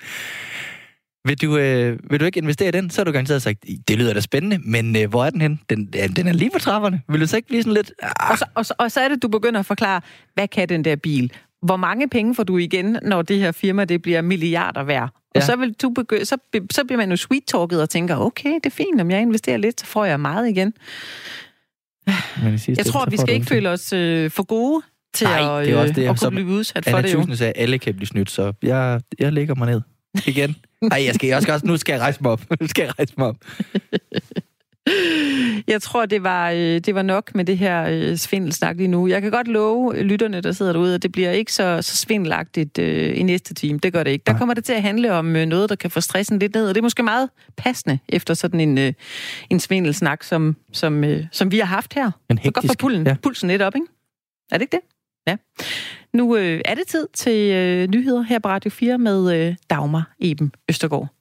Vil 1.25 1.41
du, 1.41 1.57
øh, 1.57 1.99
vil 2.11 2.19
du 2.19 2.25
ikke 2.25 2.37
investere 2.39 2.67
i 2.67 2.71
den? 2.71 2.89
Så 2.89 3.01
har 3.01 3.05
du 3.05 3.11
garanteret 3.11 3.41
sagt, 3.41 3.59
det 3.87 3.97
lyder 3.97 4.13
da 4.13 4.19
spændende, 4.19 4.59
men 4.65 4.95
øh, 4.95 5.09
hvor 5.09 5.25
er 5.25 5.29
den 5.29 5.41
hen? 5.41 5.59
Den, 5.69 5.89
ja, 5.95 6.07
den 6.07 6.27
er 6.27 6.33
lige 6.33 6.49
på 6.53 6.59
trapperne. 6.59 7.01
Vil 7.09 7.21
du 7.21 7.27
så 7.27 7.35
ikke 7.35 7.47
blive 7.47 7.63
sådan 7.63 7.73
lidt... 7.73 7.91
Ah, 8.03 8.31
Og 8.31 8.37
så, 8.37 8.45
og, 8.55 8.65
så, 8.65 8.73
og 8.79 8.91
så 8.91 8.99
er 8.99 9.07
det, 9.07 9.21
du 9.23 9.27
begynder 9.27 9.59
at 9.59 9.65
forklare, 9.65 10.01
hvad 10.33 10.47
kan 10.47 10.69
den 10.69 10.85
der 10.85 10.95
bil? 10.95 11.31
Hvor 11.61 11.77
mange 11.77 12.09
penge 12.09 12.35
får 12.35 12.43
du 12.43 12.57
igen, 12.57 12.97
når 13.01 13.21
det 13.21 13.39
her 13.39 13.51
firma 13.51 13.85
det 13.85 14.01
bliver 14.01 14.21
milliarder 14.21 14.83
værd? 14.83 15.09
Ja. 15.35 15.39
Og 15.39 15.45
så, 15.45 15.55
vil 15.55 15.73
du 15.73 15.89
begynde, 15.89 16.25
så, 16.25 16.37
så 16.71 16.83
bliver 16.83 16.97
man 16.97 17.09
jo 17.09 17.15
sweet-talket 17.15 17.81
og 17.81 17.89
tænker, 17.89 18.17
okay, 18.17 18.53
det 18.53 18.65
er 18.65 18.69
fint, 18.69 19.01
om 19.01 19.11
jeg 19.11 19.21
investerer 19.21 19.57
lidt, 19.57 19.79
så 19.79 19.85
får 19.85 20.05
jeg 20.05 20.19
meget 20.19 20.49
igen. 20.49 20.73
Men 22.43 22.53
i 22.53 22.57
sidste, 22.57 22.73
jeg 22.77 22.85
tror, 22.85 23.05
vi 23.09 23.17
skal 23.17 23.33
ikke 23.33 23.45
føle 23.45 23.69
os 23.69 23.93
øh, 23.93 24.31
for 24.31 24.43
gode 24.43 24.81
til 25.13 25.27
Nej, 25.27 25.59
at, 25.61 25.67
det 25.67 25.73
er 25.73 25.79
også 25.79 25.93
det, 25.93 26.03
øh, 26.03 26.09
at 26.09 26.19
kunne 26.19 26.31
blive 26.31 26.47
udsat 26.47 26.85
for 26.89 26.97
Anna 26.97 27.07
det. 27.07 27.15
Anna 27.15 27.35
sagde, 27.35 27.53
at 27.55 27.61
alle 27.61 27.79
kan 27.79 27.95
blive 27.95 28.07
snydt, 28.07 28.31
så 28.31 28.53
jeg, 28.61 29.01
jeg 29.19 29.33
lægger 29.33 29.55
mig 29.55 29.67
ned 29.67 29.81
igen. 30.27 30.55
Nej, 30.81 31.03
jeg 31.05 31.15
skal, 31.15 31.27
jeg 31.27 31.41
skal 31.41 31.53
også, 31.53 31.65
nu 31.65 31.77
skal 31.77 31.93
jeg 31.93 32.01
rejse 32.01 32.19
mig 32.21 32.31
op. 32.31 32.41
Nu 32.61 32.67
skal 32.67 32.83
jeg 32.83 32.99
rejse 32.99 33.13
mig 33.17 33.27
op. 33.27 33.37
Jeg 35.67 35.81
tror, 35.81 36.05
det 36.05 36.23
var, 36.23 36.51
øh, 36.51 36.57
det 36.57 36.95
var 36.95 37.01
nok 37.01 37.35
med 37.35 37.45
det 37.45 37.57
her 37.57 37.83
øh, 37.89 38.15
svindelsnak 38.15 38.77
lige 38.77 38.87
nu. 38.87 39.07
Jeg 39.07 39.21
kan 39.21 39.31
godt 39.31 39.47
love 39.47 40.03
lytterne, 40.03 40.41
der 40.41 40.51
sidder 40.51 40.73
derude, 40.73 40.95
at 40.95 41.03
det 41.03 41.11
bliver 41.11 41.31
ikke 41.31 41.53
så, 41.53 41.81
så 41.81 41.95
svindelagtigt 41.95 42.79
øh, 42.79 43.19
i 43.19 43.23
næste 43.23 43.53
time. 43.53 43.79
Det 43.79 43.93
gør 43.93 44.03
det 44.03 44.11
ikke. 44.11 44.23
Der 44.27 44.37
kommer 44.37 44.53
det 44.53 44.63
til 44.63 44.73
at 44.73 44.81
handle 44.81 45.13
om 45.13 45.35
øh, 45.35 45.45
noget, 45.45 45.69
der 45.69 45.75
kan 45.75 45.91
få 45.91 46.01
stressen 46.01 46.39
lidt 46.39 46.55
ned, 46.55 46.69
og 46.69 46.75
det 46.75 46.81
er 46.81 46.83
måske 46.83 47.03
meget 47.03 47.29
passende 47.57 47.99
efter 48.09 48.33
sådan 48.33 48.59
en, 48.59 48.77
øh, 48.77 48.93
en 49.49 49.59
svindelsnak, 49.59 50.23
som, 50.23 50.55
som, 50.73 51.03
øh, 51.03 51.25
som 51.31 51.51
vi 51.51 51.59
har 51.59 51.65
haft 51.65 51.93
her. 51.93 52.11
En 52.29 52.37
hektisk, 52.37 52.53
godt 52.53 52.65
få 52.65 52.75
pulsen, 52.79 53.07
ja. 53.07 53.15
pulsen 53.23 53.49
lidt 53.49 53.61
op, 53.61 53.75
ikke? 53.75 53.87
Er 54.51 54.57
det 54.57 54.61
ikke 54.61 54.77
det? 54.77 54.81
Ja. 55.27 55.35
Nu 56.13 56.35
øh, 56.35 56.61
er 56.65 56.75
det 56.75 56.87
tid 56.87 57.07
til 57.13 57.51
øh, 57.51 57.87
nyheder 57.87 58.21
her 58.21 58.39
på 58.39 58.47
Radio 58.47 58.71
4 58.71 58.97
med 58.97 59.35
øh, 59.35 59.55
Dagmar 59.69 60.15
Eben 60.19 60.51
Østergaard. 60.69 61.18